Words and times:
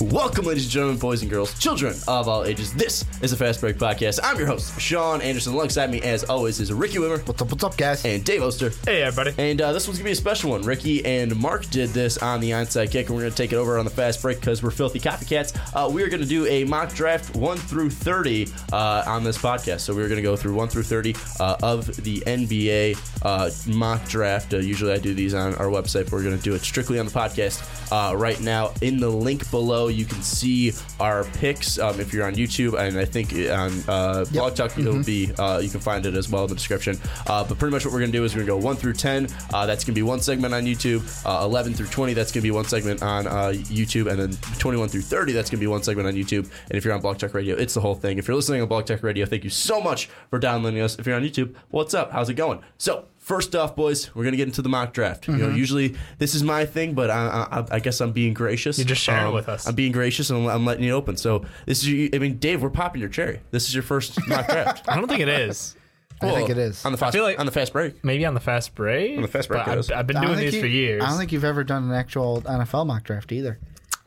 Welcome, 0.00 0.46
ladies 0.46 0.64
and 0.64 0.72
gentlemen, 0.72 0.98
boys 0.98 1.20
and 1.20 1.30
girls, 1.30 1.58
children 1.58 1.94
of 2.08 2.26
all 2.26 2.44
ages. 2.44 2.72
This 2.72 3.04
is 3.20 3.32
the 3.32 3.36
Fast 3.36 3.60
Break 3.60 3.76
Podcast. 3.76 4.18
I'm 4.22 4.38
your 4.38 4.46
host, 4.46 4.80
Sean 4.80 5.20
Anderson. 5.20 5.52
Alongside 5.52 5.90
me, 5.90 6.00
as 6.00 6.24
always, 6.24 6.58
is 6.58 6.72
Ricky 6.72 6.96
Widmer 6.96 7.24
What's 7.28 7.42
up, 7.42 7.50
what's 7.50 7.64
up, 7.64 7.76
guys? 7.76 8.02
and 8.06 8.24
Dave 8.24 8.42
Oster. 8.42 8.72
Hey, 8.86 9.02
everybody. 9.02 9.34
And 9.36 9.60
uh, 9.60 9.74
this 9.74 9.86
one's 9.86 9.98
gonna 9.98 10.06
be 10.08 10.12
a 10.12 10.16
special 10.16 10.52
one. 10.52 10.62
Ricky 10.62 11.04
and 11.04 11.36
Mark 11.36 11.68
did 11.68 11.90
this 11.90 12.16
on 12.16 12.40
the 12.40 12.52
onside 12.52 12.90
kick, 12.90 13.08
and 13.08 13.14
we're 13.14 13.24
gonna 13.24 13.34
take 13.34 13.52
it 13.52 13.56
over 13.56 13.78
on 13.78 13.84
the 13.84 13.90
fast 13.90 14.22
break 14.22 14.40
because 14.40 14.62
we're 14.62 14.70
filthy 14.70 15.00
copycats. 15.00 15.54
Uh, 15.74 15.90
we 15.90 16.02
are 16.02 16.08
gonna 16.08 16.24
do 16.24 16.46
a 16.46 16.64
mock 16.64 16.94
draft 16.94 17.36
one 17.36 17.58
through 17.58 17.90
thirty 17.90 18.48
uh, 18.72 19.04
on 19.06 19.22
this 19.22 19.36
podcast. 19.36 19.80
So 19.80 19.94
we're 19.94 20.08
gonna 20.08 20.22
go 20.22 20.34
through 20.34 20.54
one 20.54 20.68
through 20.68 20.84
thirty 20.84 21.14
uh, 21.40 21.56
of 21.62 21.94
the 22.02 22.20
NBA 22.20 22.96
uh, 23.22 23.50
mock 23.76 24.08
draft. 24.08 24.54
Uh, 24.54 24.58
usually 24.60 24.92
I 24.92 24.98
do 24.98 25.12
these 25.12 25.34
on 25.34 25.54
our 25.56 25.66
website, 25.66 26.04
but 26.04 26.12
we're 26.12 26.24
gonna 26.24 26.38
do 26.38 26.54
it 26.54 26.62
strictly 26.62 26.98
on 26.98 27.04
the 27.04 27.12
podcast 27.12 27.60
uh, 27.92 28.16
right 28.16 28.40
now. 28.40 28.72
In 28.80 28.98
the 28.98 29.10
link 29.10 29.48
below, 29.50 29.89
you 29.94 30.04
can 30.04 30.22
see 30.22 30.72
our 30.98 31.24
picks. 31.24 31.78
Um, 31.78 32.00
if 32.00 32.12
you're 32.12 32.26
on 32.26 32.34
YouTube, 32.34 32.78
and 32.78 32.98
I 32.98 33.04
think 33.04 33.32
on 33.32 33.72
uh, 33.88 34.24
Blog 34.32 34.54
Talk, 34.54 34.78
it'll 34.78 35.02
be 35.02 35.32
uh, 35.38 35.58
you 35.62 35.68
can 35.68 35.80
find 35.80 36.04
it 36.06 36.14
as 36.14 36.28
well 36.28 36.44
in 36.44 36.48
the 36.48 36.54
description. 36.54 36.98
Uh, 37.26 37.44
but 37.44 37.58
pretty 37.58 37.72
much 37.72 37.84
what 37.84 37.92
we're 37.92 38.00
gonna 38.00 38.12
do 38.12 38.24
is 38.24 38.34
we're 38.34 38.44
gonna 38.44 38.58
go 38.60 38.64
one 38.64 38.76
through 38.76 38.94
ten. 38.94 39.28
Uh, 39.52 39.66
that's 39.66 39.84
gonna 39.84 39.94
be 39.94 40.02
one 40.02 40.20
segment 40.20 40.54
on 40.54 40.64
YouTube. 40.64 41.02
Uh, 41.24 41.44
Eleven 41.44 41.74
through 41.74 41.88
twenty, 41.88 42.12
that's 42.12 42.32
gonna 42.32 42.42
be 42.42 42.50
one 42.50 42.64
segment 42.64 43.02
on 43.02 43.26
uh, 43.26 43.52
YouTube, 43.54 44.10
and 44.10 44.18
then 44.18 44.32
twenty-one 44.58 44.88
through 44.88 45.02
thirty, 45.02 45.32
that's 45.32 45.50
gonna 45.50 45.60
be 45.60 45.66
one 45.66 45.82
segment 45.82 46.06
on 46.08 46.14
YouTube. 46.14 46.50
And 46.68 46.78
if 46.78 46.84
you're 46.84 46.94
on 46.94 47.00
Blog 47.00 47.18
Talk 47.18 47.34
Radio, 47.34 47.56
it's 47.56 47.74
the 47.74 47.80
whole 47.80 47.94
thing. 47.94 48.18
If 48.18 48.28
you're 48.28 48.36
listening 48.36 48.62
on 48.62 48.68
Blog 48.68 48.86
Talk 48.86 49.02
Radio, 49.02 49.26
thank 49.26 49.44
you 49.44 49.50
so 49.50 49.80
much 49.80 50.08
for 50.30 50.38
downloading 50.38 50.80
us. 50.80 50.98
If 50.98 51.06
you're 51.06 51.16
on 51.16 51.22
YouTube, 51.22 51.54
what's 51.70 51.94
up? 51.94 52.12
How's 52.12 52.28
it 52.28 52.34
going? 52.34 52.60
So. 52.78 53.06
First 53.30 53.54
off, 53.54 53.76
boys, 53.76 54.12
we're 54.12 54.24
gonna 54.24 54.36
get 54.36 54.48
into 54.48 54.60
the 54.60 54.68
mock 54.68 54.92
draft. 54.92 55.28
You 55.28 55.36
know, 55.36 55.46
mm-hmm. 55.46 55.56
usually 55.56 55.94
this 56.18 56.34
is 56.34 56.42
my 56.42 56.66
thing, 56.66 56.94
but 56.94 57.10
I, 57.10 57.46
I, 57.48 57.76
I 57.76 57.78
guess 57.78 58.00
I'm 58.00 58.10
being 58.10 58.34
gracious. 58.34 58.76
You're 58.76 58.88
just 58.88 59.02
sharing 59.02 59.28
it 59.28 59.32
with 59.32 59.48
us. 59.48 59.68
I'm 59.68 59.76
being 59.76 59.92
gracious 59.92 60.30
and 60.30 60.40
I'm, 60.40 60.48
I'm 60.48 60.66
letting 60.66 60.82
you 60.82 60.90
open. 60.94 61.16
So 61.16 61.44
this 61.64 61.78
is, 61.78 61.88
your, 61.88 62.08
I 62.12 62.18
mean, 62.18 62.38
Dave, 62.38 62.60
we're 62.60 62.70
popping 62.70 63.00
your 63.00 63.08
cherry. 63.08 63.38
This 63.52 63.68
is 63.68 63.72
your 63.74 63.84
first 63.84 64.18
mock 64.26 64.48
draft. 64.48 64.84
I 64.88 64.96
don't 64.96 65.06
think 65.06 65.20
it 65.20 65.28
is. 65.28 65.76
I 66.20 66.32
think 66.32 66.50
it 66.50 66.58
is. 66.58 66.84
on 66.84 66.90
the 66.90 66.98
fast 66.98 67.14
I 67.14 67.18
feel 67.18 67.22
like- 67.22 67.38
on 67.38 67.46
the 67.46 67.52
fast 67.52 67.72
break. 67.72 68.04
Maybe 68.04 68.26
on 68.26 68.34
the 68.34 68.40
fast 68.40 68.74
break. 68.74 69.14
On 69.14 69.22
the 69.22 69.28
fast 69.28 69.46
break 69.46 69.68
I've. 69.68 69.88
I've 69.92 70.08
been 70.08 70.20
doing 70.20 70.34
think 70.34 70.40
these 70.40 70.54
you- 70.56 70.60
for 70.60 70.66
years. 70.66 71.04
I 71.04 71.08
don't 71.08 71.16
think 71.16 71.30
you've 71.30 71.44
ever 71.44 71.62
done 71.62 71.84
an 71.84 71.92
actual 71.92 72.42
NFL 72.42 72.84
mock 72.88 73.04
draft 73.04 73.30
either. 73.30 73.60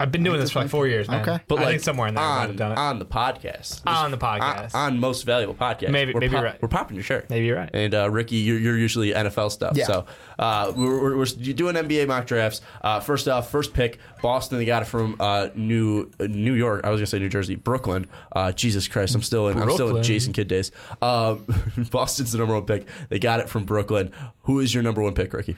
I've 0.04 0.12
been 0.12 0.22
doing 0.24 0.38
this 0.42 0.52
for 0.52 0.60
like 0.60 0.70
four 0.70 0.86
years, 0.86 1.08
man. 1.08 1.22
Okay. 1.22 1.42
But 1.48 1.60
I 1.60 1.62
like 1.62 1.70
think 1.72 1.84
somewhere 1.84 2.10
in 2.10 2.16
there 2.16 2.24
I 2.24 2.28
might 2.28 2.42
on, 2.42 2.48
have 2.48 2.58
done 2.58 2.72
it. 2.74 2.78
on 2.78 3.00
the 3.00 3.06
podcast, 3.06 3.82
On 3.88 4.12
the 4.12 4.18
podcast. 4.18 4.76
on, 4.76 4.94
on 4.94 5.00
most 5.00 5.24
valuable 5.24 5.56
podcast. 5.56 5.92
Maybe- 5.92 6.14
we're 6.14 6.20
maybe 6.20 6.34
you're 6.34 6.44
right. 6.44 6.62
We're 6.62 6.68
popping 6.68 6.96
your 6.96 7.06
shirt. 7.06 7.30
Maybe 7.30 7.46
you're 7.46 7.56
right. 7.56 7.70
And 7.74 7.96
uh, 7.96 8.10
Ricky, 8.10 8.36
you're, 8.36 8.60
you're 8.60 8.78
usually 8.78 9.14
NFL 9.14 9.50
stuff. 9.52 9.78
Yeah. 9.78 9.86
So 9.86 10.06
uh, 10.38 10.74
we're, 10.76 11.02
we're, 11.02 11.18
we're 11.20 11.26
doing 11.26 11.76
NBA 11.76 12.06
mock 12.08 12.26
drafts. 12.28 12.60
Uh, 12.82 13.00
first 13.00 13.30
off, 13.30 13.50
first 13.50 13.74
pick, 13.74 13.98
Boston. 14.22 14.58
They 14.58 14.66
got 14.66 14.82
it 14.82 14.86
from 14.86 15.16
uh, 15.22 15.48
New 15.56 16.12
uh, 16.20 16.26
New 16.28 16.54
York. 16.54 16.82
I 16.84 16.90
was 16.90 17.00
gonna 17.00 17.08
say 17.08 17.20
New 17.20 17.30
Jersey, 17.30 17.56
Brooklyn. 17.56 18.08
Uh, 18.34 18.52
Jesus 18.52 18.90
Christ, 18.90 19.16
I'm 19.16 19.22
still 19.22 19.48
in. 19.48 19.58
I'm 19.58 19.72
still 19.72 19.88
in 19.88 19.94
Brooklyn. 19.94 20.04
Jason 20.04 20.34
Kidd 20.34 20.50
days. 20.50 20.72
Um, 21.02 21.46
Boston's 21.92 22.34
the 22.34 22.40
number 22.40 22.54
one 22.56 22.66
pick. 22.66 22.86
They 23.08 23.20
got 23.20 23.40
it 23.40 23.48
from 23.48 23.64
Brooklyn. 23.64 24.12
Who 24.44 24.60
is 24.60 24.74
your 24.74 24.84
number 24.84 25.02
one 25.02 25.14
pick, 25.14 25.32
Ricky? 25.32 25.56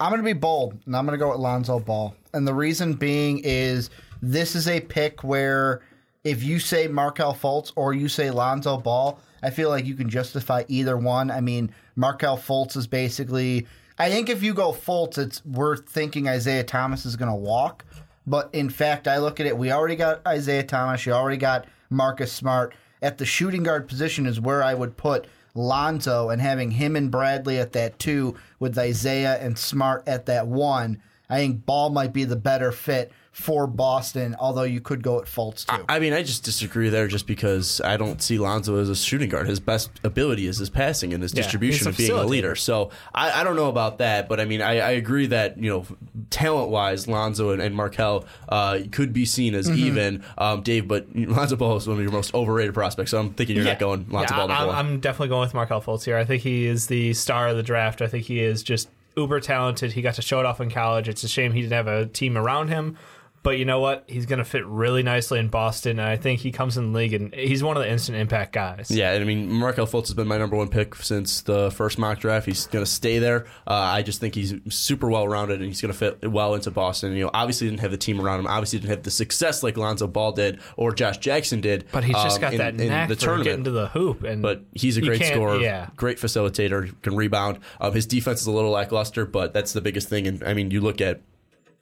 I'm 0.00 0.10
going 0.10 0.20
to 0.20 0.24
be 0.24 0.32
bold, 0.32 0.76
and 0.86 0.96
I'm 0.96 1.06
going 1.06 1.16
to 1.16 1.24
go 1.24 1.30
with 1.30 1.38
Lonzo 1.38 1.78
Ball. 1.78 2.14
And 2.34 2.46
the 2.46 2.54
reason 2.54 2.94
being 2.94 3.40
is 3.44 3.90
this 4.20 4.54
is 4.54 4.68
a 4.68 4.80
pick 4.80 5.22
where 5.22 5.82
if 6.24 6.42
you 6.42 6.58
say 6.58 6.86
Markelle 6.86 7.34
Fultz 7.34 7.72
or 7.76 7.92
you 7.92 8.08
say 8.08 8.30
Lonzo 8.30 8.78
Ball, 8.78 9.18
I 9.42 9.50
feel 9.50 9.68
like 9.68 9.84
you 9.84 9.94
can 9.94 10.08
justify 10.08 10.64
either 10.68 10.96
one. 10.96 11.30
I 11.30 11.40
mean, 11.40 11.74
Markelle 11.96 12.38
Fultz 12.38 12.76
is 12.76 12.86
basically. 12.86 13.66
I 13.98 14.10
think 14.10 14.28
if 14.28 14.42
you 14.42 14.54
go 14.54 14.72
Fultz, 14.72 15.18
it's 15.18 15.44
we're 15.44 15.76
thinking 15.76 16.28
Isaiah 16.28 16.64
Thomas 16.64 17.04
is 17.04 17.16
going 17.16 17.30
to 17.30 17.36
walk. 17.36 17.84
But 18.26 18.50
in 18.52 18.70
fact, 18.70 19.08
I 19.08 19.18
look 19.18 19.40
at 19.40 19.46
it. 19.46 19.58
We 19.58 19.72
already 19.72 19.96
got 19.96 20.26
Isaiah 20.26 20.62
Thomas. 20.62 21.04
You 21.04 21.12
already 21.12 21.36
got 21.36 21.66
Marcus 21.90 22.32
Smart. 22.32 22.74
At 23.02 23.18
the 23.18 23.26
shooting 23.26 23.64
guard 23.64 23.88
position 23.88 24.26
is 24.26 24.40
where 24.40 24.62
I 24.62 24.74
would 24.74 24.96
put 24.96 25.26
Lonzo 25.54 26.30
and 26.30 26.40
having 26.40 26.70
him 26.70 26.94
and 26.94 27.10
Bradley 27.10 27.58
at 27.58 27.72
that 27.72 27.98
two 27.98 28.36
with 28.60 28.78
Isaiah 28.78 29.38
and 29.40 29.58
Smart 29.58 30.04
at 30.06 30.26
that 30.26 30.46
one. 30.46 31.02
I 31.32 31.38
think 31.38 31.64
Ball 31.64 31.90
might 31.90 32.12
be 32.12 32.24
the 32.24 32.36
better 32.36 32.70
fit 32.72 33.10
for 33.32 33.66
Boston, 33.66 34.36
although 34.38 34.64
you 34.64 34.82
could 34.82 35.02
go 35.02 35.18
at 35.18 35.24
Fultz 35.24 35.64
too. 35.64 35.82
I 35.88 35.98
mean, 36.00 36.12
I 36.12 36.22
just 36.22 36.44
disagree 36.44 36.90
there 36.90 37.08
just 37.08 37.26
because 37.26 37.80
I 37.80 37.96
don't 37.96 38.20
see 38.20 38.38
Lonzo 38.38 38.76
as 38.76 38.90
a 38.90 38.94
shooting 38.94 39.30
guard. 39.30 39.48
His 39.48 39.58
best 39.58 39.90
ability 40.04 40.46
is 40.46 40.58
his 40.58 40.68
passing 40.68 41.14
and 41.14 41.22
his 41.22 41.32
Yeah, 41.32 41.40
distribution 41.42 41.88
of 41.88 41.96
being 41.96 42.12
a 42.12 42.26
leader. 42.26 42.54
So 42.54 42.90
I, 43.14 43.40
I 43.40 43.42
don't 43.44 43.56
know 43.56 43.70
about 43.70 43.96
that, 43.98 44.28
but 44.28 44.38
I 44.38 44.44
mean, 44.44 44.60
I, 44.60 44.72
I 44.80 44.90
agree 44.90 45.24
that, 45.28 45.56
you 45.56 45.70
know, 45.70 45.86
talent 46.28 46.68
wise, 46.68 47.08
Lonzo 47.08 47.48
and, 47.52 47.62
and 47.62 47.74
Markelle 47.74 48.26
uh, 48.50 48.80
could 48.90 49.14
be 49.14 49.24
seen 49.24 49.54
as 49.54 49.66
Mm-hmm. 49.66 49.78
even, 49.86 50.24
um, 50.36 50.60
Dave, 50.60 50.86
but 50.86 51.06
Lonzo 51.16 51.56
Ball 51.56 51.76
is 51.78 51.88
one 51.88 51.96
of 51.96 52.02
your 52.02 52.12
most 52.12 52.34
overrated 52.34 52.74
prospects. 52.74 53.12
So 53.12 53.18
I'm 53.18 53.32
thinking 53.32 53.56
you're 53.56 53.64
not 53.64 53.78
going 53.78 54.06
Lonzo 54.10 54.34
Yeah, 54.34 54.40
Ball 54.40 54.48
number 54.48 54.72
I'm. 54.74 54.86
I'm 54.92 55.00
definitely 55.00 55.28
going 55.28 55.40
with 55.40 55.54
Markel 55.54 55.80
Fultz 55.80 56.04
here. 56.04 56.18
I 56.18 56.26
think 56.26 56.42
he 56.42 56.66
is 56.66 56.88
the 56.88 57.14
star 57.14 57.48
of 57.48 57.56
the 57.56 57.62
draft. 57.62 58.02
I 58.02 58.08
think 58.08 58.26
he 58.26 58.40
is 58.40 58.62
just 58.62 58.90
uber 59.16 59.40
talented. 59.40 59.92
He 59.92 60.02
got 60.02 60.14
to 60.14 60.22
show 60.22 60.40
it 60.40 60.46
off 60.46 60.60
in 60.60 60.70
college. 60.70 61.08
It's 61.08 61.22
a 61.24 61.28
shame 61.28 61.52
he 61.52 61.62
didn't 61.62 61.72
have 61.72 61.86
a 61.86 62.06
team 62.06 62.36
around 62.36 62.68
him. 62.68 62.96
But 63.42 63.58
you 63.58 63.64
know 63.64 63.80
what? 63.80 64.04
He's 64.06 64.26
going 64.26 64.38
to 64.38 64.44
fit 64.44 64.64
really 64.66 65.02
nicely 65.02 65.40
in 65.40 65.48
Boston, 65.48 65.98
and 65.98 66.08
I 66.08 66.16
think 66.16 66.38
he 66.40 66.52
comes 66.52 66.76
in 66.76 66.92
the 66.92 66.98
league, 66.98 67.12
and 67.12 67.34
he's 67.34 67.60
one 67.62 67.76
of 67.76 67.82
the 67.82 67.90
instant 67.90 68.16
impact 68.16 68.52
guys. 68.52 68.88
Yeah, 68.88 69.12
and 69.12 69.22
I 69.22 69.26
mean, 69.26 69.50
Markelle 69.50 69.86
Fultz 69.88 70.02
has 70.06 70.14
been 70.14 70.28
my 70.28 70.38
number 70.38 70.56
one 70.56 70.68
pick 70.68 70.94
since 70.94 71.42
the 71.42 71.70
first 71.72 71.98
mock 71.98 72.20
draft. 72.20 72.46
He's 72.46 72.66
going 72.68 72.84
to 72.84 72.90
stay 72.90 73.18
there. 73.18 73.46
Uh, 73.66 73.72
I 73.74 74.02
just 74.02 74.20
think 74.20 74.36
he's 74.36 74.54
super 74.68 75.10
well 75.10 75.26
rounded 75.26 75.58
and 75.58 75.66
he's 75.66 75.80
going 75.80 75.92
to 75.92 75.98
fit 75.98 76.30
well 76.30 76.54
into 76.54 76.70
Boston. 76.70 77.14
You 77.14 77.24
know, 77.24 77.30
obviously 77.34 77.68
didn't 77.68 77.80
have 77.80 77.90
the 77.90 77.96
team 77.96 78.20
around 78.20 78.38
him. 78.40 78.46
Obviously 78.46 78.78
didn't 78.78 78.90
have 78.90 79.02
the 79.02 79.10
success 79.10 79.62
like 79.64 79.76
Lonzo 79.76 80.06
Ball 80.06 80.30
did 80.32 80.60
or 80.76 80.92
Josh 80.92 81.18
Jackson 81.18 81.60
did. 81.60 81.86
But 81.90 82.04
he's 82.04 82.14
just 82.14 82.36
um, 82.36 82.40
got 82.42 82.52
in- 82.52 82.58
that 82.58 82.80
in 82.80 82.88
knack 82.90 83.08
the 83.08 83.16
for 83.16 83.20
tournament. 83.22 83.44
getting 83.44 83.64
to 83.64 83.70
the 83.72 83.88
hoop, 83.88 84.22
and 84.22 84.40
but 84.40 84.62
he's 84.72 84.96
a 84.96 85.00
great 85.00 85.22
scorer, 85.24 85.56
Yeah, 85.58 85.88
great 85.96 86.18
facilitator, 86.18 86.94
can 87.02 87.16
rebound. 87.16 87.58
Um, 87.80 87.92
his 87.92 88.06
defense 88.06 88.40
is 88.40 88.46
a 88.46 88.52
little 88.52 88.70
lackluster, 88.70 89.26
but 89.26 89.52
that's 89.52 89.72
the 89.72 89.80
biggest 89.80 90.08
thing. 90.08 90.28
And 90.28 90.44
I 90.44 90.54
mean, 90.54 90.70
you 90.70 90.80
look 90.80 91.00
at 91.00 91.22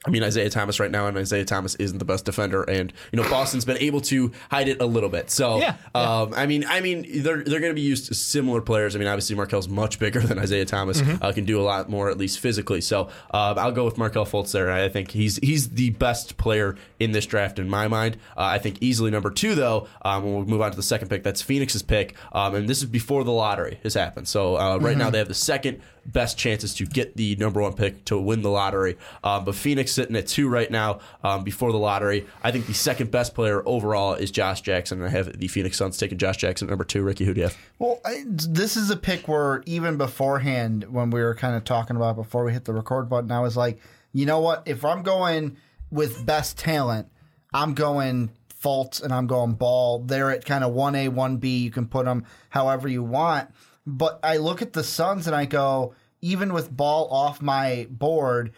I 0.03 0.09
mean 0.09 0.23
Isaiah 0.23 0.49
Thomas 0.49 0.79
right 0.79 0.89
now, 0.89 1.05
and 1.05 1.15
Isaiah 1.15 1.45
Thomas 1.45 1.75
isn't 1.75 1.99
the 1.99 2.05
best 2.05 2.25
defender, 2.25 2.63
and 2.63 2.91
you 3.11 3.21
know 3.21 3.29
Boston's 3.29 3.65
been 3.65 3.77
able 3.77 4.01
to 4.01 4.31
hide 4.49 4.67
it 4.67 4.81
a 4.81 4.85
little 4.87 5.09
bit. 5.09 5.29
So, 5.29 5.59
Yeah, 5.59 5.75
um, 5.93 6.33
I 6.35 6.47
mean, 6.47 6.65
I 6.67 6.81
mean 6.81 7.05
they're 7.21 7.43
they're 7.43 7.59
going 7.59 7.69
to 7.71 7.75
be 7.75 7.81
used 7.81 8.07
to 8.07 8.15
similar 8.15 8.61
players. 8.61 8.95
I 8.95 8.99
mean, 8.99 9.07
obviously 9.07 9.35
Markelle's 9.35 9.69
much 9.69 9.99
bigger 9.99 10.19
than 10.21 10.39
Isaiah 10.39 10.65
Thomas, 10.65 10.99
Mm-hmm. 11.01 11.23
uh, 11.23 11.31
can 11.33 11.45
do 11.45 11.59
a 11.59 11.63
lot 11.63 11.87
more 11.89 12.09
at 12.09 12.17
least 12.17 12.39
physically. 12.39 12.81
So, 12.81 13.09
um, 13.31 13.59
I'll 13.59 13.71
go 13.71 13.85
with 13.85 13.99
Markelle 13.99 14.25
Fultz 14.25 14.51
there. 14.53 14.71
I 14.71 14.89
think 14.89 15.11
he's 15.11 15.37
he's 15.37 15.69
the 15.69 15.91
best 15.91 16.35
player 16.37 16.75
in 16.99 17.11
this 17.11 17.27
draft 17.27 17.59
in 17.59 17.69
my 17.69 17.87
mind. 17.87 18.17
Uh, 18.35 18.41
I 18.41 18.57
think 18.57 18.77
easily 18.81 19.11
number 19.11 19.29
two 19.29 19.53
though. 19.53 19.87
Um, 20.01 20.23
when 20.23 20.45
we 20.45 20.51
move 20.51 20.61
on 20.61 20.71
to 20.71 20.77
the 20.77 20.81
second 20.83 21.09
pick, 21.09 21.21
that's 21.21 21.43
Phoenix's 21.43 21.83
pick, 21.83 22.15
um, 22.33 22.55
and 22.55 22.67
this 22.67 22.79
is 22.79 22.85
before 22.85 23.23
the 23.23 23.31
lottery 23.31 23.79
has 23.83 23.93
happened. 23.93 24.27
So 24.27 24.55
uh, 24.57 24.77
right 24.79 24.97
now 24.97 25.11
they 25.11 25.19
have 25.19 25.27
the 25.27 25.35
second 25.35 25.79
best 26.05 26.37
chances 26.37 26.73
to 26.75 26.85
get 26.85 27.15
the 27.15 27.35
number 27.35 27.61
one 27.61 27.73
pick 27.73 28.03
to 28.05 28.19
win 28.19 28.41
the 28.41 28.49
lottery. 28.49 28.97
Um, 29.23 29.45
but 29.45 29.55
Phoenix 29.55 29.91
sitting 29.91 30.15
at 30.15 30.27
two 30.27 30.49
right 30.49 30.69
now 30.69 30.99
um, 31.23 31.43
before 31.43 31.71
the 31.71 31.77
lottery. 31.77 32.25
I 32.43 32.51
think 32.51 32.67
the 32.67 32.73
second 32.73 33.11
best 33.11 33.35
player 33.35 33.61
overall 33.67 34.13
is 34.13 34.31
Josh 34.31 34.61
Jackson. 34.61 35.01
I 35.03 35.09
have 35.09 35.37
the 35.37 35.47
Phoenix 35.47 35.77
Suns 35.77 35.97
taking 35.97 36.17
Josh 36.17 36.37
Jackson 36.37 36.67
at 36.67 36.69
number 36.69 36.83
two. 36.83 37.03
Ricky, 37.03 37.25
who 37.25 37.33
do 37.33 37.41
you 37.41 37.47
have? 37.47 37.57
Well, 37.79 37.99
I, 38.05 38.23
this 38.27 38.77
is 38.77 38.89
a 38.89 38.97
pick 38.97 39.27
where 39.27 39.63
even 39.65 39.97
beforehand, 39.97 40.85
when 40.91 41.09
we 41.11 41.21
were 41.21 41.35
kind 41.35 41.55
of 41.55 41.63
talking 41.63 41.95
about 41.95 42.15
before 42.15 42.43
we 42.43 42.53
hit 42.53 42.65
the 42.65 42.73
record 42.73 43.09
button, 43.09 43.31
I 43.31 43.39
was 43.39 43.55
like, 43.55 43.79
you 44.13 44.25
know 44.25 44.39
what? 44.39 44.63
If 44.65 44.83
I'm 44.83 45.03
going 45.03 45.57
with 45.91 46.25
best 46.25 46.57
talent, 46.57 47.07
I'm 47.53 47.73
going 47.73 48.31
Fultz 48.61 49.01
and 49.01 49.13
I'm 49.13 49.27
going 49.27 49.53
Ball. 49.53 49.99
They're 49.99 50.31
at 50.31 50.45
kind 50.45 50.63
of 50.63 50.73
one 50.73 50.95
A, 50.95 51.07
one 51.09 51.37
B. 51.37 51.59
You 51.59 51.71
can 51.71 51.87
put 51.87 52.05
them 52.05 52.25
however 52.49 52.87
you 52.87 53.03
want. 53.03 53.49
But 53.85 54.19
I 54.23 54.37
look 54.37 54.61
at 54.61 54.73
the 54.73 54.83
Suns 54.83 55.27
and 55.27 55.35
I 55.35 55.45
go, 55.45 55.93
even 56.21 56.53
with 56.53 56.75
Ball 56.75 57.07
off 57.09 57.41
my 57.41 57.87
board, 57.89 58.51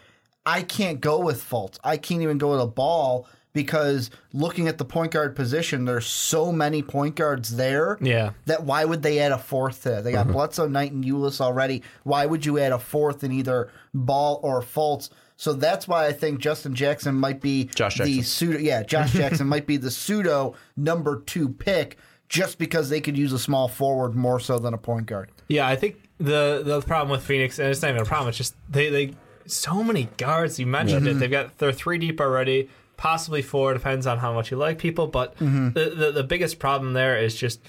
I 0.44 0.62
can't 0.62 1.00
go 1.00 1.20
with 1.20 1.42
Fultz. 1.42 1.78
I 1.82 1.96
can't 1.96 2.22
even 2.22 2.38
go 2.38 2.50
with 2.52 2.60
a 2.60 2.66
Ball 2.66 3.26
because 3.54 4.10
looking 4.32 4.68
at 4.68 4.78
the 4.78 4.84
point 4.84 5.12
guard 5.12 5.34
position, 5.34 5.84
there's 5.84 6.06
so 6.06 6.52
many 6.52 6.82
point 6.82 7.14
guards 7.14 7.56
there 7.56 7.96
Yeah. 8.02 8.32
that 8.46 8.64
why 8.64 8.84
would 8.84 9.02
they 9.02 9.20
add 9.20 9.32
a 9.32 9.38
fourth 9.38 9.84
to 9.84 9.98
it? 9.98 10.02
They 10.02 10.12
got 10.12 10.24
mm-hmm. 10.24 10.34
Bledsoe, 10.34 10.66
Knight, 10.68 10.92
and 10.92 11.04
Ulis 11.04 11.40
already. 11.40 11.82
Why 12.02 12.26
would 12.26 12.44
you 12.44 12.58
add 12.58 12.72
a 12.72 12.78
fourth 12.78 13.24
in 13.24 13.32
either 13.32 13.70
Ball 13.94 14.40
or 14.42 14.60
Fultz? 14.60 15.08
So 15.36 15.52
that's 15.52 15.88
why 15.88 16.06
I 16.06 16.12
think 16.12 16.40
Justin 16.40 16.74
Jackson 16.74 17.14
might 17.14 17.40
be 17.40 17.64
Josh 17.74 17.96
the 17.98 18.04
Jackson. 18.04 18.22
pseudo. 18.24 18.58
Yeah, 18.58 18.82
Josh 18.82 19.12
Jackson 19.14 19.46
might 19.48 19.66
be 19.66 19.76
the 19.76 19.90
pseudo 19.90 20.54
number 20.76 21.22
two 21.22 21.48
pick, 21.48 21.96
just 22.28 22.58
because 22.58 22.88
they 22.88 23.00
could 23.00 23.16
use 23.16 23.32
a 23.32 23.38
small 23.38 23.68
forward 23.68 24.14
more 24.14 24.40
so 24.40 24.58
than 24.58 24.74
a 24.74 24.78
point 24.78 25.06
guard. 25.06 25.30
Yeah, 25.48 25.68
I 25.68 25.76
think 25.76 25.96
the 26.18 26.62
the 26.64 26.80
problem 26.80 27.10
with 27.10 27.22
Phoenix, 27.22 27.58
and 27.58 27.68
it's 27.68 27.82
not 27.82 27.90
even 27.90 28.02
a 28.02 28.04
problem. 28.04 28.28
It's 28.28 28.38
just 28.38 28.54
they 28.68 28.88
they 28.88 29.14
so 29.46 29.82
many 29.82 30.08
guards. 30.16 30.58
You 30.58 30.66
mentioned 30.66 31.06
it. 31.06 31.10
Mm-hmm. 31.10 31.18
They've 31.20 31.30
got 31.30 31.58
they're 31.58 31.72
three 31.72 31.98
deep 31.98 32.20
already, 32.20 32.68
possibly 32.96 33.42
four. 33.42 33.74
Depends 33.74 34.06
on 34.06 34.18
how 34.18 34.32
much 34.32 34.50
you 34.50 34.56
like 34.56 34.78
people. 34.78 35.06
But 35.06 35.34
mm-hmm. 35.36 35.70
the, 35.70 35.90
the 35.90 36.12
the 36.12 36.24
biggest 36.24 36.58
problem 36.58 36.92
there 36.92 37.18
is 37.18 37.34
just 37.34 37.60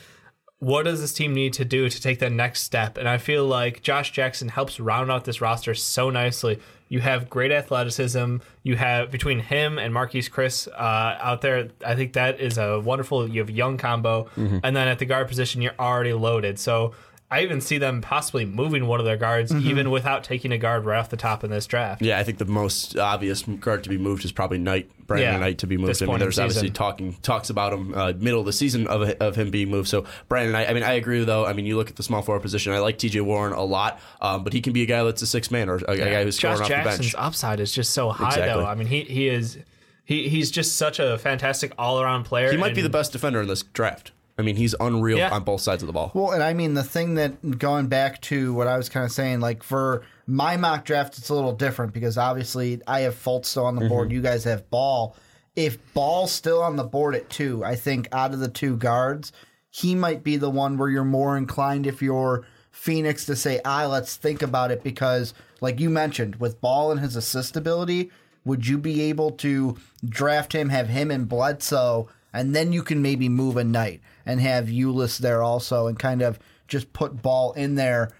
what 0.59 0.83
does 0.83 1.01
this 1.01 1.13
team 1.13 1.33
need 1.33 1.53
to 1.53 1.65
do 1.65 1.89
to 1.89 2.01
take 2.01 2.19
that 2.19 2.31
next 2.31 2.61
step? 2.61 2.97
And 2.97 3.09
I 3.09 3.17
feel 3.17 3.45
like 3.45 3.81
Josh 3.81 4.11
Jackson 4.11 4.47
helps 4.49 4.79
round 4.79 5.11
out 5.11 5.25
this 5.25 5.41
roster 5.41 5.73
so 5.73 6.09
nicely. 6.09 6.59
You 6.87 7.01
have 7.01 7.29
great 7.29 7.51
athleticism. 7.51 8.37
You 8.63 8.75
have 8.75 9.11
between 9.11 9.39
him 9.39 9.77
and 9.77 9.93
Marquese 9.93 10.29
Chriss 10.29 10.67
uh, 10.71 11.17
out 11.19 11.41
there. 11.41 11.69
I 11.85 11.95
think 11.95 12.13
that 12.13 12.39
is 12.39 12.57
a 12.57 12.79
wonderful. 12.79 13.27
You 13.27 13.41
have 13.41 13.49
young 13.49 13.77
combo, 13.77 14.29
and 14.63 14.75
then 14.75 14.87
at 14.87 14.99
the 14.99 15.05
guard 15.05 15.27
position, 15.27 15.61
you're 15.61 15.73
already 15.79 16.13
loaded. 16.13 16.59
So 16.59 16.93
I 17.35 17.41
even 17.43 17.59
see 17.61 17.77
them 17.77 18.01
possibly 18.01 18.45
moving 18.45 18.87
one 18.87 18.99
of 18.99 19.05
their 19.05 19.17
guards, 19.17 19.53
even 19.53 19.89
without 19.91 20.23
taking 20.23 20.51
a 20.51 20.57
guard 20.57 20.85
right 20.85 20.97
off 20.99 21.09
the 21.09 21.17
top 21.17 21.43
in 21.43 21.49
this 21.51 21.67
draft. 21.67 22.01
Yeah, 22.01 22.17
I 22.19 22.23
think 22.23 22.37
the 22.37 22.45
most 22.45 22.97
obvious 22.97 23.41
guard 23.43 23.83
to 23.83 23.89
be 23.89 23.97
moved 23.97 24.23
is 24.25 24.31
probably 24.31 24.57
Knight, 24.57 24.89
Brandon 25.05 25.33
Yeah, 25.33 25.39
Knight 25.39 25.57
to 25.59 25.67
be 25.67 25.77
moved. 25.77 25.89
this 25.89 26.01
I 26.01 26.05
mean, 26.05 26.19
there's 26.19 26.39
obviously 26.39 26.61
season. 26.67 26.73
talking 26.73 27.13
talks 27.21 27.49
about 27.49 27.73
him 27.73 27.93
uh, 27.93 28.13
middle 28.17 28.39
of 28.39 28.45
the 28.45 28.53
season 28.53 28.87
of 28.87 29.01
of 29.21 29.35
him 29.35 29.51
being 29.51 29.69
moved. 29.69 29.89
So 29.89 30.05
Brandon 30.29 30.53
Knight, 30.53 30.69
I 30.69 30.73
mean, 30.73 30.83
I 30.83 30.93
agree 30.93 31.23
though. 31.23 31.45
I 31.45 31.53
mean, 31.53 31.65
you 31.65 31.75
look 31.75 31.89
at 31.89 31.95
the 31.97 32.03
small 32.03 32.21
forward 32.21 32.41
position. 32.41 32.71
I 32.73 32.79
like 32.79 32.97
T.J. 32.97 33.21
Warren 33.21 33.53
a 33.53 33.63
lot, 33.63 33.99
um, 34.21 34.43
but 34.43 34.53
he 34.53 34.61
can 34.61 34.71
be 34.73 34.81
a 34.83 34.85
guy 34.85 35.03
that's 35.03 35.21
a 35.21 35.27
six 35.27 35.51
man 35.51 35.67
or 35.69 35.75
a, 35.87 35.91
a 35.91 35.97
guy 35.97 36.23
who's 36.23 36.37
scoring 36.37 36.57
Josh 36.57 36.63
off 36.63 36.69
the 36.69 36.73
Jackson's 36.75 37.13
bench. 37.13 37.15
upside 37.17 37.59
is 37.59 37.71
just 37.71 37.93
so 37.93 38.09
high, 38.11 38.27
Exactly. 38.29 38.53
though. 38.63 38.65
I 38.65 38.75
mean, 38.75 38.87
he 38.87 39.01
he 39.01 39.27
is 39.27 39.57
he 40.05 40.29
he's 40.29 40.51
just 40.51 40.77
such 40.77 40.99
a 40.99 41.17
fantastic 41.17 41.73
all 41.77 41.99
around 42.01 42.23
player. 42.23 42.51
He 42.51 42.57
might 42.57 42.75
be 42.75 42.81
the 42.81 42.89
best 42.89 43.11
defender 43.11 43.41
in 43.41 43.47
this 43.47 43.63
draft. 43.63 44.11
I 44.37 44.41
mean, 44.41 44.55
he's 44.57 44.75
unreal 44.79 45.17
Yeah. 45.17 45.29
on 45.33 45.43
both 45.43 45.61
sides 45.61 45.81
of 45.81 45.87
the 45.87 45.93
ball. 45.93 46.11
Well, 46.13 46.31
and 46.31 46.43
I 46.43 46.53
mean 46.53 46.73
the 46.73 46.83
thing 46.83 47.15
that 47.15 47.57
going 47.57 47.87
back 47.87 48.19
to 48.23 48.53
what 48.53 48.67
I 48.67 48.77
was 48.77 48.89
kind 48.89 49.05
of 49.05 49.11
saying, 49.11 49.39
like 49.39 49.63
for 49.63 50.01
my 50.27 50.57
mock 50.57 50.83
draft, 50.85 51.17
it's 51.17 51.29
a 51.29 51.33
little 51.33 51.53
different 51.53 51.93
because 51.93 52.17
obviously 52.17 52.81
I 52.87 53.01
have 53.01 53.15
Fultz 53.15 53.45
still 53.45 53.65
on 53.65 53.75
the 53.75 53.87
board. 53.87 54.11
You 54.11 54.21
guys 54.21 54.43
have 54.43 54.69
Ball. 54.69 55.15
If 55.55 55.77
Ball's 55.93 56.33
still 56.33 56.61
on 56.61 56.75
the 56.75 56.83
board 56.83 57.15
at 57.15 57.29
two, 57.29 57.63
I 57.63 57.75
think 57.75 58.09
out 58.11 58.33
of 58.33 58.39
the 58.39 58.49
two 58.49 58.75
guards, 58.75 59.31
he 59.69 59.95
might 59.95 60.21
be 60.23 60.35
the 60.35 60.49
one 60.49 60.77
where 60.77 60.89
you're 60.89 61.05
more 61.05 61.37
inclined 61.37 61.87
if 61.87 62.01
you're 62.01 62.45
Phoenix 62.71 63.25
to 63.27 63.37
say, 63.37 63.61
ah, 63.63 63.85
let's 63.85 64.17
think 64.17 64.41
about 64.41 64.69
it 64.69 64.83
because, 64.83 65.33
like 65.61 65.79
you 65.79 65.89
mentioned, 65.89 66.35
with 66.37 66.59
Ball 66.59 66.91
and 66.91 66.99
his 66.99 67.15
assist 67.15 67.55
ability, 67.55 68.11
would 68.43 68.67
you 68.67 68.77
be 68.77 69.01
able 69.03 69.31
to 69.31 69.77
draft 70.07 70.51
him, 70.53 70.67
have 70.69 70.89
him 70.89 71.09
and 71.09 71.29
Bledsoe, 71.29 72.09
and 72.35 72.55
then 72.55 72.71
you 72.73 72.83
can 72.83 73.01
maybe 73.01 73.29
move 73.29 73.57
a 73.57 73.63
knight 73.63 74.01
and 74.25 74.39
have 74.39 74.65
Ulis 74.67 75.17
there 75.17 75.41
also 75.41 75.87
and 75.87 75.97
kind 75.97 76.21
of 76.21 76.37
just 76.67 76.93
put 76.93 77.21
Ball 77.21 77.53
in 77.53 77.75
there 77.75 78.11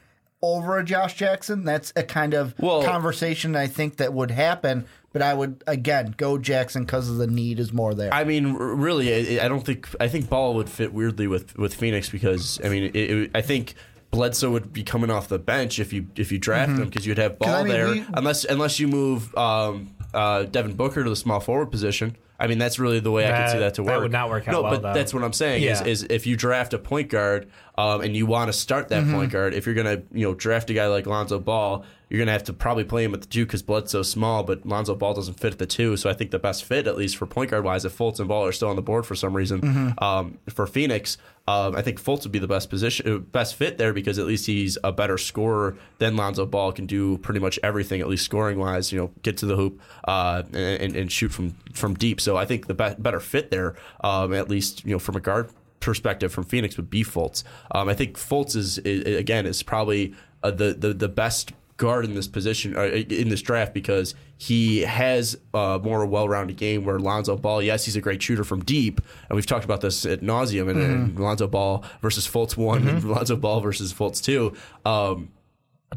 over 0.42 0.78
a 0.80 0.84
Josh 0.84 1.16
Jackson? 1.16 1.64
That's 1.66 1.92
a 1.96 2.04
kind 2.04 2.34
of 2.34 2.54
Well- 2.60 2.84
conversation 2.84 3.56
I 3.56 3.68
think 3.68 3.98
that 3.98 4.14
would 4.14 4.32
happen. 4.32 4.86
But 5.14 5.22
I 5.22 5.34
would 5.34 5.64
again 5.66 6.14
go 6.18 6.38
Jackson 6.38 6.84
because 6.84 7.18
the 7.18 7.26
need 7.28 7.58
is 7.58 7.72
more 7.72 7.94
there. 7.94 8.14
I 8.14 8.26
mean, 8.26 8.52
really, 8.54 9.38
I 9.40 9.46
I 9.46 9.48
don't 9.48 9.66
think 9.66 9.88
I 9.98 10.10
think 10.10 10.28
Ball 10.30 10.54
would 10.56 10.68
fit 10.70 10.92
weirdly 10.94 11.26
with, 11.26 11.58
with 11.58 11.74
Phoenix 11.74 12.10
because 12.10 12.60
I 12.66 12.68
mean, 12.68 12.84
it, 12.84 12.96
it, 12.96 13.32
I 13.34 13.40
think 13.42 13.76
Bledsoe 14.12 14.52
would 14.52 14.74
be 14.74 14.84
coming 14.84 15.10
off 15.10 15.30
the 15.30 15.40
bench 15.40 15.80
if 15.80 15.94
you 15.94 16.08
if 16.18 16.34
you 16.34 16.38
draft 16.38 16.72
him 16.72 16.84
because 16.90 17.06
you'd 17.08 17.18
have 17.18 17.40
Ball 17.40 17.48
Mm-hmm. 17.48 17.60
I 17.60 17.64
mean, 17.64 17.72
there 17.74 17.88
we- 17.88 18.06
unless 18.14 18.44
unless 18.44 18.78
you 18.82 18.90
move 18.90 19.34
um, 19.38 19.96
uh, 20.14 20.44
Devin 20.44 20.74
Booker 20.76 21.02
to 21.06 21.10
the 21.10 21.16
small 21.16 21.40
forward 21.40 21.68
position. 21.72 22.18
I 22.40 22.48
mean, 22.48 22.58
that's 22.58 22.80
really 22.80 23.00
the 23.00 23.12
way 23.12 23.26
I 23.26 23.32
can 23.38 23.50
see 23.50 23.60
that 23.60 23.76
to 23.76 23.84
work. 23.84 23.90
that 23.92 24.02
would 24.02 24.12
not 24.12 24.30
work 24.30 24.48
out 24.48 24.52
No, 24.52 24.62
well, 24.64 24.72
but 24.74 24.82
though. 24.82 24.94
that's 24.94 25.14
what 25.14 25.24
I'm 25.24 25.34
saying 25.34 25.64
is, 25.64 25.82
is 25.82 26.04
if 26.10 26.28
you 26.28 26.36
draft 26.36 26.74
a 26.74 26.78
point 26.78 27.10
guard 27.10 27.50
um, 27.78 28.02
and 28.02 28.16
you 28.16 28.26
want 28.26 28.50
to 28.50 28.54
start 28.54 28.90
that 28.90 29.04
Mm-hmm. 29.04 29.14
point 29.14 29.32
guard, 29.32 29.54
if 29.54 29.66
you're 29.66 29.76
gonna 29.76 30.02
you 30.12 30.28
know 30.28 30.34
draft 30.34 30.70
a 30.70 30.74
guy 30.74 30.88
like 30.88 31.06
Lonzo 31.08 31.40
Ball, 31.40 31.86
you're 32.10 32.20
gonna 32.20 32.32
have 32.32 32.44
to 32.46 32.54
probably 32.54 32.84
play 32.84 33.04
him 33.04 33.14
at 33.14 33.22
the 33.22 33.28
two 33.28 33.46
because 33.46 33.62
Blood's 33.64 33.92
so 33.92 34.04
small, 34.04 34.44
but 34.44 34.66
Lonzo 34.66 34.96
Ball 34.96 35.14
doesn't 35.14 35.40
fit 35.40 35.54
at 35.54 35.60
the 35.60 35.66
two. 35.66 35.98
So 35.98 36.10
I 36.10 36.14
think 36.14 36.32
the 36.32 36.40
best 36.40 36.64
fit, 36.64 36.86
at 36.88 36.96
least 36.98 37.18
for 37.18 37.26
point 37.26 37.52
guard 37.52 37.64
wise, 37.64 37.84
if 37.86 37.98
Fultz 37.98 38.20
and 38.20 38.28
Ball 38.28 38.46
are 38.46 38.52
still 38.52 38.70
on 38.70 38.76
the 38.76 38.82
board 38.82 39.06
for 39.06 39.16
some 39.16 39.36
reason, 39.36 39.62
Mm-hmm. 39.62 40.04
um, 40.04 40.38
for 40.50 40.68
Phoenix, 40.68 41.18
um, 41.48 41.76
I 41.76 41.82
think 41.82 42.02
Fultz 42.02 42.24
would 42.24 42.32
be 42.32 42.40
the 42.40 42.48
best 42.48 42.70
position, 42.70 43.12
uh, 43.12 43.18
best 43.18 43.56
fit 43.56 43.78
there 43.78 43.94
because 43.94 44.18
at 44.20 44.26
least 44.26 44.46
he's 44.48 44.78
a 44.84 44.92
better 44.92 45.18
scorer 45.18 45.78
than 46.00 46.16
Lonzo 46.16 46.46
Ball 46.46 46.72
can 46.72 46.86
do 46.86 47.18
pretty 47.20 47.40
much 47.40 47.60
everything, 47.64 48.02
at 48.02 48.08
least 48.08 48.26
scoring 48.26 48.58
wise. 48.60 48.92
You 48.92 49.00
know, 49.00 49.12
get 49.22 49.38
to 49.38 49.46
the 49.46 49.56
hoop 49.56 49.80
uh, 50.08 50.44
and, 50.54 50.96
and 50.96 51.12
shoot 51.12 51.32
from 51.32 51.56
from 51.74 51.94
deep. 51.96 52.20
So 52.22 52.36
I 52.38 52.46
think 52.46 52.68
the 52.68 52.74
be- 52.74 52.96
better 52.98 53.20
fit 53.20 53.52
there, 53.52 53.76
um, 54.04 54.34
at 54.34 54.50
least 54.50 54.86
you 54.86 54.92
know 54.92 55.00
from 55.00 55.16
a 55.16 55.20
guard 55.20 55.50
perspective 55.80 56.34
from 56.34 56.44
Phoenix 56.46 56.78
would 56.78 56.90
be 56.90 57.04
Fultz. 57.04 57.44
Um, 57.72 57.90
I 57.90 57.94
think 57.94 58.18
Fultz 58.18 58.56
is, 58.56 58.80
i 58.84 58.90
again 58.90 59.46
is 59.46 59.62
probably 59.62 60.16
uh, 60.42 60.50
the, 60.52 60.74
the 60.74 60.94
the 60.94 61.10
best 61.10 61.52
guard 61.78 62.06
in 62.06 62.16
this 62.16 62.28
position 62.28 62.76
uh, 62.78 62.84
in 62.84 63.30
this 63.30 63.42
draft 63.42 63.74
because 63.74 64.16
he 64.38 64.82
has 64.82 65.38
a 65.54 65.80
more 65.84 66.06
well-rounded 66.06 66.58
game. 66.58 66.86
Where 66.86 67.00
Lonzo 67.00 67.36
Ball, 67.36 67.62
yes, 67.62 67.86
he's 67.86 67.96
a 67.96 68.02
great 68.02 68.22
shooter 68.22 68.44
from 68.44 68.64
deep, 68.64 69.02
and 69.30 69.36
we've 69.36 69.46
talked 69.46 69.66
about 69.66 69.82
this 69.82 70.06
at 70.06 70.22
nauseum. 70.22 70.70
And, 70.70 70.82
and 70.82 71.20
Lonzo 71.20 71.48
Ball 71.48 71.84
versus 72.02 72.28
Fultz 72.28 72.56
one, 72.56 72.88
and 72.88 73.04
Lonzo 73.04 73.36
Ball 73.36 73.60
versus 73.60 73.94
Fultz 73.94 74.24
two. 74.24 74.54
Um, 74.86 75.32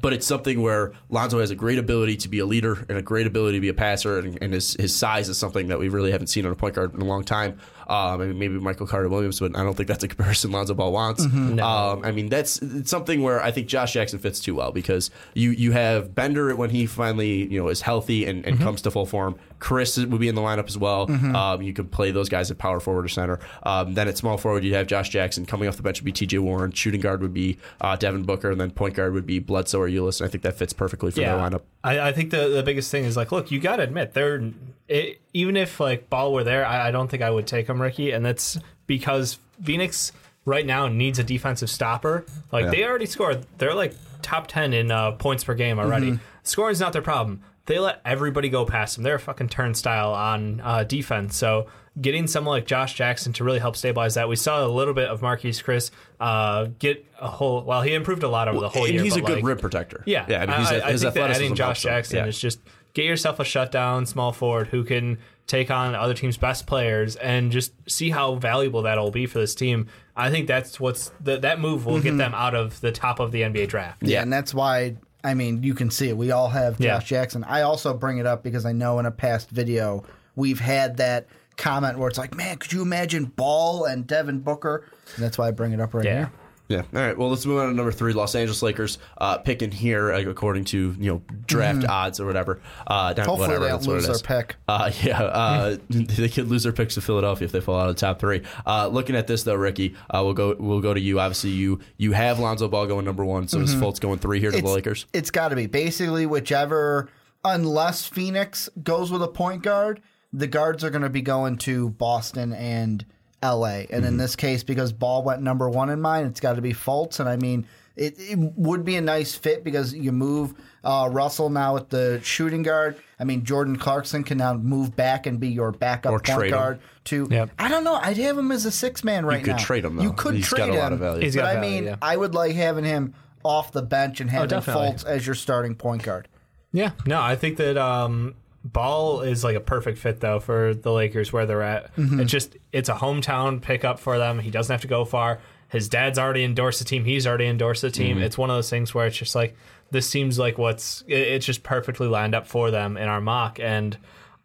but 0.01 0.13
it's 0.13 0.27
something 0.27 0.63
where 0.63 0.93
Lonzo 1.09 1.41
has 1.41 1.51
a 1.51 1.57
great 1.57 1.79
ability 1.79 2.17
to 2.19 2.29
be 2.29 2.39
a 2.39 2.47
leader 2.47 2.85
and 2.89 2.99
a 2.99 3.03
great 3.03 3.27
ability 3.27 3.57
to 3.57 3.61
be 3.61 3.69
a 3.69 3.75
passer, 3.75 4.19
and, 4.19 4.39
and 4.43 4.53
his, 4.53 4.75
his 4.75 4.95
size 4.95 5.29
is 5.29 5.39
something 5.39 5.69
that 5.69 5.79
we 5.79 5.89
really 5.89 6.13
haven't 6.13 6.29
seen 6.29 6.47
on 6.47 6.53
a 6.53 6.55
point 6.55 6.75
guard 6.75 6.95
in 6.95 7.01
a 7.01 7.05
long 7.05 7.25
time. 7.25 7.59
Um, 7.89 8.39
maybe 8.39 8.59
Michael 8.59 8.87
Carter 8.87 9.09
Williams, 9.09 9.41
but 9.41 9.57
I 9.57 9.63
don't 9.63 9.75
think 9.75 9.89
that's 9.89 10.05
a 10.05 10.09
comparison 10.09 10.51
Lonzo 10.53 10.75
Ball 10.75 10.93
wants. 10.93 11.25
Um, 11.25 12.05
I 12.05 12.13
mean, 12.13 12.29
that's 12.29 12.59
it's 12.61 12.91
something 12.91 13.23
where 13.23 13.43
I 13.43 13.51
think 13.51 13.67
Josh 13.67 13.95
Jackson 13.95 14.19
fits 14.19 14.41
too 14.41 14.55
well 14.55 14.73
because 14.73 15.11
you 15.35 15.51
you 15.51 15.73
have 15.73 16.15
Bender 16.15 16.55
when 16.55 16.69
he 16.71 16.85
finally 16.87 17.47
you 17.51 17.63
know 17.63 17.69
is 17.69 17.81
healthy 17.81 18.27
and, 18.27 18.45
and 18.45 18.59
comes 18.61 18.83
to 18.83 18.91
full 18.91 19.07
form. 19.07 19.37
Chriss 19.59 20.09
would 20.09 20.21
be 20.21 20.29
in 20.29 20.35
the 20.35 20.41
lineup 20.41 20.67
as 20.69 20.79
well. 20.79 21.11
Um, 21.11 21.63
you 21.63 21.73
could 21.73 21.91
play 21.91 22.11
those 22.11 22.29
guys 22.29 22.51
at 22.51 22.59
power 22.59 22.81
forward 22.81 23.05
or 23.05 23.09
center. 23.09 23.41
Um, 23.63 23.95
then 23.95 24.09
at 24.09 24.17
small 24.17 24.39
forward, 24.39 24.65
you'd 24.65 24.75
have 24.75 24.87
Josh 24.87 25.09
Jackson 25.09 25.47
coming 25.47 25.69
off 25.69 25.77
the 25.77 25.83
bench 25.83 26.01
would 26.01 26.05
be 26.05 26.13
T.J. 26.13 26.39
Warren. 26.39 26.73
Shooting 26.73 27.01
guard 27.01 27.23
would 27.23 27.35
be 27.35 27.59
uh, 27.81 27.97
Devin 27.97 28.23
Booker, 28.25 28.51
and 28.51 28.61
then 28.61 28.71
point 28.71 28.95
guard 28.95 29.13
would 29.15 29.27
be 29.27 29.39
Bledsoe 29.39 29.81
or 29.81 29.89
Ulis. 29.89 30.21
And 30.21 30.29
I 30.29 30.31
think 30.31 30.43
that 30.45 30.57
fits 30.57 30.73
perfectly 30.73 31.11
for 31.11 31.21
their 31.21 31.39
lineup. 31.51 31.63
I, 31.85 32.09
I 32.09 32.13
think 32.13 32.31
the 32.31 32.49
the 32.49 32.63
biggest 32.63 32.91
thing 32.91 33.05
is 33.05 33.17
like, 33.17 33.33
look, 33.33 33.51
you 33.51 33.61
got 33.61 33.77
to 33.77 33.83
admit 33.83 34.15
they're 34.15 34.51
it, 34.89 35.21
even 35.35 35.57
if 35.57 35.81
like 35.81 36.09
Ball 36.11 36.33
were 36.33 36.45
there, 36.45 36.65
I, 36.67 36.89
I 36.89 36.91
don't 36.91 37.09
think 37.09 37.23
I 37.23 37.31
would 37.31 37.47
take 37.47 37.69
him, 37.69 37.81
Ricky, 37.81 38.11
and 38.13 38.25
that's 38.25 38.59
because 38.87 39.39
Phoenix 39.63 40.13
right 40.45 40.65
now 40.65 40.89
needs 40.89 41.19
a 41.19 41.25
defensive 41.25 41.69
stopper. 41.71 42.25
Like 42.53 42.71
they 42.71 42.85
already 42.85 43.07
scored, 43.07 43.45
they're 43.59 43.75
like 43.75 43.95
top 44.23 44.47
ten 44.47 44.73
in 44.73 44.91
uh, 44.91 45.13
points 45.13 45.45
per 45.45 45.55
game 45.55 45.79
already. 45.79 46.19
Scoring's 46.43 46.81
not 46.81 46.93
their 46.95 47.03
problem. 47.03 47.43
They 47.69 47.79
let 47.79 48.01
everybody 48.05 48.49
go 48.49 48.65
past 48.67 48.97
them. 48.97 49.05
They're 49.05 49.15
a 49.15 49.21
fucking 49.21 49.49
turnstile 49.51 50.13
on 50.13 50.61
uh, 50.61 50.83
defense. 50.85 51.37
So 51.37 51.67
getting 52.01 52.27
someone 52.27 52.57
like 52.57 52.67
Josh 52.67 52.95
Jackson 52.95 53.33
to 53.35 53.45
really 53.45 53.59
help 53.61 53.77
stabilize 53.77 54.15
that, 54.15 54.29
we 54.29 54.37
saw 54.37 54.67
a 54.67 54.69
little 54.69 54.95
bit 54.95 55.09
of 55.09 55.21
Marquese 55.21 55.63
Chriss 55.63 55.91
uh, 56.19 56.69
get 56.79 57.05
a 57.21 57.29
whole. 57.29 57.63
Well, 57.63 57.83
he 57.83 57.95
improved 57.95 58.23
a 58.25 58.29
lot 58.29 58.49
over 58.49 58.59
the 58.61 58.69
whole 58.69 58.85
and 58.87 58.95
year. 58.95 59.03
he's 59.05 59.17
a 59.17 59.21
good 59.21 59.37
like, 59.37 59.45
rim 59.45 59.59
protector. 59.59 60.03
yeah, 60.07 60.27
yeah. 60.29 60.43
I 60.43 60.47
mean, 60.47 60.59
he's, 60.59 60.71
I, 60.73 60.89
I 60.89 60.93
his 60.93 61.03
think 61.03 61.15
that 61.15 61.31
adding 61.31 61.55
Josh. 61.55 61.83
Jackson 61.83 62.17
Yeah. 62.17 62.27
is 62.27 62.39
just 62.41 62.59
get 62.95 63.05
yourself 63.05 63.39
a 63.39 63.45
shutdown 63.45 64.07
small 64.07 64.33
forward 64.33 64.69
who 64.69 64.83
can 64.83 65.19
take 65.47 65.71
on 65.71 65.95
other 65.95 66.15
teams' 66.15 66.37
best 66.37 66.67
players 66.67 67.17
and 67.17 67.53
just 67.53 67.73
see 67.89 68.11
how 68.11 68.35
valuable 68.37 68.83
that'll 68.83 69.11
be 69.11 69.27
for 69.27 69.39
this 69.39 69.55
team. 69.55 69.87
I 70.17 70.31
think 70.31 70.47
that's 70.49 70.81
what's 70.81 71.11
the, 71.21 71.39
that 71.39 71.61
move 71.61 71.87
will 71.87 71.95
Mm-hmm. 71.95 72.03
get 72.03 72.17
them 72.19 72.35
out 72.35 72.55
of 72.55 72.81
the 72.81 72.93
top 72.93 73.21
of 73.21 73.31
the 73.33 73.43
NBA 73.43 73.69
draft. 73.69 74.03
Yeah, 74.03 74.23
and 74.23 74.33
that's 74.33 74.53
why 74.55 74.97
I 75.25 75.35
mean 75.35 75.63
you 75.63 75.75
can 75.75 75.91
see 75.91 76.09
it. 76.09 76.17
We 76.17 76.31
all 76.31 76.49
have 76.49 76.75
Josh 76.79 76.85
Yeah. 76.85 77.01
Jackson. 77.01 77.45
I 77.45 77.63
also 77.63 77.95
bring 77.95 78.19
it 78.19 78.27
up 78.27 78.43
because 78.43 78.65
I 78.65 78.73
know 78.73 78.99
in 78.99 79.07
a 79.07 79.11
past 79.11 79.51
video 79.51 80.05
we've 80.37 80.61
had 80.61 80.99
that 80.99 81.27
comment 81.57 81.99
where 81.99 82.09
it's 82.09 82.19
like, 82.19 82.37
man, 82.37 82.57
could 82.59 82.73
you 82.73 82.83
imagine 82.83 83.25
Ball 83.25 83.85
and 83.85 84.07
Devin 84.07 84.41
Booker? 84.41 84.85
And 85.17 85.25
that's 85.25 85.37
why 85.37 85.49
I 85.49 85.51
bring 85.51 85.73
it 85.73 85.81
up 85.81 85.93
right 85.95 86.05
Yeah. 86.05 86.15
here. 86.15 86.33
Yeah. 86.69 86.83
All 86.95 87.01
right. 87.01 87.17
Well, 87.17 87.31
let's 87.31 87.47
move 87.47 87.59
on 87.59 87.69
to 87.69 87.75
number 87.75 87.93
three. 87.93 88.13
Los 88.13 88.35
Angeles 88.35 88.63
Lakers 88.63 88.99
uh, 89.17 89.39
picking 89.39 89.71
here 89.71 90.13
uh, 90.13 90.21
according 90.21 90.67
to 90.67 90.95
you 90.99 91.13
know 91.13 91.23
draft 91.47 91.87
odds 91.87 92.21
or 92.21 92.27
whatever. 92.27 92.61
Uh, 92.87 93.15
Hopefully 93.15 93.39
whatever, 93.41 93.65
they 93.65 93.71
that's 93.71 93.87
lose 93.87 94.07
their 94.07 94.19
pick. 94.19 94.57
Uh, 94.69 94.91
yeah. 95.03 95.23
Uh, 95.23 95.77
they 95.91 96.29
could 96.29 96.49
lose 96.49 96.65
their 96.65 96.73
picks 96.73 96.95
to 96.95 97.01
Philadelphia 97.01 97.47
if 97.47 97.53
they 97.53 97.61
fall 97.61 97.81
out 97.81 97.89
of 97.89 97.97
the 97.97 98.01
top 98.01 98.21
three. 98.21 98.43
Uh, 98.67 98.87
looking 98.89 99.17
at 99.17 99.27
this 99.27 99.45
though, 99.45 99.55
Ricky, 99.55 99.97
uh, 100.11 100.23
we'll 100.23 100.35
go 100.35 100.57
we'll 100.59 100.83
go 100.83 100.93
to 100.93 101.01
you. 101.01 101.21
Obviously, 101.21 101.51
you 101.51 101.81
you 101.97 102.13
have 102.13 102.39
Lonzo 102.39 102.69
Ball 102.69 102.87
going 102.87 103.07
number 103.07 103.25
one. 103.25 103.49
So 103.49 103.61
is 103.61 103.75
Fultz 103.75 103.99
going 103.99 104.19
three 104.19 104.39
here 104.39 104.51
to 104.51 104.61
the 104.61 104.69
Lakers? 104.69 105.07
It's 105.15 105.31
got 105.31 105.49
to 105.49 105.57
be 105.57 105.67
basically 105.67 106.27
whichever, 106.27 107.09
unless 107.45 108.07
Phoenix 108.07 108.69
goes 108.83 109.11
with 109.11 109.23
a 109.23 109.29
point 109.29 109.63
guard, 109.63 110.03
the 110.35 110.47
guards 110.47 110.85
are 110.85 110.91
going 110.91 111.03
to 111.03 111.09
be 111.09 111.23
going 111.23 111.57
to 111.59 111.89
Boston 111.91 112.53
and 112.53 113.07
LA. 113.43 113.85
And 113.91 114.05
in 114.05 114.17
this 114.17 114.37
case, 114.37 114.63
because 114.65 114.93
Ball 114.93 115.23
went 115.23 115.43
number 115.43 115.69
one 115.69 115.91
in 115.91 116.01
mine, 116.01 116.27
it's 116.27 116.41
got 116.41 116.57
to 116.57 116.63
be 116.63 116.73
Fultz. 116.73 117.21
And 117.21 117.29
I 117.29 117.37
mean, 117.37 117.67
it, 117.97 118.15
it 118.19 118.39
would 118.39 118.85
be 118.85 118.97
a 118.97 119.01
nice 119.01 119.35
fit 119.35 119.65
because 119.65 119.93
you 119.95 120.13
move 120.13 120.55
uh, 120.85 121.09
Russell 121.11 121.51
now 121.51 121.75
with 121.75 121.89
the 121.89 122.21
shooting 122.23 122.63
guard. 122.63 122.97
I 123.19 123.25
mean, 123.25 123.45
Jordan 123.45 123.77
Clarkson 123.77 124.23
can 124.25 124.39
now 124.39 124.55
move 124.55 124.95
back 124.95 125.27
and 125.27 125.41
be 125.41 125.49
your 125.49 125.73
backup 125.73 126.13
Or 126.13 126.19
point 126.21 126.39
trade 126.39 126.49
him. 126.53 126.59
guard. 126.59 126.81
To 127.07 127.27
Yep. 127.31 127.51
I 127.59 127.69
don't 127.69 127.85
know. 127.85 127.95
I'd 127.95 128.17
have 128.19 128.37
him 128.39 128.53
as 128.53 128.67
a 128.67 128.71
six 128.71 129.03
man 129.03 129.25
right 129.27 129.35
now. 129.35 129.39
You 129.39 129.45
could 129.45 129.57
now. 129.57 129.65
trade 129.65 129.85
him, 129.85 129.97
though. 129.97 130.03
You 130.03 130.13
could 130.13 130.35
He's 130.35 130.47
trade 130.47 130.59
got 130.59 130.69
a 130.71 130.73
him. 130.75 130.79
lot 130.79 130.93
of 130.93 130.99
value. 131.01 131.23
He's 131.25 131.35
but 131.35 131.43
got 131.43 131.49
I 131.49 131.55
value, 131.55 131.71
mean, 131.71 131.85
yeah. 131.85 131.97
I 132.03 132.17
would 132.17 132.35
like 132.35 132.55
having 132.55 132.85
him 132.85 133.15
off 133.45 133.73
the 133.73 133.83
bench 133.83 134.21
and 134.21 134.31
having 134.31 134.49
definitely. 134.49 134.89
Fultz 134.91 135.05
as 135.07 135.27
your 135.27 135.35
starting 135.35 135.75
point 135.75 136.03
guard. 136.03 136.29
Yeah, 136.73 136.91
no, 137.07 137.21
I 137.21 137.35
think 137.35 137.57
that 137.57 137.79
um, 137.79 138.35
Ball 138.65 139.21
is 139.23 139.45
like 139.45 139.57
a 139.57 139.61
perfect 139.61 139.99
fit 139.99 140.21
though 140.21 140.41
for 140.41 140.75
the 140.75 140.93
Lakers 140.93 141.33
where 141.33 141.47
they're 141.47 141.63
at. 141.63 141.95
Mm-hmm. 141.97 142.21
It's 142.21 142.31
just 142.33 142.57
it's 142.73 142.89
a 142.89 142.95
hometown 142.95 143.63
pickup 143.63 143.99
for 144.01 144.19
them. 144.19 144.39
He 144.41 144.51
doesn't 144.51 144.73
have 144.73 144.83
to 144.83 144.89
go 144.89 145.05
far. 145.05 145.39
His 145.69 145.89
dad's 145.89 146.19
already 146.19 146.45
endorsed 146.45 146.79
the 146.79 146.85
team. 146.85 147.05
He's 147.05 147.27
already 147.27 147.47
endorsed 147.47 147.83
the 147.83 147.91
team. 147.91 148.19
It's 148.19 148.37
one 148.39 148.51
of 148.51 148.57
those 148.57 148.71
things 148.71 148.95
where 148.95 149.07
it's 149.07 149.17
just 149.17 149.35
like 149.35 149.55
this 149.91 150.09
seems 150.09 150.39
like 150.39 150.59
what's 150.59 151.03
it- 151.07 151.15
it's 151.15 151.47
just 151.47 151.63
perfectly 151.63 152.09
lined 152.09 152.35
up 152.35 152.47
for 152.47 152.71
them 152.71 152.97
in 152.97 153.09
our 153.09 153.21
mock. 153.21 153.61
And 153.61 153.97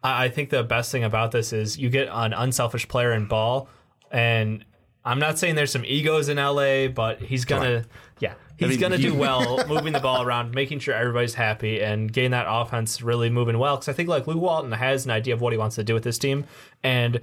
I 0.02 0.24
I 0.24 0.28
think 0.28 0.50
the 0.50 0.62
best 0.62 0.92
thing 0.92 1.02
about 1.04 1.32
this 1.32 1.52
is 1.52 1.76
you 1.78 1.90
get 1.90 2.08
an 2.10 2.32
unselfish 2.34 2.86
player 2.88 3.12
in 3.12 3.26
ball, 3.26 3.68
and 4.12 4.64
I'm 5.04 5.18
not 5.18 5.38
saying 5.38 5.54
there's 5.56 5.72
some 5.72 5.84
egos 5.84 6.28
in 6.28 6.38
LA, 6.38 6.88
but 6.88 7.20
he's 7.20 7.44
gonna, 7.44 7.84
yeah, 8.20 8.34
he's 8.58 8.68
mean, 8.70 8.80
gonna 8.80 8.96
you- 8.96 9.10
do 9.10 9.14
well 9.16 9.64
moving 9.68 9.92
the 9.92 10.00
ball 10.00 10.22
around, 10.22 10.54
making 10.54 10.78
sure 10.80 10.94
everybody's 10.94 11.34
happy, 11.34 11.82
and 11.82 12.12
getting 12.12 12.30
that 12.32 12.46
offense 12.48 13.02
really 13.02 13.30
moving 13.30 13.58
well. 13.58 13.76
Because 13.76 13.88
I 13.88 13.92
think 13.92 14.08
like 14.08 14.26
Luke 14.26 14.40
Walton 14.40 14.72
has 14.72 15.04
an 15.04 15.10
idea 15.10 15.34
of 15.34 15.40
what 15.40 15.52
he 15.52 15.58
wants 15.58 15.76
to 15.76 15.84
do 15.84 15.94
with 15.94 16.04
this 16.04 16.18
team, 16.18 16.44
and 16.82 17.20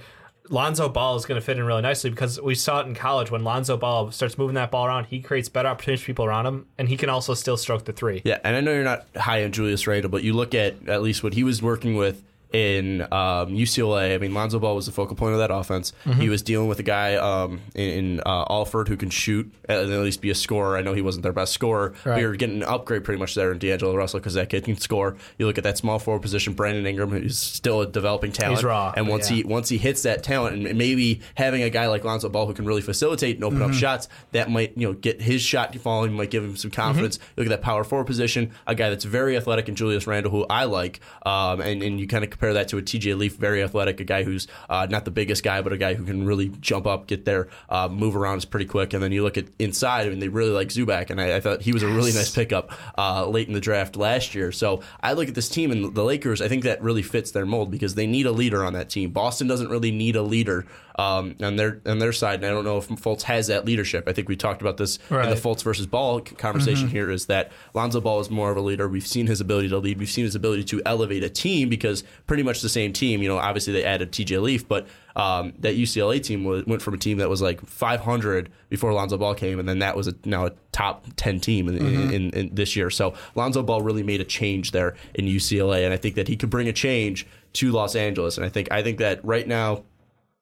Lonzo 0.50 0.90
Ball 0.90 1.16
is 1.16 1.26
going 1.26 1.40
to 1.40 1.46
fit 1.46 1.58
in 1.58 1.64
really 1.64 1.82
nicely 1.84 2.10
because 2.10 2.42
we 2.42 2.56
saw 2.56 2.82
it 2.82 2.88
in 2.88 2.94
college 2.96 3.32
when 3.32 3.44
Lonzo 3.44 3.78
Ball 3.78 4.12
starts 4.12 4.38
moving 4.38 4.56
that 4.56 4.70
ball 4.72 4.86
around, 4.86 5.06
he 5.06 5.22
creates 5.22 5.48
better 5.48 5.70
opportunities 5.70 6.02
for 6.02 6.08
people 6.08 6.26
around 6.26 6.46
him, 6.46 6.66
and 6.78 6.90
he 6.90 6.98
can 6.98 7.10
also 7.10 7.34
still 7.36 7.56
stroke 7.56 7.86
the 7.86 7.94
three. 7.94 8.22
Yeah, 8.26 8.40
and 8.44 8.56
I 8.56 8.60
know 8.60 8.74
you're 8.74 8.84
not 8.84 9.06
high 9.16 9.44
on 9.46 9.52
Julius 9.54 9.88
Randle, 9.88 10.10
but 10.10 10.24
you 10.24 10.34
look 10.34 10.54
at 10.54 10.90
at 10.90 11.02
least 11.04 11.24
what 11.24 11.34
he 11.36 11.44
was 11.44 11.62
working 11.62 11.96
with 11.96 12.22
in 12.52 13.02
um, 13.04 13.56
UCLA. 13.56 14.14
I 14.14 14.18
mean, 14.18 14.34
Lonzo 14.34 14.60
Ball 14.60 14.76
was 14.76 14.86
the 14.86 14.92
focal 14.92 15.16
point 15.16 15.34
of 15.34 15.40
that 15.40 15.52
offense. 15.52 15.94
Mm-hmm. 16.06 16.20
He 16.20 16.30
was 16.30 16.42
dealing 16.42 16.68
with 16.68 16.80
a 16.80 16.84
guy 16.84 17.16
um, 17.16 17.62
in, 17.76 17.90
in 17.90 18.20
uh, 18.26 18.46
Alford 18.50 18.88
who 18.88 18.98
can 18.98 19.10
shoot 19.10 19.52
and 19.70 19.92
at 19.92 20.00
least 20.00 20.22
be 20.22 20.30
a 20.30 20.36
scorer. 20.36 20.78
I 20.78 20.82
know 20.82 20.94
he 20.94 21.02
wasn't 21.02 21.24
their 21.24 21.34
best 21.34 21.54
scorer. 21.54 21.94
Right. 22.04 22.18
We 22.18 22.26
were 22.26 22.36
getting 22.36 22.58
an 22.58 22.64
upgrade 22.64 23.04
pretty 23.04 23.20
much 23.20 23.36
there 23.36 23.52
in 23.52 23.60
D'Angelo 23.60 23.96
Russell 23.96 24.20
because 24.20 24.34
that 24.34 24.50
kid 24.50 24.66
can 24.66 24.78
score. 24.78 25.16
You 25.38 25.48
look 25.48 25.58
at 25.58 25.64
that 25.64 25.78
small 25.78 26.00
forward 26.00 26.22
position, 26.22 26.54
Brandon 26.54 26.86
Ingram, 26.86 27.12
who's 27.12 27.38
still 27.38 27.82
a 27.82 27.88
developing 27.88 28.32
talent. 28.32 28.58
He's 28.58 28.64
raw, 28.66 28.94
and 28.98 29.08
once 29.08 29.30
yeah. 29.30 29.38
he 29.38 29.44
once 29.44 29.70
he 29.70 29.78
hits 29.78 30.04
that 30.04 30.24
talent, 30.24 30.66
and 30.68 30.78
maybe 30.78 31.22
having 31.36 31.62
a 31.64 31.70
guy 31.70 31.88
like 31.88 32.04
Lonzo 32.04 32.28
Ball 32.30 32.48
who 32.48 32.54
can 32.54 32.66
really 32.66 32.82
facilitate 32.82 33.36
and 33.36 33.44
open 33.46 33.62
Mm-hmm. 33.62 33.72
up 33.72 33.76
shots, 33.78 34.08
that 34.32 34.50
might 34.50 34.78
you 34.78 34.88
know 34.88 34.94
get 34.94 35.22
his 35.22 35.42
shot 35.42 35.76
falling, 35.76 36.14
might 36.14 36.32
give 36.32 36.44
him 36.44 36.56
some 36.56 36.72
confidence. 36.72 37.18
Mm-hmm. 37.18 37.34
Look 37.38 37.48
at 37.48 37.50
that 37.50 37.62
power 37.62 37.84
forward 37.84 38.06
position, 38.06 38.52
a 38.68 38.76
guy 38.76 38.90
that's 38.90 39.06
very 39.06 39.38
athletic, 39.38 39.68
and 39.68 39.78
Julius 39.78 40.08
Randle, 40.08 40.32
who 40.32 40.46
I 40.50 40.66
like, 40.66 41.00
um, 41.26 41.62
and 41.62 41.82
and 41.84 42.00
you 42.00 42.08
kind 42.08 42.24
of 42.24 42.30
compare 42.42 42.54
that 42.56 42.68
to 42.70 42.78
a 42.80 42.82
TJ 42.82 43.16
Leaf, 43.20 43.36
very 43.36 43.62
athletic, 43.62 44.00
a 44.00 44.04
guy 44.04 44.24
who's 44.24 44.48
uh, 44.68 44.88
not 44.90 45.06
the 45.06 45.12
biggest 45.12 45.44
guy, 45.44 45.62
but 45.62 45.72
a 45.72 45.78
guy 45.78 45.94
who 45.94 46.04
can 46.04 46.26
really 46.26 46.50
jump 46.60 46.88
up, 46.88 47.06
get 47.06 47.24
there, 47.24 47.48
uh, 47.70 47.88
move 47.88 48.16
around 48.16 48.40
is 48.40 48.46
pretty 48.46 48.66
quick. 48.66 48.94
And 48.94 49.04
then 49.04 49.12
you 49.12 49.22
look 49.22 49.38
at 49.38 49.46
inside, 49.60 50.08
I 50.08 50.10
mean, 50.10 50.18
they 50.18 50.28
really 50.28 50.50
like 50.50 50.70
Zubac, 50.70 51.12
and 51.12 51.22
I, 51.22 51.36
I 51.36 51.40
thought 51.40 51.62
he 51.62 51.72
was 51.72 51.84
a 51.84 51.88
really 51.88 52.12
nice 52.12 52.34
pickup 52.34 52.72
uh, 52.98 53.28
late 53.28 53.48
in 53.48 53.54
the 53.54 53.60
draft 53.62 53.96
last 53.96 54.34
year. 54.34 54.52
So 54.52 54.82
I 55.04 55.14
look 55.14 55.28
at 55.28 55.36
this 55.36 55.50
team 55.50 55.72
and 55.72 55.94
the 55.94 56.04
Lakers. 56.04 56.42
I 56.42 56.48
think 56.48 56.64
that 56.64 56.82
really 56.82 57.04
fits 57.04 57.30
their 57.30 57.46
mold 57.46 57.70
because 57.70 57.94
they 57.94 58.08
need 58.08 58.26
a 58.26 58.32
leader 58.32 58.66
on 58.66 58.74
that 58.74 58.90
team. 58.90 59.12
Boston 59.12 59.48
doesn't 59.48 59.70
really 59.70 59.92
need 59.92 60.16
a 60.16 60.24
leader 60.24 60.66
um, 60.98 61.36
on 61.42 61.56
their 61.58 61.80
on 61.86 62.00
their 62.00 62.12
side, 62.12 62.36
and 62.40 62.46
I 62.46 62.50
don't 62.50 62.66
know 62.66 62.78
if 62.78 62.88
Fultz 62.90 63.22
has 63.24 63.48
that 63.48 63.66
leadership. 63.66 64.08
I 64.08 64.14
think 64.14 64.28
we 64.28 64.36
talked 64.36 64.62
about 64.62 64.78
this 64.78 64.98
in 64.98 65.04
the 65.10 65.16
Right. 65.18 65.38
Fultz 65.38 65.64
versus 65.64 65.86
Ball 65.86 66.22
conversation 66.22 66.88
Mm-hmm. 66.88 66.96
here. 66.96 67.12
Is 67.12 67.28
that 67.28 67.52
Lonzo 67.76 68.02
Ball 68.02 68.20
is 68.20 68.30
more 68.32 68.50
of 68.52 68.58
a 68.58 68.62
leader? 68.62 68.88
We've 68.90 69.06
seen 69.06 69.28
his 69.28 69.40
ability 69.42 69.70
to 69.70 69.78
lead. 69.78 70.00
We've 70.00 70.10
seen 70.10 70.26
his 70.26 70.34
ability 70.36 70.64
to 70.66 70.82
elevate 70.86 71.24
a 71.24 71.30
team 71.30 71.70
because 71.70 72.04
pretty 72.32 72.44
much 72.44 72.62
the 72.62 72.70
same 72.70 72.94
team. 72.94 73.22
You 73.22 73.28
know, 73.28 73.38
obviously 73.38 73.74
they 73.74 73.84
added 73.84 74.14
T.J. 74.14 74.38
Leaf, 74.38 74.66
but 74.66 74.88
um, 75.18 75.52
that 75.60 75.76
UCLA 75.76 76.24
team 76.24 76.46
was, 76.46 76.66
went 76.66 76.82
from 76.82 76.94
a 76.94 76.98
team 76.98 77.18
that 77.18 77.30
was 77.30 77.42
like 77.42 77.60
500 77.60 78.50
before 78.70 78.94
Lonzo 78.94 79.18
Ball 79.18 79.36
came, 79.36 79.60
and 79.60 79.68
then 79.68 79.80
that 79.80 79.98
was 79.98 80.08
a, 80.08 80.16
now 80.24 80.46
a 80.46 80.52
top 80.72 81.08
10 81.18 81.42
team 81.42 81.68
in, 81.68 81.76
Mm-hmm. 81.76 82.04
in, 82.04 82.14
in, 82.14 82.30
in 82.30 82.56
this 82.56 82.78
year. 82.78 82.90
So 82.90 83.16
Lonzo 83.36 83.62
Ball 83.64 83.82
really 83.82 84.02
made 84.02 84.22
a 84.22 84.24
change 84.24 84.72
there 84.72 84.96
in 85.14 85.26
UCLA, 85.26 85.84
and 85.84 85.94
I 85.94 85.98
think 85.98 86.16
that 86.16 86.30
he 86.30 86.38
could 86.38 86.50
bring 86.50 86.70
a 86.70 86.74
change 86.74 87.28
to 87.52 87.70
Los 87.74 87.98
Angeles. 87.98 88.38
And 88.38 88.46
I 88.46 88.50
think 88.50 88.72
I 88.72 88.82
think 88.82 89.00
that 89.00 89.20
right 89.26 89.46
now 89.46 89.84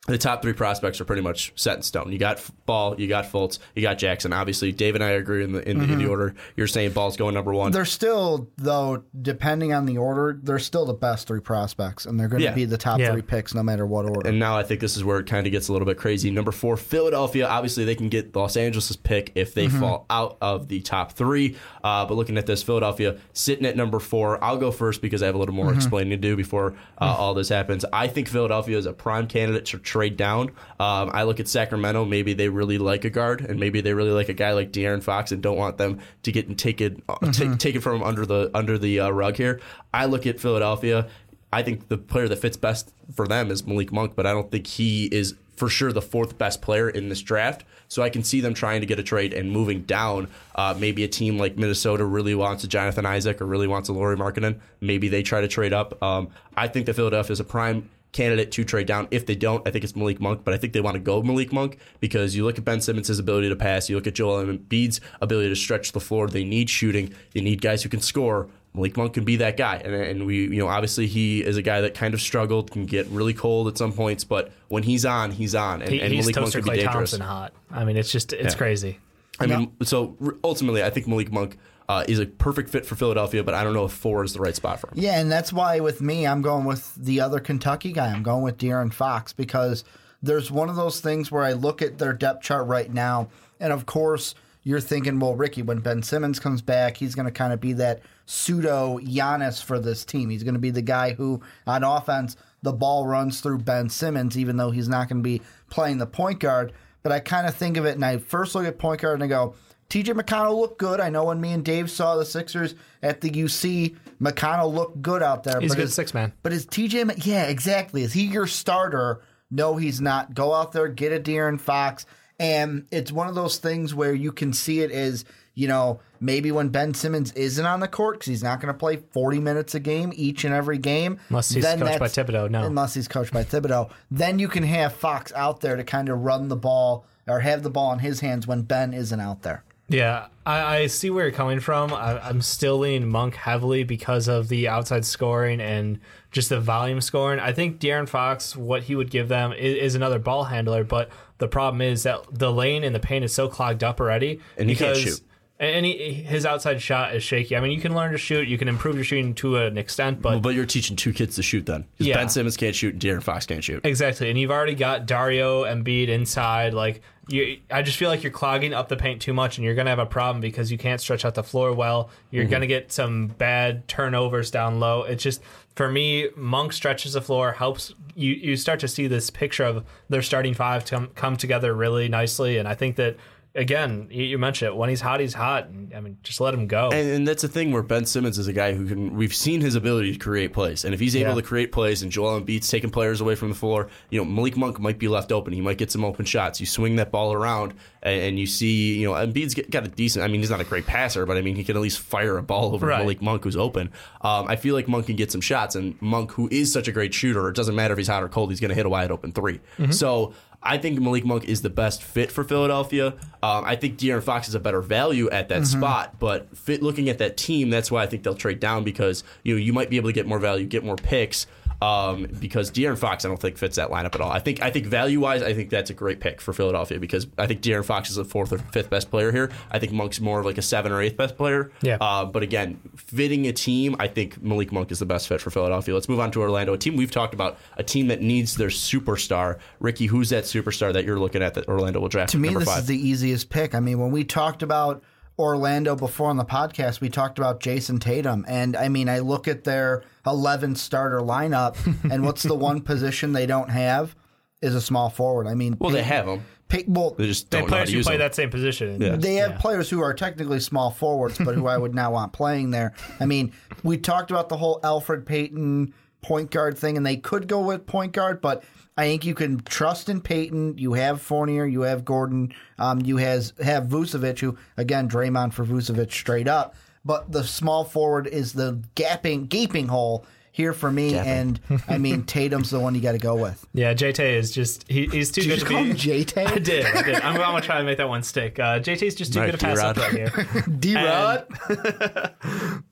the 0.10 0.18
top 0.18 0.42
three 0.42 0.54
prospects 0.54 1.00
are 1.00 1.06
pretty 1.06 1.22
much 1.22 1.54
set 1.56 1.78
in 1.78 1.82
stone. 1.84 2.12
You 2.12 2.18
got 2.18 2.44
Ball, 2.66 3.00
you 3.00 3.08
got 3.08 3.26
Fultz, 3.26 3.60
you 3.76 3.82
got 3.82 3.98
Jackson. 3.98 4.34
Obviously, 4.34 4.72
Dave 4.72 4.96
and 4.96 5.04
I 5.04 5.12
agree 5.12 5.44
in 5.44 5.52
the 5.54 5.68
in, 5.70 5.78
the, 5.80 5.86
in 5.94 6.00
the 6.00 6.08
order. 6.08 6.36
You're 6.56 6.68
saying 6.68 6.92
Ball's 6.92 7.18
going 7.18 7.34
number 7.34 7.54
one. 7.54 7.68
Mm-hmm. 7.68 7.74
They're 7.76 7.86
still, 7.86 8.50
though, 8.58 9.04
depending 9.22 9.74
on 9.74 9.86
the 9.86 9.98
order, 9.98 10.40
they're 10.42 10.60
still 10.60 10.86
the 10.86 10.94
best 10.94 11.28
three 11.28 11.40
prospects, 11.42 12.06
and 12.06 12.20
they're 12.20 12.28
going 12.28 12.40
to 12.42 12.46
Yeah. 12.46 12.54
be 12.54 12.66
the 12.66 12.78
top 12.78 13.00
Yeah. 13.00 13.12
three 13.12 13.22
picks 13.22 13.54
no 13.54 13.64
matter 13.64 13.86
what 13.86 14.06
order. 14.06 14.28
And 14.28 14.40
now 14.40 14.58
I 14.58 14.64
think 14.64 14.80
this 14.82 14.98
is 14.98 15.04
where 15.04 15.20
it 15.20 15.28
kind 15.28 15.46
of 15.48 15.52
gets 15.52 15.68
a 15.68 15.74
little 15.74 15.86
bit 15.86 15.98
crazy. 15.98 16.32
Number 16.32 16.52
four, 16.52 16.78
Philadelphia. 16.78 17.48
Obviously, 17.48 17.86
they 17.86 17.96
can 17.96 18.10
get 18.10 18.36
Los 18.36 18.58
Angeles' 18.58 18.96
pick 18.96 19.32
if 19.36 19.54
they 19.54 19.68
fall 19.70 20.06
out 20.10 20.38
of 20.42 20.68
the 20.68 20.82
top 20.82 21.14
three. 21.14 21.56
Uh, 21.84 22.06
but 22.06 22.16
looking 22.16 22.38
at 22.38 22.46
this, 22.46 22.64
Philadelphia 22.64 23.18
sitting 23.34 23.66
at 23.66 23.76
number 23.76 24.00
four. 24.00 24.44
I'll 24.44 24.58
go 24.58 24.72
first 24.72 25.02
because 25.02 25.22
I 25.24 25.28
have 25.28 25.36
a 25.36 25.38
little 25.38 25.56
more 25.56 25.74
explaining 25.74 26.12
to 26.12 26.18
do 26.18 26.36
before 26.36 26.74
uh, 27.00 27.16
all 27.18 27.34
this 27.34 27.50
happens. 27.50 27.86
I 27.94 28.08
think 28.08 28.28
Philadelphia 28.28 28.78
is 28.78 28.86
a 28.86 28.94
prime 28.94 29.28
candidate 29.28 29.66
to 29.68 29.80
trade 30.00 30.16
down. 30.16 30.50
Um, 30.80 31.12
I 31.14 31.24
look 31.24 31.42
at 31.42 31.48
Sacramento. 31.50 32.06
Maybe 32.06 32.34
they 32.34 32.48
really 32.48 32.78
like 32.78 33.04
a 33.04 33.10
guard, 33.10 33.42
and 33.42 33.60
maybe 33.60 33.82
they 33.82 33.94
really 33.94 34.12
like 34.12 34.30
a 34.30 34.34
guy 34.34 34.54
like 34.54 34.72
De'Aaron 34.72 35.04
Fox, 35.04 35.34
and 35.34 35.44
don't 35.44 35.58
want 35.58 35.78
them 35.78 36.00
to 36.24 36.32
get 36.32 36.58
taken 36.58 37.02
uh, 37.10 37.18
ta- 37.32 37.56
taken 37.58 37.82
from 37.82 38.02
under 38.02 38.26
the 38.26 38.50
under 38.54 38.78
the 38.78 39.02
uh, 39.02 39.10
rug 39.10 39.36
here. 39.36 39.60
I 39.94 40.06
look 40.06 40.26
at 40.26 40.40
Philadelphia. 40.40 41.10
I 41.52 41.64
think 41.64 41.90
the 41.90 41.98
player 41.98 42.28
that 42.30 42.38
fits 42.38 42.56
best 42.56 42.94
for 43.14 43.28
them 43.28 43.52
is 43.52 43.66
Malik 43.68 43.92
Monk, 43.92 44.14
but 44.16 44.26
I 44.26 44.32
don't 44.32 44.50
think 44.50 44.68
he 44.68 45.06
is 45.06 45.36
for 45.58 45.68
sure 45.68 45.92
the 45.92 46.02
fourth 46.02 46.38
best 46.38 46.62
player 46.62 46.90
in 46.90 47.10
this 47.10 47.22
draft. 47.22 47.66
So 47.90 48.04
I 48.04 48.10
can 48.10 48.24
see 48.24 48.40
them 48.40 48.54
trying 48.54 48.82
to 48.82 48.88
get 48.88 49.00
a 49.00 49.04
trade 49.04 49.34
and 49.34 49.52
moving 49.52 49.82
down. 49.82 50.28
Uh, 50.56 50.76
maybe 50.78 51.04
a 51.04 51.08
team 51.08 51.40
like 51.40 51.58
Minnesota 51.58 52.06
really 52.06 52.36
wants 52.36 52.64
a 52.64 52.68
Jonathan 52.68 53.06
Isaac 53.06 53.42
or 53.42 53.46
really 53.46 53.68
wants 53.68 53.90
a 53.90 53.94
Lauri 53.94 54.16
Markkanen. 54.16 54.60
Maybe 54.80 55.10
they 55.10 55.24
try 55.24 55.42
to 55.42 55.48
trade 55.48 55.74
up. 55.74 56.02
Um, 56.02 56.30
I 56.56 56.68
think 56.68 56.86
that 56.86 56.94
Philadelphia 56.94 57.34
is 57.34 57.40
a 57.40 57.44
prime 57.44 57.90
candidate 58.12 58.52
to 58.54 58.64
trade 58.64 58.88
down. 58.88 59.08
If 59.12 59.26
they 59.26 59.36
don't, 59.36 59.66
I 59.68 59.72
think 59.72 59.84
it's 59.84 59.96
Malik 59.96 60.20
Monk, 60.20 60.42
but 60.44 60.54
I 60.54 60.58
think 60.58 60.74
they 60.74 60.82
want 60.82 60.96
to 60.96 61.00
go 61.00 61.22
Malik 61.22 61.54
Monk 61.54 61.78
because 62.00 62.36
you 62.36 62.44
look 62.46 62.58
at 62.58 62.66
Ben 62.66 62.82
Simmons' 62.82 63.18
ability 63.20 63.50
to 63.50 63.56
pass, 63.56 63.90
you 63.90 63.96
look 63.96 64.08
at 64.08 64.16
Joel 64.16 64.44
Embiid's 64.46 65.00
ability 65.22 65.50
to 65.50 65.56
stretch 65.56 65.92
the 65.92 66.00
floor. 66.00 66.28
They 66.28 66.44
need 66.44 66.70
shooting. 66.70 67.14
They 67.34 67.42
need 67.42 67.62
guys 67.62 67.84
who 67.84 67.90
can 67.90 68.02
score. 68.02 68.48
Malik 68.74 68.98
Monk 68.98 69.14
can 69.16 69.24
be 69.26 69.36
that 69.38 69.58
guy, 69.58 69.78
and, 69.84 69.94
and 69.96 70.26
we, 70.28 70.42
you 70.44 70.58
know, 70.58 70.68
obviously 70.68 71.08
he 71.08 71.44
is 71.44 71.58
a 71.58 71.62
guy 71.64 71.82
that 71.82 71.96
kind 71.96 72.14
of 72.14 72.22
struggled, 72.22 72.70
can 72.70 72.86
get 72.86 73.08
really 73.08 73.34
cold 73.34 73.68
at 73.68 73.80
some 73.80 73.92
points, 73.92 74.24
but 74.24 74.52
when 74.68 74.84
he's 74.84 75.06
on, 75.06 75.32
he's 75.32 75.56
on, 75.56 75.82
and, 75.82 75.92
He, 75.92 76.00
and 76.00 76.14
he's 76.14 76.26
Malik 76.26 76.36
Monk 76.36 76.52
can 76.52 76.62
be 76.62 76.66
Clay 76.66 76.76
dangerous. 76.78 76.94
Thompson 77.12 77.22
hot. 77.22 77.52
I 77.72 77.84
mean, 77.84 77.98
it's 77.98 78.12
just 78.12 78.32
it's 78.32 78.54
Yeah. 78.54 78.58
crazy. 78.58 79.00
I 79.40 79.48
mean, 79.48 79.72
so 79.82 80.16
ultimately, 80.44 80.84
I 80.84 80.90
think 80.92 81.08
Malik 81.08 81.32
Monk 81.32 81.58
uh, 81.90 82.04
is 82.08 82.20
a 82.20 82.28
perfect 82.28 82.70
fit 82.70 82.86
for 82.86 82.96
Philadelphia, 82.96 83.44
but 83.44 83.56
I 83.56 83.64
don't 83.64 83.74
know 83.74 83.86
if 83.86 83.92
four 83.92 84.24
is 84.24 84.34
the 84.34 84.40
right 84.40 84.56
spot 84.56 84.80
for 84.80 84.90
him. 84.90 84.94
Yeah, 84.96 85.20
and 85.20 85.32
that's 85.32 85.52
why 85.52 85.80
with 85.80 86.02
me, 86.02 86.28
I'm 86.28 86.44
going 86.44 86.66
with 86.66 86.94
the 86.94 87.20
other 87.20 87.40
Kentucky 87.40 87.92
guy. 87.92 88.14
I'm 88.14 88.22
going 88.22 88.44
with 88.44 88.60
De'Aaron 88.60 88.94
Fox 88.94 89.34
because 89.34 89.84
there's 90.22 90.52
one 90.52 90.70
of 90.70 90.76
those 90.76 91.02
things 91.02 91.32
where 91.32 91.44
I 91.44 91.54
look 91.54 91.82
at 91.82 91.98
their 91.98 92.14
depth 92.14 92.44
chart 92.44 92.68
right 92.68 92.94
now, 92.94 93.30
and 93.60 93.74
of 93.74 93.88
course, 93.88 94.36
you're 94.64 94.80
thinking, 94.80 95.20
well, 95.20 95.36
Ricky, 95.36 95.64
when 95.64 95.80
Ben 95.80 96.04
Simmons 96.04 96.40
comes 96.40 96.62
back, 96.62 96.96
he's 96.96 97.16
going 97.16 97.26
to 97.26 97.32
kind 97.32 97.54
of 97.54 97.60
be 97.60 97.74
that 97.74 98.02
pseudo 98.28 99.00
Giannis 99.00 99.64
for 99.64 99.80
this 99.80 100.06
team. 100.06 100.30
He's 100.30 100.44
going 100.44 100.54
to 100.54 100.60
be 100.60 100.70
the 100.70 100.84
guy 100.84 101.14
who, 101.14 101.42
on 101.66 101.84
offense, 101.84 102.36
the 102.62 102.74
ball 102.74 103.08
runs 103.08 103.42
through 103.42 103.60
Ben 103.60 103.90
Simmons, 103.90 104.38
even 104.38 104.58
though 104.58 104.70
he's 104.70 104.90
not 104.90 105.10
going 105.10 105.24
to 105.24 105.28
be 105.28 105.42
playing 105.72 105.98
the 105.98 106.06
point 106.06 106.40
guard. 106.40 106.72
But 107.02 107.14
I 107.14 107.20
kind 107.20 107.48
of 107.48 107.56
think 107.56 107.78
of 107.78 107.86
it, 107.86 107.96
and 107.96 108.06
I 108.06 108.18
first 108.18 108.54
look 108.54 108.66
at 108.66 108.78
point 108.78 109.02
guard 109.02 109.16
and 109.16 109.24
I 109.24 109.28
go, 109.28 109.56
TJ 109.90 110.14
McConnell 110.14 110.60
looked 110.60 110.78
good. 110.78 111.00
I 111.00 111.10
know 111.10 111.26
when 111.26 111.42
me 111.42 111.52
and 111.52 111.66
Dave 111.66 111.90
saw 111.90 112.16
the 112.16 112.26
Sixers 112.26 112.76
at 113.02 113.22
the 113.22 113.30
UC, 113.32 113.96
McConnell 114.22 114.72
looked 114.74 115.02
good 115.02 115.24
out 115.24 115.44
there. 115.44 115.60
He's 115.60 115.72
a 115.72 115.76
but 115.76 115.78
good 115.82 115.88
is- 115.88 115.94
six 115.96 116.14
man. 116.14 116.32
But 116.44 116.54
is 116.54 116.66
TJ? 116.68 117.26
Yeah, 117.26 117.46
exactly. 117.46 118.04
Is 118.04 118.14
he 118.14 118.24
your 118.26 118.46
starter? 118.48 119.22
No, 119.50 119.78
he's 119.78 120.00
not. 120.00 120.36
Go 120.36 120.54
out 120.54 120.74
there, 120.74 120.88
get 120.88 121.12
a 121.12 121.20
De'Aaron 121.20 121.60
Fox, 121.60 122.06
and 122.40 122.86
it's 122.92 123.12
one 123.12 123.28
of 123.28 123.34
those 123.34 123.58
things 123.58 123.96
where 123.96 124.14
you 124.14 124.32
can 124.32 124.54
see 124.54 124.82
it 124.82 124.92
as 124.92 125.26
you 125.56 125.68
know 125.68 126.00
maybe 126.20 126.52
when 126.52 126.70
Ben 126.70 126.94
Simmons 126.94 127.32
isn't 127.32 127.66
on 127.66 127.80
the 127.80 127.88
court 127.88 128.20
because 128.20 128.28
he's 128.28 128.44
not 128.44 128.62
going 128.62 128.72
to 128.72 128.78
play 128.78 128.98
forty 128.98 129.40
minutes 129.40 129.74
a 129.74 129.80
game 129.80 130.14
each 130.16 130.44
and 130.44 130.54
every 130.54 130.78
game. 130.78 131.18
Unless 131.30 131.50
he's 131.50 131.64
then 131.64 131.80
coached 131.80 132.00
by 132.00 132.08
Thibodeau, 132.08 132.52
no. 132.52 132.64
Unless 132.64 132.94
he's 132.94 133.08
coached 133.08 133.34
by 133.34 133.44
Thibodeau, 133.44 133.90
then 134.12 134.38
you 134.38 134.48
can 134.48 134.62
have 134.64 134.94
Fox 134.94 135.34
out 135.36 135.62
there 135.62 135.76
to 135.76 135.84
kind 135.84 136.10
of 136.10 136.20
run 136.20 136.48
the 136.48 136.56
ball 136.56 137.06
or 137.28 137.40
have 137.40 137.64
the 137.64 137.72
ball 137.72 137.92
in 137.94 138.00
his 138.00 138.20
hands 138.20 138.46
when 138.46 138.62
Ben 138.62 138.94
isn't 138.94 139.20
out 139.20 139.42
there. 139.42 139.64
Yeah, 139.90 140.28
I, 140.46 140.78
I 140.78 140.88
see 140.88 141.10
where 141.10 141.26
you're 141.26 141.34
coming 141.34 141.60
from. 141.60 141.94
I, 141.94 142.20
I'm 142.20 142.42
still 142.42 142.78
leaning 142.78 143.10
Monk 143.10 143.36
heavily 143.36 143.84
because 143.84 144.28
of 144.28 144.48
the 144.48 144.68
outside 144.68 145.04
scoring 145.04 145.60
and 145.60 146.00
just 146.32 146.50
the 146.50 146.60
volume 146.60 147.02
scoring. 147.02 147.40
I 147.40 147.52
think 147.54 147.80
De'Aaron 147.80 148.08
Fox, 148.08 148.56
what 148.56 148.84
he 148.84 148.96
would 148.96 149.10
give 149.10 149.28
them 149.28 149.52
is, 149.52 149.76
is 149.76 149.96
another 149.96 150.20
ball 150.20 150.46
handler, 150.46 150.84
but 150.84 151.10
the 151.40 151.48
problem 151.48 151.82
is 151.82 152.04
that 152.04 152.20
the 152.32 152.52
lane 152.52 152.84
and 152.84 152.94
the 152.94 153.00
paint 153.00 153.26
is 153.26 153.34
so 153.34 153.48
clogged 153.48 153.84
up 153.84 154.00
already. 154.00 154.40
And 154.58 154.70
he 154.70 154.76
can't 154.76 154.96
because- 154.96 155.16
shoot. 155.16 155.22
And 155.62 155.86
he, 155.86 156.14
his 156.14 156.46
outside 156.46 156.82
shot 156.82 157.14
is 157.14 157.22
shaky. 157.22 157.54
I 157.58 157.60
mean, 157.60 157.72
you 157.72 157.82
can 157.82 157.94
learn 157.94 158.14
to 158.14 158.18
shoot, 158.18 158.48
you 158.48 158.58
can 158.58 158.70
improve 158.70 158.96
your 158.96 159.04
shooting 159.04 159.36
to 159.36 159.58
an 159.58 159.78
extent, 159.78 160.22
but 160.22 160.42
But 160.42 160.56
you're 160.56 160.66
teaching 160.66 160.96
two 160.96 161.12
kids 161.12 161.36
to 161.36 161.44
shoot 161.44 161.66
then. 161.66 161.84
Yeah. 161.98 162.16
Ben 162.16 162.30
Simmons 162.30 162.56
can't 162.56 162.74
shoot 162.74 162.94
and 162.94 163.02
De'Aaron 163.02 163.22
Fox 163.22 163.46
can't 163.46 163.62
shoot. 163.62 163.86
Exactly, 163.86 164.30
and 164.30 164.40
you've 164.40 164.52
already 164.52 164.74
got 164.76 165.06
Dario 165.06 165.66
Embiid 165.66 166.08
inside. 166.08 166.74
Like 166.74 167.02
you, 167.28 167.60
I 167.70 167.82
just 167.82 167.98
feel 167.98 168.08
like 168.10 168.24
you're 168.24 168.32
clogging 168.32 168.74
up 168.74 168.88
the 168.88 168.96
paint 168.96 169.22
too 169.22 169.34
much, 169.34 169.58
and 169.58 169.66
you're 169.66 169.76
gonna 169.76 169.90
have 169.90 170.00
a 170.00 170.06
problem 170.06 170.40
because 170.40 170.72
you 170.72 170.78
can't 170.78 171.02
stretch 171.02 171.26
out 171.26 171.36
the 171.36 171.44
floor 171.44 171.74
well. 171.74 172.10
You're 172.32 172.46
Mm-hmm. 172.46 172.52
gonna 172.52 172.68
get 172.68 172.94
some 172.94 173.28
bad 173.28 173.86
turnovers 173.90 174.52
down 174.52 174.80
low. 174.80 175.04
It's 175.04 175.22
just 175.24 175.42
for 175.76 175.92
me, 175.92 176.30
Monk 176.38 176.72
stretches 176.72 177.14
the 177.14 177.22
floor, 177.22 177.52
helps 177.52 177.94
you. 178.16 178.32
You 178.32 178.56
start 178.56 178.80
to 178.80 178.88
see 178.88 179.08
this 179.08 179.30
picture 179.30 179.66
of 179.66 179.84
their 180.08 180.22
starting 180.22 180.54
five 180.54 180.86
come 180.86 181.10
come 181.16 181.36
together 181.36 181.74
really 181.74 182.08
nicely, 182.08 182.58
and 182.58 182.66
I 182.66 182.76
think 182.76 182.96
that 182.96 183.18
again, 183.56 184.08
you, 184.12 184.38
mentioned 184.38 184.70
it. 184.70 184.76
When 184.76 184.90
he's 184.90 185.02
hot, 185.02 185.20
he's 185.20 185.34
hot. 185.34 185.68
And, 185.68 185.94
I 185.94 186.00
mean, 186.02 186.18
just 186.24 186.40
let 186.40 186.54
him 186.54 186.68
go. 186.68 186.90
And, 186.92 187.10
and 187.10 187.28
that's 187.28 187.42
the 187.42 187.48
thing 187.48 187.72
where 187.72 187.82
Ben 187.84 188.06
Simmons 188.06 188.38
is 188.38 188.48
a 188.48 188.54
guy 188.54 188.74
who 188.74 188.88
can. 188.88 189.16
We've 189.16 189.34
seen 189.34 189.62
his 189.62 189.76
ability 189.76 190.14
to 190.14 190.20
create 190.20 190.54
plays, 190.54 190.86
and 190.86 190.94
if 190.94 191.00
he's 191.00 191.16
able 191.16 191.30
Yeah. 191.32 191.36
to 191.36 191.42
create 191.42 191.72
plays, 191.72 192.02
and 192.02 192.12
Joel 192.12 192.40
Embiid's 192.40 192.70
taking 192.70 192.90
players 192.90 193.22
away 193.22 193.36
from 193.36 193.50
the 193.50 193.56
floor, 193.56 193.88
you 194.10 194.20
know 194.20 194.26
Malik 194.26 194.56
Monk 194.58 194.80
might 194.80 195.00
be 195.00 195.08
left 195.08 195.32
open. 195.32 195.54
He 195.54 195.62
might 195.62 195.78
get 195.78 195.92
some 195.92 196.06
open 196.06 196.26
shots. 196.26 196.60
You 196.60 196.66
swing 196.66 196.96
that 196.98 197.12
ball 197.12 197.34
around, 197.34 197.74
and, 198.04 198.22
and 198.22 198.40
you 198.40 198.46
see, 198.46 198.98
you 199.00 199.06
know, 199.08 199.14
Embiid's 199.14 199.56
got 199.56 199.86
a 199.86 199.90
decent. 199.90 200.24
I 200.24 200.28
mean, 200.28 200.42
he's 200.42 200.50
not 200.52 200.62
a 200.62 200.66
great 200.66 200.86
passer, 200.86 201.26
but 201.26 201.38
I 201.38 201.42
mean, 201.42 201.56
he 201.56 201.64
can 201.64 201.76
at 201.76 201.82
least 201.82 202.00
fire 202.00 202.38
a 202.38 202.44
ball 202.44 202.74
over 202.74 202.88
Right. 202.88 203.00
Malik 203.00 203.22
Monk, 203.22 203.44
who's 203.44 203.58
open. 203.58 203.92
Um, 204.22 204.48
I 204.48 204.56
feel 204.56 204.76
like 204.76 204.88
Monk 204.88 205.08
can 205.08 205.16
get 205.16 205.32
some 205.32 205.42
shots, 205.42 205.76
and 205.76 206.00
Monk, 206.02 206.32
who 206.32 206.48
is 206.52 206.72
such 206.72 206.88
a 206.88 206.92
great 206.92 207.14
shooter, 207.14 207.50
it 207.50 207.56
doesn't 207.56 207.76
matter 207.76 207.94
if 207.94 207.98
he's 207.98 208.08
hot 208.08 208.24
or 208.24 208.30
cold, 208.30 208.50
he's 208.52 208.60
going 208.60 208.70
to 208.70 208.76
hit 208.76 208.86
a 208.86 208.90
wide 208.90 209.12
open 209.12 209.32
3 209.32 209.60
So. 209.92 210.34
I 210.62 210.78
think 210.78 211.00
Malik 211.00 211.26
Monk 211.26 211.46
is 211.46 211.62
the 211.62 211.70
best 211.70 212.04
fit 212.04 212.32
for 212.32 212.44
Philadelphia. 212.44 213.14
Um, 213.42 213.64
I 213.66 213.76
think 213.78 213.98
De'Aaron 213.98 214.22
Fox 214.22 214.50
is 214.50 214.56
a 214.56 214.60
better 214.60 214.82
value 214.82 215.30
at 215.30 215.48
that 215.50 215.66
spot, 215.66 216.20
but 216.20 216.56
fit 216.58 216.84
looking 216.84 217.08
at 217.08 217.18
that 217.20 217.38
team, 217.38 217.70
that's 217.70 217.90
why 217.90 218.04
I 218.04 218.08
think 218.08 218.24
they'll 218.24 218.36
trade 218.36 218.60
down 218.60 218.84
because 218.84 219.24
you 219.44 219.54
know 219.56 219.60
you 219.60 219.72
might 219.72 219.90
be 219.90 219.96
able 219.98 220.10
to 220.10 220.14
get 220.14 220.28
more 220.28 220.40
value, 220.40 220.66
get 220.66 220.84
more 220.84 220.98
picks. 220.98 221.48
Um, 221.82 222.28
because 222.40 222.72
De'Aaron 222.72 222.98
Fox, 222.98 223.24
I 223.24 223.30
don't 223.30 223.40
think 223.40 223.58
fits 223.58 223.78
that 223.78 223.90
lineup 223.90 224.14
at 224.16 224.22
all. 224.22 224.32
I 224.32 224.40
think 224.40 224.62
I 224.62 224.70
think 224.70 224.86
value 224.86 225.22
wise, 225.22 225.42
I 225.42 225.54
think 225.54 225.70
that's 225.70 225.90
a 225.90 225.94
great 225.94 226.20
pick 226.20 226.42
for 226.42 226.52
Philadelphia 226.52 227.00
because 227.00 227.28
I 227.38 227.48
think 227.48 227.62
De'Aaron 227.62 227.86
Fox 227.86 228.10
is 228.10 228.18
the 228.18 228.26
fourth 228.26 228.52
or 228.52 228.58
fifth 228.58 228.90
best 228.90 229.10
player 229.10 229.32
here. 229.32 229.50
I 229.72 229.80
think 229.80 229.94
Monk's 229.94 230.20
more 230.20 230.40
of 230.40 230.46
like 230.46 230.58
a 230.58 230.62
seven 230.62 230.92
or 230.92 231.02
eighth 231.02 231.16
best 231.16 231.38
player. 231.38 231.72
Yeah. 231.82 231.98
Uh, 232.02 232.26
but 232.26 232.44
again, 232.44 232.80
fitting 232.98 233.48
a 233.48 233.54
team, 233.54 233.96
I 234.00 234.08
think 234.08 234.42
Malik 234.42 234.72
Monk 234.72 234.92
is 234.92 235.00
the 235.00 235.06
best 235.06 235.28
fit 235.28 235.40
for 235.40 235.52
Philadelphia. 235.52 235.94
Let's 235.94 236.10
move 236.10 236.20
on 236.20 236.32
to 236.32 236.42
Orlando, 236.42 236.74
a 236.74 236.78
team 236.78 236.98
we've 236.98 237.12
talked 237.12 237.34
about, 237.34 237.58
a 237.78 237.84
team 237.84 238.08
that 238.08 238.22
needs 238.22 238.56
their 238.56 238.70
superstar. 238.70 239.60
Ricky, 239.80 240.06
who's 240.08 240.30
that 240.32 240.44
superstar 240.44 240.92
that 240.94 241.06
you're 241.06 241.20
looking 241.20 241.42
at 241.42 241.54
that 241.54 241.68
Orlando 241.68 242.02
will 242.02 242.10
draft? 242.10 242.32
To 242.32 242.38
me, 242.38 242.54
this 242.54 242.66
five? 242.66 242.80
is 242.80 242.86
the 242.88 242.98
easiest 242.98 243.50
pick. 243.50 243.74
I 243.74 243.80
mean, 243.80 244.00
when 244.00 244.12
we 244.12 244.24
talked 244.26 244.64
about 244.64 245.02
Orlando 245.40 245.96
before 245.96 246.30
on 246.30 246.38
the 246.38 246.46
podcast, 246.46 247.00
we 247.02 247.10
talked 247.10 247.40
about 247.40 247.62
Jayson 247.62 248.00
Tatum. 248.00 248.46
And 248.48 248.76
I 248.76 248.90
mean, 248.90 249.08
I 249.10 249.20
look 249.20 249.48
at 249.48 249.64
their 249.64 250.04
11 250.28 250.76
starter 250.76 251.22
lineup, 251.22 251.78
and 252.12 252.26
what's 252.26 252.44
the 252.44 252.56
one 252.56 252.82
position 252.82 253.32
they 253.32 253.46
don't 253.46 253.70
have 253.70 254.16
is 254.62 254.76
a 254.76 254.82
small 254.82 255.10
forward. 255.10 255.48
I 255.48 255.54
mean, 255.56 255.78
well, 255.80 255.92
they 255.92 256.04
have 256.04 256.26
them. 256.26 256.44
Pey- 256.68 256.84
well, 256.88 257.12
They 257.18 257.26
just 257.26 257.50
don't 257.50 257.62
have 257.62 257.70
know 257.70 257.76
how 257.78 257.78
players 257.78 257.88
to 257.88 257.92
who 257.94 257.98
use 257.98 258.06
play 258.06 258.18
them. 258.18 258.26
that 258.26 258.36
same 258.36 258.50
position. 258.52 259.02
Yeah. 259.02 259.16
They 259.16 259.36
have 259.36 259.52
Yeah. 259.52 259.58
players 259.58 259.90
who 259.90 260.02
are 260.02 260.14
technically 260.14 260.60
small 260.60 260.92
forwards, 260.92 261.38
but 261.40 261.56
who 261.56 261.66
I 261.68 261.78
would 261.78 261.96
not 261.96 262.12
want 262.12 262.34
playing 262.34 262.70
there. 262.72 262.94
I 263.20 263.26
mean, 263.26 263.54
we 263.82 263.98
talked 263.98 264.30
about 264.30 264.50
the 264.50 264.58
whole 264.58 264.80
Elfrid 264.84 265.26
Payton 265.26 265.94
point 266.22 266.52
guard 266.52 266.78
thing, 266.78 266.98
and 266.98 267.06
they 267.06 267.18
could 267.18 267.48
go 267.48 267.62
with 267.62 267.86
point 267.86 268.14
guard, 268.14 268.42
but 268.42 268.64
I 268.98 269.04
think 269.04 269.26
you 269.26 269.34
can 269.34 269.60
trust 269.62 270.10
in 270.10 270.20
Payton. 270.22 270.78
You 270.78 270.94
have 270.94 271.22
Fournier, 271.22 271.66
you 271.66 271.82
have 271.82 272.04
Gordon, 272.04 272.54
um, 272.78 273.00
you 273.02 273.18
has 273.18 273.54
have 273.64 273.86
Vucevic, 273.86 274.40
who 274.40 274.58
again 274.78 275.08
Draymond 275.10 275.54
for 275.54 275.64
Vucevic 275.66 276.12
straight 276.12 276.48
up. 276.48 276.76
But 277.06 277.32
the 277.32 277.44
small 277.46 277.86
forward 277.86 278.28
is 278.28 278.52
the 278.54 278.84
gapping 278.96 279.48
gaping 279.48 279.88
hole 279.88 280.26
here 280.52 280.74
for 280.74 280.92
me, 280.92 281.16
and 281.16 281.58
I 281.88 281.98
mean 281.98 282.24
Tatum's 282.26 282.72
the 282.72 282.80
one 282.82 282.94
you 282.94 283.00
got 283.00 283.14
to 283.14 283.18
go 283.20 283.36
with. 283.36 283.66
Yeah, 283.74 283.94
JT 283.94 284.20
is 284.20 284.52
just 284.52 284.86
he, 284.92 285.06
he's 285.08 285.32
too 285.32 285.42
Did 285.44 285.46
you 285.48 285.52
good 285.52 285.60
just 285.60 285.68
to 285.68 285.72
call 285.74 285.84
be. 285.84 285.90
him 285.92 285.96
J-Tay? 285.96 286.46
I 286.48 286.58
did. 286.60 286.86
I 286.86 287.02
did. 287.04 287.16
I'm, 287.16 287.36
I'm 287.36 287.40
gonna 287.40 287.62
try 287.62 287.78
and 287.78 287.86
make 287.86 288.00
that 288.00 288.10
one 288.10 288.24
stick. 288.24 288.60
Uh, 288.60 288.80
JT's 288.80 289.16
just 289.16 289.32
too 289.32 289.40
All 289.40 289.46
good 289.46 289.58
to 289.58 289.66
pass 289.66 289.80
up 289.80 289.96
D-Rod. 289.96 290.14
right 290.14 290.48
here. 290.50 290.64
D 290.80 290.96
Rod. 290.96 291.48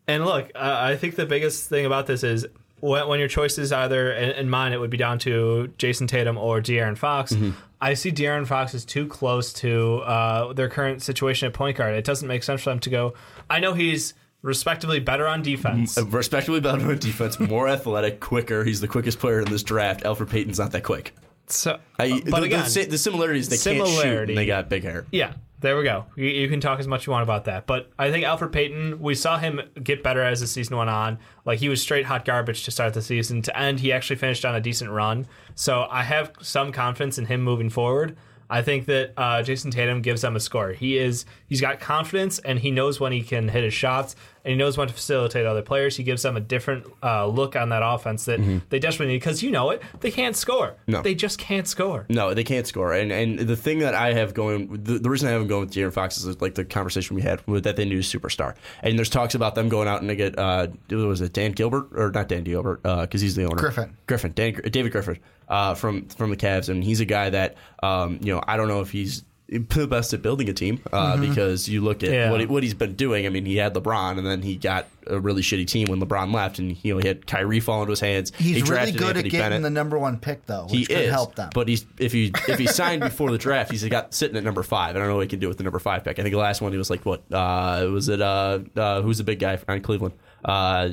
And 0.07 0.25
look, 0.25 0.51
uh, 0.55 0.59
I 0.79 0.95
think 0.95 1.15
the 1.15 1.25
biggest 1.25 1.67
thing 1.67 1.85
about 1.85 2.07
this 2.07 2.23
is 2.23 2.45
when, 2.79 3.07
when 3.07 3.19
your 3.19 3.27
choice 3.27 3.57
is 3.57 3.71
either, 3.71 4.11
in, 4.11 4.31
in 4.31 4.49
mine, 4.49 4.73
it 4.73 4.79
would 4.79 4.89
be 4.89 4.97
down 4.97 5.19
to 5.19 5.71
Jayson 5.77 6.07
Tatum 6.07 6.37
or 6.37 6.61
De'Aaron 6.61 6.97
Fox. 6.97 7.33
Mm-hmm. 7.33 7.51
I 7.79 7.93
see 7.93 8.11
De'Aaron 8.11 8.47
Fox 8.47 8.73
is 8.73 8.85
too 8.85 9.07
close 9.07 9.53
to 9.53 9.97
uh, 9.99 10.53
their 10.53 10.69
current 10.69 11.01
situation 11.01 11.47
at 11.47 11.53
point 11.53 11.77
guard. 11.77 11.95
It 11.95 12.05
doesn't 12.05 12.27
make 12.27 12.43
sense 12.43 12.61
for 12.63 12.71
them 12.71 12.79
to 12.79 12.89
go. 12.89 13.13
I 13.49 13.59
know 13.59 13.73
he's 13.73 14.13
respectively 14.41 14.99
better 14.99 15.27
on 15.27 15.41
defense. 15.41 15.97
Respectively 15.97 16.59
better 16.59 16.89
on 16.89 16.97
defense, 16.97 17.39
more 17.39 17.67
athletic, 17.67 18.19
quicker. 18.19 18.63
He's 18.63 18.81
the 18.81 18.87
quickest 18.87 19.19
player 19.19 19.41
in 19.41 19.45
this 19.45 19.63
draft. 19.63 20.03
Elfrid 20.03 20.29
Payton's 20.29 20.59
not 20.59 20.71
that 20.71 20.83
quick. 20.83 21.13
So, 21.47 21.79
I, 21.97 22.21
but 22.29 22.41
the, 22.41 22.45
again, 22.45 22.65
the, 22.73 22.85
the 22.85 22.97
similarities 22.97 23.47
they 23.47 23.57
can't 23.57 23.87
shoot 23.87 24.29
and 24.29 24.37
they 24.37 24.45
got 24.45 24.69
big 24.69 24.83
hair. 24.83 25.05
Yeah, 25.11 25.33
there 25.59 25.75
we 25.77 25.83
go. 25.83 26.05
You, 26.15 26.25
you 26.25 26.47
can 26.47 26.59
talk 26.59 26.79
as 26.79 26.87
much 26.87 27.07
you 27.07 27.11
want 27.11 27.23
about 27.23 27.45
that. 27.45 27.65
But 27.65 27.89
I 27.97 28.11
think 28.11 28.25
Elfrid 28.25 28.51
Payton, 28.51 28.99
we 28.99 29.15
saw 29.15 29.37
him 29.37 29.61
get 29.81 30.03
better 30.03 30.21
as 30.21 30.39
the 30.39 30.47
season 30.47 30.77
went 30.77 30.89
on. 30.89 31.17
Like 31.45 31.59
he 31.59 31.69
was 31.69 31.81
straight 31.81 32.05
hot 32.05 32.25
garbage 32.25 32.63
to 32.65 32.71
start 32.71 32.93
the 32.93 33.01
season. 33.01 33.41
To 33.43 33.59
end, 33.59 33.79
he 33.79 33.91
actually 33.91 34.17
finished 34.17 34.45
on 34.45 34.55
a 34.55 34.61
decent 34.61 34.91
run. 34.91 35.27
So 35.55 35.87
I 35.89 36.03
have 36.03 36.31
some 36.41 36.71
confidence 36.71 37.17
in 37.17 37.25
him 37.25 37.41
moving 37.41 37.69
forward. 37.69 38.15
I 38.49 38.61
think 38.61 38.85
that 38.85 39.13
uh, 39.17 39.43
Jayson 39.43 39.71
Tatum 39.71 40.01
gives 40.01 40.21
them 40.21 40.35
a 40.35 40.39
score. 40.39 40.71
He 40.71 40.97
is 40.97 41.25
he's 41.47 41.59
got 41.59 41.79
confidence 41.79 42.39
and 42.39 42.59
he 42.59 42.71
knows 42.71 42.99
when 42.99 43.11
he 43.11 43.21
can 43.21 43.49
hit 43.49 43.63
his 43.63 43.73
shots 43.73 44.15
and 44.47 44.53
he 44.53 44.57
knows 44.57 44.77
when 44.77 44.87
to 44.87 44.93
facilitate 44.93 45.45
other 45.45 45.61
players. 45.61 45.97
He 45.97 46.03
gives 46.03 46.21
them 46.21 46.37
a 46.37 46.39
different 46.39 46.87
uh, 47.03 47.27
look 47.27 47.57
on 47.57 47.67
that 47.69 47.81
offense 47.83 48.23
that 48.25 48.39
they 48.69 48.79
desperately 48.79 49.11
need 49.13 49.19
because 49.19 49.43
you 49.43 49.51
know 49.51 49.71
it. 49.71 49.81
They 49.99 50.09
can't 50.09 50.37
score. 50.37 50.77
No. 50.87 51.01
They 51.01 51.15
just 51.15 51.37
can't 51.37 51.67
score. 51.67 52.05
No, 52.07 52.33
they 52.33 52.45
can't 52.45 52.65
score. 52.65 52.93
And 52.93 53.11
and 53.11 53.39
the 53.39 53.57
thing 53.57 53.79
that 53.79 53.93
I 53.93 54.13
have 54.13 54.33
going, 54.33 54.83
the, 54.83 54.99
the 54.99 55.09
reason 55.09 55.27
I 55.27 55.33
haven't 55.33 55.47
going 55.49 55.65
with 55.65 55.73
De'Aaron 55.73 55.91
Fox 55.91 56.17
is 56.17 56.39
like 56.39 56.55
the 56.55 56.63
conversation 56.63 57.17
we 57.17 57.23
had 57.23 57.45
with 57.45 57.65
that 57.65 57.75
they 57.75 57.83
need 57.83 57.97
a 57.97 57.99
superstar. 57.99 58.55
And 58.81 58.97
there's 58.97 59.09
talks 59.09 59.35
about 59.35 59.55
them 59.55 59.67
going 59.67 59.89
out 59.89 59.99
and 59.99 60.09
they 60.09 60.15
get, 60.15 60.39
uh, 60.39 60.67
was 60.89 61.19
it 61.19 61.33
Dan 61.33 61.51
Gilbert 61.51 61.89
or 61.93 62.09
not 62.11 62.29
Dan 62.29 62.45
Gilbert 62.45 62.81
because 62.83 63.19
he's 63.19 63.35
the 63.35 63.43
owner. 63.43 63.57
Griffin. 63.57 63.97
Griffin. 64.07 64.31
Dan, 64.33 64.53
David 64.71 64.93
Griffin 64.93 65.19
uh, 65.49 65.73
from 65.75 66.07
from 66.07 66.29
the 66.29 66.37
Cavs, 66.37 66.69
and 66.69 66.81
he's 66.81 67.01
a 67.01 67.05
guy 67.05 67.29
that 67.31 67.55
um, 67.83 68.19
you 68.21 68.33
know 68.33 68.41
I 68.47 68.55
don't 68.55 68.69
know 68.69 68.79
if 68.79 68.91
he's 68.91 69.23
the 69.49 69.87
best 69.87 70.13
at 70.13 70.21
building 70.21 70.49
a 70.49 70.53
team 70.53 70.79
uh, 70.91 71.15
because 71.17 71.69
you 71.69 71.81
look 71.81 72.03
at 72.03 72.11
Yeah. 72.11 72.31
what, 72.31 72.39
he, 72.41 72.45
what 72.45 72.63
he's 72.63 72.73
been 72.73 72.95
doing. 72.95 73.25
I 73.25 73.29
mean, 73.29 73.45
he 73.45 73.55
had 73.57 73.73
LeBron, 73.73 74.17
and 74.17 74.27
then 74.27 74.41
he 74.41 74.55
got 74.57 74.87
a 75.07 75.17
really 75.19 75.41
shitty 75.41 75.65
team 75.67 75.87
when 75.89 76.01
LeBron 76.01 76.33
left, 76.33 76.59
and 76.59 76.77
you 76.83 76.93
know 76.93 76.99
he 76.99 77.07
had 77.07 77.25
Kyrie 77.25 77.61
fall 77.61 77.81
into 77.81 77.91
his 77.91 78.01
hands. 78.01 78.33
He's 78.37 78.57
he 78.57 78.61
really 78.63 78.91
good 78.91 79.15
Anthony 79.15 79.19
at 79.27 79.31
getting 79.31 79.39
Bennett. 79.39 79.61
the 79.63 79.69
number 79.69 79.97
one 79.97 80.19
pick, 80.19 80.45
though, 80.47 80.63
which 80.63 80.73
He 80.73 80.85
could 80.85 80.97
is, 80.97 81.09
help 81.11 81.35
them. 81.35 81.49
but 81.53 81.67
he's 81.69 81.85
if 81.97 82.11
he 82.11 82.31
if 82.49 82.59
he 82.59 82.67
signed 82.67 83.01
before 83.01 83.31
the 83.31 83.37
draft, 83.37 83.71
he's 83.71 83.83
got 83.85 84.13
sitting 84.13 84.35
at 84.35 84.43
number 84.43 84.63
five. 84.63 84.95
I 84.95 84.99
don't 84.99 85.07
know 85.07 85.15
what 85.15 85.21
he 85.21 85.27
can 85.29 85.39
do 85.39 85.47
with 85.47 85.57
the 85.57 85.63
number 85.63 85.79
five 85.79 86.03
pick. 86.03 86.19
I 86.19 86.23
think 86.23 86.33
the 86.33 86.39
last 86.39 86.61
one 86.61 86.71
he 86.73 86.77
was 86.77 86.89
like 86.89 87.05
what 87.05 87.23
uh, 87.31 87.87
was 87.89 88.09
it? 88.09 88.21
Uh, 88.21 88.59
uh, 88.75 89.01
who's 89.01 89.17
the 89.17 89.23
big 89.23 89.39
guy 89.39 89.57
on 89.69 89.79
Cleveland? 89.81 90.13
Uh, 90.43 90.89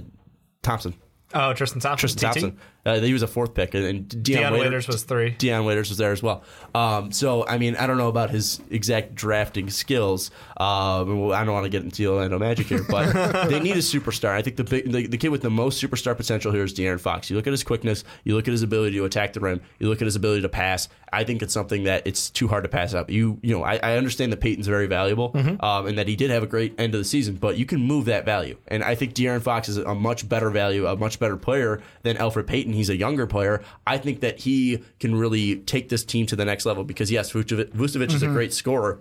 Thompson. 0.63 0.95
Oh, 1.35 1.53
Tristan 1.55 1.81
Thompson. 1.81 2.09
Tristan 2.09 2.31
TT? 2.31 2.41
Thompson. 2.41 2.59
Uh, 2.87 3.01
he 3.01 3.13
was 3.13 3.23
a 3.23 3.27
fourth 3.27 3.55
pick, 3.55 3.75
and, 3.75 3.85
and 3.85 4.09
Dion, 4.09 4.41
Dion 4.41 4.53
Waiters, 4.53 4.67
Waiters 4.67 4.89
was 4.89 5.03
three. 5.05 5.31
Dion 5.31 5.65
Waiters 5.65 5.89
was 5.89 5.99
there 5.99 6.13
as 6.13 6.23
well. 6.23 6.45
Um, 6.75 7.13
so, 7.13 7.47
I 7.47 7.59
mean, 7.59 7.77
I 7.77 7.87
don't 7.87 7.97
know 7.97 8.09
about 8.09 8.31
his 8.31 8.61
exact 8.71 9.15
drafting 9.15 9.71
skills. 9.71 10.31
Um, 10.59 11.33
I 11.33 11.45
don't 11.45 11.53
want 11.55 11.65
to 11.65 11.71
get 11.71 11.83
into 11.83 12.07
Orlando 12.07 12.39
Magic 12.39 12.67
here, 12.67 12.85
but 12.89 13.13
they 13.49 13.61
need 13.61 13.77
a 13.77 13.81
superstar. 13.81 14.31
I 14.31 14.43
think 14.43 14.57
the, 14.57 14.65
big, 14.65 14.91
the 14.91 15.07
the 15.07 15.19
kid 15.19 15.29
with 15.31 15.43
the 15.43 15.51
most 15.51 15.83
superstar 15.83 16.17
potential 16.17 16.53
here 16.53 16.65
is 16.65 16.75
De'Aaron 16.75 17.01
Fox. 17.01 17.31
You 17.31 17.37
look 17.37 17.47
at 17.47 17.53
his 17.53 17.65
quickness, 17.65 18.05
you 18.25 18.35
look 18.35 18.47
at 18.49 18.53
his 18.53 18.63
ability 18.63 18.97
to 18.97 19.05
attack 19.05 19.33
the 19.33 19.41
rim, 19.41 19.61
you 19.79 19.89
look 19.89 20.03
at 20.03 20.07
his 20.07 20.17
ability 20.17 20.43
to 20.43 20.49
pass. 20.49 20.89
I 21.13 21.25
think 21.25 21.43
it's 21.43 21.55
something 21.55 21.85
that 21.85 22.07
it's 22.07 22.29
too 22.29 22.49
hard 22.49 22.65
to 22.65 22.69
pass 22.69 22.93
up. 22.93 23.09
You 23.11 23.39
you 23.43 23.57
know, 23.57 23.63
I, 23.63 23.77
I 23.77 23.97
understand 23.97 24.33
that 24.33 24.41
Payton's 24.41 24.67
very 24.67 24.87
valuable, 24.89 25.31
um, 25.61 25.87
and 25.87 25.97
that 25.97 26.09
he 26.09 26.17
did 26.17 26.31
have 26.31 26.43
a 26.43 26.47
great 26.47 26.75
end 26.79 26.95
of 26.95 27.01
the 27.01 27.05
season, 27.05 27.37
but 27.37 27.57
you 27.57 27.65
can 27.65 27.81
move 27.81 28.07
that 28.07 28.25
value. 28.25 28.59
And 28.69 28.83
I 28.83 28.95
think 28.95 29.15
De'Aaron 29.15 29.41
Fox 29.41 29.69
is 29.69 29.79
a 29.79 29.95
much 29.95 30.29
better 30.29 30.51
value, 30.51 30.87
a 30.87 30.97
much 30.97 31.19
better 31.19 31.37
player 31.37 31.81
than 32.03 32.17
Elfrid 32.17 32.47
Payton. 32.47 32.74
He's 32.75 32.91
a 32.91 32.97
younger 32.97 33.27
player. 33.27 33.63
I 33.87 33.99
think 33.99 34.21
that 34.21 34.41
he 34.41 34.83
can 35.01 35.15
really 35.15 35.57
take 35.57 35.89
this 35.89 36.05
team 36.05 36.27
to 36.27 36.37
the 36.37 36.45
next 36.45 36.67
level 36.67 36.85
because 36.85 37.11
yes, 37.11 37.33
Vucevic, 37.33 37.71
Vucevic 37.73 38.13
is 38.13 38.23
a 38.23 38.27
great 38.29 38.53
scorer. 38.53 39.01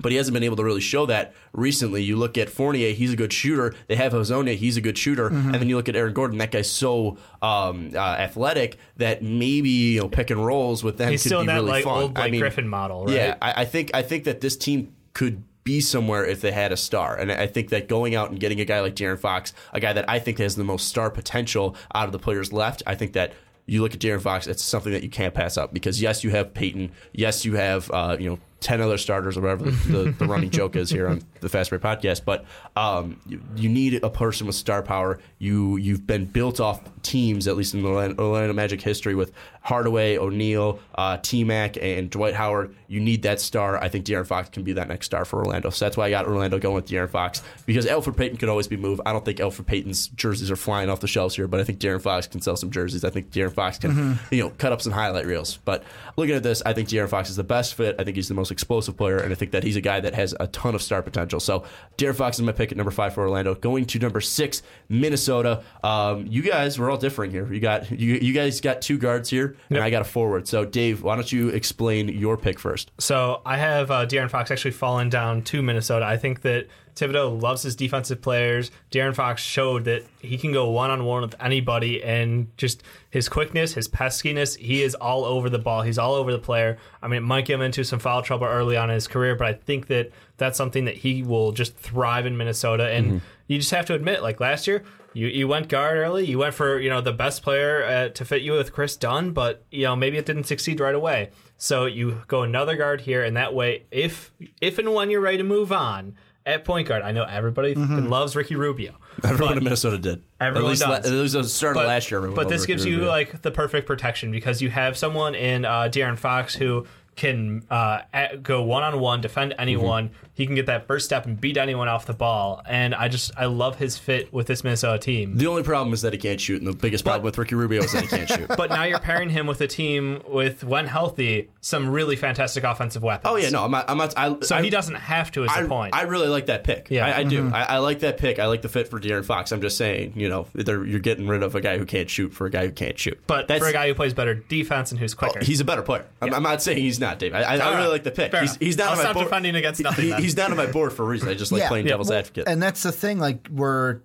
But 0.00 0.10
he 0.10 0.18
hasn't 0.18 0.34
been 0.34 0.42
able 0.42 0.56
to 0.56 0.64
really 0.64 0.80
show 0.80 1.06
that 1.06 1.34
recently. 1.52 2.02
You 2.02 2.16
look 2.16 2.36
at 2.36 2.50
Fournier; 2.50 2.92
he's 2.92 3.12
a 3.12 3.16
good 3.16 3.32
shooter. 3.32 3.74
They 3.86 3.94
have 3.94 4.12
Hezonja; 4.12 4.56
he's 4.56 4.76
a 4.76 4.80
good 4.80 4.98
shooter. 4.98 5.28
And 5.28 5.54
then 5.54 5.68
you 5.68 5.76
look 5.76 5.88
at 5.88 5.94
Aaron 5.94 6.12
Gordon; 6.12 6.38
that 6.38 6.50
guy's 6.50 6.68
so 6.68 7.16
um, 7.40 7.92
uh, 7.94 7.98
athletic 7.98 8.76
that 8.96 9.22
maybe 9.22 9.68
you 9.68 10.00
know 10.00 10.08
pick 10.08 10.30
and 10.30 10.44
rolls 10.44 10.82
with 10.82 10.98
them 10.98 11.12
He's 11.12 11.22
could 11.22 11.28
still 11.28 11.40
be 11.40 11.42
in 11.42 11.46
that 11.46 11.54
really 11.54 11.70
like 11.70 11.84
fun. 11.84 12.02
old 12.02 12.18
like 12.18 12.32
Griffin 12.32 12.66
model, 12.66 13.04
right? 13.06 13.14
Yeah, 13.14 13.36
I, 13.40 13.62
I 13.62 13.64
think 13.66 13.92
I 13.94 14.02
think 14.02 14.24
that 14.24 14.40
this 14.40 14.56
team 14.56 14.92
could 15.12 15.44
be 15.64 15.80
somewhere 15.80 16.24
if 16.24 16.40
they 16.40 16.52
had 16.52 16.72
a 16.72 16.76
star, 16.76 17.16
and 17.16 17.32
I 17.32 17.46
think 17.46 17.70
that 17.70 17.88
going 17.88 18.14
out 18.14 18.30
and 18.30 18.38
getting 18.38 18.60
a 18.60 18.64
guy 18.64 18.80
like 18.80 18.94
De'Aaron 18.94 19.18
Fox, 19.18 19.52
a 19.72 19.80
guy 19.80 19.92
that 19.92 20.08
I 20.08 20.18
think 20.18 20.38
has 20.38 20.56
the 20.56 20.64
most 20.64 20.88
star 20.88 21.10
potential 21.10 21.74
out 21.94 22.06
of 22.06 22.12
the 22.12 22.18
players 22.18 22.52
left, 22.52 22.82
I 22.86 22.94
think 22.94 23.14
that. 23.14 23.32
You 23.66 23.80
look 23.80 23.94
at 23.94 24.00
De'Aaron 24.00 24.20
Fox; 24.20 24.46
it's 24.46 24.62
something 24.62 24.92
that 24.92 25.02
you 25.02 25.08
can't 25.08 25.32
pass 25.32 25.56
up 25.56 25.72
because 25.72 25.98
yes, 25.98 26.22
you 26.22 26.28
have 26.28 26.52
Payton, 26.52 26.92
yes, 27.14 27.46
you 27.46 27.54
have 27.54 27.90
uh, 27.90 28.14
you 28.20 28.28
know 28.28 28.38
ten 28.64 28.80
other 28.80 28.96
starters 28.96 29.36
or 29.36 29.42
whatever 29.42 29.70
the, 29.70 30.14
the 30.18 30.26
running 30.26 30.48
joke 30.58 30.74
is 30.74 30.88
here 30.88 31.06
on 31.06 31.22
the 31.40 31.50
Fast 31.50 31.68
Break 31.68 31.82
Podcast. 31.82 32.24
But 32.24 32.46
um, 32.74 33.20
you, 33.26 33.42
you 33.54 33.68
need 33.68 34.02
a 34.02 34.08
person 34.08 34.46
with 34.46 34.56
star 34.56 34.82
power. 34.82 35.20
You 35.38 35.76
you've 35.76 36.06
been 36.06 36.24
built 36.24 36.60
off 36.60 36.80
teams, 37.02 37.46
at 37.46 37.56
least 37.56 37.74
in 37.74 37.82
the 37.82 37.88
Orlando, 37.88 38.54
Magic 38.54 38.80
history, 38.80 39.14
with 39.14 39.32
Hardaway, 39.60 40.16
O'Neal, 40.16 40.80
uh, 40.94 41.18
T 41.18 41.44
Mac, 41.44 41.76
and 41.76 42.08
Dwight 42.08 42.34
Howard. 42.34 42.74
You 42.88 43.00
need 43.00 43.22
that 43.22 43.40
star. 43.40 43.76
I 43.82 43.88
think 43.88 44.06
De'Aaron 44.06 44.26
Fox 44.26 44.48
can 44.48 44.62
be 44.62 44.72
that 44.72 44.88
next 44.88 45.06
star 45.06 45.26
for 45.26 45.40
Orlando. 45.44 45.68
So 45.68 45.84
that's 45.84 45.96
why 45.96 46.06
I 46.06 46.10
got 46.10 46.26
Orlando 46.26 46.58
going 46.58 46.74
with 46.74 46.88
De'Aaron 46.88 47.10
Fox 47.10 47.42
because 47.66 47.84
Elfrid 47.84 48.16
Payton 48.16 48.38
could 48.38 48.48
always 48.48 48.66
be 48.66 48.78
moved. 48.78 49.02
I 49.04 49.12
don't 49.12 49.24
think 49.24 49.38
Elfrid 49.38 49.66
Payton's 49.66 50.08
jerseys 50.08 50.50
are 50.50 50.56
flying 50.56 50.88
off 50.88 51.00
the 51.00 51.08
shelves 51.08 51.36
here, 51.36 51.46
but 51.46 51.60
I 51.60 51.64
think 51.64 51.80
De'Aaron 51.80 52.00
Fox 52.00 52.26
can 52.26 52.40
sell 52.40 52.56
some 52.56 52.70
jerseys. 52.70 53.04
I 53.04 53.10
think 53.10 53.30
De'Aaron 53.30 53.52
Fox 53.52 53.78
can 53.78 54.18
you 54.30 54.42
know 54.42 54.50
cut 54.56 54.72
up 54.72 54.80
some 54.80 54.92
highlight 54.92 55.26
reels. 55.26 55.58
But 55.66 55.84
looking 56.16 56.34
at 56.34 56.42
this, 56.42 56.62
I 56.64 56.72
think 56.72 56.88
De'Aaron 56.88 57.10
Fox 57.10 57.28
is 57.28 57.36
the 57.36 57.44
best 57.44 57.74
fit. 57.74 57.96
I 57.98 58.04
think 58.04 58.16
he's 58.16 58.28
the 58.28 58.34
most 58.34 58.50
explosive 58.54 58.96
player, 58.96 59.18
and 59.18 59.30
I 59.32 59.34
think 59.34 59.50
that 59.50 59.62
he's 59.62 59.76
a 59.76 59.82
guy 59.82 60.00
that 60.00 60.14
has 60.14 60.34
a 60.40 60.46
ton 60.46 60.74
of 60.74 60.80
star 60.80 61.02
potential. 61.02 61.40
So 61.40 61.64
De'Aaron 61.98 62.14
Fox 62.14 62.38
is 62.38 62.42
my 62.42 62.52
pick 62.52 62.72
at 62.72 62.78
number 62.78 62.90
five 62.90 63.12
for 63.12 63.22
Orlando. 63.22 63.54
Going 63.54 63.84
to 63.84 63.98
number 63.98 64.22
six, 64.22 64.62
Minnesota. 64.88 65.62
Um, 65.82 66.26
you 66.26 66.40
guys, 66.40 66.78
we're 66.78 66.90
all 66.90 66.96
different 66.96 67.32
here. 67.32 67.52
You 67.52 67.60
got 67.60 67.90
you, 67.90 68.14
you 68.14 68.32
guys 68.32 68.60
got 68.62 68.80
two 68.80 68.96
guards 68.96 69.28
here, 69.28 69.56
and 69.68 69.78
I 69.78 69.90
got 69.90 70.00
a 70.00 70.04
forward. 70.06 70.48
So 70.48 70.64
Dave, 70.64 71.02
why 71.02 71.16
don't 71.16 71.30
you 71.30 71.48
explain 71.48 72.08
your 72.08 72.36
pick 72.38 72.58
first? 72.58 72.90
So 72.98 73.42
I 73.44 73.58
have 73.58 73.90
uh, 73.90 74.06
De'Aaron 74.06 74.30
Fox 74.30 74.50
actually 74.50 74.70
fallen 74.70 75.10
down 75.10 75.42
to 75.42 75.60
Minnesota. 75.60 76.06
I 76.06 76.16
think 76.16 76.40
that 76.42 76.68
Thibodeau 76.94 77.40
loves 77.40 77.62
his 77.62 77.74
defensive 77.74 78.22
players. 78.22 78.70
De'Aaron 78.90 79.14
Fox 79.14 79.42
showed 79.42 79.84
that 79.84 80.04
he 80.20 80.38
can 80.38 80.52
go 80.52 80.70
one 80.70 80.90
on 80.90 81.04
one 81.04 81.22
with 81.22 81.34
anybody, 81.40 82.02
and 82.02 82.56
just 82.56 82.82
his 83.10 83.28
quickness, 83.28 83.74
his 83.74 83.88
peskiness, 83.88 84.56
he 84.56 84.82
is 84.82 84.94
all 84.94 85.24
over 85.24 85.50
the 85.50 85.58
ball. 85.58 85.82
He's 85.82 85.98
all 85.98 86.14
over 86.14 86.32
the 86.32 86.38
player. 86.38 86.78
I 87.02 87.08
mean, 87.08 87.18
it 87.18 87.26
might 87.26 87.46
get 87.46 87.54
him 87.54 87.62
into 87.62 87.84
some 87.84 87.98
foul 87.98 88.22
trouble 88.22 88.46
early 88.46 88.76
on 88.76 88.90
in 88.90 88.94
his 88.94 89.08
career, 89.08 89.34
but 89.34 89.46
I 89.48 89.52
think 89.54 89.88
that 89.88 90.12
that's 90.36 90.56
something 90.56 90.84
that 90.84 90.96
he 90.96 91.22
will 91.22 91.52
just 91.52 91.76
thrive 91.76 92.26
in 92.26 92.36
Minnesota. 92.36 92.88
And 92.90 93.20
you 93.46 93.58
just 93.58 93.70
have 93.72 93.86
to 93.86 93.94
admit, 93.94 94.22
like 94.22 94.40
last 94.40 94.66
year, 94.66 94.84
you, 95.14 95.28
you 95.28 95.48
went 95.48 95.68
guard 95.68 95.96
early. 95.96 96.26
You 96.26 96.38
went 96.38 96.54
for 96.54 96.78
you 96.80 96.90
know 96.90 97.00
the 97.00 97.12
best 97.12 97.42
player 97.42 97.84
uh, 97.84 98.08
to 98.10 98.24
fit 98.24 98.42
you 98.42 98.52
with 98.52 98.72
Kris 98.72 98.96
Dunn, 98.96 99.32
but 99.32 99.64
you 99.70 99.84
know 99.84 99.96
maybe 99.96 100.18
it 100.18 100.26
didn't 100.26 100.44
succeed 100.44 100.80
right 100.80 100.94
away. 100.94 101.30
So 101.56 101.86
you 101.86 102.22
go 102.26 102.42
another 102.42 102.76
guard 102.76 103.02
here, 103.02 103.22
and 103.22 103.36
that 103.36 103.54
way, 103.54 103.84
if 103.90 104.32
if 104.60 104.78
and 104.78 104.92
when 104.92 105.10
you're 105.10 105.20
ready 105.20 105.38
to 105.38 105.44
move 105.44 105.72
on 105.72 106.16
at 106.46 106.64
point 106.64 106.88
guard, 106.88 107.02
I 107.02 107.12
know 107.12 107.24
everybody 107.24 107.74
fucking 107.74 108.10
loves 108.10 108.36
Ricky 108.36 108.54
Rubio. 108.54 108.94
Everyone 109.22 109.56
in 109.56 109.64
Minnesota 109.64 109.98
did. 109.98 110.22
Everyone 110.40 110.66
at 110.66 110.70
least, 110.70 110.82
does. 110.82 111.06
at 111.06 111.12
least 111.12 111.34
at 111.34 111.42
the 111.42 111.48
start 111.48 111.76
of 111.76 111.86
last 111.86 112.10
year. 112.10 112.20
but 112.20 112.48
this 112.48 112.62
Ricky 112.62 112.72
gives 112.72 112.84
you 112.84 112.98
like 112.98 113.42
the 113.42 113.50
perfect 113.50 113.86
protection 113.86 114.30
because 114.30 114.60
you 114.60 114.70
have 114.70 114.96
someone 114.96 115.34
in 115.34 115.64
uh, 115.64 115.82
De'Aaron 115.84 116.18
Fox 116.18 116.54
who 116.54 116.86
can 117.16 117.62
uh, 117.70 118.00
go 118.42 118.62
one 118.62 118.82
on 118.82 119.00
one, 119.00 119.20
defend 119.20 119.54
anyone. 119.58 120.08
Mm-hmm. 120.08 120.33
He 120.34 120.46
can 120.46 120.54
get 120.54 120.66
that 120.66 120.86
first 120.86 121.04
step 121.06 121.26
and 121.26 121.40
beat 121.40 121.56
anyone 121.56 121.88
off 121.88 122.06
the 122.06 122.12
ball. 122.12 122.60
And 122.66 122.94
I 122.94 123.08
just 123.08 123.30
I 123.36 123.46
love 123.46 123.76
his 123.76 123.96
fit 123.96 124.32
with 124.32 124.46
this 124.46 124.64
Minnesota 124.64 124.98
team. 124.98 125.36
The 125.36 125.46
only 125.46 125.62
problem 125.62 125.94
is 125.94 126.02
that 126.02 126.12
he 126.12 126.18
can't 126.18 126.40
shoot, 126.40 126.60
and 126.60 126.66
the 126.66 126.76
biggest 126.76 127.04
problem 127.04 127.22
with 127.24 127.38
Ricky 127.38 127.54
Rubio 127.54 127.82
is 127.82 127.92
that 127.92 128.02
he 128.02 128.08
can't 128.08 128.28
shoot. 128.28 128.48
But 128.56 128.70
now 128.70 128.84
you're 128.84 128.98
pairing 128.98 129.30
him 129.30 129.46
with 129.46 129.60
a 129.60 129.66
team 129.66 130.22
with, 130.28 130.64
when 130.64 130.86
healthy, 130.86 131.50
some 131.60 131.88
really 131.88 132.16
fantastic 132.16 132.64
offensive 132.64 133.02
weapons. 133.02 133.30
Oh 133.30 133.36
yeah, 133.36 133.50
no, 133.50 133.64
I'm 133.64 133.70
not. 133.70 133.88
I'm 133.88 133.98
not 133.98 134.14
I, 134.16 134.36
So 134.40 134.56
I, 134.56 134.62
he 134.62 134.70
doesn't 134.70 134.94
have 134.94 135.30
to. 135.32 135.44
Is 135.44 135.50
I, 135.52 135.62
the 135.62 135.68
point? 135.68 135.94
I 135.94 136.02
really 136.02 136.28
like 136.28 136.46
that 136.46 136.64
pick. 136.64 136.90
Yeah. 136.90 137.06
I, 137.06 137.18
I 137.18 137.24
do. 137.24 137.44
Mm-hmm. 137.44 137.54
I, 137.54 137.64
I 137.64 137.78
like 137.78 138.00
that 138.00 138.18
pick. 138.18 138.38
I 138.38 138.46
like 138.46 138.62
the 138.62 138.68
fit 138.68 138.88
for 138.88 139.00
De'Aaron 139.00 139.24
Fox. 139.24 139.52
I'm 139.52 139.60
just 139.60 139.76
saying, 139.76 140.14
you 140.16 140.28
know, 140.28 140.46
they're- 140.54 140.84
you're 140.84 141.00
getting 141.00 141.26
rid 141.26 141.42
of 141.42 141.54
a 141.54 141.60
guy 141.60 141.78
who 141.78 141.86
can't 141.86 142.08
shoot 142.10 142.32
for 142.32 142.46
a 142.46 142.50
guy 142.50 142.66
who 142.66 142.72
can't 142.72 142.98
shoot. 142.98 143.18
but 143.26 143.48
that's 143.48 143.62
for 143.62 143.68
a 143.68 143.72
guy 143.72 143.88
who 143.88 143.94
plays 143.94 144.14
better 144.14 144.34
defense 144.34 144.90
and 144.90 145.00
who's 145.00 145.14
oh, 145.14 145.18
quicker, 145.18 145.44
he's 145.44 145.60
a 145.60 145.64
better 145.64 145.82
player. 145.82 146.06
I'm, 146.20 146.34
I'm 146.34 146.42
not 146.42 146.62
saying 146.62 146.78
he's 146.78 147.00
not, 147.00 147.18
Dave. 147.18 147.34
I, 147.34 147.54
really 147.54 147.64
right. 147.64 147.88
like 147.88 148.04
the 148.04 148.10
pick. 148.10 148.30
Fair 148.30 148.42
He's, 148.42 148.56
he's 148.56 148.78
not 148.78 148.88
I'll 148.88 148.96
stop 148.96 149.14
board. 149.14 149.26
defending 149.26 149.54
against 149.54 149.80
nothing 149.80 150.06
He-. 150.06 150.23
He's 150.24 150.34
down 150.34 150.50
on 150.50 150.56
my 150.56 150.66
board 150.66 150.92
for 150.92 151.04
a 151.04 151.06
reason. 151.06 151.28
I 151.28 151.34
just 151.34 151.52
like 151.52 151.60
Yeah. 151.60 151.68
playing 151.68 151.86
devil's 151.86 152.10
advocate. 152.10 152.44
And 152.46 152.62
that's 152.62 152.82
the 152.82 152.92
thing, 152.92 153.18
like 153.18 153.48
we're 153.50 154.00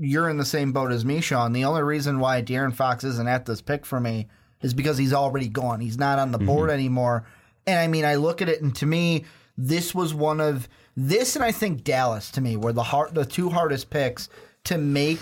you're 0.00 0.28
in 0.28 0.36
the 0.36 0.44
same 0.44 0.72
boat 0.72 0.92
as 0.92 1.04
me, 1.04 1.20
Sean. 1.20 1.52
The 1.52 1.64
only 1.64 1.82
reason 1.82 2.20
why 2.20 2.40
De'Aaron 2.40 2.72
Fox 2.72 3.02
isn't 3.02 3.26
at 3.26 3.46
this 3.46 3.60
pick 3.60 3.84
for 3.84 3.98
me 3.98 4.28
is 4.62 4.72
because 4.72 4.96
he's 4.96 5.12
already 5.12 5.48
gone. 5.48 5.80
He's 5.80 5.98
not 5.98 6.18
on 6.18 6.30
the 6.30 6.38
mm-hmm. 6.38 6.46
board 6.46 6.70
anymore. 6.70 7.26
And 7.66 7.78
I 7.78 7.88
mean, 7.88 8.04
I 8.04 8.14
look 8.14 8.40
at 8.40 8.48
it, 8.48 8.62
and 8.62 8.74
to 8.76 8.86
me, 8.86 9.24
this 9.56 9.94
was 9.94 10.14
one 10.14 10.40
of 10.40 10.68
this, 10.96 11.36
and 11.36 11.44
I 11.44 11.52
think 11.52 11.84
Dallas 11.84 12.30
to 12.32 12.40
me 12.40 12.56
were 12.56 12.72
the 12.72 12.82
hard, 12.82 13.14
the 13.14 13.24
two 13.24 13.50
hardest 13.50 13.90
picks 13.90 14.28
to 14.64 14.78
make 14.78 15.20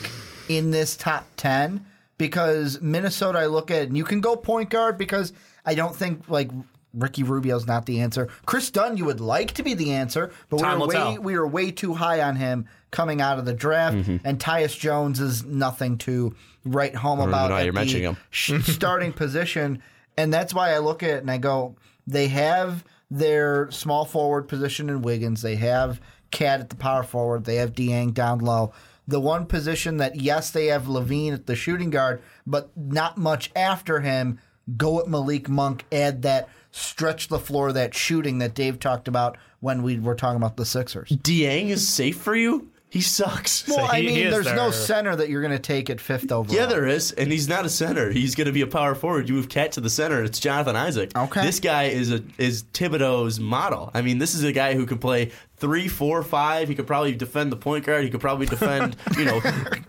in 0.49 0.71
this 0.71 0.97
top 0.97 1.27
ten. 1.37 1.87
Because 2.19 2.81
Minnesota, 2.81 3.39
I 3.39 3.47
look 3.47 3.71
at, 3.71 3.89
and 3.89 3.97
you 3.97 4.05
can 4.05 4.21
go 4.23 4.37
point 4.37 4.71
guard 4.71 4.97
because 4.97 5.35
I 5.67 5.75
don't 5.75 5.95
think 5.95 6.31
like 6.31 6.51
Ricky 6.97 7.23
Rubio's 7.23 7.67
not 7.67 7.87
the 7.87 8.01
answer. 8.01 8.29
Kris 8.47 8.71
Dunn, 8.71 8.97
you 8.97 9.05
would 9.05 9.21
like 9.21 9.53
to 9.55 9.63
be 9.63 9.75
the 9.75 9.93
answer, 9.93 10.33
but 10.49 10.59
Time 10.59 10.79
we 10.79 10.85
are 10.85 10.89
way 10.89 10.95
tell. 10.95 11.19
we 11.23 11.39
were 11.39 11.47
way 11.47 11.71
too 11.71 11.95
high 11.95 12.23
on 12.23 12.37
him 12.37 12.67
coming 12.91 13.21
out 13.21 13.39
of 13.39 13.45
the 13.45 13.53
draft, 13.53 13.97
Mm-hmm. 13.97 14.17
and 14.27 14.39
Tyus 14.39 14.79
Jones 14.79 15.21
is 15.21 15.45
nothing 15.45 15.99
to 15.99 16.35
write 16.65 16.95
home 16.95 17.21
about. 17.21 17.53
at 17.53 17.65
you're 17.65 17.73
mentioning 17.73 18.17
him. 18.33 18.63
starting 18.63 19.13
position, 19.25 19.83
and 20.17 20.33
that's 20.33 20.55
why 20.55 20.73
I 20.75 20.79
look 20.79 21.03
at 21.03 21.11
it 21.11 21.19
and 21.19 21.31
I 21.31 21.39
go, 21.39 21.77
they 22.07 22.29
have 22.29 22.85
their 23.11 23.71
small 23.71 24.05
forward 24.05 24.49
position 24.49 24.89
in 24.91 25.03
Wiggins, 25.03 25.43
they 25.43 25.57
have 25.57 26.01
Cat 26.33 26.61
at 26.61 26.71
the 26.71 26.77
power 26.77 27.03
forward, 27.03 27.45
they 27.45 27.57
have 27.57 27.73
Dieng 27.73 28.13
down 28.15 28.39
low. 28.41 28.73
The 29.09 29.21
one 29.21 29.47
position 29.47 29.99
that 29.99 30.17
yes, 30.21 30.51
they 30.51 30.67
have 30.67 30.85
LaVine 30.89 31.33
at 31.33 31.47
the 31.47 31.55
shooting 31.55 31.91
guard, 31.91 32.21
but 32.47 32.71
not 32.77 33.17
much 33.17 33.53
after 33.55 34.01
him. 34.01 34.41
Go 34.77 34.99
at 34.99 35.07
Malik 35.07 35.49
Monk, 35.49 35.85
add 35.93 36.23
that 36.23 36.49
stretch 36.77 37.29
the 37.29 37.39
floor, 37.39 37.73
that 37.73 37.95
shooting 37.95 38.39
that 38.39 38.55
Dave 38.55 38.79
talked 38.79 39.09
about 39.09 39.37
when 39.61 39.83
we 39.83 39.99
were 39.99 40.15
talking 40.15 40.37
about 40.37 40.57
the 40.57 40.65
Sixers. 40.67 41.09
Dieng 41.11 41.69
is 41.69 41.87
safe 41.87 42.19
for 42.19 42.37
you. 42.37 42.69
He 42.89 43.01
sucks. 43.01 43.67
Well, 43.69 43.85
I 43.91 44.01
he- 44.01 44.07
mean, 44.07 44.15
he 44.17 44.23
is 44.23 44.33
there's 44.33 44.57
no 44.57 44.71
center 44.71 45.17
that 45.17 45.29
you're 45.29 45.43
going 45.43 45.53
to 45.53 45.59
take 45.59 45.91
at 45.91 46.01
fifth 46.01 46.31
overall. 46.31 46.55
Yeah, 46.57 46.67
there 46.67 46.87
is, 46.87 47.11
and 47.13 47.33
he's 47.33 47.49
not 47.49 47.67
a 47.67 47.69
center. 47.69 48.11
He's 48.11 48.35
going 48.35 48.47
to 48.47 48.53
be 48.53 48.61
a 48.63 48.67
power 48.67 48.95
forward. 48.95 49.29
You 49.29 49.35
move 49.35 49.49
Cat 49.49 49.73
to 49.73 49.81
the 49.81 49.91
center. 49.91 50.23
It's 50.23 50.39
Jonathan 50.39 50.77
Isaac. 50.77 51.11
Okay. 51.17 51.43
this 51.43 51.59
guy 51.61 51.85
is 51.85 52.13
a 52.13 52.23
is 52.39 52.63
Thibodeau's 52.63 53.41
model. 53.41 53.91
I 53.93 54.03
mean, 54.03 54.19
this 54.19 54.35
is 54.35 54.45
a 54.45 54.53
guy 54.53 54.75
who 54.75 54.87
can 54.87 54.99
play 54.99 55.33
three, 55.59 55.89
four, 55.89 56.23
five. 56.23 56.69
He 56.69 56.75
could 56.75 56.87
probably 56.87 57.15
defend 57.15 57.51
the 57.53 57.57
point 57.57 57.85
guard. 57.87 58.05
He 58.05 58.11
could 58.11 58.21
probably 58.21 58.47
defend, 58.47 58.97
you 59.19 59.25
know, 59.25 59.41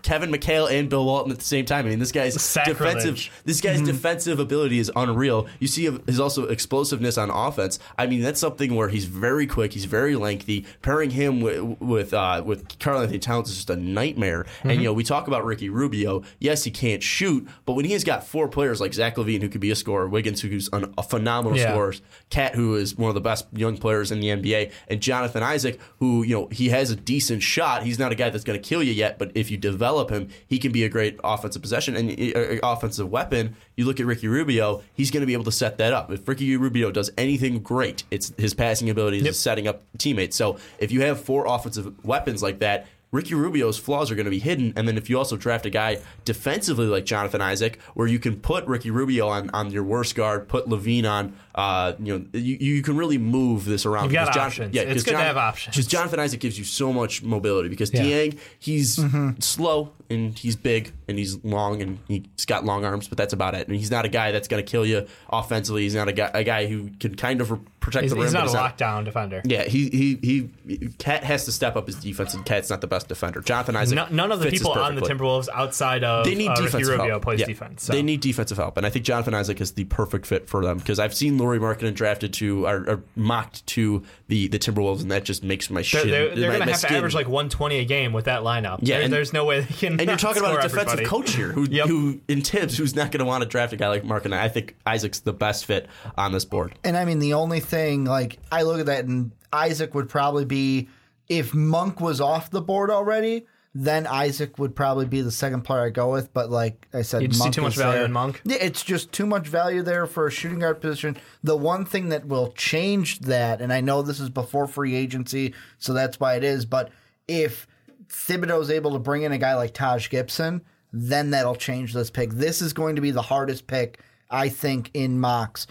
Kevin 0.02 0.30
McHale 0.30 0.70
and 0.70 0.88
Bill 0.88 1.04
Walton 1.04 1.30
at 1.32 1.38
the 1.38 1.44
same 1.44 1.64
time. 1.64 1.86
I 1.86 1.90
mean, 1.90 1.98
this 1.98 2.12
guy's 2.12 2.40
Sacrilege. 2.40 2.78
defensive. 2.78 3.42
This 3.44 3.60
guy's 3.60 3.82
defensive 3.82 4.40
ability 4.40 4.78
is 4.78 4.90
unreal. 4.96 5.46
You 5.58 5.66
see 5.68 5.90
his 6.06 6.18
also 6.18 6.46
explosiveness 6.46 7.18
on 7.18 7.30
offense. 7.30 7.78
I 7.98 8.06
mean, 8.06 8.22
that's 8.22 8.40
something 8.40 8.74
where 8.74 8.88
he's 8.88 9.04
very 9.04 9.46
quick. 9.46 9.72
He's 9.74 9.84
very 9.84 10.16
lengthy. 10.16 10.64
Pairing 10.82 11.10
him 11.10 11.40
with 11.40 11.78
with 11.80 12.14
uh, 12.14 12.42
with 12.44 12.78
Karl-Anthony 12.78 13.18
Towns 13.18 13.50
is 13.50 13.56
just 13.56 13.70
a 13.70 13.76
nightmare. 13.76 14.46
And 14.62 14.72
you 14.72 14.84
know, 14.84 14.92
we 14.94 15.04
talk 15.04 15.28
about 15.28 15.44
Ricky 15.44 15.68
Rubio. 15.68 16.22
Yes, 16.38 16.64
he 16.64 16.70
can't 16.70 17.02
shoot, 17.02 17.46
but 17.66 17.74
when 17.74 17.84
he 17.84 17.92
has 17.92 18.04
got 18.04 18.26
four 18.26 18.48
players 18.48 18.80
like 18.80 18.94
Zach 18.94 19.16
LaVine 19.16 19.42
who 19.42 19.48
could 19.48 19.60
be 19.60 19.70
a 19.70 19.76
scorer, 19.76 20.08
Wiggins 20.08 20.40
who's 20.40 20.68
an, 20.72 20.94
a 20.96 21.02
phenomenal 21.02 21.58
Yeah. 21.58 21.72
scorer, 21.72 21.94
Cat 22.30 22.54
who 22.54 22.76
is 22.76 22.96
one 22.96 23.08
of 23.10 23.14
the 23.14 23.20
best 23.20 23.46
young 23.52 23.76
players 23.76 24.10
in 24.10 24.20
the 24.20 24.28
NBA, 24.28 24.72
and 24.88 25.00
Jonathan 25.02 25.42
Isaac 25.42 25.57
who 25.98 26.22
you 26.22 26.34
know 26.34 26.48
he 26.50 26.68
has 26.70 26.90
a 26.90 26.96
decent 26.96 27.42
shot. 27.42 27.82
He's 27.82 27.98
not 27.98 28.12
a 28.12 28.14
guy 28.14 28.30
that's 28.30 28.44
going 28.44 28.60
to 28.60 28.68
kill 28.68 28.82
you 28.82 28.92
yet, 28.92 29.18
but 29.18 29.32
if 29.34 29.50
you 29.50 29.56
develop 29.56 30.10
him, 30.10 30.28
he 30.46 30.58
can 30.58 30.72
be 30.72 30.84
a 30.84 30.88
great 30.88 31.18
offensive 31.24 31.62
possession 31.62 31.96
and 31.96 32.10
uh, 32.36 32.58
offensive 32.62 33.10
weapon. 33.10 33.56
You 33.76 33.84
look 33.84 34.00
at 34.00 34.06
Ricky 34.06 34.28
Rubio; 34.28 34.82
he's 34.94 35.10
going 35.10 35.22
to 35.22 35.26
be 35.26 35.32
able 35.32 35.44
to 35.44 35.52
set 35.52 35.78
that 35.78 35.92
up. 35.92 36.10
If 36.10 36.26
Ricky 36.26 36.56
Rubio 36.56 36.90
does 36.90 37.10
anything 37.16 37.60
great, 37.60 38.04
it's 38.10 38.32
his 38.36 38.54
passing 38.54 38.90
ability, 38.90 39.26
is 39.26 39.38
setting 39.38 39.66
up 39.66 39.82
teammates. 39.98 40.36
So 40.36 40.58
if 40.78 40.90
you 40.92 41.02
have 41.02 41.20
four 41.20 41.46
offensive 41.46 42.04
weapons 42.04 42.42
like 42.42 42.60
that. 42.60 42.86
Ricky 43.10 43.34
Rubio's 43.34 43.78
flaws 43.78 44.10
are 44.10 44.14
going 44.14 44.26
to 44.26 44.30
be 44.30 44.38
hidden, 44.38 44.74
and 44.76 44.86
then 44.86 44.98
if 44.98 45.08
you 45.08 45.16
also 45.16 45.38
draft 45.38 45.64
a 45.64 45.70
guy 45.70 45.98
defensively 46.26 46.84
like 46.84 47.06
Jonathan 47.06 47.40
Isaac, 47.40 47.80
where 47.94 48.06
you 48.06 48.18
can 48.18 48.38
put 48.38 48.66
Ricky 48.66 48.90
Rubio 48.90 49.28
on, 49.28 49.48
on 49.50 49.70
your 49.70 49.82
worst 49.82 50.14
guard, 50.14 50.46
put 50.46 50.66
LaVine 50.66 51.10
on, 51.10 51.34
uh, 51.58 51.92
you 51.98 52.16
know, 52.16 52.24
you, 52.38 52.56
you 52.60 52.82
can 52.82 52.96
really 52.96 53.18
move 53.18 53.64
this 53.64 53.84
around. 53.84 54.04
You've 54.04 54.12
got 54.12 54.28
because 54.28 54.46
options. 54.46 54.72
Yeah, 54.76 54.82
It's 54.82 55.02
good 55.02 55.10
to 55.10 55.18
have 55.18 55.36
options. 55.36 55.74
Because 55.74 55.88
Jonathan 55.88 56.20
Isaac 56.20 56.38
gives 56.38 56.56
you 56.56 56.62
so 56.64 56.92
much 56.92 57.24
mobility. 57.24 57.68
Because 57.68 57.92
Yeah. 57.92 58.02
Dieng, 58.04 58.38
he's 58.60 59.00
slow 59.44 59.92
and 60.08 60.38
he's 60.38 60.54
big 60.54 60.92
and 61.08 61.18
he's 61.18 61.42
long 61.44 61.82
and 61.82 61.98
he's 62.06 62.44
got 62.46 62.64
long 62.64 62.84
arms, 62.84 63.08
but 63.08 63.18
that's 63.18 63.32
about 63.32 63.56
it. 63.56 63.66
And 63.66 63.76
he's 63.76 63.90
not 63.90 64.04
a 64.04 64.08
guy 64.08 64.30
that's 64.30 64.46
going 64.46 64.64
to 64.64 64.70
kill 64.70 64.86
you 64.86 65.06
offensively. 65.30 65.82
He's 65.82 65.96
not 65.96 66.06
a 66.06 66.12
guy, 66.12 66.30
a 66.32 66.44
guy 66.44 66.66
who 66.68 66.90
can 67.00 67.16
kind 67.16 67.40
of 67.40 67.48
protect 67.80 68.02
he's, 68.04 68.10
the 68.12 68.16
rim. 68.16 68.26
he's 68.26 68.34
not 68.34 68.46
a 68.46 68.50
lockdown 68.50 69.04
defender. 69.04 69.42
Yeah, 69.44 69.64
he 69.64 69.88
he 69.90 70.48
he. 70.68 70.88
Cat 70.98 71.24
has 71.24 71.44
to 71.46 71.52
step 71.52 71.74
up 71.74 71.86
his 71.86 71.96
defense, 71.96 72.34
and 72.34 72.44
Cat's 72.44 72.70
not 72.70 72.80
the 72.80 72.86
best 72.86 73.08
defender. 73.08 73.40
Jonathan 73.40 73.74
Isaac. 73.76 73.96
No, 73.96 74.06
none 74.10 74.30
of 74.30 74.38
the 74.40 74.48
people 74.50 74.72
on 74.72 74.94
the. 74.94 75.00
Timberwolves 75.08 75.48
outside 75.52 76.04
of 76.04 76.24
They 76.26 76.34
need 76.34 76.48
uh, 76.48 76.52
Ricky 76.52 76.64
defensive 76.66 76.88
Rubio 76.98 77.08
help. 77.08 77.22
plays 77.22 77.40
Yeah. 77.40 77.46
defense. 77.46 77.84
So. 77.84 77.92
They 77.94 78.02
need 78.02 78.20
defensive 78.20 78.58
help, 78.58 78.76
and 78.76 78.86
I 78.86 78.90
think 78.90 79.04
Jonathan 79.04 79.34
Isaac 79.34 79.60
is 79.60 79.72
the 79.72 79.84
perfect 79.84 80.26
fit 80.26 80.48
for 80.48 80.62
them 80.64 80.78
because 80.78 80.98
I've 80.98 81.14
seen 81.14 81.36
Lauri 81.48 81.58
Markkanen 81.58 81.94
drafted 81.94 82.32
to 82.34 82.66
are, 82.66 82.76
or 82.88 83.02
mocked 83.16 83.66
to 83.68 84.02
the, 84.28 84.48
the 84.48 84.58
Timberwolves, 84.58 85.00
and 85.00 85.10
that 85.10 85.24
just 85.24 85.42
makes 85.42 85.70
my 85.70 85.76
They're, 85.80 85.84
shit. 85.84 86.04
they're, 86.10 86.28
they're 86.34 86.50
going 86.50 86.60
to 86.60 86.66
my 86.66 86.72
have 86.72 86.80
to 86.82 86.92
average 86.92 87.14
like 87.14 87.26
120 87.26 87.78
a 87.78 87.84
game 87.86 88.12
with 88.12 88.26
that 88.26 88.42
lineup. 88.42 88.80
Yeah, 88.82 88.96
There- 88.96 89.04
and- 89.04 89.12
there's 89.12 89.32
no 89.32 89.44
way 89.46 89.60
they 89.60 89.74
can. 89.74 89.98
And 89.98 90.08
you're 90.08 90.16
talking 90.18 90.42
about 90.42 90.58
a 90.58 90.68
defensive 90.68 91.00
everybody. 91.00 91.04
coach 91.06 91.34
here, 91.34 91.52
who, 91.52 91.64
Yep. 91.64 91.86
who 91.88 92.20
in 92.28 92.42
Thibs, 92.42 92.76
who's 92.76 92.94
not 92.94 93.10
going 93.10 93.20
to 93.20 93.24
want 93.24 93.42
to 93.42 93.48
draft 93.48 93.72
a 93.72 93.76
guy 93.76 93.88
like 93.88 94.02
Markkanen. 94.04 94.34
I 94.38 94.48
think 94.48 94.76
Isaac's 94.86 95.20
the 95.20 95.32
best 95.32 95.64
fit 95.64 95.88
on 96.16 96.32
this 96.32 96.44
board. 96.44 96.74
And 96.84 96.96
I 96.96 97.04
mean, 97.06 97.18
the 97.18 97.34
only 97.34 97.60
thing, 97.60 98.04
like, 98.04 98.38
I 98.52 98.62
look 98.62 98.80
at 98.80 98.86
that, 98.86 99.04
and 99.06 99.32
Isaac 99.52 99.94
would 99.94 100.08
probably 100.08 100.44
be, 100.44 100.88
if 101.28 101.54
Monk 101.54 102.00
was 102.00 102.20
off 102.20 102.50
the 102.50 102.60
board 102.60 102.90
already, 102.90 103.46
then 103.74 104.06
Isaac 104.06 104.58
would 104.58 104.74
probably 104.74 105.04
be 105.06 105.20
the 105.20 105.30
second 105.30 105.62
player 105.62 105.82
I 105.84 105.90
go 105.90 106.10
with. 106.10 106.32
But 106.32 106.50
like 106.50 106.88
I 106.92 107.02
said, 107.02 107.22
You 107.22 107.32
see 107.32 107.50
too 107.50 107.62
much 107.62 107.76
value 107.76 107.96
there. 107.98 108.04
in 108.06 108.12
Monk? 108.12 108.40
Yeah, 108.44 108.56
it's 108.60 108.82
just 108.82 109.12
too 109.12 109.26
much 109.26 109.46
value 109.46 109.82
there 109.82 110.06
for 110.06 110.26
a 110.26 110.30
shooting 110.30 110.58
guard 110.60 110.80
position. 110.80 111.16
The 111.44 111.56
one 111.56 111.84
thing 111.84 112.08
that 112.08 112.26
will 112.26 112.52
change 112.52 113.20
that, 113.20 113.60
and 113.60 113.72
I 113.72 113.80
know 113.80 114.02
this 114.02 114.20
is 114.20 114.30
before 114.30 114.66
free 114.66 114.94
agency, 114.94 115.54
so 115.78 115.92
that's 115.92 116.18
why 116.18 116.34
it 116.34 116.44
is. 116.44 116.64
But 116.64 116.90
if 117.28 117.66
Thibodeau 118.08 118.60
is 118.62 118.70
able 118.70 118.92
to 118.92 118.98
bring 118.98 119.22
in 119.22 119.32
a 119.32 119.38
guy 119.38 119.54
like 119.54 119.74
Taj 119.74 120.08
Gibson, 120.08 120.62
then 120.92 121.30
that'll 121.30 121.54
change 121.54 121.92
this 121.92 122.10
pick. 122.10 122.30
This 122.32 122.62
is 122.62 122.72
going 122.72 122.96
to 122.96 123.02
be 123.02 123.10
the 123.10 123.22
hardest 123.22 123.66
pick, 123.66 124.00
I 124.30 124.48
think, 124.48 124.90
in 124.94 125.20
mocks 125.20 125.66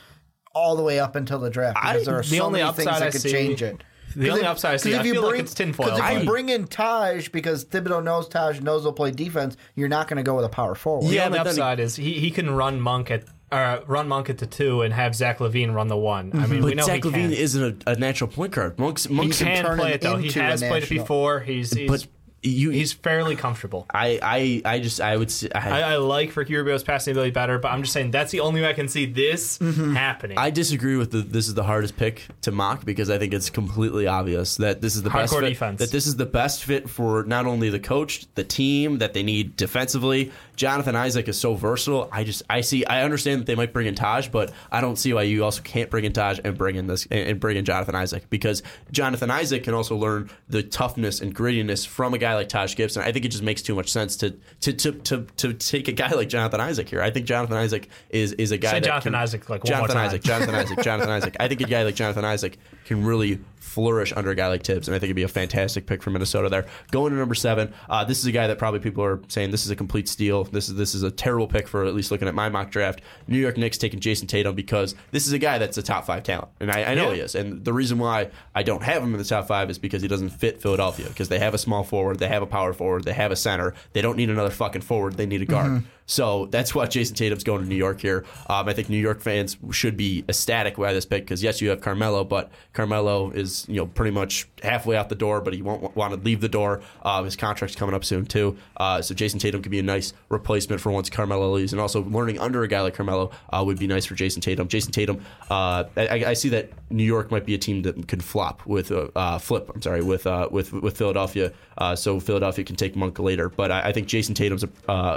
all 0.54 0.76
the 0.76 0.84
way 0.84 1.00
up 1.00 1.16
until 1.16 1.40
the 1.40 1.50
draft 1.50 1.78
because 1.82 2.02
I- 2.04 2.06
there 2.06 2.20
are 2.20 2.22
the 2.24 2.38
so 2.38 2.44
only 2.46 2.62
many 2.62 2.74
things 2.74 2.86
that 2.90 3.02
I 3.02 3.10
could 3.12 3.22
see- 3.22 3.32
change 3.32 3.62
it. 3.64 3.84
The 4.18 4.30
only 4.32 4.44
upside 4.46 4.74
I 4.74 4.78
see, 4.78 4.96
I 4.96 5.04
feel 5.04 5.22
like 5.22 5.40
it's 5.40 5.54
tinfoil. 5.54 5.86
Because 5.88 6.00
if 6.00 6.06
I- 6.06 6.12
you 6.20 6.26
bring 6.26 6.50
in 6.50 6.66
Taj 6.68 7.30
because 7.30 7.64
Thibodeau 7.66 8.04
knows 8.04 8.28
Taj 8.28 8.60
knows 8.62 8.82
he'll 8.84 8.94
play 8.94 9.12
defense, 9.12 9.56
you're 9.76 9.88
not 9.90 10.08
going 10.08 10.18
to 10.18 10.24
go 10.24 10.36
with 10.36 10.46
a 10.46 10.50
power 10.50 10.76
forward. 10.76 11.08
The 11.10 11.16
Yeah, 11.16 11.26
only 11.26 11.38
but 11.38 11.44
then- 11.46 11.52
upside 11.54 11.80
is 11.80 11.96
he, 11.96 12.14
he 12.14 12.32
can 12.32 12.50
run 12.50 12.82
Monk 12.82 13.12
at 13.12 13.24
uh, 13.50 13.80
run 13.88 14.10
Monk 14.10 14.30
at 14.30 14.40
the 14.40 14.46
two 14.46 14.82
and 14.82 14.94
have 14.94 15.16
Zach 15.16 15.38
LaVine 15.40 15.74
run 15.74 15.88
the 15.88 15.96
one. 15.96 16.32
I 16.34 16.48
mean, 16.48 16.62
we 16.66 16.72
But 16.72 16.78
know 16.80 16.84
Zach 16.84 17.04
he 17.06 17.10
LaVine 17.10 17.14
can. 17.14 17.32
isn't 17.32 17.84
a, 17.88 17.92
a 17.92 17.96
natural 17.96 18.30
point 18.30 18.52
guard. 18.52 18.78
Monk's 18.78 19.06
He 19.06 19.14
Monk's 19.14 19.38
can 19.42 19.64
turn 19.64 19.78
play 19.78 19.92
it 19.92 19.96
it 19.96 20.02
though. 20.02 20.18
He 20.18 20.30
has 20.40 20.62
played 20.62 20.84
it 20.84 20.90
before. 20.90 21.40
He's 21.40 21.72
he's, 21.74 21.90
but 21.90 22.06
you 22.44 22.70
he's 22.70 22.94
fairly 22.94 23.36
comfortable. 23.36 23.86
I, 23.94 24.20
I 24.22 24.76
I 24.76 24.80
just 24.80 25.02
I 25.02 25.18
would 25.18 25.32
say 25.32 25.50
I, 25.54 25.82
I, 25.82 25.94
I 25.94 25.96
like 25.98 26.36
Ricky 26.36 26.56
Rubio's 26.56 26.84
passing 26.84 27.12
ability 27.12 27.32
better, 27.32 27.58
but 27.58 27.72
I'm 27.72 27.82
just 27.82 27.94
saying 27.94 28.12
that's 28.12 28.32
the 28.32 28.42
only 28.42 28.62
way 28.62 28.70
I 28.70 28.74
can 28.74 28.88
see 28.88 29.06
this 29.06 29.58
mm-hmm. 29.58 29.96
happening. 29.96 30.38
I 30.38 30.52
disagree 30.52 30.98
with 30.98 31.12
the 31.12 31.22
this 31.22 31.48
is 31.48 31.56
the 31.56 31.64
hardest 31.64 31.98
pick 31.98 32.24
to 32.42 32.52
mock 32.52 32.86
because 32.86 33.10
I 33.10 33.18
think 33.18 33.34
it's 33.34 33.50
completely 33.50 34.08
obvious 34.08 34.58
that 34.58 34.82
this 34.82 34.96
is 34.96 35.04
the 35.04 35.10
best 35.10 35.34
fit, 35.34 35.42
defense. 35.42 35.80
that 35.80 35.92
this 35.92 36.06
is 36.06 36.16
the 36.16 36.26
best 36.26 36.64
fit 36.64 36.90
for 36.90 37.24
not 37.24 37.46
only 37.46 37.70
the 37.70 37.80
coach, 37.80 38.26
the 38.36 38.44
team 38.44 39.00
that 39.00 39.14
they 39.14 39.24
need 39.24 39.56
defensively. 39.56 40.32
Jonathan 40.56 40.96
Isaac 40.96 41.28
is 41.28 41.40
so 41.40 41.56
versatile. 41.56 42.10
I 42.12 42.24
just 42.24 42.44
I 42.50 42.62
see 42.62 42.86
I 42.86 43.04
understand 43.04 43.42
that 43.42 43.46
they 43.46 43.56
might 43.56 43.74
bring 43.74 43.88
in 43.88 43.96
Taj, 43.96 44.28
but 44.28 44.52
I 44.72 44.82
don't 44.82 44.98
see 44.98 45.14
why 45.14 45.24
you 45.24 45.44
also 45.44 45.62
can't 45.62 45.90
bring 45.90 46.06
in 46.06 46.14
Taj 46.14 46.40
and 46.44 46.58
bring 46.58 46.76
in 46.76 46.88
this 46.88 47.08
and 47.10 47.40
bring 47.40 47.58
in 47.58 47.66
Jonathan 47.66 47.96
Isaac 47.96 48.30
because 48.30 48.64
Jonathan 48.92 49.32
Isaac 49.32 49.64
can 49.64 49.74
also 49.74 49.96
learn 49.96 50.30
the 50.50 50.64
toughness 50.64 51.22
and 51.22 51.36
grittiness 51.36 51.86
from 51.86 52.14
a 52.14 52.18
guy 52.18 52.27
like 52.36 52.50
Taj 52.50 52.76
Gibson. 52.76 53.04
I 53.04 53.12
think 53.12 53.26
it 53.26 53.30
just 53.30 53.44
makes 53.44 53.62
too 53.62 53.76
much 53.76 53.90
sense 53.92 54.16
to 54.18 54.32
to 54.62 54.74
to 54.74 54.92
to, 54.94 55.24
to 55.38 55.54
take 55.54 55.88
a 55.88 55.92
guy 55.92 56.10
like 56.12 56.30
Jonathan 56.30 56.60
Isaac 56.62 56.90
here. 56.90 57.02
I 57.02 57.12
think 57.12 57.26
Jonathan 57.26 57.58
Isaac 57.58 57.90
is 58.10 58.34
is 58.34 58.52
a 58.52 58.58
guy 58.58 58.72
Say 58.72 58.80
that 58.80 58.86
Jonathan 58.86 59.14
can- 59.14 59.22
Isaac, 59.22 59.50
like, 59.50 59.64
one 59.64 59.72
more 59.74 59.88
Jonathan 59.88 59.96
time. 59.96 60.06
Isaac, 60.08 60.24
Jonathan 60.24 60.56
Isaac, 60.56 60.80
Jonathan 60.82 61.10
Isaac. 61.12 61.36
I 61.40 61.48
think 61.48 61.62
a 61.62 61.66
guy 61.66 61.84
like 61.84 61.96
Jonathan 61.96 62.26
Isaac 62.26 62.58
can 62.88 63.04
really 63.06 63.40
flourish 63.60 64.12
under 64.16 64.32
a 64.32 64.36
guy 64.36 64.48
like 64.48 64.64
Thibs, 64.64 64.88
and 64.88 64.96
I 64.96 64.98
think 65.00 65.08
it'd 65.10 65.16
be 65.18 65.24
a 65.24 65.28
fantastic 65.28 65.86
pick 65.86 66.02
for 66.02 66.10
Minnesota 66.10 66.50
there. 66.50 66.66
Going 66.92 67.12
to 67.12 67.20
number 67.20 67.36
seven, 67.36 67.74
uh, 67.90 68.04
this 68.06 68.18
is 68.20 68.26
a 68.26 68.32
guy 68.32 68.48
that 68.48 68.58
probably 68.58 68.80
people 68.80 69.04
are 69.04 69.20
saying 69.28 69.52
this 69.52 69.66
is 69.66 69.72
a 69.72 69.76
complete 69.76 70.08
steal. 70.08 70.46
This 70.46 70.70
is 70.70 70.76
this 70.76 70.96
is 70.96 71.04
a 71.04 71.12
terrible 71.12 71.48
pick 71.48 71.68
for 71.68 71.86
at 71.86 71.94
least 71.94 72.10
looking 72.10 72.28
at 72.28 72.34
my 72.34 72.50
mock 72.50 72.72
draft. 72.72 73.02
New 73.28 73.38
York 73.38 73.58
Knicks 73.58 73.78
taking 73.78 74.00
Jayson 74.00 74.26
Tatum 74.28 74.56
because 74.56 74.96
this 75.12 75.28
is 75.28 75.34
a 75.34 75.38
guy 75.40 75.58
that's 75.60 75.78
a 75.78 75.84
top 75.84 76.06
five 76.06 76.24
talent, 76.24 76.48
and 76.60 76.72
I, 76.72 76.86
I 76.92 76.96
know 76.96 77.10
Yeah. 77.10 77.16
he 77.16 77.20
is. 77.22 77.36
And 77.36 77.64
the 77.64 77.74
reason 77.74 78.00
why 78.00 78.30
I 78.56 78.64
don't 78.64 78.82
have 78.84 79.04
him 79.04 79.14
in 79.14 79.18
the 79.20 79.26
top 79.26 79.48
five 79.48 79.70
is 79.70 79.78
because 79.78 80.02
he 80.02 80.08
doesn't 80.08 80.30
fit 80.30 80.62
Philadelphia 80.62 81.08
because 81.10 81.30
they 81.30 81.40
have 81.40 81.54
a 81.54 81.58
small 81.60 81.84
forward, 81.84 82.20
they 82.20 82.30
have 82.30 82.42
a 82.42 82.48
power 82.48 82.74
forward, 82.74 83.04
they 83.04 83.14
have 83.14 83.32
a 83.32 83.36
center. 83.36 83.76
They 83.94 84.02
don't 84.02 84.18
need 84.18 84.30
another 84.30 84.50
fucking 84.50 84.82
forward. 84.82 85.18
They 85.18 85.26
need 85.26 85.42
a 85.42 85.46
guard. 85.46 85.84
So 86.08 86.46
that's 86.48 86.74
why 86.74 86.86
Jayson 86.88 87.16
Tatum's 87.16 87.44
going 87.44 87.62
to 87.62 87.68
New 87.68 87.76
York 87.76 88.02
here. 88.02 88.26
Um, 88.50 88.68
I 88.68 88.74
think 88.74 88.90
New 88.90 88.98
York 88.98 89.20
fans 89.20 89.58
should 89.72 89.98
be 89.98 90.24
ecstatic 90.30 90.78
by 90.78 90.94
this 90.94 91.06
pick 91.06 91.26
because 91.26 91.44
yes, 91.44 91.62
you 91.62 91.70
have 91.70 91.82
Carmelo, 91.82 92.24
but 92.24 92.50
Carmelo 92.74 93.30
is 93.32 93.66
you 93.68 93.76
know 93.76 93.86
pretty 93.86 94.12
much 94.12 94.48
halfway 94.64 94.96
out 94.96 95.10
the 95.10 95.16
door, 95.16 95.42
but 95.42 95.54
he 95.54 95.62
won't 95.62 95.96
want 95.96 96.14
to 96.14 96.20
leave 96.20 96.40
the 96.40 96.50
door. 96.50 96.82
Uh, 97.04 97.22
his 97.24 97.36
contract's 97.36 97.76
coming 97.76 97.94
up 97.94 98.06
soon 98.06 98.26
too, 98.26 98.58
uh, 98.78 99.02
so 99.02 99.14
Jayson 99.14 99.40
Tatum 99.40 99.62
could 99.62 99.72
be 99.72 99.80
a 99.80 99.84
nice 99.84 100.14
replacement 100.30 100.82
for 100.82 100.92
once 100.92 101.10
Carmelo 101.10 101.52
leaves, 101.52 101.74
and 101.74 101.82
also 101.82 102.04
learning 102.04 102.40
under 102.40 102.64
a 102.64 102.70
guy 102.70 102.80
like 102.82 102.96
Carmelo 102.96 103.32
uh, 103.50 103.62
would 103.66 103.78
be 103.78 103.86
nice 103.86 104.06
for 104.06 104.16
Jayson 104.16 104.42
Tatum. 104.42 104.70
Jayson 104.70 104.94
Tatum, 104.94 105.22
uh, 105.50 105.84
I, 105.98 106.24
I 106.28 106.34
see 106.34 106.50
that 106.50 106.70
New 106.90 107.04
York 107.04 107.32
might 107.32 107.46
be 107.46 107.54
a 107.54 107.58
team 107.58 107.82
that 107.82 108.08
could 108.08 108.24
flop 108.24 108.66
with 108.66 108.94
uh, 108.94 109.10
uh, 109.14 109.40
flip. 109.40 109.70
I'm 109.76 109.82
sorry 109.82 110.02
with 110.02 110.26
with 110.52 110.72
with 110.72 110.98
Philadelphia, 110.98 111.52
so 111.96 112.22
Philadelphia 112.22 112.64
can 112.64 112.78
take 112.78 112.96
Monk 112.96 113.20
later. 113.20 113.50
But 113.50 113.72
I, 113.74 113.90
I 113.90 113.92
think 113.92 114.08
Jayson 114.08 114.36
Tatum 114.36 114.58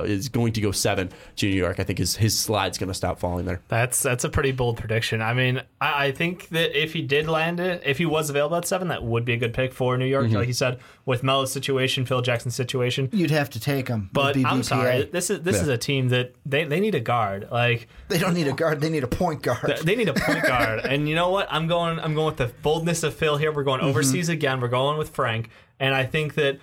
is 0.05 0.29
going 0.29 0.53
to 0.55 0.61
go 0.61 0.73
seven 0.81 1.11
to 1.37 1.47
New 1.47 1.57
York. 1.57 1.79
I 1.79 1.85
think 1.85 1.99
his 1.99 2.17
his 2.17 2.39
slide's 2.39 2.79
going 2.79 2.89
to 2.89 2.95
stop 2.95 3.19
falling 3.19 3.45
there. 3.45 3.61
That's 3.69 4.03
that's 4.03 4.25
a 4.25 4.29
pretty 4.29 4.53
bold 4.53 4.77
prediction. 4.77 5.23
I 5.23 5.35
mean, 5.35 5.63
I, 5.81 6.07
I 6.07 6.13
think 6.13 6.49
that 6.49 6.81
if 6.81 6.93
he 6.93 7.03
did 7.03 7.29
land 7.29 7.61
it, 7.61 7.83
if 7.85 7.99
he 7.99 8.07
was 8.07 8.31
available 8.31 8.57
at 8.57 8.67
seven, 8.67 8.89
that 8.89 9.03
would 9.03 9.25
be 9.25 9.35
a 9.35 9.37
good 9.37 9.55
pick 9.55 9.73
for 9.73 9.97
New 9.97 10.07
York. 10.07 10.27
Mm-hmm. 10.27 10.37
Like 10.37 10.49
you 10.49 10.55
said, 10.55 10.79
with 11.05 11.23
Melo's 11.23 11.53
situation, 11.53 12.07
Phil 12.07 12.23
Jackson's 12.23 12.55
situation. 12.55 13.09
You'd 13.13 13.31
have 13.31 13.51
to 13.51 13.61
take 13.61 13.89
him. 13.89 14.11
But 14.13 14.37
I'm 14.45 14.63
sorry, 14.63 15.05
this 15.05 15.31
is 15.31 15.43
this 15.43 15.61
is 15.61 15.69
a 15.69 15.79
team 15.79 16.09
that 16.09 16.35
they, 16.47 16.65
they 16.65 16.81
need 16.81 16.95
a 16.95 17.01
guard. 17.01 17.49
Like 17.51 17.89
They 18.09 18.19
don't 18.19 18.35
need 18.35 18.49
a 18.49 18.53
guard. 18.53 18.81
They 18.81 18.91
need 18.91 19.05
a 19.05 19.09
point 19.09 19.43
guard. 19.43 19.79
they 19.85 19.97
need 19.97 20.09
a 20.09 20.15
point 20.15 20.43
guard. 20.43 20.81
And 20.91 21.09
you 21.09 21.15
know 21.15 21.31
what? 21.31 21.47
I'm 21.51 21.67
going 21.67 22.01
I'm 22.01 22.15
going 22.15 22.27
with 22.27 22.37
the 22.37 22.53
boldness 22.63 23.03
of 23.03 23.15
Phil 23.15 23.37
here. 23.37 23.53
We're 23.53 23.63
going 23.63 23.81
mm-hmm. 23.81 23.91
overseas 23.91 24.29
again. 24.29 24.61
We're 24.61 24.69
going 24.69 24.99
with 24.99 25.11
Frank. 25.11 25.51
And 25.79 25.95
I 25.95 26.05
think 26.05 26.35
that 26.35 26.59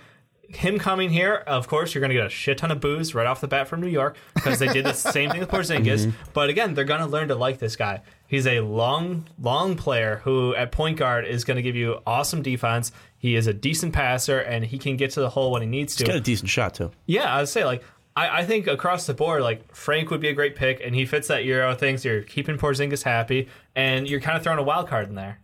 him 0.48 0.78
coming 0.78 1.10
here, 1.10 1.34
of 1.46 1.68
course, 1.68 1.94
you're 1.94 2.00
going 2.00 2.10
to 2.10 2.14
get 2.14 2.26
a 2.26 2.30
shit 2.30 2.58
ton 2.58 2.70
of 2.70 2.80
boos 2.80 3.14
right 3.14 3.26
off 3.26 3.40
the 3.40 3.48
bat 3.48 3.68
from 3.68 3.80
New 3.80 3.88
York 3.88 4.16
because 4.34 4.58
they 4.58 4.68
did 4.68 4.86
the 4.86 4.94
same 4.94 5.30
thing 5.30 5.40
with 5.40 5.50
Porzingis. 5.50 5.88
Mm-hmm. 5.98 6.30
But 6.32 6.48
again, 6.48 6.74
they're 6.74 6.84
going 6.84 7.00
to 7.00 7.06
learn 7.06 7.28
to 7.28 7.34
like 7.34 7.58
this 7.58 7.74
guy. 7.74 8.02
He's 8.26 8.46
a 8.46 8.60
long, 8.60 9.26
long 9.40 9.74
player 9.74 10.20
who 10.22 10.54
at 10.54 10.70
point 10.70 10.96
guard 10.96 11.26
is 11.26 11.44
going 11.44 11.56
to 11.56 11.62
give 11.62 11.74
you 11.74 11.98
awesome 12.06 12.42
defense. 12.42 12.92
He 13.16 13.34
is 13.34 13.46
a 13.46 13.52
decent 13.52 13.94
passer 13.94 14.38
and 14.38 14.64
he 14.64 14.78
can 14.78 14.96
get 14.96 15.10
to 15.12 15.20
the 15.20 15.30
hole 15.30 15.50
when 15.50 15.62
he 15.62 15.68
needs 15.68 15.96
to. 15.96 16.04
He's 16.04 16.08
got 16.08 16.16
a 16.16 16.20
decent 16.20 16.50
shot 16.50 16.74
too. 16.74 16.92
Yeah, 17.06 17.32
I 17.32 17.40
would 17.40 17.48
say 17.48 17.64
like 17.64 17.82
I, 18.14 18.40
I 18.40 18.44
think 18.44 18.66
across 18.66 19.06
the 19.06 19.14
board, 19.14 19.42
like 19.42 19.74
Frank 19.74 20.10
would 20.10 20.20
be 20.20 20.28
a 20.28 20.34
great 20.34 20.56
pick, 20.56 20.80
and 20.84 20.94
he 20.94 21.06
fits 21.06 21.28
that 21.28 21.44
Euro 21.44 21.74
thing. 21.74 21.98
So 21.98 22.08
you're 22.10 22.22
keeping 22.22 22.58
Porzingis 22.58 23.02
happy, 23.02 23.48
and 23.74 24.08
you're 24.08 24.20
kind 24.20 24.36
of 24.36 24.42
throwing 24.42 24.58
a 24.58 24.62
wild 24.62 24.88
card 24.88 25.08
in 25.08 25.14
there 25.14 25.38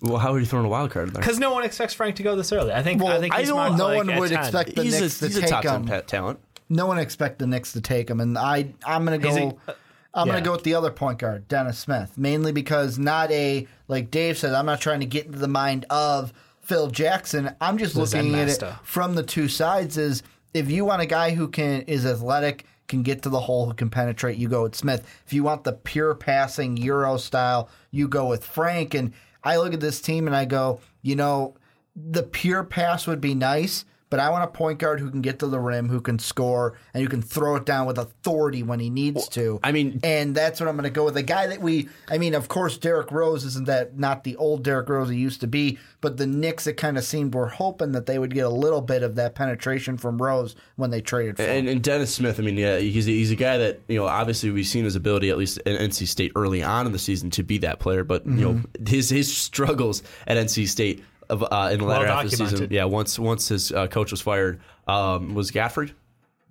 Well, 0.00 0.18
how 0.18 0.32
are 0.32 0.38
you 0.38 0.46
throwing 0.46 0.66
a 0.66 0.68
wild 0.68 0.90
card 0.92 1.08
in 1.08 1.14
there? 1.14 1.20
because 1.20 1.38
no 1.38 1.52
one 1.52 1.64
expects 1.64 1.92
Frank 1.94 2.16
to 2.16 2.22
go 2.22 2.36
this 2.36 2.52
early. 2.52 2.72
I 2.72 2.82
think 2.82 3.00
I 3.00 3.04
Well, 3.04 3.20
think 3.20 3.34
I 3.34 3.42
don't- 3.44 3.76
no 3.76 3.86
like, 3.88 3.96
one 4.06 4.16
would 4.18 4.30
10. 4.30 4.38
expect 4.38 4.76
the 4.76 4.82
He's 4.84 4.96
a, 4.96 5.00
Knicks 5.00 5.18
to 5.18 5.26
he's 5.26 5.36
a 5.36 5.40
take 5.40 5.50
top 5.50 5.62
ten 5.64 5.74
him. 5.82 5.86
pa- 5.88 6.00
talent. 6.02 6.38
No 6.68 6.86
one 6.86 6.98
expect 6.98 7.38
the 7.38 7.46
Knicks 7.46 7.72
to 7.72 7.80
take 7.80 8.08
him, 8.10 8.20
and 8.20 8.36
I 8.38 8.72
I'm 8.86 9.04
gonna 9.04 9.18
go. 9.18 9.28
He's 9.28 9.38
a- 9.38 9.74
I'm 10.14 10.26
yeah. 10.26 10.34
gonna 10.34 10.44
go 10.44 10.52
with 10.52 10.62
the 10.64 10.74
other 10.74 10.90
point 10.90 11.18
guard, 11.18 11.48
Dennis 11.48 11.78
Smith, 11.78 12.16
mainly 12.16 12.52
because 12.52 12.98
not 12.98 13.30
a 13.30 13.66
like 13.88 14.10
Dave 14.10 14.38
said. 14.38 14.54
I'm 14.54 14.66
not 14.66 14.80
trying 14.80 15.00
to 15.00 15.06
get 15.06 15.26
into 15.26 15.38
the 15.38 15.48
mind 15.48 15.84
of 15.90 16.32
Phil 16.60 16.88
Jackson. 16.88 17.54
I'm 17.60 17.78
just 17.78 17.94
The 17.94 18.00
looking 18.00 18.34
at 18.34 18.48
it 18.48 18.62
from 18.82 19.14
the 19.14 19.22
two 19.22 19.48
sides. 19.48 19.96
Is 19.96 20.22
if 20.54 20.70
you 20.70 20.84
want 20.84 21.02
a 21.02 21.06
guy 21.06 21.30
who 21.32 21.48
can 21.48 21.82
is 21.82 22.04
athletic, 22.06 22.64
can 22.88 23.02
get 23.02 23.22
to 23.22 23.28
the 23.28 23.40
hole, 23.40 23.66
who 23.66 23.74
can 23.74 23.90
penetrate, 23.90 24.38
you 24.38 24.48
go 24.48 24.62
with 24.62 24.74
Smith. 24.74 25.06
If 25.26 25.32
you 25.32 25.42
want 25.42 25.64
the 25.64 25.72
pure 25.72 26.14
passing 26.14 26.76
Euro 26.78 27.16
style, 27.18 27.68
you 27.90 28.08
go 28.08 28.26
with 28.26 28.44
Frank. 28.44 28.94
And 28.94 29.12
I 29.48 29.56
look 29.56 29.72
at 29.72 29.80
this 29.80 30.02
team 30.02 30.26
and 30.26 30.36
I 30.36 30.44
go, 30.44 30.80
you 31.00 31.16
know, 31.16 31.54
the 31.96 32.22
pure 32.22 32.64
pass 32.64 33.06
would 33.06 33.20
be 33.20 33.34
nice, 33.34 33.86
but 34.10 34.20
I 34.20 34.30
want 34.30 34.44
a 34.44 34.46
point 34.48 34.78
guard 34.78 35.00
who 35.00 35.10
can 35.10 35.20
get 35.20 35.38
to 35.40 35.46
the 35.46 35.58
rim, 35.60 35.88
who 35.88 36.00
can 36.00 36.18
score, 36.18 36.76
and 36.94 37.02
who 37.02 37.08
can 37.08 37.22
throw 37.22 37.56
it 37.56 37.64
down 37.66 37.86
with 37.86 37.98
authority 37.98 38.62
when 38.62 38.80
he 38.80 38.90
needs 38.90 39.28
to. 39.30 39.60
I 39.62 39.72
mean- 39.72 40.00
and 40.02 40.34
that's 40.34 40.60
what 40.60 40.68
I'm 40.68 40.76
going 40.76 40.84
to 40.84 40.90
go 40.90 41.04
with. 41.04 41.16
A 41.16 41.22
guy 41.22 41.46
that 41.48 41.60
we, 41.60 41.88
I 42.08 42.18
mean, 42.18 42.34
of 42.34 42.48
course, 42.48 42.78
Derrick 42.78 43.10
Rose 43.10 43.44
isn't 43.44 43.66
that 43.66 43.98
not 43.98 44.24
the 44.24 44.36
old 44.36 44.64
Derrick 44.64 44.88
Rose 44.88 45.08
he 45.10 45.16
used 45.16 45.40
to 45.40 45.46
be, 45.46 45.78
but 46.00 46.16
the 46.16 46.26
Knicks, 46.26 46.66
it 46.66 46.74
kind 46.74 46.96
of 46.96 47.04
seemed 47.04 47.34
were 47.34 47.48
hoping 47.48 47.92
that 47.92 48.06
they 48.06 48.18
would 48.18 48.32
get 48.32 48.46
a 48.46 48.50
little 48.50 48.80
bit 48.80 49.02
of 49.02 49.16
that 49.16 49.34
penetration 49.34 49.96
from 49.98 50.20
Rose 50.20 50.54
when 50.76 50.90
they 50.90 51.00
traded 51.00 51.36
for 51.36 51.42
him. 51.42 51.50
And, 51.50 51.68
and 51.68 51.82
Dennis 51.82 52.14
Smith, 52.14 52.38
I 52.38 52.42
mean, 52.42 52.56
yeah, 52.56 52.78
he's 52.78 53.08
a, 53.08 53.10
he's 53.10 53.30
a 53.30 53.36
guy 53.36 53.58
that 53.58 53.80
you 53.88 53.96
know. 53.98 54.06
Obviously, 54.06 54.50
we've 54.50 54.66
seen 54.66 54.84
his 54.84 54.96
ability, 54.96 55.30
at 55.30 55.36
least 55.38 55.58
at 55.66 55.78
NC 55.80 56.06
State, 56.06 56.32
early 56.36 56.62
on 56.62 56.86
in 56.86 56.92
the 56.92 56.98
season, 56.98 57.30
to 57.30 57.42
be 57.42 57.58
that 57.58 57.78
player. 57.80 58.04
But 58.04 58.24
you 58.26 58.32
know, 58.32 58.48
Mm-hmm. 58.54 58.86
his 58.86 59.10
his 59.10 59.36
struggles 59.36 60.02
at 60.26 60.36
NC 60.36 60.68
State 60.68 61.04
of, 61.30 61.42
uh, 61.42 61.70
in 61.72 61.80
the 61.80 61.86
latter 61.86 62.06
Well 62.06 62.16
half 62.16 62.24
of 62.24 62.30
the 62.30 62.36
season, 62.36 62.68
yeah. 62.70 62.84
Once 62.84 63.18
once 63.18 63.48
his 63.48 63.72
uh, 63.72 63.86
coach 63.86 64.10
was 64.10 64.20
fired, 64.20 64.60
um, 64.86 65.34
was 65.34 65.50
Gafford. 65.50 65.92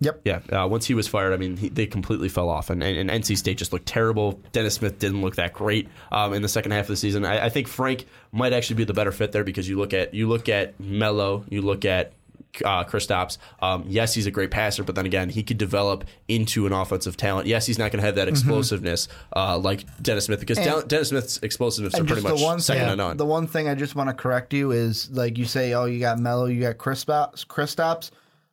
Yep. 0.00 0.20
Yeah, 0.24 0.40
uh, 0.52 0.68
once 0.68 0.86
he 0.86 0.94
was 0.94 1.08
fired, 1.08 1.32
I 1.32 1.36
mean, 1.36 1.56
he, 1.56 1.68
they 1.70 1.86
completely 1.86 2.28
fell 2.28 2.48
off, 2.48 2.70
and, 2.70 2.82
and, 2.84 3.10
and 3.10 3.24
NC 3.24 3.36
State 3.36 3.58
just 3.58 3.72
looked 3.72 3.86
terrible. 3.86 4.40
Dennis 4.52 4.74
Smith 4.74 5.00
didn't 5.00 5.22
look 5.22 5.36
that 5.36 5.52
great 5.52 5.88
um, 6.12 6.34
in 6.34 6.42
the 6.42 6.48
second 6.48 6.70
half 6.70 6.84
of 6.84 6.88
the 6.88 6.96
season. 6.96 7.24
I, 7.24 7.46
I 7.46 7.48
think 7.48 7.66
Frank 7.66 8.06
might 8.30 8.52
actually 8.52 8.76
be 8.76 8.84
the 8.84 8.94
better 8.94 9.10
fit 9.10 9.32
there 9.32 9.42
because 9.42 9.68
you 9.68 9.76
look 9.76 9.92
at 9.92 10.14
you 10.14 10.28
look 10.28 10.48
at 10.48 10.78
Melo, 10.78 11.44
you 11.48 11.62
look 11.62 11.84
at 11.84 12.12
uh, 12.64 12.84
Kristaps. 12.84 13.38
Um, 13.60 13.84
yes, 13.86 14.14
he's 14.14 14.26
a 14.26 14.30
great 14.30 14.50
passer, 14.50 14.82
but 14.84 14.94
then 14.94 15.06
again, 15.06 15.28
he 15.30 15.42
could 15.42 15.58
develop 15.58 16.04
into 16.28 16.66
an 16.66 16.72
offensive 16.72 17.16
talent. 17.16 17.46
Yes, 17.46 17.66
he's 17.66 17.78
not 17.78 17.92
going 17.92 18.00
to 18.00 18.06
have 18.06 18.14
that 18.16 18.28
explosiveness 18.28 19.08
uh, 19.36 19.58
like 19.58 19.84
Dennis 20.02 20.24
Smith 20.26 20.40
because 20.40 20.58
Mm-hmm. 20.58 20.80
And- 20.80 20.88
Dennis 20.88 21.08
Smith's 21.10 21.38
explosiveness 21.42 21.94
are 21.94 22.04
pretty 22.04 22.22
much 22.22 22.40
one 22.40 22.60
second 22.60 22.82
thing, 22.82 22.90
to 22.90 22.96
none. 22.96 23.16
the 23.16 23.24
one 23.26 23.46
thing 23.46 23.68
I 23.68 23.74
just 23.74 23.94
want 23.94 24.08
to 24.10 24.14
correct 24.14 24.52
you 24.52 24.72
is 24.72 25.10
like 25.10 25.38
you 25.38 25.44
say, 25.44 25.72
oh, 25.74 25.84
you 25.84 26.00
got 26.00 26.18
Melo, 26.18 26.46
you 26.46 26.60
got 26.62 26.78
Kristaps. 26.78 27.46
Kristaps. 27.46 28.10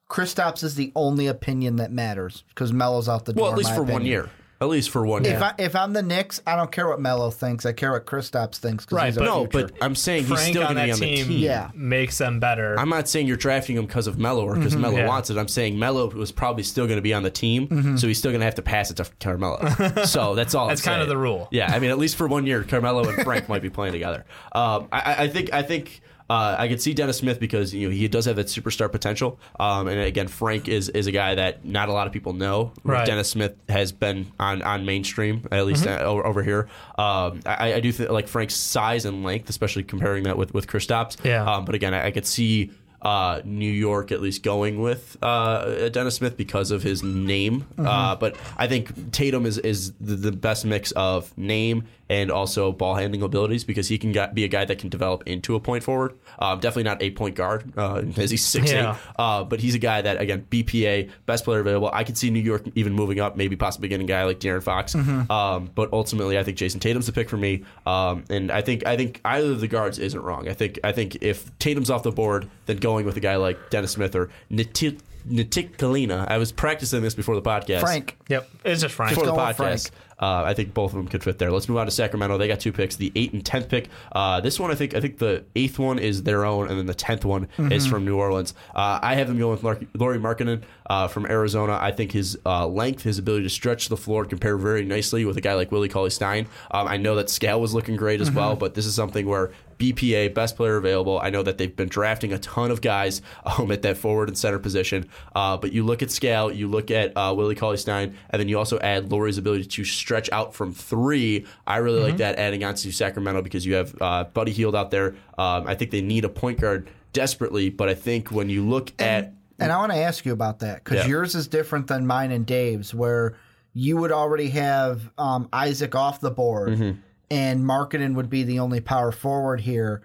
Kristaps 0.10 0.64
is 0.64 0.76
the 0.76 0.92
only 0.96 1.26
opinion 1.28 1.78
that 1.78 1.92
matters 1.92 2.44
because 2.50 2.72
Melo's 2.72 3.10
out 3.10 3.26
the 3.26 3.34
door. 3.34 3.44
well, 3.46 3.52
at 3.52 3.58
least 3.58 3.74
for 3.74 3.82
one 3.84 4.06
year. 4.06 4.30
At 4.62 4.70
least 4.70 4.90
for 4.90 5.06
one 5.06 5.26
If 5.26 5.32
year. 5.32 5.40
I 5.44 5.54
if 5.58 5.76
I'm 5.76 5.92
the 5.92 6.02
Knicks, 6.02 6.42
I 6.48 6.56
don't 6.56 6.72
care 6.72 6.88
what 6.88 7.02
Melo 7.02 7.30
thinks. 7.30 7.66
I 7.66 7.74
care 7.74 7.92
what 7.92 8.06
Kristaps 8.06 8.56
thinks. 8.56 8.86
'cause 8.86 8.96
Right, 8.96 9.08
he's 9.08 9.18
our 9.18 9.26
but- 9.26 9.26
no, 9.26 9.40
future. 9.48 9.68
but 9.76 9.84
I'm 9.86 9.96
saying 9.96 10.22
he's 10.24 10.30
Frank 10.30 10.50
still 10.56 10.64
on 10.66 10.76
going 10.76 10.78
to 10.78 10.82
be 10.84 10.88
that 10.92 10.94
on 10.94 11.00
the 11.02 11.16
team, 11.18 11.28
team. 11.28 11.40
Yeah. 11.40 11.70
makes 11.74 12.18
them 12.18 12.40
better. 12.40 12.80
I'm 12.80 12.88
not 12.88 13.10
saying 13.10 13.28
you're 13.28 13.36
drafting 13.36 13.76
him 13.76 13.86
because 13.86 14.08
of 14.08 14.18
Melo 14.18 14.46
or 14.46 14.56
because 14.56 14.76
Melo 14.78 14.96
Yeah. 14.98 15.08
wants 15.08 15.30
it. 15.30 15.38
I'm 15.38 15.50
saying 15.50 15.78
Melo 15.78 16.10
was 16.10 16.32
probably 16.32 16.64
still 16.64 16.86
going 16.86 16.98
to 16.98 17.02
be 17.02 17.14
on 17.14 17.24
the 17.24 17.30
team, 17.32 17.98
so 17.98 18.08
he's 18.08 18.18
still 18.18 18.32
going 18.32 18.40
to 18.40 18.46
have 18.46 18.56
to 18.56 18.62
pass 18.62 18.90
it 18.90 18.96
to 18.98 19.06
Carmelo. 19.20 19.60
so 20.06 20.36
that's 20.36 20.56
all. 20.56 20.68
That's 20.70 20.82
I'm 20.82 20.86
kind 20.92 21.02
of 21.02 21.08
saying. 21.08 21.10
the 21.10 21.18
rule. 21.18 21.50
Yeah, 21.52 21.72
I 21.74 21.80
mean, 21.80 21.90
at 21.92 21.98
least 21.98 22.16
for 22.16 22.26
one 22.28 22.46
year, 22.46 22.64
Carmelo 22.64 23.08
and 23.10 23.24
Frank 23.24 23.50
might 23.50 23.62
be 23.62 23.70
playing 23.70 23.92
together. 23.94 24.24
Um, 24.54 24.88
I, 24.92 25.00
I- 25.02 25.22
I 25.24 25.28
think 25.28 25.52
I 25.54 25.64
think 25.64 26.02
Uh, 26.28 26.56
I 26.58 26.68
could 26.68 26.82
see 26.82 26.94
Dennis 26.96 27.18
Smith 27.18 27.40
because 27.40 27.74
you 27.74 27.88
know 27.88 27.94
he 27.94 28.08
does 28.08 28.26
have 28.26 28.36
that 28.38 28.48
superstar 28.48 28.92
potential. 28.92 29.40
Um, 29.60 29.88
and 29.88 30.00
again, 30.00 30.28
Frank 30.28 30.68
is, 30.68 30.90
is 30.90 31.06
a 31.06 31.12
guy 31.12 31.36
that 31.36 31.64
not 31.66 31.88
a 31.88 31.94
lot 31.94 32.08
of 32.08 32.14
people 32.14 32.34
know. 32.34 32.74
Right. 32.84 33.06
Dennis 33.06 33.30
Smith 33.30 33.54
has 33.70 33.92
been 33.92 34.32
on, 34.40 34.62
on 34.64 34.86
mainstream 34.86 35.48
at 35.52 35.66
least 35.68 35.86
Mm-hmm. 35.86 36.04
uh, 36.04 36.08
over, 36.08 36.26
over 36.26 36.42
here. 36.44 36.68
Um, 36.98 37.42
I, 37.46 37.74
I 37.76 37.80
do 37.80 37.92
think 37.92 38.10
like 38.10 38.28
Frank's 38.28 38.56
size 38.56 39.06
and 39.06 39.24
length, 39.24 39.50
especially 39.50 39.84
comparing 39.84 40.24
that 40.24 40.38
with 40.38 40.54
with 40.54 40.66
Kristaps. 40.66 41.24
Yeah. 41.24 41.46
Um, 41.46 41.64
but 41.66 41.76
again, 41.76 41.94
I, 41.94 42.08
I 42.08 42.12
could 42.12 42.26
see. 42.26 42.72
Uh, 43.06 43.40
New 43.46 43.72
York 43.72 44.12
at 44.12 44.20
least 44.20 44.42
going 44.42 44.82
with 44.82 45.16
uh, 45.22 45.90
Dennis 45.90 46.16
Smith 46.16 46.36
because 46.38 46.72
of 46.72 46.82
his 46.82 47.04
name, 47.04 47.62
Mm-hmm. 47.76 47.86
uh, 47.86 48.16
but 48.16 48.36
I 48.58 48.66
think 48.68 49.12
Tatum 49.12 49.46
is 49.46 49.60
is 49.60 49.92
the, 50.02 50.16
the 50.16 50.32
best 50.32 50.66
mix 50.66 50.92
of 50.94 51.38
name 51.38 51.84
and 52.10 52.30
also 52.32 52.72
ball 52.72 52.96
handling 52.96 53.22
abilities 53.24 53.64
because 53.64 53.88
he 53.88 53.98
can 53.98 54.12
get, 54.12 54.36
be 54.36 54.44
a 54.44 54.48
guy 54.48 54.64
that 54.64 54.78
can 54.78 54.90
develop 54.90 55.24
into 55.28 55.56
a 55.56 55.60
point 55.60 55.84
forward. 55.84 56.14
Um, 56.38 56.60
definitely 56.60 56.84
not 56.84 57.02
a 57.02 57.10
point 57.12 57.36
guard 57.36 57.74
uh, 57.78 58.02
as 58.18 58.30
he's 58.32 58.46
six 58.46 58.72
Yeah. 58.72 58.94
eight, 58.96 58.98
uh, 59.18 59.44
but 59.44 59.60
he's 59.60 59.76
a 59.76 59.80
guy 59.80 60.02
that 60.02 60.20
again 60.22 60.46
BPA 60.50 61.10
best 61.28 61.44
player 61.46 61.60
available. 61.60 61.90
I 61.94 62.04
could 62.04 62.18
see 62.18 62.30
New 62.32 62.40
York 62.42 62.64
even 62.76 62.94
moving 62.94 63.20
up, 63.20 63.36
maybe 63.38 63.56
possibly 63.56 63.88
getting 63.90 64.06
a 64.06 64.08
guy 64.08 64.24
like 64.24 64.40
De'Aaron 64.40 64.64
Fox. 64.64 64.96
Mm-hmm. 64.96 65.32
Um, 65.32 65.70
but 65.76 65.90
ultimately, 65.94 66.38
I 66.40 66.44
think 66.44 66.58
Jayson 66.58 66.80
Tatum's 66.80 67.06
the 67.06 67.12
pick 67.12 67.30
for 67.30 67.38
me, 67.38 67.64
um, 67.86 68.24
and 68.32 68.52
I 68.52 68.62
think 68.62 68.86
I 68.88 68.96
think 68.98 69.22
either 69.26 69.52
of 69.52 69.60
the 69.60 69.68
guards 69.68 70.00
isn't 70.00 70.22
wrong. 70.22 70.48
I 70.48 70.54
think 70.54 70.80
I 70.84 70.92
think 70.92 71.18
if 71.22 71.56
Tatum's 71.60 71.90
off 71.90 72.04
the 72.04 72.12
board, 72.12 72.48
then 72.68 72.78
going 72.78 72.95
with 73.04 73.18
a 73.18 73.20
guy 73.20 73.36
like 73.36 73.70
Dennis 73.70 73.92
Smith 73.92 74.16
or 74.16 74.30
Ntilikina. 74.52 76.30
I 76.30 76.38
was 76.38 76.52
practicing 76.52 77.02
this 77.02 77.16
before 77.16 77.36
the 77.36 77.42
podcast. 77.42 77.82
Frank. 77.82 78.18
Yep, 78.30 78.50
it's 78.64 78.82
just 78.82 78.96
Frank. 78.96 79.12
Before 79.12 79.26
the 79.26 79.32
go 79.32 79.46
with 79.46 79.58
podcast. 79.58 79.92
Uh, 80.18 80.44
I 80.46 80.54
think 80.54 80.74
both 80.74 80.92
of 80.92 80.96
them 80.98 81.10
could 81.10 81.26
fit 81.26 81.40
there. 81.40 81.52
Let's 81.52 81.68
move 81.68 81.78
on 81.78 81.88
to 81.88 81.92
Sacramento. 81.92 82.38
They 82.38 82.48
got 82.48 82.62
two 82.62 82.72
picks, 82.72 82.96
the 82.96 83.12
eight 83.16 83.34
and 83.34 83.46
tenth 83.46 83.68
pick. 83.68 83.90
Uh, 84.14 84.40
this 84.40 84.58
one, 84.58 84.72
I 84.72 84.76
think, 84.76 84.96
I 84.96 85.02
think 85.02 85.18
the 85.18 85.44
eighth 85.58 85.78
one 85.78 86.00
is 86.00 86.24
their 86.24 86.46
own, 86.46 86.70
and 86.70 86.80
then 86.80 86.86
the 86.86 86.94
tenth 86.94 87.26
one 87.26 87.50
is 87.58 87.86
from 87.86 88.06
New 88.06 88.16
Orleans. 88.16 88.54
Uh, 88.74 88.98
I 89.02 89.16
have 89.16 89.28
them 89.28 89.38
going 89.38 89.52
with 89.52 89.64
Lar- 89.64 89.80
Lauri 89.94 90.18
Markkanen 90.18 90.64
uh, 90.90 91.10
from 91.10 91.26
Arizona. 91.26 91.78
I 91.82 91.92
think 91.92 92.14
his 92.14 92.38
uh, 92.46 92.66
length, 92.66 93.04
his 93.04 93.20
ability 93.20 93.44
to 93.44 93.50
stretch 93.50 93.90
the 93.90 93.98
floor, 93.98 94.24
compare 94.24 94.56
very 94.56 94.86
nicely 94.86 95.26
with 95.26 95.36
a 95.36 95.42
guy 95.42 95.54
like 95.56 95.70
Willie 95.70 95.90
Cauley 95.90 96.12
Stein. 96.12 96.48
Um, 96.72 96.88
I 96.88 96.96
know 96.96 97.16
that 97.16 97.30
Skal 97.30 97.60
was 97.60 97.74
looking 97.74 97.98
great 97.98 98.22
as 98.22 98.32
well, 98.32 98.56
but 98.56 98.74
this 98.74 98.86
is 98.86 98.96
something 98.96 99.26
where 99.28 99.52
BPA, 99.78 100.34
best 100.34 100.56
player 100.56 100.78
available. 100.78 101.20
I 101.22 101.30
know 101.30 101.44
that 101.44 101.58
they've 101.58 101.76
been 101.76 101.88
drafting 101.90 102.34
a 102.34 102.40
ton 102.40 102.72
of 102.72 102.82
guys 102.82 103.22
um, 103.46 103.72
at 103.72 103.82
that 103.84 103.98
forward 103.98 104.28
and 104.30 104.38
center 104.38 104.60
position. 104.60 105.10
Uh, 105.36 105.58
but 105.58 105.72
you 105.74 105.84
look 105.84 106.02
at 106.02 106.12
Skal, 106.12 106.52
you 106.52 106.68
look 106.68 106.92
at 106.92 107.12
uh, 107.16 107.34
Willie 107.36 107.56
Cauley 107.56 107.78
Stein, 107.78 108.16
and 108.30 108.40
then 108.40 108.48
you 108.50 108.58
also 108.58 108.80
add 108.80 109.12
Lauri's 109.12 109.38
ability 109.38 109.66
to 109.66 109.84
stretch 109.84 110.30
out 110.32 110.54
from 110.54 110.74
three. 110.74 111.46
I 111.68 111.78
really 111.78 112.02
like 112.02 112.18
that 112.18 112.38
adding 112.38 112.64
on 112.64 112.76
to 112.76 112.92
Sacramento 112.92 113.42
because 113.42 113.66
you 113.66 113.76
have 113.76 113.96
uh, 114.02 114.24
Buddy 114.26 114.52
Hield 114.52 114.76
out 114.76 114.92
there. 114.92 115.16
Um, 115.38 115.68
I 115.68 115.76
think 115.76 115.92
they 115.92 116.02
need 116.02 116.26
a 116.26 116.30
point 116.30 116.60
guard 116.60 116.90
desperately, 117.14 117.70
but 117.70 117.90
I 117.90 117.94
think 117.94 118.32
when 118.32 118.50
you 118.50 118.66
look 118.68 118.92
at 119.02 119.34
And 119.60 119.72
I 119.72 119.78
want 119.78 119.92
to 119.94 119.98
ask 119.98 120.26
you 120.26 120.34
about 120.34 120.60
that 120.60 120.84
because 120.84 121.06
Yeah. 121.06 121.08
yours 121.12 121.34
is 121.36 121.48
different 121.48 121.88
than 121.88 122.06
mine 122.06 122.32
and 122.32 122.46
Dave's, 122.46 122.94
where 122.94 123.36
you 123.74 123.98
would 123.98 124.12
already 124.12 124.50
have 124.50 125.10
um, 125.18 125.48
Isaac 125.54 125.96
off 125.96 126.20
the 126.22 126.32
board 126.32 126.70
Mm-hmm. 126.70 127.00
And 127.32 127.64
Markkanen 127.64 128.14
would 128.16 128.30
be 128.30 128.44
the 128.44 128.60
only 128.60 128.80
power 128.82 129.12
forward 129.12 129.62
here. 129.62 130.02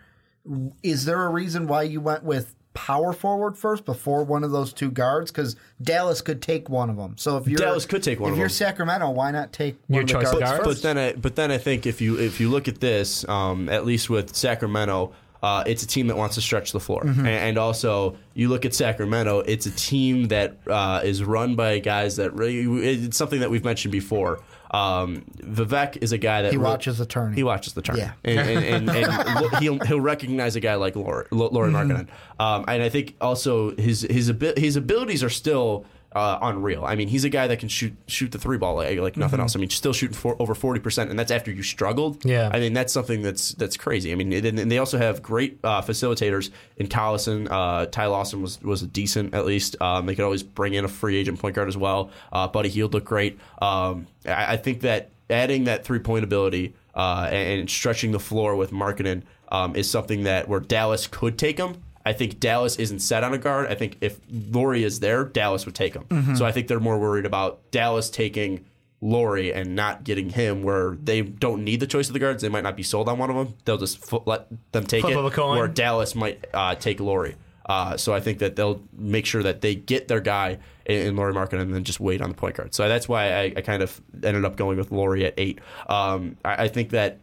Is 0.83 1.05
there 1.05 1.23
a 1.25 1.29
reason 1.29 1.67
why 1.67 1.83
you 1.83 2.01
went 2.01 2.25
with 2.25 2.55
power 2.73 3.13
forward 3.13 3.59
first 3.59 3.85
before 3.85 4.23
one 4.25 4.43
of 4.45 4.53
those 4.53 4.73
two 4.73 4.91
guards? 4.91 5.31
Because 5.31 5.57
Dallas 5.83 6.23
could 6.23 6.41
take 6.41 6.69
one 6.71 6.89
of 6.89 6.97
them. 6.97 7.17
So 7.19 7.37
if 7.37 7.47
you're 7.47 7.59
Dallas 7.59 7.85
could 7.85 8.03
take 8.03 8.21
one 8.21 8.29
if 8.31 8.33
of 8.35 8.39
you're 8.39 8.49
them. 8.49 8.55
Sacramento, 8.55 9.11
why 9.11 9.31
not 9.33 9.53
take 9.53 9.77
Your 9.89 9.97
one 9.99 10.03
of 10.05 10.09
choice 10.09 10.33
of 10.33 10.39
guards 10.41 10.51
guards? 10.53 10.65
first? 10.67 10.83
But 10.83 10.95
then, 10.95 10.99
I, 10.99 11.13
but 11.13 11.37
then 11.37 11.51
I 11.51 11.59
think 11.59 11.87
if 11.87 12.01
you 12.01 12.19
if 12.19 12.41
you 12.41 12.49
look 12.49 12.69
at 12.69 12.81
this, 12.81 13.29
um, 13.29 13.69
at 13.69 13.85
least 13.85 14.09
with 14.09 14.35
Sacramento, 14.35 15.13
uh, 15.43 15.65
it's 15.67 15.83
a 15.83 15.87
team 15.87 16.07
that 16.07 16.17
wants 16.17 16.35
to 16.37 16.41
stretch 16.41 16.73
the 16.73 16.81
floor, 16.81 17.03
Mm-hmm. 17.03 17.21
and, 17.21 17.29
and 17.29 17.59
also 17.59 18.17
you 18.35 18.49
look 18.49 18.65
at 18.67 18.75
Sacramento, 18.75 19.41
it's 19.41 19.67
a 19.67 19.71
team 19.71 20.29
that 20.29 20.57
uh, 20.67 21.01
is 21.03 21.23
run 21.25 21.57
by 21.57 21.79
guys 21.81 22.17
that 22.17 22.33
really. 22.35 22.87
It's 22.87 23.17
something 23.17 23.41
that 23.41 23.51
we've 23.51 23.65
mentioned 23.65 23.93
before. 23.93 24.41
Um, 24.71 25.25
Vivek 25.39 25.99
is 26.01 26.13
a 26.13 26.19
guy 26.19 26.43
that 26.43 26.53
He 26.53 26.59
watches 26.59 26.99
the 26.99 27.07
turn. 27.07 27.33
He 27.35 27.43
watches 27.43 27.73
the 27.73 27.83
turn. 27.83 27.97
Yeah. 27.97 28.13
and, 28.25 28.39
and, 28.39 28.89
and, 28.89 28.91
and 28.91 29.57
he'll 29.59 29.79
he'll 29.81 30.01
recognize 30.01 30.55
a 30.57 30.61
guy 30.61 30.77
like 30.77 30.95
Lauri, 30.97 31.27
Lauri 31.33 31.73
Mm-hmm. 31.73 32.43
Um, 32.43 32.65
and 32.69 32.83
I 32.83 32.89
think 32.89 33.17
also 33.21 33.75
his 33.77 34.03
his 34.03 34.31
abi- 34.31 34.55
his 34.57 34.77
abilities 34.77 35.25
are 35.25 35.31
still 35.31 35.85
uh, 36.13 36.39
unreal. 36.43 36.85
I 36.85 36.97
mean, 36.97 37.09
he's 37.09 37.25
a 37.25 37.29
guy 37.29 37.47
that 37.47 37.59
can 37.61 37.69
shoot 37.69 37.95
shoot 38.09 38.33
the 38.33 38.39
three 38.39 38.59
ball 38.59 38.75
like, 38.77 38.99
like 38.99 39.17
nothing 39.17 39.37
Mm-hmm. 39.37 39.43
else. 39.43 39.57
I 39.57 39.59
mean, 39.61 39.71
still 39.71 39.93
shooting 39.93 40.17
for, 40.17 40.35
over 40.41 40.55
forty 40.55 40.81
percent, 40.81 41.11
and 41.11 41.19
that's 41.19 41.31
after 41.31 41.51
you 41.53 41.63
struggled. 41.63 42.25
Yeah. 42.25 42.51
I 42.53 42.59
mean, 42.61 42.73
that's 42.73 42.93
something 42.93 43.23
that's 43.23 43.53
that's 43.53 43.77
crazy. 43.77 44.11
I 44.13 44.17
mean, 44.17 44.33
and, 44.33 44.59
and 44.59 44.71
they 44.73 44.79
also 44.79 44.99
have 44.99 45.23
great 45.23 45.59
uh, 45.63 45.83
facilitators 45.83 46.51
in 46.77 46.89
Collison. 46.89 47.47
Uh, 47.51 47.87
Ty 47.87 48.07
Lawson 48.07 48.43
was 48.43 48.61
was 48.63 48.83
decent 48.83 49.35
at 49.35 49.47
least. 49.47 49.77
Um, 49.81 50.07
they 50.07 50.15
could 50.15 50.25
always 50.25 50.43
bring 50.43 50.75
in 50.75 50.85
a 50.85 50.89
free 50.89 51.17
agent 51.17 51.39
point 51.39 51.55
guard 51.55 51.69
as 51.69 51.77
well. 51.77 52.11
Uh, 52.33 52.49
Buddy 52.49 52.69
Hield 52.69 52.93
looked 52.95 53.07
great. 53.07 53.39
Um, 53.63 54.07
I, 54.27 54.55
I 54.55 54.57
think 54.57 54.81
that 54.81 55.11
adding 55.29 55.65
that 55.65 55.85
three 55.85 56.01
point 56.01 56.25
ability 56.25 56.75
uh, 56.95 57.29
and, 57.31 57.61
and 57.61 57.71
stretching 57.71 58.11
the 58.11 58.19
floor 58.19 58.57
with 58.57 58.73
Markkanen 58.73 59.23
um, 59.53 59.77
is 59.77 59.89
something 59.89 60.25
that 60.25 60.49
where 60.49 60.61
Dallas 60.61 61.07
could 61.07 61.39
take 61.39 61.57
him. 61.59 61.83
I 62.05 62.13
think 62.13 62.41
Dallas 62.41 62.77
isn't 62.77 63.01
set 63.01 63.25
on 63.25 63.35
a 63.35 63.39
guard. 63.39 63.69
I 63.69 63.75
think 63.75 63.99
if 64.01 64.19
Lauri 64.31 64.85
is 64.85 65.01
there, 65.01 65.25
Dallas 65.25 65.67
would 65.67 65.75
take 65.75 65.95
him. 65.95 66.37
So 66.37 66.45
I 66.47 66.53
think 66.53 66.69
they're 66.69 66.81
more 66.81 66.99
worried 66.99 67.27
about 67.27 67.71
Dallas 67.71 68.09
taking 68.09 68.65
Lauri 69.03 69.53
and 69.53 69.75
not 69.77 70.05
getting 70.05 70.31
him, 70.31 70.63
where 70.63 70.97
they 71.03 71.23
don't 71.23 71.65
need 71.65 71.81
the 71.81 71.87
choice 71.87 72.09
of 72.09 72.13
the 72.13 72.19
guards. 72.19 72.43
They 72.43 72.49
might 72.49 72.63
not 72.63 72.77
be 72.77 72.83
sold 72.83 73.09
on 73.09 73.19
one 73.19 73.31
of 73.31 73.37
them. 73.37 73.55
They'll 73.65 73.79
just 73.79 74.13
f- 74.13 74.23
let 74.27 74.47
them 74.73 74.85
take 74.87 75.03
Flip 75.03 75.13
it. 75.13 75.17
Where 75.59 75.69
Dallas 75.69 76.15
might 76.15 76.45
uh, 76.55 76.75
take 76.75 77.01
Lauri. 77.01 77.37
Uh, 77.67 77.97
so 77.97 78.13
I 78.13 78.21
think 78.21 78.39
that 78.41 78.57
they'll 78.57 78.83
make 78.93 79.27
sure 79.27 79.43
that 79.43 79.61
they 79.61 79.75
get 79.75 80.09
their 80.09 80.21
guy 80.21 80.59
in, 80.87 81.07
in 81.09 81.17
Lauri 81.17 81.33
Markin 81.33 81.61
and 81.61 81.73
then 81.73 81.85
just 81.85 82.01
wait 82.01 82.21
on 82.21 82.29
the 82.29 82.35
point 82.35 82.57
guard. 82.57 82.75
So 82.75 82.89
that's 82.89 83.09
why 83.09 83.33
I, 83.33 83.53
I 83.57 83.61
kind 83.61 83.83
of 83.83 84.01
ended 84.25 84.45
up 84.45 84.57
going 84.57 84.77
with 84.77 84.91
Lauri 84.91 85.25
at 85.25 85.35
eight. 85.39 85.61
Um, 85.89 86.37
I, 86.45 86.65
I 86.65 86.69
think 86.69 86.91
that 86.91 87.19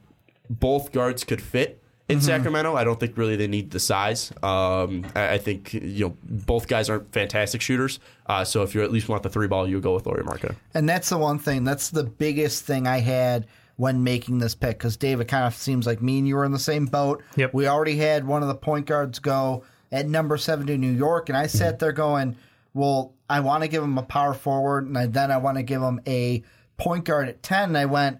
both 0.50 0.92
guards 0.92 1.24
could 1.24 1.42
fit 1.42 1.84
in 2.10 2.22
Sacramento. 2.22 2.76
I 2.76 2.84
don't 2.84 3.00
think 3.00 3.17
really 3.17 3.36
they 3.36 3.48
need 3.48 3.72
the 3.72 3.80
size. 3.80 4.32
Um, 4.41 5.06
I, 5.15 5.34
I 5.34 5.38
think 5.38 5.74
you 5.74 6.06
know 6.06 6.17
both 6.24 6.67
guys 6.67 6.89
aren't 6.89 7.12
fantastic 7.12 7.62
shooters. 7.62 8.00
Uh, 8.26 8.43
so 8.43 8.63
if 8.63 8.74
you 8.74 8.84
at 8.84 8.91
least 8.91 9.10
want 9.10 9.24
the 9.24 9.30
three 9.30 9.48
ball, 9.48 9.67
you 9.67 9.80
go 9.80 9.93
with 9.93 10.06
Lauri 10.06 10.24
Markin. 10.24 10.56
And 10.74 10.88
that's 10.88 11.10
the 11.10 11.17
one 11.17 11.39
thing. 11.39 11.63
That's 11.63 11.89
the 11.89 12.04
biggest 12.04 12.63
thing 12.63 12.88
I 12.88 13.00
had 13.00 13.48
when 13.76 14.04
making 14.04 14.39
this 14.39 14.56
pick 14.56 14.78
because 14.78 14.98
David 14.98 15.28
kind 15.28 15.46
of 15.46 15.54
seems 15.54 15.86
like 15.86 16.02
me 16.02 16.17
and 16.17 16.28
you 16.28 16.36
were 16.36 16.46
in 16.46 16.52
the 16.52 16.60
same 16.60 16.86
boat. 16.86 17.24
Yep. 17.36 17.54
We 17.54 17.67
already 17.67 17.98
had 17.98 18.26
one 18.26 18.41
of 18.41 18.48
the 18.48 18.56
point 18.56 18.88
guards 18.88 19.20
go 19.20 19.63
at 19.91 20.08
number 20.08 20.38
seven 20.38 20.67
to 20.67 20.78
New 20.78 20.91
York, 20.91 21.30
and 21.30 21.38
I 21.38 21.48
sat 21.48 21.80
there 21.80 21.91
going, 21.91 22.36
"Well, 22.74 23.13
I 23.30 23.39
want 23.41 23.63
to 23.63 23.67
give 23.67 23.84
him 23.84 23.98
a 23.98 24.04
power 24.04 24.34
forward, 24.34 24.86
and 24.88 24.98
I, 24.98 25.06
then 25.06 25.32
I 25.32 25.38
want 25.38 25.58
to 25.58 25.63
give 25.63 25.82
him 25.82 26.02
a 26.08 26.43
point 26.78 27.06
guard 27.06 27.28
at 27.28 27.43
ten. 27.43 27.70
And 27.70 27.78
I 27.78 27.86
went, 27.86 28.20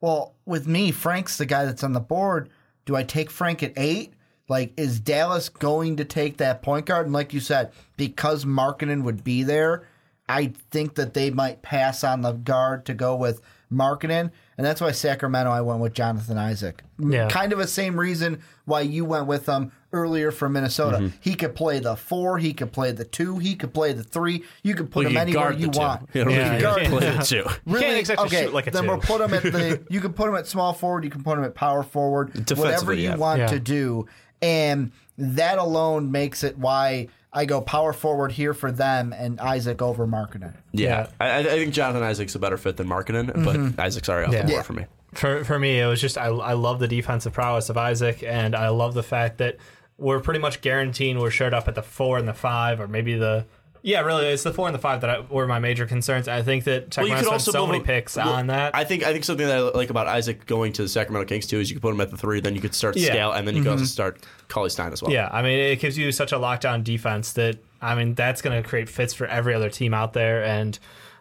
"Well, 0.00 0.34
with 0.46 0.66
me, 0.66 0.90
Frank's 0.90 1.36
the 1.36 1.46
guy 1.46 1.64
that's 1.64 1.84
on 1.84 1.92
the 1.92 2.00
board. 2.00 2.50
Do 2.84 2.96
I 2.96 3.02
take 3.02 3.30
Frank 3.30 3.62
at 3.62 3.72
eight? 3.76 4.14
Like, 4.48 4.72
is 4.76 5.00
Dallas 5.00 5.48
going 5.48 5.96
to 5.96 6.04
take 6.04 6.36
that 6.38 6.62
point 6.62 6.86
guard? 6.86 7.06
And 7.06 7.12
like 7.14 7.32
you 7.32 7.40
said, 7.40 7.72
because 7.96 8.44
Markkanen 8.44 9.02
would 9.04 9.24
be 9.24 9.42
there, 9.42 9.86
I 10.28 10.52
think 10.70 10.96
that 10.96 11.14
they 11.14 11.30
might 11.30 11.62
pass 11.62 12.04
on 12.04 12.22
the 12.22 12.32
guard 12.32 12.84
to 12.86 12.94
go 12.94 13.16
with 13.16 13.40
Markkanen. 13.72 14.30
And 14.58 14.66
that's 14.66 14.80
why 14.80 14.90
Sacramento, 14.90 15.50
I 15.50 15.60
went 15.60 15.80
with 15.80 15.94
Jonathan 15.94 16.38
Isaac. 16.38 16.82
Yeah. 16.98 17.28
Kind 17.28 17.52
of 17.52 17.58
the 17.58 17.66
same 17.66 17.98
reason 17.98 18.42
why 18.64 18.82
you 18.82 19.04
went 19.04 19.26
with 19.26 19.46
him 19.46 19.72
earlier 19.92 20.30
from 20.30 20.52
Minnesota. 20.54 20.98
Mm-hmm. 20.98 21.16
He 21.20 21.34
could 21.34 21.54
play 21.54 21.78
the 21.78 21.96
four, 21.96 22.38
he 22.38 22.52
could 22.54 22.72
play 22.72 22.92
the 22.92 23.04
two, 23.04 23.38
he 23.38 23.54
could 23.54 23.72
play 23.74 23.92
the 23.92 24.02
three. 24.02 24.44
You 24.62 24.74
could 24.74 24.90
put 24.90 25.04
Well, 25.04 25.10
him 25.12 25.16
anywhere 25.18 25.52
you 25.52 25.68
want. 25.70 26.08
You 26.14 26.24
don't 26.24 26.32
Yeah, 26.32 26.42
really 26.44 26.56
you 26.56 26.60
gotta 26.62 26.80
can't- 26.82 26.92
play 26.94 27.10
the 27.16 27.22
two. 27.22 27.44
Really? 27.66 27.84
Can't 27.86 27.98
exactly 27.98 28.26
okay, 28.26 28.44
shoot 28.44 28.54
like 28.54 28.66
a 28.66 28.70
then 28.70 28.82
two. 28.84 28.88
we'll 28.88 28.98
put 28.98 29.20
him 29.20 29.34
at 29.34 29.42
the. 29.52 29.82
You 29.90 30.00
can 30.00 30.12
put 30.12 30.28
him 30.28 30.34
at 30.34 30.46
small 30.46 30.72
forward. 30.72 31.04
You 31.04 31.10
can 31.10 31.22
put 31.22 31.38
him 31.38 31.44
at 31.44 31.54
power 31.54 31.82
forward. 31.82 32.32
Whatever 32.56 32.92
you 32.94 33.04
yeah. 33.10 33.16
want 33.16 33.40
Yeah. 33.40 33.46
to 33.48 33.60
do, 33.60 34.06
and 34.40 34.92
that 35.18 35.58
alone 35.58 36.10
makes 36.10 36.42
it 36.44 36.58
why 36.58 37.08
I 37.32 37.44
go 37.46 37.60
power 37.60 37.92
forward 37.92 38.32
here 38.32 38.52
for 38.54 38.70
them 38.72 39.12
and 39.16 39.40
Isaac 39.40 39.80
over 39.80 40.06
Markkanen. 40.06 40.54
Yeah, 40.72 41.08
I, 41.20 41.38
I 41.38 41.42
think 41.44 41.72
Jonathan 41.72 42.02
Isaac's 42.02 42.34
a 42.34 42.38
better 42.38 42.56
fit 42.58 42.76
than 42.76 42.86
Markkanen, 42.88 43.44
but 43.76 43.82
Isaac's 43.82 44.08
already 44.08 44.26
off 44.28 44.32
Yeah. 44.34 44.42
the 44.42 44.46
board 44.48 44.56
Yeah. 44.56 44.62
for 44.62 44.72
me. 44.74 44.86
For 45.14 45.44
for 45.44 45.58
me, 45.58 45.78
it 45.80 45.86
was 45.86 46.00
just 46.00 46.16
I 46.18 46.26
I 46.26 46.54
love 46.54 46.78
the 46.78 46.88
defensive 46.88 47.32
prowess 47.34 47.68
of 47.68 47.76
Isaac, 47.76 48.22
and 48.26 48.54
I 48.56 48.68
love 48.70 48.94
the 48.94 49.02
fact 49.02 49.38
that 49.38 49.56
we're 50.02 50.20
pretty 50.20 50.40
much 50.40 50.60
guaranteeing 50.60 51.18
we're 51.18 51.30
showed 51.30 51.54
up 51.54 51.68
at 51.68 51.74
the 51.74 51.82
four 51.82 52.18
and 52.18 52.26
the 52.26 52.34
five, 52.34 52.80
or 52.80 52.88
maybe 52.88 53.14
the 53.14 53.46
yeah, 53.84 54.00
really, 54.02 54.26
it's 54.26 54.44
the 54.44 54.52
four 54.52 54.68
and 54.68 54.74
the 54.74 54.80
five 54.80 55.00
that 55.00 55.10
I, 55.10 55.20
were 55.20 55.46
my 55.48 55.58
major 55.58 55.86
concerns. 55.86 56.28
I 56.28 56.42
think 56.42 56.64
that 56.64 56.96
Well, 56.96 57.06
you 57.06 57.14
Sacramento 57.14 57.16
could 57.16 57.24
spent 57.24 57.32
also 57.32 57.50
so 57.50 57.60
move 57.62 57.68
many 57.68 57.78
him- 57.80 57.84
picks 57.84 58.16
well, 58.16 58.28
on 58.28 58.46
that. 58.46 58.76
I 58.76 58.84
think 58.84 59.02
I 59.02 59.12
think 59.12 59.24
something 59.24 59.46
that 59.46 59.56
I 59.56 59.60
like 59.60 59.90
about 59.90 60.06
Isaac 60.06 60.46
going 60.46 60.72
to 60.74 60.82
the 60.82 60.88
Sacramento 60.88 61.28
Kings 61.28 61.46
too 61.46 61.58
is 61.58 61.68
you 61.68 61.76
could 61.76 61.82
put 61.82 61.92
him 61.92 62.00
at 62.00 62.10
the 62.10 62.16
three, 62.16 62.40
then 62.40 62.54
you 62.54 62.60
could 62.60 62.74
start 62.74 62.96
Yeah. 62.96 63.12
Skal, 63.12 63.32
and 63.32 63.46
then 63.46 63.56
you 63.56 63.62
could 63.62 63.70
mm-hmm. 63.70 63.80
also 63.80 63.84
start 63.86 64.20
Cauley 64.48 64.70
Stein 64.70 64.92
as 64.92 65.02
well. 65.02 65.12
Yeah, 65.12 65.28
I 65.32 65.42
mean, 65.42 65.58
it 65.58 65.80
gives 65.80 65.98
you 65.98 66.12
such 66.12 66.32
a 66.32 66.36
lockdown 66.36 66.84
defense 66.84 67.32
that 67.32 67.58
I 67.80 67.96
mean 67.96 68.14
that's 68.14 68.40
going 68.40 68.60
to 68.60 68.68
create 68.68 68.88
fits 68.88 69.14
for 69.14 69.26
every 69.26 69.54
other 69.54 69.68
team 69.68 69.94
out 69.94 70.12
there. 70.12 70.44
And 70.44 70.78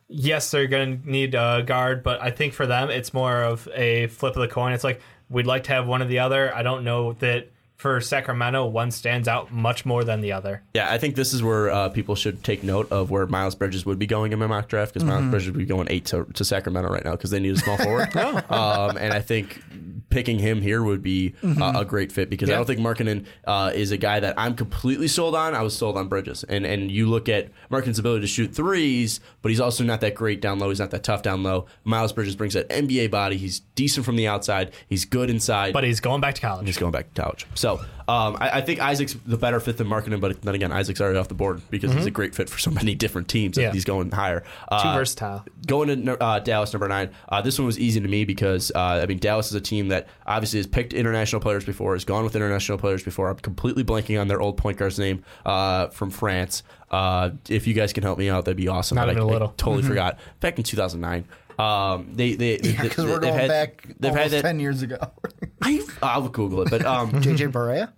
yes, 0.07 0.51
they're 0.51 0.67
going 0.67 1.01
to 1.01 1.09
need 1.09 1.33
a 1.33 1.63
guard, 1.65 2.03
but 2.03 2.21
I 2.21 2.29
think 2.29 2.53
for 2.53 2.67
them 2.67 2.91
it's 2.91 3.11
more 3.11 3.41
of 3.41 3.67
a 3.73 4.07
flip 4.07 4.35
of 4.35 4.41
the 4.41 4.47
coin. 4.47 4.73
It's 4.73 4.83
like 4.83 5.01
we'd 5.29 5.47
like 5.47 5.63
to 5.63 5.71
have 5.71 5.87
one 5.87 6.03
or 6.03 6.05
the 6.05 6.19
other. 6.19 6.53
I 6.55 6.61
don't 6.61 6.83
know 6.83 7.13
that 7.13 7.49
for 7.81 7.99
Sacramento, 7.99 8.67
one 8.67 8.91
stands 8.91 9.27
out 9.27 9.51
much 9.51 9.87
more 9.87 10.03
than 10.03 10.21
the 10.21 10.33
other. 10.33 10.61
Yeah, 10.75 10.93
I 10.93 10.99
think 10.99 11.15
this 11.15 11.33
is 11.33 11.41
where 11.41 11.71
uh, 11.71 11.89
people 11.89 12.13
should 12.13 12.43
take 12.43 12.61
note 12.61 12.91
of 12.91 13.09
where 13.09 13.25
Miles 13.25 13.55
Bridges 13.55 13.87
would 13.87 13.97
be 13.97 14.05
going 14.05 14.33
in 14.33 14.37
my 14.37 14.45
mock 14.45 14.67
draft 14.67 14.93
because 14.93 15.03
Miles 15.03 15.25
Bridges 15.31 15.47
would 15.47 15.57
be 15.57 15.65
going 15.65 15.87
eight 15.89 16.05
to, 16.05 16.25
to 16.25 16.45
Sacramento 16.45 16.91
right 16.91 17.03
now 17.03 17.13
because 17.13 17.31
they 17.31 17.39
need 17.39 17.55
a 17.55 17.57
small 17.57 17.77
forward. 17.77 18.15
um, 18.51 18.97
and 18.97 19.11
I 19.11 19.19
think 19.19 19.63
picking 20.11 20.37
him 20.37 20.61
here 20.61 20.83
would 20.83 21.01
be 21.01 21.33
uh, 21.43 21.73
a 21.77 21.85
great 21.85 22.11
fit 22.11 22.29
because 22.29 22.49
I 22.49 22.53
don't 22.53 22.65
think 22.65 22.79
Markkanen 22.79 23.25
uh, 23.45 23.71
is 23.73 23.91
a 23.91 23.97
guy 23.97 24.19
that 24.19 24.35
I'm 24.37 24.55
completely 24.55 25.07
sold 25.07 25.33
on. 25.35 25.55
I 25.55 25.63
was 25.63 25.75
sold 25.75 25.97
on 25.97 26.07
Bridges, 26.07 26.43
and 26.43 26.65
and 26.65 26.91
you 26.91 27.09
look 27.09 27.29
at 27.29 27.49
Markkanen's 27.71 27.99
ability 27.99 28.21
to 28.21 28.27
shoot 28.27 28.53
threes, 28.53 29.19
but 29.41 29.49
he's 29.49 29.59
also 29.59 29.83
not 29.83 30.01
that 30.01 30.13
great 30.13 30.41
down 30.41 30.59
low. 30.59 30.69
He's 30.69 30.79
not 30.79 30.91
that 30.91 31.03
tough 31.03 31.23
down 31.23 31.41
low. 31.41 31.65
Miles 31.83 32.13
Bridges 32.13 32.35
brings 32.35 32.53
that 32.53 32.69
NBA 32.69 33.09
body. 33.09 33.37
He's 33.37 33.61
decent 33.75 34.05
from 34.05 34.17
the 34.17 34.27
outside. 34.27 34.73
He's 34.87 35.05
good 35.05 35.29
inside. 35.29 35.73
But 35.73 35.83
he's 35.83 35.99
going 35.99 36.21
back 36.21 36.35
to 36.35 36.41
college. 36.41 36.65
He's 36.67 36.77
going 36.77 36.91
back 36.91 37.13
to 37.13 37.21
college. 37.21 37.47
So 37.55 37.81
um, 38.07 38.37
I, 38.39 38.49
I 38.55 38.61
think 38.61 38.79
Isaac's 38.79 39.15
the 39.25 39.37
better 39.37 39.59
fit 39.59 39.77
than 39.77 39.87
Markkanen, 39.87 40.19
but 40.21 40.41
then 40.41 40.55
again, 40.55 40.71
Isaac's 40.71 41.01
already 41.01 41.17
off 41.17 41.27
the 41.27 41.33
board 41.33 41.61
because 41.69 41.93
he's 41.93 42.05
a 42.05 42.11
great 42.11 42.35
fit 42.35 42.49
for 42.49 42.57
so 42.59 42.71
many 42.71 42.95
different 43.03 43.27
teams. 43.27 43.57
Yeah. 43.57 43.71
He's 43.71 43.85
going 43.85 44.11
higher. 44.11 44.41
Too 44.41 44.47
Uh, 44.69 44.93
versatile. 44.95 45.45
Going 45.67 46.05
to 46.05 46.23
uh, 46.23 46.39
Dallas, 46.39 46.73
number 46.73 46.87
nine. 46.87 47.11
Uh, 47.29 47.41
this 47.41 47.59
one 47.59 47.65
was 47.65 47.79
easy 47.79 47.99
to 47.99 48.07
me 48.07 48.25
because 48.25 48.71
uh, 48.73 48.99
I 49.03 49.05
mean 49.05 49.19
Dallas 49.19 49.47
is 49.47 49.53
a 49.55 49.61
team 49.61 49.89
that 49.89 50.07
obviously 50.25 50.59
has 50.59 50.67
picked 50.67 50.93
international 50.93 51.41
players 51.41 51.65
before, 51.65 51.93
has 51.93 52.05
gone 52.05 52.23
with 52.23 52.35
international 52.35 52.77
players 52.77 53.03
before. 53.03 53.29
I'm 53.29 53.37
completely 53.37 53.83
blanking 53.83 54.19
on 54.19 54.27
their 54.27 54.41
old 54.41 54.57
point 54.57 54.77
guard's 54.77 54.99
name 54.99 55.23
uh, 55.45 55.87
from 55.87 56.09
France. 56.09 56.63
Uh, 56.89 57.29
if 57.47 57.67
you 57.67 57.73
guys 57.73 57.93
can 57.93 58.03
help 58.03 58.19
me 58.19 58.29
out, 58.29 58.43
that'd 58.43 58.57
be 58.57 58.67
awesome. 58.67 58.95
Not 58.95 59.09
even 59.09 59.21
I, 59.21 59.25
a 59.25 59.27
little. 59.27 59.47
I 59.47 59.53
totally 59.55 59.83
forgot. 59.83 60.19
Back 60.41 60.57
in 60.57 60.63
2009. 60.65 61.25
Um, 61.61 62.13
they 62.13 62.33
they 62.33 62.59
Yeah, 62.59 62.81
because 62.83 63.05
we're 63.05 63.19
going 63.19 63.33
had, 63.33 63.47
back 63.47 63.85
They've 63.99 64.13
had 64.13 64.31
that. 64.31 64.41
ten 64.41 64.59
years 64.59 64.81
ago. 64.81 64.97
I, 65.61 65.81
I'll 66.01 66.27
Google 66.29 66.61
it, 66.63 66.69
but 66.71 66.85
um, 66.85 67.11
JJ 67.11 67.51
Barea. 67.51 67.91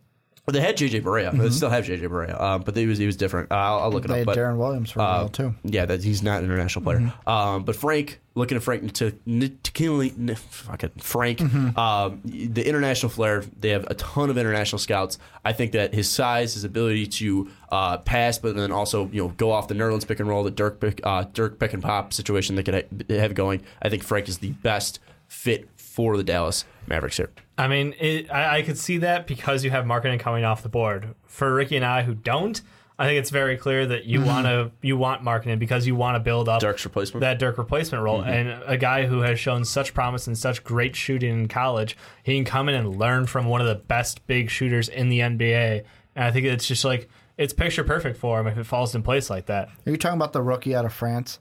They 0.45 0.59
had 0.59 0.75
JJ 0.77 1.03
Barea. 1.03 1.31
They 1.37 1.49
still 1.51 1.69
have 1.69 1.85
JJ 1.85 2.01
Barea, 2.09 2.39
um, 2.39 2.63
but 2.63 2.75
he 2.75 2.85
was 2.85 2.97
he 2.97 3.05
was 3.05 3.15
different. 3.15 3.49
Uh, 3.51 3.55
I'll, 3.55 3.79
I'll 3.83 3.91
look 3.91 4.03
it 4.03 4.09
They 4.09 4.13
up. 4.15 4.17
had 4.19 4.25
But 4.25 4.37
Deron 4.37 4.57
Williams 4.57 4.91
for 4.91 4.99
a 4.99 5.03
uh, 5.03 5.05
while 5.19 5.29
too. 5.29 5.55
Yeah, 5.63 5.85
that 5.85 6.03
he's 6.03 6.21
not 6.21 6.39
an 6.39 6.45
international 6.45 6.83
player. 6.83 6.99
Mm-hmm. 6.99 7.29
Um, 7.29 7.63
but 7.63 7.77
Frank, 7.77 8.19
looking 8.35 8.57
at 8.57 8.63
Frank 8.63 8.91
to, 8.93 9.11
to 9.11 10.35
fuck 10.35 10.83
it, 10.83 11.01
Frank, 11.01 11.39
Mm-hmm. 11.39 11.79
um, 11.79 12.21
the 12.25 12.67
international 12.67 13.09
flair. 13.09 13.45
They 13.59 13.69
have 13.69 13.85
a 13.89 13.93
ton 13.95 14.29
of 14.29 14.37
international 14.37 14.79
scouts. 14.79 15.17
I 15.45 15.53
think 15.53 15.71
that 15.71 15.93
his 15.93 16.09
size, 16.09 16.55
his 16.55 16.65
ability 16.65 17.07
to 17.07 17.49
uh, 17.71 17.97
pass, 17.99 18.37
but 18.37 18.55
then 18.57 18.71
also 18.73 19.07
you 19.13 19.21
know 19.23 19.29
go 19.37 19.51
off 19.51 19.69
the 19.69 19.75
Nerlens 19.75 20.05
pick 20.05 20.19
and 20.19 20.27
roll, 20.27 20.43
the 20.43 20.51
Dirk 20.51 20.81
pick, 20.81 20.99
uh, 21.05 21.23
Dirk 21.33 21.57
pick 21.57 21.71
and 21.73 21.81
pop 21.81 22.11
situation 22.11 22.55
they 22.57 22.63
could 22.63 22.73
ha- 23.09 23.15
have 23.15 23.33
going. 23.33 23.61
I 23.81 23.87
think 23.87 24.03
Frank 24.03 24.27
is 24.27 24.39
the 24.39 24.51
best 24.51 24.99
fit 25.29 25.69
for 25.77 26.17
the 26.17 26.23
Dallas 26.23 26.65
Mavericks 26.87 27.17
here. 27.17 27.31
I 27.57 27.67
mean, 27.67 27.93
it, 27.99 28.31
I, 28.31 28.57
I 28.57 28.61
could 28.61 28.77
see 28.77 28.97
that 28.99 29.27
because 29.27 29.63
you 29.63 29.71
have 29.71 29.85
Markkanen 29.85 30.19
coming 30.19 30.43
off 30.43 30.63
the 30.63 30.69
board. 30.69 31.15
For 31.25 31.53
Ricky 31.53 31.75
and 31.75 31.85
I 31.85 32.03
who 32.03 32.13
don't, 32.13 32.61
I 32.97 33.07
think 33.07 33.19
it's 33.19 33.31
very 33.31 33.57
clear 33.57 33.85
that 33.87 34.05
you 34.05 34.19
mm-hmm. 34.19 34.27
want 34.27 34.45
to 34.45 34.71
you 34.81 34.97
want 34.97 35.23
Markkanen 35.23 35.57
because 35.57 35.87
you 35.87 35.95
want 35.95 36.15
to 36.15 36.19
build 36.19 36.47
up 36.47 36.61
Dirk's 36.61 36.85
replacement. 36.85 37.21
that 37.21 37.39
Dirk 37.39 37.57
replacement 37.57 38.03
role. 38.03 38.21
Mm-hmm. 38.21 38.29
And 38.29 38.63
a 38.65 38.77
guy 38.77 39.05
who 39.07 39.21
has 39.21 39.39
shown 39.39 39.65
such 39.65 39.93
promise 39.93 40.27
and 40.27 40.37
such 40.37 40.63
great 40.63 40.95
shooting 40.95 41.41
in 41.41 41.47
college, 41.47 41.97
he 42.23 42.35
can 42.35 42.45
come 42.45 42.69
in 42.69 42.75
and 42.75 42.97
learn 42.97 43.25
from 43.25 43.47
one 43.47 43.61
of 43.61 43.67
the 43.67 43.75
best 43.75 44.25
big 44.27 44.49
shooters 44.49 44.89
in 44.89 45.09
the 45.09 45.19
NBA. 45.19 45.83
And 46.15 46.25
I 46.25 46.31
think 46.31 46.45
it's 46.45 46.67
just 46.67 46.85
like 46.85 47.09
it's 47.37 47.53
picture 47.53 47.83
perfect 47.83 48.17
for 48.17 48.39
him 48.39 48.47
if 48.47 48.57
it 48.57 48.65
falls 48.65 48.93
in 48.93 49.01
place 49.01 49.29
like 49.29 49.47
that. 49.47 49.69
Are 49.85 49.91
you 49.91 49.97
talking 49.97 50.17
about 50.17 50.33
the 50.33 50.43
rookie 50.43 50.75
out 50.75 50.85
of 50.85 50.93
France, 50.93 51.39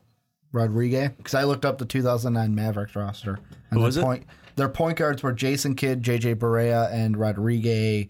Rodriguez? 0.52 1.10
Because 1.18 1.34
I 1.34 1.44
looked 1.44 1.66
up 1.66 1.76
the 1.76 1.84
2009 1.84 2.54
Mavericks 2.54 2.96
roster. 2.96 3.38
And 3.70 3.78
Who 3.78 3.80
was 3.80 3.96
their 3.96 4.04
it? 4.04 4.06
Point, 4.06 4.26
their 4.56 4.68
point 4.68 4.98
guards 4.98 5.22
were 5.22 5.32
Jason 5.32 5.74
Kidd, 5.74 6.02
JJ 6.02 6.36
Barea, 6.36 6.92
and 6.92 7.16
Rodriguez 7.16 8.06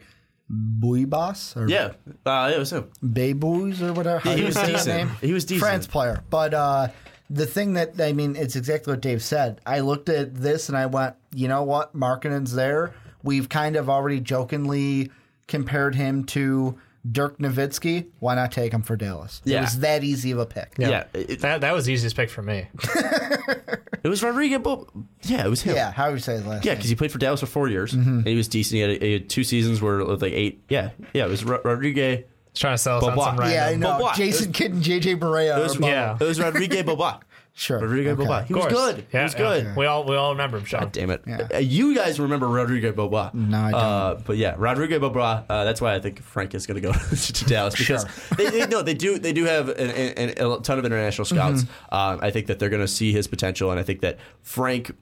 Buibas 0.50 1.56
or 1.56 1.68
yeah, 1.68 1.92
uh, 2.26 2.52
it 2.54 2.58
was 2.58 2.72
him. 2.72 2.90
Beybouze 3.02 3.80
or 3.80 3.92
whatever. 3.92 4.18
How 4.18 4.36
he 4.36 4.44
was 4.44 4.54
say 4.54 4.66
that 4.66 4.72
decent. 4.72 4.96
name? 4.96 5.10
He 5.20 5.32
was 5.32 5.44
decent. 5.44 5.60
France 5.60 5.86
player, 5.86 6.22
but 6.28 6.52
uh, 6.52 6.88
the 7.30 7.46
thing 7.46 7.72
that 7.74 8.00
I 8.00 8.12
mean, 8.12 8.36
it's 8.36 8.56
exactly 8.56 8.92
what 8.92 9.00
Dave 9.00 9.22
said. 9.22 9.60
I 9.64 9.80
looked 9.80 10.08
at 10.08 10.34
this 10.34 10.68
and 10.68 10.76
I 10.76 10.86
went, 10.86 11.16
you 11.34 11.48
know 11.48 11.62
what, 11.62 11.96
Markkanen's 11.96 12.54
there. 12.54 12.94
We've 13.22 13.48
kind 13.48 13.76
of 13.76 13.88
already 13.88 14.20
jokingly 14.20 15.10
compared 15.48 15.94
him 15.94 16.24
to 16.24 16.78
Dirk 17.10 17.38
Nowitzki. 17.38 18.08
Why 18.18 18.34
not 18.34 18.52
take 18.52 18.72
him 18.72 18.82
for 18.82 18.96
Dallas? 18.96 19.40
Yeah. 19.44 19.58
It 19.58 19.60
was 19.62 19.78
that 19.80 20.04
easy 20.04 20.32
of 20.32 20.38
a 20.38 20.46
pick. 20.46 20.74
Yeah, 20.76 21.04
it, 21.14 21.40
That 21.40 21.62
that 21.62 21.72
was 21.72 21.86
the 21.86 21.94
easiest 21.94 22.16
pick 22.16 22.28
for 22.28 22.42
me. 22.42 22.68
it 24.02 24.08
was 24.08 24.22
Rodriguez. 24.22 24.60
But 24.62 24.88
yeah, 25.22 25.44
it 25.44 25.48
was 25.48 25.62
him. 25.62 25.76
Yeah, 25.76 25.92
how 25.92 26.08
would 26.08 26.14
you 26.14 26.20
say 26.20 26.34
his 26.34 26.46
last 26.46 26.64
Yeah, 26.64 26.74
because 26.74 26.88
he 26.88 26.96
played 26.96 27.12
for 27.12 27.18
Dallas 27.18 27.40
for 27.40 27.46
four 27.46 27.68
years. 27.68 27.92
And 27.92 28.26
he 28.26 28.36
was 28.36 28.48
decent. 28.48 28.74
He 28.76 28.80
had, 28.80 29.02
he 29.02 29.12
had 29.14 29.30
two 29.30 29.44
seasons 29.44 29.80
where 29.80 30.00
it 30.00 30.06
was 30.06 30.22
like 30.22 30.32
eight. 30.32 30.64
Yeah, 30.68 30.90
yeah. 31.12 31.26
It 31.26 31.30
was 31.30 31.44
Ro- 31.44 31.60
Rodriguez. 31.64 32.24
He's 32.52 32.60
trying 32.60 32.74
to 32.74 32.78
sell 32.78 32.98
us 32.98 33.04
on 33.04 33.16
Bobois. 33.16 33.24
some 33.24 33.36
random. 33.38 33.54
Yeah, 33.56 33.66
I 33.66 33.74
know. 33.76 34.04
Bobois. 34.04 34.14
Jason 34.14 34.52
Kidd 34.52 34.72
and 34.72 34.82
JJ 34.82 35.18
Barea. 35.18 35.56
It 35.56 35.62
was, 35.62 35.74
are 35.74 35.78
above 35.78 35.90
yeah. 35.90 36.16
it 36.20 36.24
was 36.24 36.40
Rodriguez 36.40 36.82
Boba. 36.82 37.20
Sure. 37.54 37.78
Rodriguez 37.80 38.12
Okay. 38.18 38.24
Boba. 38.24 38.44
He 38.46 38.54
Of 38.54 38.56
was 38.64 38.66
course. 38.72 38.72
good. 38.94 39.06
Yeah, 39.12 39.20
he 39.20 39.24
was 39.24 39.32
yeah. 39.34 39.38
good. 39.38 39.76
We 39.76 39.84
all 39.86 40.04
we 40.04 40.16
all 40.16 40.32
remember 40.32 40.56
him, 40.58 40.64
Sean. 40.64 40.80
God 40.80 40.92
damn 40.92 41.10
it. 41.10 41.22
Yeah. 41.26 41.48
Uh, 41.54 41.58
You 41.58 41.94
guys 41.94 42.18
remember 42.18 42.48
Rodriguez 42.48 42.94
Boba. 42.94 43.32
No, 43.34 43.58
I 43.58 43.70
don't. 43.70 43.80
Uh, 43.80 44.14
but 44.26 44.36
yeah, 44.38 44.54
Rodriguez 44.56 45.00
Boba. 45.00 45.44
Uh, 45.50 45.64
that's 45.64 45.80
why 45.80 45.94
I 45.94 46.00
think 46.00 46.22
Frank 46.22 46.54
is 46.54 46.66
going 46.66 46.80
to 46.80 46.80
go 46.80 46.92
to 47.16 47.44
Dallas 47.44 47.74
because 47.76 48.06
Sure. 48.06 48.36
they, 48.36 48.48
they, 48.50 48.66
no, 48.66 48.80
they 48.80 48.94
do 48.94 49.18
they 49.18 49.34
do 49.34 49.44
have 49.44 49.68
an, 49.68 49.90
an, 49.90 50.28
a 50.30 50.60
ton 50.60 50.78
of 50.78 50.84
international 50.86 51.26
scouts. 51.26 51.64
Mm-hmm. 51.64 51.94
Um, 51.94 52.20
I 52.22 52.30
think 52.30 52.46
that 52.46 52.58
they're 52.58 52.70
going 52.70 52.80
to 52.82 52.88
see 52.88 53.12
his 53.12 53.26
potential, 53.26 53.70
and 53.70 53.78
I 53.78 53.82
think 53.82 54.00
that 54.00 54.18
Frank. 54.40 54.92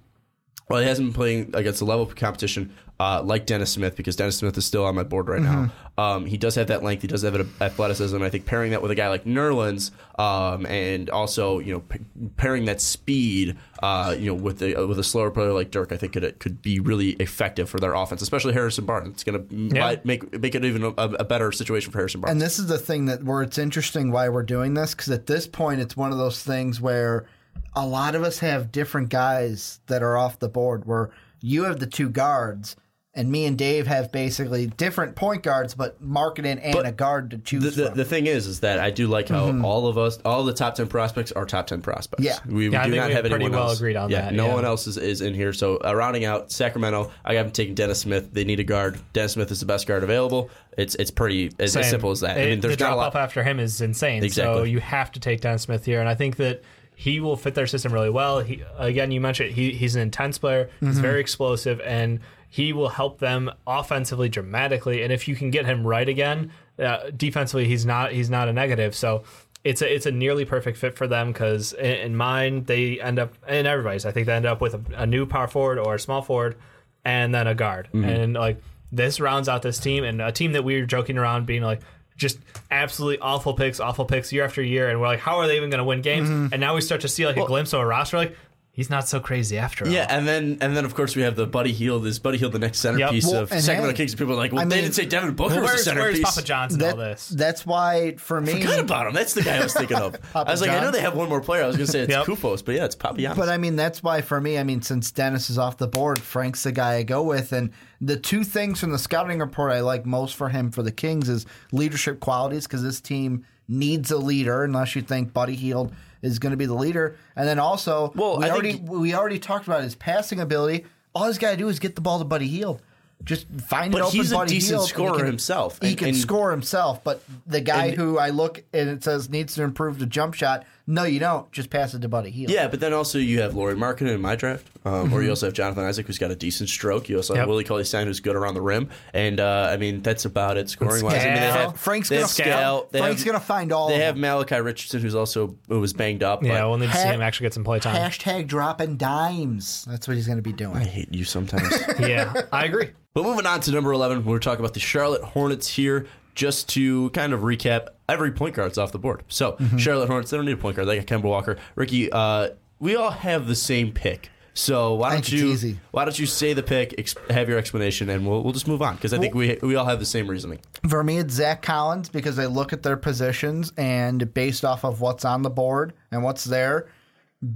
Well, 0.68 0.80
he 0.80 0.86
hasn't 0.86 1.08
been 1.08 1.14
playing 1.14 1.50
against 1.54 1.80
a 1.80 1.84
level 1.84 2.04
of 2.04 2.14
competition 2.14 2.72
uh, 3.00 3.22
like 3.24 3.46
Dennis 3.46 3.72
Smith 3.72 3.96
because 3.96 4.14
Dennis 4.14 4.36
Smith 4.36 4.56
is 4.58 4.66
still 4.66 4.84
on 4.84 4.94
my 4.94 5.02
board 5.02 5.26
right 5.28 5.40
Mm-hmm. 5.40 5.64
now. 5.64 5.72
Um, 5.98 6.24
he 6.26 6.36
does 6.38 6.54
have 6.54 6.68
that 6.68 6.82
length. 6.82 7.02
He 7.02 7.08
does 7.08 7.22
have 7.22 7.34
athleticism. 7.60 8.22
I 8.22 8.30
think 8.30 8.46
pairing 8.46 8.70
that 8.70 8.80
with 8.82 8.90
a 8.90 8.94
guy 8.94 9.08
like 9.08 9.24
Nerlens, 9.24 9.90
um, 10.18 10.64
and 10.66 11.10
also 11.10 11.58
you 11.58 11.72
know 11.74 11.80
p- 11.80 11.98
pairing 12.36 12.66
that 12.66 12.80
speed, 12.80 13.56
uh, 13.82 14.14
you 14.18 14.26
know, 14.26 14.34
with 14.34 14.62
a 14.62 14.86
with 14.86 14.98
a 14.98 15.04
slower 15.04 15.30
player 15.30 15.52
like 15.52 15.70
Dirk, 15.70 15.92
I 15.92 15.96
think 15.96 16.12
could 16.12 16.38
could 16.38 16.62
be 16.62 16.78
really 16.80 17.10
effective 17.14 17.68
for 17.68 17.78
their 17.80 17.94
offense, 17.94 18.22
especially 18.22 18.52
Harrison 18.54 18.86
Barnes. 18.86 19.08
It's 19.08 19.24
going 19.24 19.46
to 19.48 19.54
Yeah. 19.76 19.96
make 20.04 20.38
make 20.40 20.54
it 20.54 20.64
even 20.64 20.84
a, 20.84 20.88
a 20.96 21.24
better 21.24 21.52
situation 21.52 21.90
for 21.92 21.98
Harrison 21.98 22.20
Barnes. 22.20 22.32
And 22.32 22.40
this 22.40 22.58
is 22.58 22.66
the 22.68 22.78
thing 22.78 23.06
that 23.06 23.22
where 23.24 23.42
it's 23.42 23.58
interesting 23.58 24.10
why 24.10 24.28
we're 24.30 24.42
doing 24.42 24.74
this 24.74 24.94
because 24.94 25.10
at 25.10 25.26
this 25.26 25.46
point 25.46 25.80
it's 25.80 25.96
one 25.96 26.12
of 26.12 26.18
those 26.18 26.42
things 26.42 26.80
where 26.80 27.26
a 27.74 27.86
lot 27.86 28.14
of 28.14 28.22
us 28.22 28.38
have 28.38 28.72
different 28.72 29.08
guys 29.10 29.80
that 29.86 30.02
are 30.02 30.16
off 30.16 30.38
the 30.38 30.48
board. 30.48 30.86
Where 30.86 31.10
you 31.42 31.64
have 31.64 31.78
the 31.78 31.86
two 31.86 32.08
guards, 32.08 32.76
and 33.12 33.28
me 33.30 33.44
and 33.44 33.58
Dave 33.58 33.88
have 33.88 34.12
basically 34.12 34.66
different 34.68 35.16
point 35.16 35.42
guards, 35.42 35.74
but 35.74 36.00
Markkanen 36.00 36.60
and 36.62 36.72
But 36.72 36.86
a 36.86 36.92
guard 36.92 37.30
to 37.32 37.38
choose 37.38 37.64
the, 37.64 37.70
the, 37.70 37.88
from. 37.88 37.96
the 37.98 38.04
thing 38.04 38.26
is, 38.28 38.46
is 38.46 38.60
that 38.60 38.78
I 38.78 38.90
do 38.90 39.08
like 39.08 39.28
how 39.28 39.60
all 39.62 39.88
of 39.88 39.98
us, 39.98 40.18
all 40.24 40.44
the 40.44 40.54
top 40.54 40.76
ten 40.76 40.86
prospects 40.86 41.32
are 41.32 41.44
top 41.44 41.66
ten 41.66 41.82
prospects. 41.82 42.22
Yeah. 42.22 42.38
we, 42.46 42.68
we 42.68 42.70
Yeah, 42.70 42.82
I 42.82 42.84
do 42.84 42.90
think 42.92 43.00
not 43.02 43.08
we 43.08 43.14
have 43.14 43.22
pretty 43.24 43.34
anyone 43.34 43.52
well 43.58 43.68
else. 43.70 43.78
agreed 43.78 43.96
on 43.96 44.10
yeah, 44.10 44.22
that, 44.26 44.34
no 44.34 44.46
yeah. 44.46 44.54
one 44.54 44.64
else 44.64 44.86
is, 44.86 44.96
is 44.96 45.22
in 45.22 45.34
here. 45.34 45.52
So 45.52 45.78
uh, 45.84 45.92
rounding 45.94 46.24
out 46.24 46.52
Sacramento, 46.52 47.10
I 47.24 47.34
got 47.34 47.42
them 47.42 47.52
taking 47.52 47.74
Dennis 47.74 47.98
Smith. 47.98 48.32
They 48.32 48.44
need 48.44 48.60
a 48.60 48.64
guard. 48.64 49.00
Dennis 49.12 49.32
Smith 49.32 49.50
is 49.50 49.58
the 49.58 49.66
best 49.66 49.88
guard 49.88 50.04
available. 50.04 50.48
It's 50.78 50.94
it's 50.94 51.10
pretty 51.10 51.50
as, 51.58 51.76
as 51.76 51.90
simple 51.90 52.12
as 52.12 52.20
that. 52.20 52.38
I 52.38 52.46
mean, 52.46 52.60
there's 52.60 52.76
the 52.76 52.84
not 52.84 52.90
a 52.90 52.94
drop 52.94 52.96
lot. 52.96 53.06
off 53.08 53.16
after 53.16 53.42
him 53.42 53.58
is 53.58 53.80
insane. 53.80 54.22
Exactly. 54.22 54.54
So 54.60 54.62
you 54.62 54.78
have 54.78 55.10
to 55.12 55.20
take 55.20 55.40
Dennis 55.40 55.62
Smith 55.62 55.84
here, 55.84 55.98
and 55.98 56.08
I 56.08 56.14
think 56.14 56.36
that 56.36 56.62
he 56.94 57.18
will 57.18 57.36
fit 57.36 57.54
their 57.56 57.66
system 57.66 57.92
really 57.92 58.10
well. 58.10 58.38
He 58.38 58.62
again, 58.78 59.10
you 59.10 59.20
mentioned 59.20 59.52
he, 59.52 59.72
he's 59.72 59.96
an 59.96 60.02
intense 60.02 60.38
player. 60.38 60.70
He's 60.78 60.90
Mm-hmm. 60.90 61.00
very 61.02 61.20
explosive, 61.20 61.80
and 61.80 62.20
he 62.50 62.72
will 62.74 62.90
help 62.90 63.18
them 63.20 63.50
offensively 63.66 64.28
dramatically. 64.28 65.02
And 65.02 65.12
if 65.12 65.26
you 65.28 65.34
can 65.34 65.50
get 65.50 65.64
him 65.64 65.86
right 65.86 66.08
again, 66.08 66.52
uh, 66.78 67.10
defensively, 67.16 67.66
he's 67.66 67.86
not 67.86 68.12
he's 68.12 68.28
not 68.28 68.48
a 68.48 68.52
negative. 68.52 68.94
So. 68.94 69.24
It's 69.62 69.82
a 69.82 69.94
it's 69.94 70.06
a 70.06 70.10
nearly 70.10 70.46
perfect 70.46 70.78
fit 70.78 70.96
for 70.96 71.06
them 71.06 71.32
because 71.32 71.74
in, 71.74 71.84
in 71.84 72.16
mine 72.16 72.64
they 72.64 72.98
end 72.98 73.18
up 73.18 73.34
in 73.46 73.66
everybody's 73.66 74.06
I 74.06 74.10
think 74.10 74.24
they 74.24 74.32
end 74.32 74.46
up 74.46 74.62
with 74.62 74.72
a, 74.72 75.02
a 75.02 75.06
new 75.06 75.26
power 75.26 75.48
forward 75.48 75.78
or 75.78 75.96
a 75.96 76.00
small 76.00 76.22
forward 76.22 76.56
and 77.04 77.34
then 77.34 77.46
a 77.46 77.54
guard 77.54 77.90
Mm-hmm. 77.92 78.08
and 78.08 78.32
like 78.32 78.62
this 78.90 79.20
rounds 79.20 79.50
out 79.50 79.60
this 79.60 79.78
team 79.78 80.02
and 80.04 80.22
a 80.22 80.32
team 80.32 80.52
that 80.52 80.64
we 80.64 80.80
were 80.80 80.86
joking 80.86 81.18
around 81.18 81.44
being 81.44 81.60
like 81.60 81.82
just 82.16 82.38
absolutely 82.70 83.18
awful 83.18 83.52
picks, 83.52 83.80
awful 83.80 84.06
picks 84.06 84.32
year 84.32 84.44
after 84.44 84.62
year, 84.62 84.88
and 84.88 84.98
we're 85.00 85.06
like, 85.08 85.20
how 85.20 85.38
are 85.38 85.46
they 85.46 85.56
even 85.56 85.68
going 85.68 85.78
to 85.78 85.84
win 85.84 86.00
games? 86.00 86.28
Mm-hmm. 86.28 86.52
And 86.52 86.60
now 86.60 86.74
we 86.74 86.80
start 86.80 87.02
to 87.02 87.08
see 87.08 87.26
like 87.26 87.36
a 87.36 87.44
glimpse 87.46 87.72
of 87.72 87.80
a 87.80 87.86
roster, 87.86 88.16
like 88.16 88.36
he's 88.80 88.88
not 88.88 89.06
so 89.06 89.20
crazy 89.20 89.58
after 89.58 89.84
all. 89.84 89.90
Yeah, 89.92 90.06
and 90.08 90.26
then 90.26 90.56
and 90.62 90.74
then 90.74 90.86
of 90.86 90.94
course 90.94 91.14
we 91.14 91.20
have 91.22 91.36
the 91.36 91.46
Buddy 91.46 91.70
Hield. 91.72 92.06
Is 92.06 92.18
Buddy 92.18 92.38
Hield 92.38 92.52
the 92.52 92.58
next 92.58 92.78
centerpiece 92.78 93.26
Well, 93.26 93.42
of 93.42 93.52
and 93.52 93.62
Sacramento 93.62 93.92
hey, 93.92 93.96
Kings? 93.98 94.14
People 94.14 94.32
are 94.32 94.36
like, 94.36 94.52
well, 94.52 94.62
I 94.62 94.64
they 94.64 94.76
mean- 94.76 94.84
didn't 94.84 94.94
say 94.94 95.04
Devin 95.04 95.34
Booker 95.34 95.54
Well, 95.56 95.62
was 95.62 95.70
where's, 95.72 95.84
the 95.84 95.90
where's 95.94 96.04
centerpiece. 96.16 96.34
Papa 96.34 96.46
John's 96.46 96.72
and 96.72 96.80
That- 96.82 96.92
all 96.92 96.96
this? 96.98 97.28
That's 97.28 97.66
why 97.66 98.14
for 98.16 98.40
me. 98.40 98.60
Forgot 98.62 98.78
about 98.80 99.06
him. 99.08 99.12
That's 99.12 99.34
the 99.34 99.42
guy 99.42 99.58
I 99.58 99.62
was 99.62 99.74
thinking 99.74 99.98
of. 99.98 100.16
I 100.34 100.44
was 100.44 100.62
like, 100.62 100.70
I 100.70 100.74
know 100.76 100.80
John's? 100.84 100.92
they 100.96 101.00
have 101.02 101.14
one 101.14 101.28
more 101.28 101.42
player. 101.42 101.62
I 101.64 101.66
was 101.66 101.76
going 101.76 101.86
to 101.86 101.92
say 101.92 102.00
it's 102.00 102.10
Yep. 102.10 102.24
Koufos, 102.24 102.64
but 102.64 102.74
yeah, 102.74 102.86
it's 102.86 102.96
Papianos. 102.96 103.36
But 103.36 103.50
I 103.50 103.58
mean, 103.58 103.76
that's 103.76 104.02
why 104.02 104.22
for 104.22 104.40
me, 104.40 104.56
I 104.58 104.62
mean, 104.64 104.80
since 104.80 105.10
Dennis 105.12 105.50
is 105.50 105.58
off 105.58 105.76
the 105.76 105.88
board, 105.88 106.18
Frank's 106.18 106.62
the 106.62 106.72
guy 106.72 106.94
I 106.94 107.02
go 107.02 107.22
with. 107.22 107.52
And 107.52 107.70
the 108.00 108.16
two 108.16 108.44
things 108.44 108.80
from 108.80 108.92
the 108.92 108.98
scouting 108.98 109.40
report 109.40 109.72
I 109.72 109.80
like 109.80 110.06
most 110.06 110.34
for 110.36 110.48
him 110.48 110.70
for 110.70 110.82
the 110.82 110.92
Kings 110.92 111.28
is 111.28 111.44
leadership 111.70 112.18
qualities 112.20 112.66
because 112.66 112.82
this 112.82 113.00
team 113.00 113.44
needs 113.70 114.10
a 114.10 114.18
leader, 114.18 114.64
unless 114.64 114.94
you 114.96 115.02
think 115.02 115.32
Buddy 115.32 115.54
Hield 115.54 115.92
is 116.22 116.38
going 116.38 116.50
to 116.50 116.56
be 116.56 116.66
the 116.66 116.74
leader. 116.74 117.16
And 117.36 117.48
then 117.48 117.58
also, 117.58 118.12
Well, 118.14 118.38
we 118.38 118.44
I 118.46 118.50
already 118.50 118.72
think- 118.74 118.90
we 118.90 119.14
already 119.14 119.38
talked 119.38 119.66
about 119.66 119.82
his 119.82 119.94
passing 119.94 120.40
ability. 120.40 120.84
All 121.14 121.26
he's 121.26 121.38
got 121.38 121.52
to 121.52 121.56
do 121.56 121.68
is 121.68 121.78
get 121.78 121.94
the 121.94 122.00
ball 122.02 122.18
to 122.18 122.24
Buddy 122.24 122.46
Hield. 122.48 122.82
Just 123.22 123.46
find 123.66 123.92
But 123.92 123.98
an 123.98 124.04
open 124.04 124.16
he's 124.18 124.32
a 124.32 124.34
Buddy 124.34 124.54
decent 124.54 124.82
scorer 124.82 125.12
he 125.12 125.16
can- 125.18 125.26
himself, 125.26 125.78
He 125.82 125.88
and- 125.88 125.98
can 125.98 126.08
and- 126.08 126.16
score 126.16 126.50
himself, 126.50 127.04
but 127.04 127.22
the 127.46 127.60
guy 127.60 127.86
and- 127.86 127.96
who 127.96 128.18
I 128.18 128.30
look 128.30 128.62
and 128.72 128.88
it 128.88 129.04
says 129.04 129.28
needs 129.28 129.54
to 129.56 129.62
improve 129.62 129.98
the 129.98 130.06
jump 130.06 130.34
shot. 130.34 130.64
No, 130.86 131.04
you 131.04 131.20
don't. 131.20 131.50
Just 131.52 131.70
pass 131.70 131.94
it 131.94 132.00
to 132.02 132.08
Buddy 132.08 132.30
Hield. 132.30 132.50
Yeah, 132.50 132.66
but 132.68 132.80
then 132.80 132.92
also 132.92 133.18
you 133.18 133.40
have 133.42 133.54
Lauri 133.54 133.74
Markkanen 133.74 134.14
in 134.14 134.20
my 134.20 134.34
draft, 134.36 134.66
um, 134.84 134.92
Mm-hmm. 135.06 135.12
or 135.14 135.22
you 135.22 135.30
also 135.30 135.46
have 135.46 135.52
Jonathan 135.54 135.84
Isaac, 135.84 136.06
who's 136.06 136.18
got 136.18 136.30
a 136.30 136.36
decent 136.36 136.68
stroke. 136.68 137.08
You 137.08 137.16
also 137.18 137.34
have 137.34 137.42
Yep. 137.42 137.48
Willie 137.48 137.64
Cauley 137.64 137.84
Stein, 137.84 138.06
who's 138.06 138.20
good 138.20 138.34
around 138.36 138.54
the 138.54 138.60
rim, 138.62 138.88
and 139.14 139.38
uh, 139.40 139.68
I 139.70 139.76
mean 139.76 140.02
that's 140.02 140.24
about 140.24 140.56
it 140.56 140.68
scoring 140.68 141.04
wise. 141.04 141.22
I 141.22 141.24
mean, 141.26 141.34
they 141.34 141.50
Skal. 141.50 141.70
have 141.70 141.80
Frank's 141.80 142.08
they 142.08 142.16
gonna 142.16 142.22
have 142.22 142.30
Skal. 142.30 142.88
They 142.90 142.98
Frank's 142.98 143.20
have, 143.22 143.26
gonna 143.32 143.40
find 143.44 143.72
all. 143.72 143.88
They 143.88 143.94
of 143.96 144.00
have 144.02 144.14
them. 144.16 144.22
Malachi 144.22 144.56
Richardson, 144.60 145.00
who's 145.02 145.14
also 145.14 145.56
who 145.68 145.80
was 145.80 145.92
banged 145.92 146.22
up. 146.22 146.42
Yeah, 146.42 146.60
but 146.62 146.68
we'll 146.70 146.78
need 146.78 146.90
to 146.90 146.96
see 146.96 147.08
him 147.08 147.20
actually 147.20 147.44
get 147.44 147.54
some 147.54 147.64
play 147.64 147.78
time. 147.78 147.94
hashtag 147.96 148.46
dropping 148.46 148.96
dimes. 148.96 149.84
That's 149.88 150.08
what 150.08 150.16
he's 150.16 150.26
going 150.26 150.38
to 150.38 150.42
be 150.42 150.52
doing. 150.52 150.76
I 150.76 150.80
doing. 150.80 150.88
hate 150.92 151.14
you 151.14 151.24
sometimes. 151.24 151.72
yeah, 152.00 152.32
I 152.52 152.64
agree. 152.64 152.90
But 153.14 153.24
moving 153.24 153.46
on 153.46 153.60
to 153.60 153.70
number 153.72 153.92
11, 153.92 154.24
we're 154.24 154.38
talking 154.38 154.60
about 154.60 154.74
the 154.74 154.80
Charlotte 154.80 155.22
Hornets 155.22 155.68
here. 155.68 156.06
Just 156.36 156.68
to 156.70 157.10
kind 157.10 157.32
of 157.32 157.40
recap, 157.40 157.88
every 158.10 158.32
point 158.32 158.54
guard's 158.54 158.78
off 158.78 158.92
the 158.92 158.98
board. 158.98 159.22
So, 159.28 159.52
Mm-hmm. 159.52 159.76
Charlotte 159.78 160.08
Hornets, 160.08 160.30
they 160.30 160.36
don't 160.36 160.46
need 160.46 160.52
a 160.52 160.56
point 160.56 160.76
guard. 160.76 160.88
They 160.88 160.98
got 161.00 161.06
Kemba 161.06 161.24
Walker. 161.28 161.56
Ricky, 161.74 162.10
uh, 162.12 162.50
we 162.78 162.96
all 162.96 163.10
have 163.10 163.46
the 163.46 163.54
same 163.54 163.92
pick. 163.92 164.30
So 164.52 164.94
why 164.94 165.12
don't 165.12 165.30
you 165.30 165.76
why 165.92 166.04
don't 166.04 166.18
you 166.18 166.26
say 166.26 166.52
the 166.54 166.62
pick, 166.62 166.94
ex- 166.98 167.14
have 167.30 167.48
your 167.48 167.56
explanation, 167.56 168.10
and 168.10 168.26
we'll, 168.26 168.42
we'll 168.42 168.52
just 168.52 168.66
move 168.66 168.82
on 168.82 168.96
because 168.96 169.14
I 169.14 169.18
think 169.18 169.32
we 169.34 169.56
we 169.62 169.76
all 169.76 169.86
have 169.86 170.00
the 170.00 170.04
same 170.04 170.26
reasoning. 170.28 170.58
For 170.88 171.04
me, 171.04 171.18
it's 171.18 171.32
Zach 171.34 171.62
Collins 171.62 172.08
because 172.08 172.36
I 172.38 172.46
look 172.46 172.72
at 172.72 172.82
their 172.82 172.96
positions 172.96 173.72
and 173.78 174.34
based 174.34 174.64
off 174.64 174.84
of 174.84 175.00
what's 175.00 175.24
on 175.24 175.42
the 175.42 175.50
board 175.50 175.92
and 176.10 176.24
what's 176.24 176.44
there, 176.44 176.88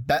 be- 0.07 0.15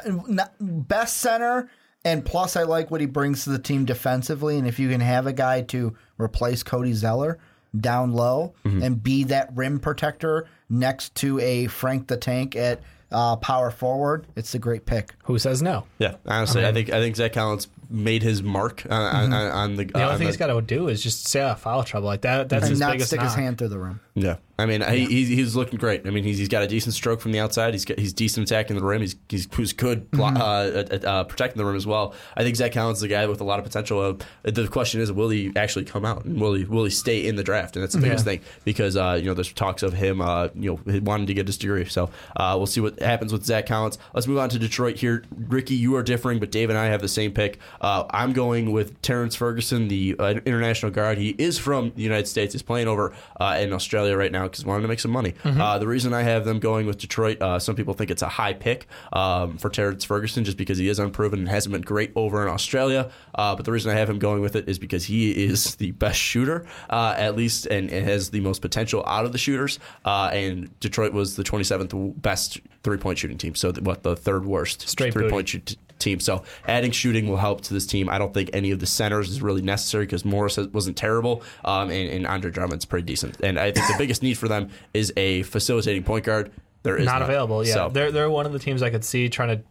best 0.59 1.17
center. 1.17 1.69
And 2.03 2.23
plus, 2.23 2.55
I 2.55 2.63
like 2.63 2.91
what 2.91 3.01
he 3.01 3.07
brings 3.07 3.45
to 3.45 3.49
the 3.51 3.57
team 3.59 3.85
defensively. 3.85 4.57
And 4.59 4.67
if 4.67 4.77
you 4.77 4.89
can 4.89 5.01
have 5.01 5.25
a 5.27 5.33
guy 5.33 5.61
to 5.63 5.95
replace 6.19 6.61
Cody 6.61 6.93
Zeller 6.93 7.39
down 7.81 8.13
low 8.13 8.53
Mm-hmm. 8.65 8.83
and 8.83 9.03
be 9.03 9.23
that 9.25 9.49
rim 9.55 9.79
protector 9.79 10.47
next 10.69 11.13
to 11.15 11.39
a 11.39 11.67
Frank 11.67 12.07
the 12.07 12.17
Tank 12.17 12.55
at 12.55 12.81
uh, 13.11 13.35
power 13.37 13.69
forward, 13.71 14.25
it's 14.35 14.55
a 14.55 14.59
great 14.59 14.85
pick. 14.85 15.13
Who 15.25 15.37
says 15.39 15.61
no? 15.61 15.85
Yeah, 15.99 16.15
honestly, 16.25 16.65
I 16.65 16.73
think 16.73 16.89
I 16.91 16.99
think 16.99 17.15
Zach 17.15 17.33
Collins 17.33 17.67
made 17.89 18.23
his 18.23 18.41
mark 18.43 18.85
on, 18.89 19.31
on, 19.31 19.33
on 19.33 19.75
the. 19.75 19.85
The 19.85 19.93
only 19.95 20.03
on 20.05 20.11
thing 20.17 20.19
the- 20.27 20.31
he's 20.31 20.37
got 20.37 20.47
to 20.47 20.61
do 20.61 20.87
is 20.87 21.01
just 21.03 21.25
stay 21.27 21.41
out 21.41 21.51
of 21.51 21.59
foul 21.59 21.83
trouble 21.83 22.07
like 22.07 22.21
that. 22.21 22.49
That's 22.49 22.63
And 22.63 22.69
his 22.71 22.79
not 22.79 22.91
biggest 22.93 23.09
stick 23.09 23.21
his 23.21 23.33
hand 23.35 23.57
through 23.57 23.69
the 23.69 23.79
rim. 23.79 23.99
Yeah, 24.17 24.37
I 24.57 24.65
mean, 24.65 24.81
he, 24.81 25.03
he's 25.07 25.27
he's 25.27 25.55
looking 25.57 25.77
great. 25.77 26.07
I 26.07 26.09
mean, 26.09 26.23
he's 26.23 26.37
he's 26.37 26.47
got 26.47 26.63
a 26.63 26.67
decent 26.67 26.95
stroke 26.95 27.19
from 27.19 27.33
the 27.33 27.39
outside. 27.41 27.73
He's 27.73 27.83
got, 27.83 27.99
he's 27.99 28.13
decent 28.13 28.49
attacking 28.49 28.77
the 28.77 28.83
rim. 28.85 29.01
He's 29.01 29.17
he's, 29.27 29.45
he's 29.55 29.73
good 29.73 30.09
blo- 30.11 30.27
Mm-hmm. 30.27 30.37
uh, 30.37 31.07
uh, 31.09 31.11
uh, 31.19 31.23
protecting 31.25 31.57
the 31.57 31.65
rim 31.65 31.75
as 31.75 31.85
well. 31.85 32.13
I 32.37 32.43
think 32.43 32.55
Zach 32.55 32.71
Collins 32.71 32.99
is 32.99 33.03
a 33.03 33.07
guy 33.09 33.25
with 33.25 33.41
a 33.41 33.43
lot 33.43 33.59
of 33.59 33.65
potential. 33.65 33.99
Uh, 33.99 34.13
the 34.43 34.67
question 34.69 35.01
is, 35.01 35.11
will 35.11 35.27
he 35.29 35.51
actually 35.57 35.83
come 35.83 36.05
out 36.05 36.23
and 36.23 36.39
will 36.39 36.53
he 36.53 36.63
will 36.63 36.85
he 36.85 36.89
stay 36.91 37.27
in 37.27 37.35
the 37.35 37.43
draft? 37.43 37.75
And 37.75 37.83
that's 37.83 37.93
the 37.93 37.99
biggest 38.01 38.25
Yeah. 38.25 38.31
thing 38.37 38.41
because 38.63 38.95
uh, 38.95 39.17
you 39.19 39.25
know 39.25 39.33
there's 39.33 39.51
talks 39.51 39.83
of 39.83 39.91
him 39.91 40.21
uh, 40.21 40.47
you 40.55 40.79
know 40.85 40.99
wanting 41.01 41.27
to 41.27 41.33
get 41.33 41.45
his 41.47 41.57
degree. 41.57 41.83
So 41.85 42.09
uh, 42.37 42.53
we'll 42.55 42.67
see 42.67 42.79
what 42.79 42.97
happens 43.01 43.33
with 43.33 43.43
Zach 43.45 43.65
Collins. 43.65 43.97
Let's 44.13 44.27
move 44.27 44.37
on 44.37 44.47
to 44.49 44.57
Detroit 44.59 44.95
here. 44.95 45.25
Ricky, 45.35 45.75
you 45.75 45.97
are 45.97 46.03
differing, 46.03 46.39
but 46.39 46.51
Dave 46.51 46.69
and 46.69 46.79
I 46.79 46.85
have 46.85 47.01
the 47.01 47.09
same 47.09 47.33
pick. 47.33 47.59
Uh, 47.81 48.05
I'm 48.09 48.33
going 48.33 48.71
with 48.71 49.01
Terrence 49.01 49.35
Ferguson, 49.35 49.87
the 49.87 50.15
uh, 50.19 50.35
international 50.45 50.91
guard. 50.91 51.17
He 51.17 51.29
is 51.37 51.57
from 51.57 51.91
the 51.95 52.01
United 52.01 52.27
States. 52.27 52.53
He's 52.53 52.63
playing 52.63 52.87
over 52.87 53.13
uh, 53.39 53.57
in 53.59 53.73
Australia 53.73 54.15
right 54.17 54.31
now 54.31 54.43
because 54.43 54.61
he 54.63 54.67
wanted 54.67 54.83
to 54.83 54.87
make 54.87 54.99
some 54.99 55.11
money. 55.11 55.33
Uh, 55.43 55.79
the 55.79 55.87
reason 55.87 56.13
I 56.13 56.23
have 56.23 56.45
them 56.45 56.59
going 56.59 56.85
with 56.85 56.97
Detroit, 56.97 57.41
uh, 57.41 57.59
some 57.59 57.75
people 57.75 57.93
think 57.93 58.11
it's 58.11 58.21
a 58.21 58.29
high 58.29 58.53
pick 58.53 58.87
um, 59.13 59.57
for 59.57 59.69
Terrence 59.69 60.03
Ferguson 60.03 60.43
just 60.43 60.57
because 60.57 60.77
he 60.77 60.89
is 60.89 60.99
unproven 60.99 61.39
and 61.39 61.49
hasn't 61.49 61.73
been 61.73 61.81
great 61.81 62.11
over 62.15 62.41
in 62.41 62.49
Australia. 62.49 63.09
Uh, 63.33 63.55
but 63.55 63.65
the 63.65 63.71
reason 63.71 63.91
I 63.91 63.95
have 63.95 64.09
him 64.09 64.19
going 64.19 64.41
with 64.41 64.55
it 64.55 64.67
is 64.67 64.79
because 64.79 65.05
he 65.05 65.45
is 65.45 65.75
the 65.77 65.91
best 65.91 66.19
shooter, 66.19 66.65
uh, 66.89 67.15
at 67.17 67.35
least, 67.35 67.65
and, 67.67 67.89
and 67.89 68.05
has 68.05 68.29
the 68.29 68.39
most 68.39 68.61
potential 68.61 69.03
out 69.05 69.25
of 69.25 69.31
the 69.31 69.37
shooters. 69.37 69.79
Uh, 70.03 70.29
and 70.33 70.77
Detroit 70.79 71.13
was 71.13 71.35
the 71.35 71.43
27th 71.43 72.21
best 72.21 72.59
three 72.83 72.97
point 72.97 73.17
shooting 73.17 73.37
team. 73.37 73.55
So, 73.55 73.71
the, 73.71 73.81
what, 73.81 74.03
the 74.03 74.15
third 74.15 74.45
worst 74.45 74.87
Straight 74.87 75.13
three 75.13 75.29
point 75.29 75.49
shoot 75.49 75.75
team. 76.05 76.19
So 76.21 76.43
adding 76.67 76.91
shooting 76.91 77.27
will 77.27 77.35
help 77.37 77.59
to 77.61 77.73
this 77.73 77.85
team. 77.85 78.07
I 78.09 78.17
don't 78.17 78.33
think 78.33 78.49
any 78.53 78.71
of 78.71 78.79
the 78.79 78.85
centers 78.85 79.29
is 79.29 79.41
really 79.41 79.61
necessary 79.61 80.05
because 80.05 80.23
Morris 80.23 80.57
wasn't 80.57 80.95
terrible, 80.95 81.43
um, 81.65 81.89
and, 81.89 82.09
and 82.09 82.25
Andre 82.27 82.49
Drummond's 82.51 82.85
pretty 82.85 83.05
decent. 83.05 83.41
And 83.43 83.59
I 83.59 83.71
think 83.71 83.87
the 83.87 83.95
biggest 83.97 84.23
need 84.23 84.37
for 84.37 84.47
them 84.47 84.69
is 84.93 85.11
a 85.17 85.43
facilitating 85.43 86.03
point 86.03 86.23
guard. 86.23 86.51
There 86.83 86.95
is 86.97 87.05
not 87.05 87.19
none. 87.19 87.29
available. 87.29 87.65
Yeah, 87.65 87.73
So, 87.73 87.89
they're 87.89 88.11
they're 88.11 88.29
one 88.29 88.45
of 88.45 88.53
the 88.53 88.59
teams 88.59 88.81
I 88.81 88.89
could 88.91 89.03
see 89.03 89.27
trying 89.27 89.57
to 89.57 89.63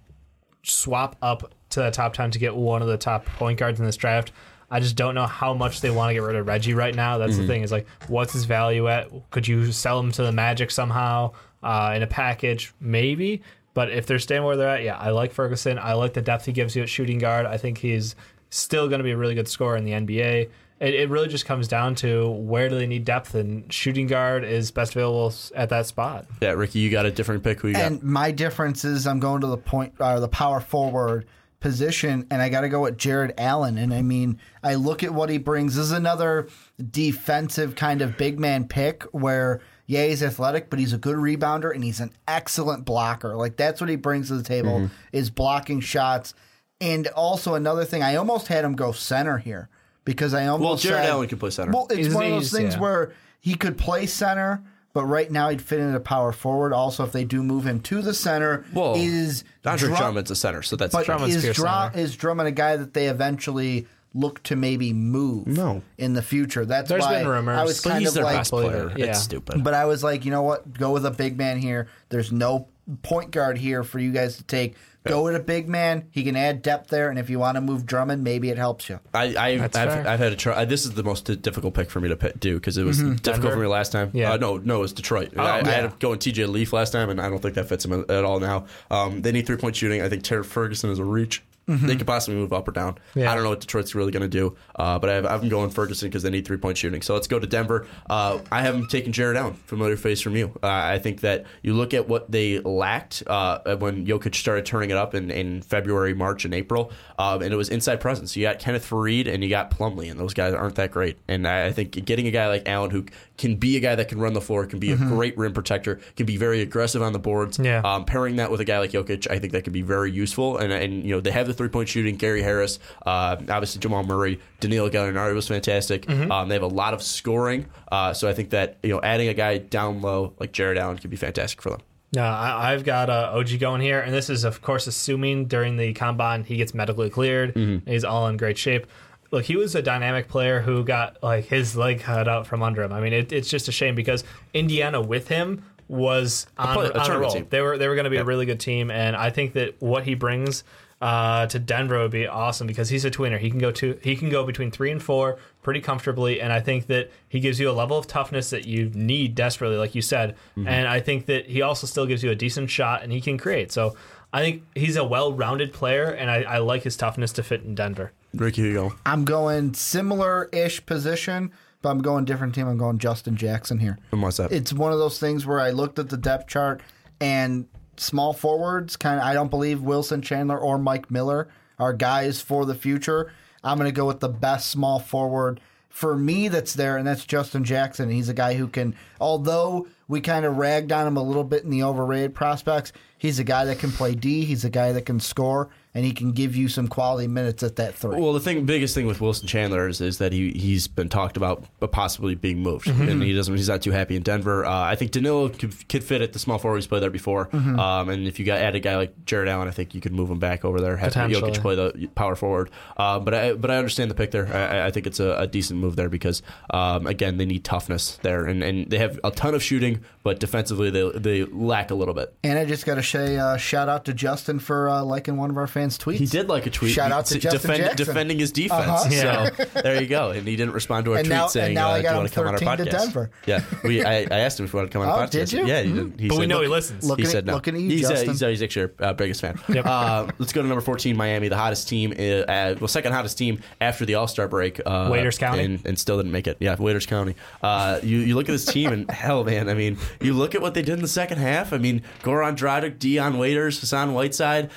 swap 0.62 1.16
up 1.22 1.54
to 1.70 1.80
the 1.80 1.90
top 1.90 2.12
ten 2.14 2.30
to 2.30 2.38
get 2.38 2.54
one 2.54 2.82
of 2.82 2.88
the 2.88 2.96
top 2.96 3.26
point 3.26 3.58
guards 3.58 3.78
in 3.80 3.86
this 3.86 3.96
draft. 3.96 4.32
I 4.70 4.80
just 4.80 4.96
don't 4.96 5.14
know 5.14 5.26
how 5.26 5.54
much 5.54 5.80
they 5.80 5.90
want 5.90 6.10
to 6.10 6.14
get 6.14 6.22
rid 6.22 6.36
of 6.36 6.46
Reggie 6.46 6.74
right 6.74 6.94
now. 6.94 7.18
That's 7.18 7.32
Mm-hmm. 7.34 7.40
the 7.42 7.46
thing 7.46 7.62
is 7.62 7.70
like, 7.70 7.86
what's 8.08 8.32
his 8.32 8.44
value 8.44 8.88
at? 8.88 9.08
Could 9.30 9.46
you 9.46 9.70
sell 9.72 10.00
him 10.00 10.10
to 10.12 10.22
the 10.22 10.32
Magic 10.32 10.70
somehow 10.70 11.32
uh, 11.62 11.92
in 11.94 12.02
a 12.02 12.06
package? 12.06 12.72
Maybe. 12.80 13.42
But 13.74 13.90
if 13.90 14.06
they're 14.06 14.18
staying 14.18 14.44
where 14.44 14.56
they're 14.56 14.68
at, 14.68 14.82
yeah, 14.84 14.96
I 14.96 15.10
like 15.10 15.32
Ferguson. 15.32 15.78
I 15.78 15.92
like 15.94 16.14
the 16.14 16.22
depth 16.22 16.46
he 16.46 16.52
gives 16.52 16.74
you 16.76 16.82
at 16.82 16.88
shooting 16.88 17.18
guard. 17.18 17.44
I 17.44 17.56
think 17.58 17.78
he's 17.78 18.14
still 18.50 18.86
going 18.88 19.00
to 19.00 19.04
be 19.04 19.10
a 19.10 19.16
really 19.16 19.34
good 19.34 19.48
scorer 19.48 19.76
in 19.76 19.84
the 19.84 19.92
NBA. 19.92 20.48
It, 20.80 20.94
it 20.94 21.08
really 21.08 21.28
just 21.28 21.44
comes 21.46 21.66
down 21.68 21.94
to 21.96 22.30
where 22.30 22.68
do 22.68 22.76
they 22.76 22.86
need 22.86 23.04
depth, 23.04 23.34
and 23.34 23.72
shooting 23.72 24.06
guard 24.06 24.44
is 24.44 24.70
best 24.70 24.94
available 24.94 25.32
at 25.54 25.68
that 25.70 25.86
spot. 25.86 26.26
yeah, 26.40 26.50
Ricky, 26.52 26.78
you 26.80 26.90
got 26.90 27.04
a 27.06 27.10
different 27.10 27.42
pick. 27.42 27.60
Who 27.60 27.68
you 27.68 27.76
And 27.76 27.96
got? 28.00 28.04
my 28.04 28.30
difference 28.32 28.84
is 28.84 29.06
I'm 29.06 29.18
going 29.20 29.40
to 29.40 29.46
the 29.48 29.56
point, 29.56 29.94
uh, 30.00 30.20
the 30.20 30.28
power 30.28 30.60
forward 30.60 31.26
position, 31.60 32.26
and 32.30 32.42
I 32.42 32.48
got 32.50 32.60
to 32.62 32.68
go 32.68 32.82
with 32.82 32.98
Jarrett 32.98 33.34
Allen. 33.38 33.78
And 33.78 33.94
I 33.94 34.02
mean, 34.02 34.38
I 34.62 34.74
look 34.74 35.02
at 35.02 35.14
what 35.14 35.30
he 35.30 35.38
brings. 35.38 35.76
This 35.76 35.86
is 35.86 35.92
another 35.92 36.48
defensive 36.90 37.74
kind 37.74 38.02
of 38.02 38.16
big 38.16 38.38
man 38.38 38.66
pick 38.68 39.02
where, 39.12 39.60
yeah, 39.86 40.06
he's 40.06 40.22
athletic, 40.22 40.70
but 40.70 40.78
he's 40.78 40.92
a 40.92 40.98
good 40.98 41.16
rebounder 41.16 41.74
and 41.74 41.84
he's 41.84 42.00
an 42.00 42.12
excellent 42.28 42.84
blocker. 42.84 43.36
Like 43.36 43.56
that's 43.56 43.80
what 43.80 43.90
he 43.90 43.96
brings 43.96 44.28
to 44.28 44.36
the 44.36 44.42
table 44.42 44.78
Mm-hmm. 44.80 44.94
is 45.12 45.30
blocking 45.30 45.80
shots. 45.80 46.34
And 46.80 47.06
also 47.08 47.54
another 47.54 47.84
thing, 47.84 48.02
I 48.02 48.16
almost 48.16 48.48
had 48.48 48.64
him 48.64 48.74
go 48.74 48.92
center 48.92 49.38
here 49.38 49.68
because 50.04 50.34
I 50.34 50.46
almost 50.46 50.66
Well, 50.66 50.76
Jarrett 50.76 51.04
said- 51.04 51.10
Allen 51.10 51.28
can 51.28 51.38
play 51.38 51.50
center. 51.50 51.72
Well, 51.72 51.86
it's 51.90 51.96
He's- 51.98 52.14
one 52.14 52.24
of 52.26 52.30
those 52.32 52.50
things 52.52 52.74
yeah. 52.74 52.80
where 52.80 53.12
he 53.40 53.54
could 53.54 53.78
play 53.78 54.06
center, 54.06 54.62
but 54.92 55.04
right 55.06 55.30
now 55.30 55.48
he'd 55.50 55.62
fit 55.62 55.80
into 55.80 56.00
power 56.00 56.32
forward. 56.32 56.72
Also, 56.72 57.04
if 57.04 57.12
they 57.12 57.24
do 57.24 57.42
move 57.42 57.64
him 57.66 57.80
to 57.80 58.00
the 58.02 58.14
center, 58.14 58.64
Well, 58.72 58.94
is 58.96 59.44
Andre 59.64 59.88
Drum- 59.88 59.98
Drummond's 60.00 60.30
a 60.30 60.36
center, 60.36 60.62
so 60.62 60.76
that's 60.76 60.92
But 60.94 61.04
Drummond's 61.06 61.36
is, 61.36 61.42
pure 61.42 61.52
Drum, 61.54 61.92
center. 61.92 62.04
is 62.04 62.16
Drummond 62.16 62.48
a 62.48 62.52
guy 62.52 62.76
that 62.76 62.92
they 62.94 63.08
eventually 63.08 63.86
look 64.14 64.42
to 64.44 64.56
maybe 64.56 64.92
move? 64.92 65.46
No. 65.46 65.82
in 65.98 66.14
the 66.14 66.22
future. 66.22 66.64
That's 66.64 66.88
There's 66.88 67.02
why 67.02 67.18
been 67.18 67.28
rumors. 67.28 67.58
I 67.58 67.64
was 67.64 67.82
but 67.82 67.90
kind 67.90 68.00
he's 68.00 68.08
of 68.10 68.14
their 68.14 68.24
like, 68.24 68.36
best 68.38 68.50
player. 68.50 68.92
Yeah. 68.96 69.06
It's 69.06 69.20
stupid. 69.20 69.62
but 69.62 69.74
I 69.74 69.84
was 69.84 70.02
like, 70.02 70.24
you 70.24 70.30
know 70.30 70.42
what? 70.42 70.72
Go 70.72 70.92
with 70.92 71.04
a 71.04 71.10
big 71.10 71.36
man 71.36 71.58
here. 71.58 71.88
There's 72.08 72.32
no 72.32 72.68
point 73.02 73.30
guard 73.30 73.58
here 73.58 73.82
for 73.82 73.98
you 73.98 74.12
guys 74.12 74.36
to 74.36 74.44
take. 74.44 74.76
Go 75.06 75.22
with 75.24 75.36
a 75.36 75.40
big 75.40 75.68
man. 75.68 76.08
He 76.12 76.22
can 76.22 76.34
add 76.34 76.62
depth 76.62 76.88
there, 76.88 77.10
and 77.10 77.18
if 77.18 77.28
you 77.28 77.38
want 77.38 77.56
to 77.56 77.60
move 77.60 77.84
Drummond, 77.84 78.24
maybe 78.24 78.48
it 78.48 78.56
helps 78.56 78.88
you. 78.88 79.00
I, 79.12 79.34
I, 79.34 79.48
I've, 79.62 79.72
fair. 79.72 80.08
I've 80.08 80.18
had 80.18 80.32
a 80.32 80.36
try. 80.36 80.64
This 80.64 80.86
is 80.86 80.92
the 80.92 81.02
most 81.02 81.24
difficult 81.42 81.74
pick 81.74 81.90
for 81.90 82.00
me 82.00 82.08
to 82.08 82.16
pick, 82.16 82.40
do 82.40 82.54
because 82.54 82.78
it 82.78 82.84
was 82.84 82.98
difficult 82.98 83.22
Denver? 83.22 83.50
for 83.50 83.58
me 83.58 83.66
last 83.66 83.92
time. 83.92 84.10
Yeah. 84.14 84.32
Uh, 84.32 84.36
no, 84.38 84.56
no, 84.56 84.76
it 84.76 84.80
was 84.80 84.94
Detroit. 84.94 85.36
I, 85.36 85.42
I 85.42 85.58
yeah. 85.58 85.70
had 85.70 85.90
to 85.90 85.96
go 85.98 86.14
in 86.14 86.20
TJ 86.20 86.48
Leaf 86.48 86.72
last 86.72 86.90
time, 86.92 87.10
and 87.10 87.20
I 87.20 87.28
don't 87.28 87.40
think 87.40 87.54
that 87.56 87.68
fits 87.68 87.84
him 87.84 88.06
at 88.08 88.24
all 88.24 88.40
now. 88.40 88.64
Um, 88.90 89.20
they 89.20 89.30
need 89.30 89.46
three 89.46 89.58
point 89.58 89.76
shooting. 89.76 90.00
I 90.00 90.08
think 90.08 90.22
Terry 90.22 90.42
Ferguson 90.42 90.88
is 90.88 90.98
a 90.98 91.04
reach. 91.04 91.42
They 91.66 91.96
could 91.96 92.06
possibly 92.06 92.38
move 92.38 92.52
up 92.52 92.68
or 92.68 92.72
down. 92.72 92.98
Yeah. 93.14 93.30
I 93.30 93.34
don't 93.34 93.42
know 93.42 93.50
what 93.50 93.60
Detroit's 93.60 93.94
really 93.94 94.12
going 94.12 94.22
to 94.22 94.28
do, 94.28 94.56
uh, 94.76 94.98
but 94.98 95.08
I've, 95.08 95.26
I've 95.26 95.40
been 95.40 95.50
going 95.50 95.70
Ferguson 95.70 96.08
because 96.08 96.22
they 96.22 96.30
need 96.30 96.46
three 96.46 96.58
point 96.58 96.76
shooting. 96.76 97.00
So 97.02 97.14
let's 97.14 97.26
go 97.26 97.38
to 97.38 97.46
Denver. 97.46 97.86
Uh, 98.08 98.40
I 98.52 98.62
haven't 98.62 98.90
taken 98.90 99.12
Jarrett 99.12 99.36
Allen, 99.36 99.54
familiar 99.54 99.96
face 99.96 100.20
from 100.20 100.36
you. 100.36 100.52
Uh, 100.62 100.68
I 100.68 100.98
think 100.98 101.20
that 101.22 101.46
you 101.62 101.74
look 101.74 101.94
at 101.94 102.08
what 102.08 102.30
they 102.30 102.60
lacked 102.60 103.22
uh, 103.26 103.76
when 103.76 104.06
Jokic 104.06 104.34
started 104.34 104.66
turning 104.66 104.90
it 104.90 104.96
up 104.96 105.14
in, 105.14 105.30
in 105.30 105.62
February, 105.62 106.14
March, 106.14 106.44
and 106.44 106.52
April, 106.52 106.92
um, 107.18 107.42
and 107.42 107.52
it 107.52 107.56
was 107.56 107.70
inside 107.70 107.96
presence. 108.00 108.36
You 108.36 108.42
got 108.42 108.58
Kenneth 108.58 108.88
Faried 108.88 109.32
and 109.32 109.42
you 109.42 109.48
got 109.48 109.70
Plumlee, 109.70 110.10
and 110.10 110.20
those 110.20 110.34
guys 110.34 110.52
aren't 110.52 110.74
that 110.76 110.90
great. 110.90 111.18
And 111.28 111.48
I, 111.48 111.66
I 111.66 111.72
think 111.72 111.92
getting 112.04 112.26
a 112.26 112.30
guy 112.30 112.48
like 112.48 112.68
Allen 112.68 112.90
who 112.90 113.06
can 113.38 113.56
be 113.56 113.76
a 113.76 113.80
guy 113.80 113.94
that 113.94 114.08
can 114.08 114.20
run 114.20 114.32
the 114.32 114.40
floor, 114.40 114.66
can 114.66 114.78
be 114.78 114.92
a 114.92 114.96
great 114.96 115.36
rim 115.38 115.52
protector, 115.52 116.00
can 116.16 116.26
be 116.26 116.36
very 116.36 116.60
aggressive 116.60 117.02
on 117.02 117.12
the 117.12 117.18
boards. 117.18 117.58
Yeah. 117.58 117.80
Um, 117.84 118.04
pairing 118.04 118.36
that 118.36 118.50
with 118.50 118.60
a 118.60 118.64
guy 118.64 118.78
like 118.78 118.90
Jokic, 118.90 119.30
I 119.30 119.38
think 119.38 119.52
that 119.52 119.64
could 119.64 119.72
be 119.72 119.82
very 119.82 120.12
useful. 120.12 120.58
And 120.58 120.72
and 120.72 121.04
you 121.04 121.10
know 121.10 121.20
they 121.20 121.30
have 121.30 121.46
the 121.46 121.53
three 121.54 121.68
point 121.68 121.88
shooting. 121.88 122.16
Gary 122.16 122.42
Harris, 122.42 122.78
uh, 123.06 123.36
obviously 123.48 123.80
Jamal 123.80 124.04
Murray, 124.04 124.40
Danilo 124.60 124.90
Gallinari 124.90 125.34
was 125.34 125.48
fantastic. 125.48 126.08
Um, 126.10 126.48
they 126.48 126.54
have 126.54 126.62
a 126.62 126.66
lot 126.66 126.94
of 126.94 127.02
scoring, 127.02 127.66
uh, 127.90 128.12
so 128.12 128.28
I 128.28 128.32
think 128.34 128.50
that 128.50 128.76
you 128.82 128.90
know 128.90 129.00
adding 129.02 129.28
a 129.28 129.34
guy 129.34 129.58
down 129.58 130.00
low 130.02 130.34
like 130.38 130.52
Jarrett 130.52 130.78
Allen 130.78 130.98
could 130.98 131.10
be 131.10 131.16
fantastic 131.16 131.62
for 131.62 131.70
them. 131.70 131.80
Yeah, 132.12 132.32
I, 132.32 132.72
I've 132.72 132.84
got 132.84 133.10
uh, 133.10 133.32
OG 133.34 133.58
going 133.58 133.80
here, 133.80 133.98
and 134.00 134.14
this 134.14 134.30
is 134.30 134.44
of 134.44 134.62
course 134.62 134.86
assuming 134.86 135.46
during 135.46 135.76
the 135.76 135.92
combine 135.94 136.44
he 136.44 136.56
gets 136.56 136.74
medically 136.74 137.10
cleared. 137.10 137.82
He's 137.86 138.04
all 138.04 138.28
in 138.28 138.36
great 138.36 138.56
shape. 138.58 138.86
Look, 139.30 139.44
he 139.46 139.56
was 139.56 139.74
a 139.74 139.82
dynamic 139.82 140.28
player 140.28 140.60
who 140.60 140.84
got 140.84 141.20
like 141.22 141.46
his 141.46 141.74
leg 141.76 141.98
cut 142.00 142.28
out 142.28 142.46
from 142.46 142.62
under 142.62 142.82
him. 142.84 142.92
I 142.92 143.00
mean, 143.00 143.12
it, 143.12 143.32
it's 143.32 143.48
just 143.48 143.66
a 143.66 143.72
shame 143.72 143.96
because 143.96 144.22
Indiana 144.52 145.00
with 145.00 145.26
him 145.26 145.64
was 145.88 146.46
on, 146.56 146.74
play- 146.74 146.86
a 146.86 146.98
on 146.98 147.10
a 147.10 147.18
roll. 147.18 147.30
team. 147.30 147.46
They 147.50 147.60
were 147.60 147.76
they 147.76 147.88
were 147.88 147.94
going 147.96 148.04
to 148.04 148.10
be 148.10 148.16
a 148.18 148.24
really 148.24 148.46
good 148.46 148.60
team, 148.60 148.92
and 148.92 149.16
I 149.16 149.30
think 149.30 149.54
that 149.54 149.80
what 149.82 150.04
he 150.04 150.14
brings. 150.14 150.62
Uh, 151.04 151.46
to 151.48 151.58
Denver 151.58 151.98
would 151.98 152.12
be 152.12 152.26
awesome 152.26 152.66
because 152.66 152.88
he's 152.88 153.04
a 153.04 153.10
tweener. 153.10 153.38
He 153.38 153.50
can 153.50 153.58
go 153.58 153.70
to 153.72 153.98
he 154.02 154.16
can 154.16 154.30
go 154.30 154.42
between 154.42 154.70
three 154.70 154.90
and 154.90 155.02
four 155.02 155.36
pretty 155.62 155.82
comfortably, 155.82 156.40
and 156.40 156.50
I 156.50 156.60
think 156.60 156.86
that 156.86 157.10
he 157.28 157.40
gives 157.40 157.60
you 157.60 157.68
a 157.68 157.72
level 157.72 157.98
of 157.98 158.06
toughness 158.06 158.48
that 158.48 158.66
you 158.66 158.90
need 158.94 159.34
desperately, 159.34 159.76
like 159.76 159.94
you 159.94 160.00
said. 160.00 160.34
And 160.56 160.88
I 160.88 161.00
think 161.00 161.26
that 161.26 161.44
he 161.46 161.60
also 161.60 161.86
still 161.86 162.06
gives 162.06 162.22
you 162.22 162.30
a 162.30 162.34
decent 162.34 162.70
shot, 162.70 163.02
and 163.02 163.12
he 163.12 163.20
can 163.20 163.36
create. 163.36 163.70
So 163.70 163.94
I 164.32 164.40
think 164.40 164.62
he's 164.74 164.96
a 164.96 165.04
well-rounded 165.04 165.74
player, 165.74 166.04
and 166.04 166.30
I, 166.30 166.42
I 166.42 166.58
like 166.58 166.84
his 166.84 166.96
toughness 166.96 167.32
to 167.32 167.42
fit 167.42 167.64
in 167.64 167.74
Denver. 167.74 168.12
Ricky, 168.32 168.62
you 168.62 168.72
go. 168.72 168.94
I'm 169.04 169.26
going 169.26 169.74
similar 169.74 170.48
ish 170.52 170.86
position, 170.86 171.52
but 171.82 171.90
I'm 171.90 172.00
going 172.00 172.24
different 172.24 172.54
team. 172.54 172.66
I'm 172.66 172.78
going 172.78 172.96
Justin 172.96 173.36
Jackson 173.36 173.78
here. 173.78 173.98
And 174.10 174.22
what's 174.22 174.38
that? 174.38 174.52
It's 174.52 174.72
one 174.72 174.90
of 174.90 174.98
those 174.98 175.18
things 175.20 175.44
where 175.44 175.60
I 175.60 175.70
looked 175.70 175.98
at 175.98 176.08
the 176.08 176.16
depth 176.16 176.48
chart 176.48 176.80
and 177.20 177.66
small 178.00 178.32
forwards 178.32 178.96
kind 178.96 179.20
of 179.20 179.26
I 179.26 179.34
don't 179.34 179.50
believe 179.50 179.80
Wilson 179.82 180.22
Chandler 180.22 180.58
or 180.58 180.78
Mike 180.78 181.10
Miller 181.10 181.48
are 181.78 181.92
guys 181.92 182.40
for 182.40 182.64
the 182.64 182.74
future. 182.74 183.32
I'm 183.62 183.78
going 183.78 183.88
to 183.88 183.94
go 183.94 184.06
with 184.06 184.20
the 184.20 184.28
best 184.28 184.70
small 184.70 184.98
forward 184.98 185.60
for 185.88 186.16
me 186.16 186.48
that's 186.48 186.74
there 186.74 186.96
and 186.96 187.06
that's 187.06 187.24
Justin 187.24 187.64
Jackson. 187.64 188.10
He's 188.10 188.28
a 188.28 188.34
guy 188.34 188.54
who 188.54 188.68
can 188.68 188.94
although 189.20 189.86
we 190.08 190.20
kind 190.20 190.44
of 190.44 190.56
ragged 190.56 190.92
on 190.92 191.06
him 191.06 191.16
a 191.16 191.22
little 191.22 191.44
bit 191.44 191.64
in 191.64 191.70
the 191.70 191.82
overrated 191.82 192.34
prospects, 192.34 192.92
he's 193.16 193.38
a 193.38 193.44
guy 193.44 193.64
that 193.64 193.78
can 193.78 193.92
play 193.92 194.14
D, 194.14 194.44
he's 194.44 194.64
a 194.64 194.70
guy 194.70 194.92
that 194.92 195.06
can 195.06 195.20
score 195.20 195.70
and 195.94 196.04
he 196.04 196.12
can 196.12 196.32
give 196.32 196.56
you 196.56 196.68
some 196.68 196.88
quality 196.88 197.28
minutes 197.28 197.62
at 197.62 197.76
that 197.76 197.94
three. 197.94 198.20
Well, 198.20 198.32
the 198.32 198.40
thing, 198.40 198.64
biggest 198.66 198.94
thing 198.94 199.06
with 199.06 199.20
Wilson 199.20 199.46
Chandler 199.46 199.88
is, 199.88 200.00
is 200.00 200.18
that 200.18 200.32
he 200.32 200.50
he's 200.50 200.88
been 200.88 201.08
talked 201.08 201.36
about 201.36 201.64
possibly 201.92 202.34
being 202.34 202.58
moved, 202.58 202.88
and 202.88 203.22
he 203.22 203.32
doesn't. 203.32 203.54
He's 203.54 203.68
not 203.68 203.82
too 203.82 203.92
happy 203.92 204.16
in 204.16 204.22
Denver. 204.22 204.64
Uh, 204.64 204.80
I 204.82 204.96
think 204.96 205.12
Danilo 205.12 205.48
could, 205.48 205.88
could 205.88 206.02
fit 206.02 206.20
at 206.20 206.32
the 206.32 206.38
small 206.38 206.58
forward. 206.58 206.78
He's 206.78 206.86
played 206.86 207.02
there 207.02 207.10
before, 207.10 207.48
um, 207.54 208.08
and 208.08 208.26
if 208.26 208.38
you 208.38 208.44
got 208.44 208.58
add 208.58 208.74
a 208.74 208.80
guy 208.80 208.96
like 208.96 209.24
Jarrett 209.24 209.48
Allen, 209.48 209.68
I 209.68 209.70
think 209.70 209.94
you 209.94 210.00
could 210.00 210.12
move 210.12 210.30
him 210.30 210.38
back 210.38 210.64
over 210.64 210.80
there. 210.80 210.96
Have 210.96 211.12
Potentially. 211.12 211.52
Jokic 211.52 211.60
play 211.60 211.74
the 211.74 212.08
power 212.14 212.34
forward. 212.34 212.70
Uh, 212.96 213.20
but 213.20 213.34
I 213.34 213.52
but 213.52 213.70
I 213.70 213.76
understand 213.76 214.10
the 214.10 214.14
pick 214.14 214.30
there. 214.30 214.48
I, 214.52 214.86
I 214.86 214.90
think 214.90 215.06
it's 215.06 215.20
a, 215.20 215.36
a 215.36 215.46
decent 215.46 215.78
move 215.78 215.96
there 215.96 216.08
because 216.08 216.42
um, 216.70 217.06
again 217.06 217.36
they 217.36 217.46
need 217.46 217.64
toughness 217.64 218.16
there, 218.22 218.46
and, 218.46 218.62
and 218.62 218.90
they 218.90 218.98
have 218.98 219.20
a 219.22 219.30
ton 219.30 219.54
of 219.54 219.62
shooting, 219.62 220.00
but 220.22 220.40
defensively 220.40 220.90
they 220.90 221.08
they 221.10 221.44
lack 221.44 221.90
a 221.90 221.94
little 221.94 222.14
bit. 222.14 222.34
And 222.42 222.58
I 222.58 222.64
just 222.64 222.86
got 222.86 222.96
to 222.96 223.02
say, 223.02 223.36
uh, 223.36 223.56
shout 223.56 223.88
out 223.88 224.04
to 224.06 224.14
Justin 224.14 224.58
for 224.58 224.88
uh, 224.88 225.02
liking 225.04 225.36
one 225.36 225.50
of 225.50 225.56
our 225.56 225.66
fans' 225.66 225.83
tweets. 225.92 226.14
He 226.16 226.26
did 226.26 226.48
like 226.48 226.66
a 226.66 226.70
tweet. 226.70 226.92
Shout 226.92 227.12
out 227.12 227.26
to 227.26 227.38
Justin 227.38 227.60
defend- 227.70 227.82
Jackson. 227.84 228.06
defending 228.06 228.38
his 228.38 228.52
defense. 228.52 228.72
Uh-huh. 228.86 229.08
Yeah. 229.10 229.50
So 229.50 229.64
there 229.82 230.00
you 230.00 230.06
go. 230.08 230.30
And 230.30 230.46
he 230.46 230.56
didn't 230.56 230.74
respond 230.74 231.04
to 231.06 231.12
our 231.12 231.18
And 231.18 231.26
tweet 231.26 231.36
now- 231.36 231.46
saying, 231.46 231.66
and 231.66 231.74
now 231.74 231.88
uh, 231.88 231.92
I 231.92 231.96
"Do 231.98 232.02
got 232.04 232.10
you 232.10 232.16
want 232.16 232.28
to 232.28 232.34
come 232.34 232.46
on 232.46 232.54
our 232.54 232.58
13 232.58 232.76
to 232.86 232.90
podcast?" 232.92 232.98
Denver. 233.04 233.30
Yeah, 233.46 233.62
we. 233.84 234.04
I, 234.04 234.12
I 234.22 234.38
asked 234.40 234.58
him 234.58 234.64
if 234.64 234.70
he 234.72 234.76
wanted 234.76 234.88
to 234.88 234.92
come 234.92 235.02
on 235.02 235.08
our 235.08 235.18
Oh, 235.22 235.26
podcast. 235.26 235.30
did 235.30 235.52
you? 235.52 235.66
Yeah, 235.66 235.82
he, 235.82 235.92
did. 235.92 236.20
he 236.20 236.28
But 236.28 236.34
said, 236.34 236.40
we 236.40 236.46
know 236.46 236.60
he 236.62 236.68
listens. 236.68 237.04
Look- 237.04 237.18
He 237.18 237.24
said 237.26 237.38
at- 237.38 237.44
no. 237.46 237.54
looking 237.54 237.74
at 237.74 237.80
you, 237.80 237.90
he's, 237.90 238.06
uh, 238.06 238.10
Justin. 238.10 238.28
he's, 238.30 238.42
uh, 238.42 238.48
he's 238.48 238.62
actually 238.62 238.82
our 239.00 239.08
uh, 239.08 239.12
biggest 239.12 239.40
fan. 239.40 239.58
Uh, 239.68 240.30
let's 240.38 240.52
go 240.52 240.62
to 240.62 240.68
number 240.68 240.80
14, 240.80 241.16
Miami, 241.16 241.48
the 241.48 241.56
hottest 241.56 241.88
team, 241.88 242.12
uh, 242.18 242.22
uh, 242.22 242.76
well, 242.80 242.88
second 242.88 243.12
hottest 243.12 243.36
team 243.38 243.60
after 243.80 244.04
the 244.04 244.14
All 244.14 244.26
Star 244.26 244.48
break. 244.48 244.80
Uh, 244.84 245.08
Waiters 245.10 245.38
County? 245.38 245.64
And, 245.64 245.84
and 245.86 245.98
still 245.98 246.16
didn't 246.16 246.32
make 246.32 246.46
it. 246.46 246.56
Yeah, 246.60 246.76
Waiters 246.78 247.06
County. 247.06 247.34
Uh, 247.62 248.00
you, 248.02 248.18
you 248.18 248.34
look 248.34 248.48
at 248.48 248.52
this 248.52 248.64
team, 248.64 248.92
and 248.92 249.10
hell, 249.24 249.44
man, 249.44 249.68
I 249.68 249.74
mean, 249.74 249.98
you 250.20 250.32
look 250.34 250.54
at 250.54 250.62
what 250.62 250.74
they 250.74 250.82
did 250.82 250.94
in 250.94 251.02
the 251.02 251.08
second 251.08 251.38
half. 251.38 251.72
I 251.72 251.78
mean, 251.78 252.02
Goran 252.22 252.56
Dragic, 252.56 252.98
Dion 252.98 253.38
Waiters, 253.38 253.80
Hassan 253.80 254.12
Whiteside. 254.14 254.70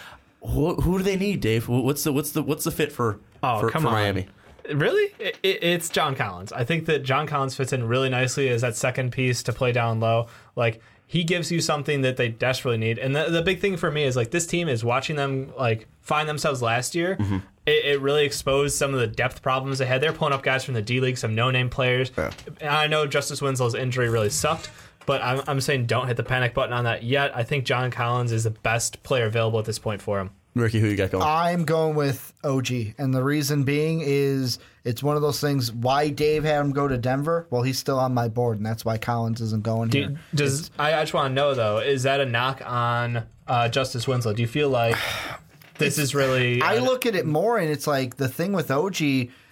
Who, 0.48 0.76
who 0.76 0.98
do 0.98 1.04
they 1.04 1.18
need, 1.18 1.42
Dave? 1.42 1.68
What's 1.68 2.04
the 2.04 2.12
what's 2.14 2.32
the 2.32 2.42
what's 2.44 2.64
the 2.64 2.72
fit 2.72 2.92
for 2.92 3.20
Oh, 3.44 3.60
for, 3.60 3.70
come 3.70 3.84
for 3.84 3.90
on. 3.90 3.94
Miami? 3.94 4.28
Really? 4.74 5.14
It, 5.20 5.38
it, 5.44 5.64
it's 5.64 5.90
John 5.90 6.16
Collins. 6.16 6.52
I 6.52 6.64
think 6.64 6.86
that 6.88 7.04
John 7.04 7.28
Collins 7.28 7.56
fits 7.56 7.72
in 7.72 7.88
really 7.88 8.10
nicely 8.10 8.50
as 8.50 8.62
that 8.62 8.76
second 8.76 9.12
piece 9.12 9.44
to 9.44 9.54
play 9.54 9.72
down 9.72 10.00
low. 10.00 10.28
Like 10.56 10.82
he 11.06 11.24
gives 11.24 11.52
you 11.52 11.62
something 11.62 12.02
that 12.02 12.18
they 12.18 12.28
desperately 12.28 12.78
need. 12.78 13.00
And 13.00 13.16
the, 13.16 13.26
the 13.30 13.42
big 13.42 13.60
thing 13.60 13.78
for 13.78 13.90
me 13.90 14.04
is 14.04 14.16
like 14.16 14.32
this 14.32 14.46
team 14.46 14.68
is 14.68 14.84
watching 14.84 15.16
them 15.16 15.54
like 15.58 15.88
find 16.02 16.28
themselves 16.28 16.62
last 16.62 16.96
year. 16.96 17.16
Mm-hmm. 17.16 17.38
It, 17.66 17.86
it 17.86 18.02
really 18.02 18.26
exposed 18.26 18.76
some 18.76 18.94
of 18.94 19.00
the 19.00 19.08
depth 19.08 19.42
problems 19.42 19.80
they 19.80 19.86
had. 19.86 20.02
They're 20.02 20.14
pulling 20.14 20.34
up 20.34 20.44
guys 20.44 20.64
from 20.66 20.74
the 20.74 20.82
D 20.82 21.00
League, 21.00 21.18
some 21.18 21.36
no 21.36 21.50
name 21.52 21.70
players. 21.70 22.12
And 22.18 22.70
I 22.70 22.88
know 22.88 23.06
Justice 23.08 23.42
Winslow's 23.42 23.76
injury 23.76 24.10
really 24.10 24.30
sucked. 24.30 24.70
But 25.08 25.24
I'm, 25.24 25.42
I'm 25.48 25.62
saying 25.62 25.88
don't 25.88 26.06
hit 26.08 26.18
the 26.18 26.24
panic 26.24 26.54
button 26.54 26.74
on 26.74 26.84
that 26.84 27.02
yet. 27.02 27.36
I 27.36 27.44
think 27.44 27.66
John 27.66 27.90
Collins 27.90 28.32
is 28.32 28.44
the 28.44 28.52
best 28.52 29.02
player 29.02 29.26
available 29.26 29.58
at 29.58 29.66
this 29.66 29.80
point 29.80 30.02
for 30.02 30.20
him. 30.20 30.32
Ricky, 30.54 30.80
who 30.80 30.88
you 30.88 30.98
got 30.98 31.12
going? 31.12 31.24
I'm 31.24 31.64
going 31.66 31.96
with 31.96 32.34
OG, 32.44 32.72
and 32.98 33.14
the 33.14 33.24
reason 33.24 33.64
being 33.64 34.02
is 34.04 34.60
it's 34.84 35.02
one 35.02 35.16
of 35.16 35.22
those 35.22 35.40
things. 35.40 35.72
Why 35.72 36.10
Dave 36.10 36.44
had 36.44 36.60
him 36.60 36.72
go 36.72 36.88
to 36.88 36.98
Denver? 36.98 37.48
Well, 37.50 37.62
he's 37.62 37.80
still 37.80 38.00
on 38.00 38.14
my 38.14 38.28
board, 38.28 38.58
and 38.58 38.66
that's 38.66 38.84
why 38.84 38.98
Collins 38.98 39.40
isn't 39.40 39.64
going 39.64 39.90
Do, 39.90 40.00
here. 40.00 40.20
does 40.36 40.72
I, 40.78 40.96
I 40.96 41.04
just 41.04 41.14
want 41.14 41.32
to 41.32 41.34
know 41.34 41.54
though, 41.54 41.78
is 41.78 42.04
that 42.04 42.20
a 42.20 42.26
knock 42.26 42.62
on 42.66 43.24
uh, 43.48 43.70
Justice 43.70 44.08
Winslow? 44.08 44.34
Do 44.34 44.42
you 44.42 44.48
feel 44.48 44.70
like 44.70 44.98
this 45.78 45.98
is 45.98 46.14
really? 46.14 46.62
I 46.62 46.80
look 46.80 47.06
at 47.06 47.16
it 47.16 47.26
more, 47.26 47.58
and 47.58 47.70
it's 47.70 47.88
like 47.88 48.18
the 48.18 48.28
thing 48.28 48.52
with 48.52 48.72
OG. 48.72 49.00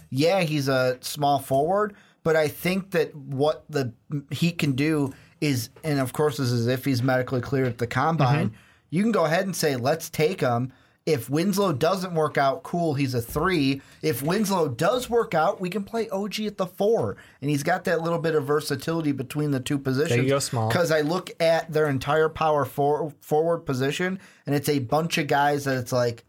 Yeah, 0.09 0.41
he's 0.41 0.67
a 0.67 0.97
small 1.01 1.39
forward, 1.39 1.95
but 2.23 2.35
I 2.35 2.47
think 2.47 2.91
that 2.91 3.15
what 3.15 3.63
the 3.69 3.93
he 4.31 4.51
can 4.51 4.73
do 4.73 5.13
is, 5.41 5.69
and 5.83 5.99
of 5.99 6.13
course, 6.13 6.37
this 6.37 6.51
is 6.51 6.67
if 6.67 6.85
he's 6.85 7.03
medically 7.03 7.41
cleared 7.41 7.67
at 7.67 7.77
the 7.77 7.87
combine. 7.87 8.47
Mm-hmm. 8.47 8.55
You 8.89 9.01
can 9.03 9.11
go 9.11 9.25
ahead 9.25 9.45
and 9.45 9.55
say, 9.55 9.75
"Let's 9.75 10.09
take 10.09 10.41
him." 10.41 10.71
If 11.05 11.29
Winslow 11.29 11.73
doesn't 11.73 12.15
work 12.15 12.37
out, 12.39 12.63
cool, 12.63 12.95
he's 12.95 13.13
a 13.13 13.21
three. 13.21 13.81
If 14.01 14.23
Winslow 14.23 14.69
does 14.69 15.07
work 15.07 15.35
out, 15.35 15.61
we 15.61 15.69
can 15.69 15.83
play 15.83 16.09
OG 16.09 16.39
at 16.47 16.57
the 16.57 16.65
four. 16.65 17.17
And 17.41 17.49
he's 17.49 17.61
got 17.61 17.83
that 17.83 18.01
little 18.01 18.17
bit 18.17 18.33
of 18.33 18.45
versatility 18.45 19.11
between 19.11 19.51
the 19.51 19.59
two 19.59 19.77
positions. 19.77 20.27
go 20.27 20.39
small. 20.39 20.67
Because 20.67 20.91
I 20.91 21.01
look 21.01 21.29
at 21.39 21.71
their 21.71 21.87
entire 21.89 22.27
power 22.27 22.65
for, 22.65 23.13
forward 23.21 23.59
position, 23.59 24.19
and 24.47 24.55
it's 24.55 24.67
a 24.67 24.79
bunch 24.79 25.19
of 25.19 25.27
guys 25.27 25.65
that 25.65 25.77
it's 25.77 25.91
like, 25.91 26.25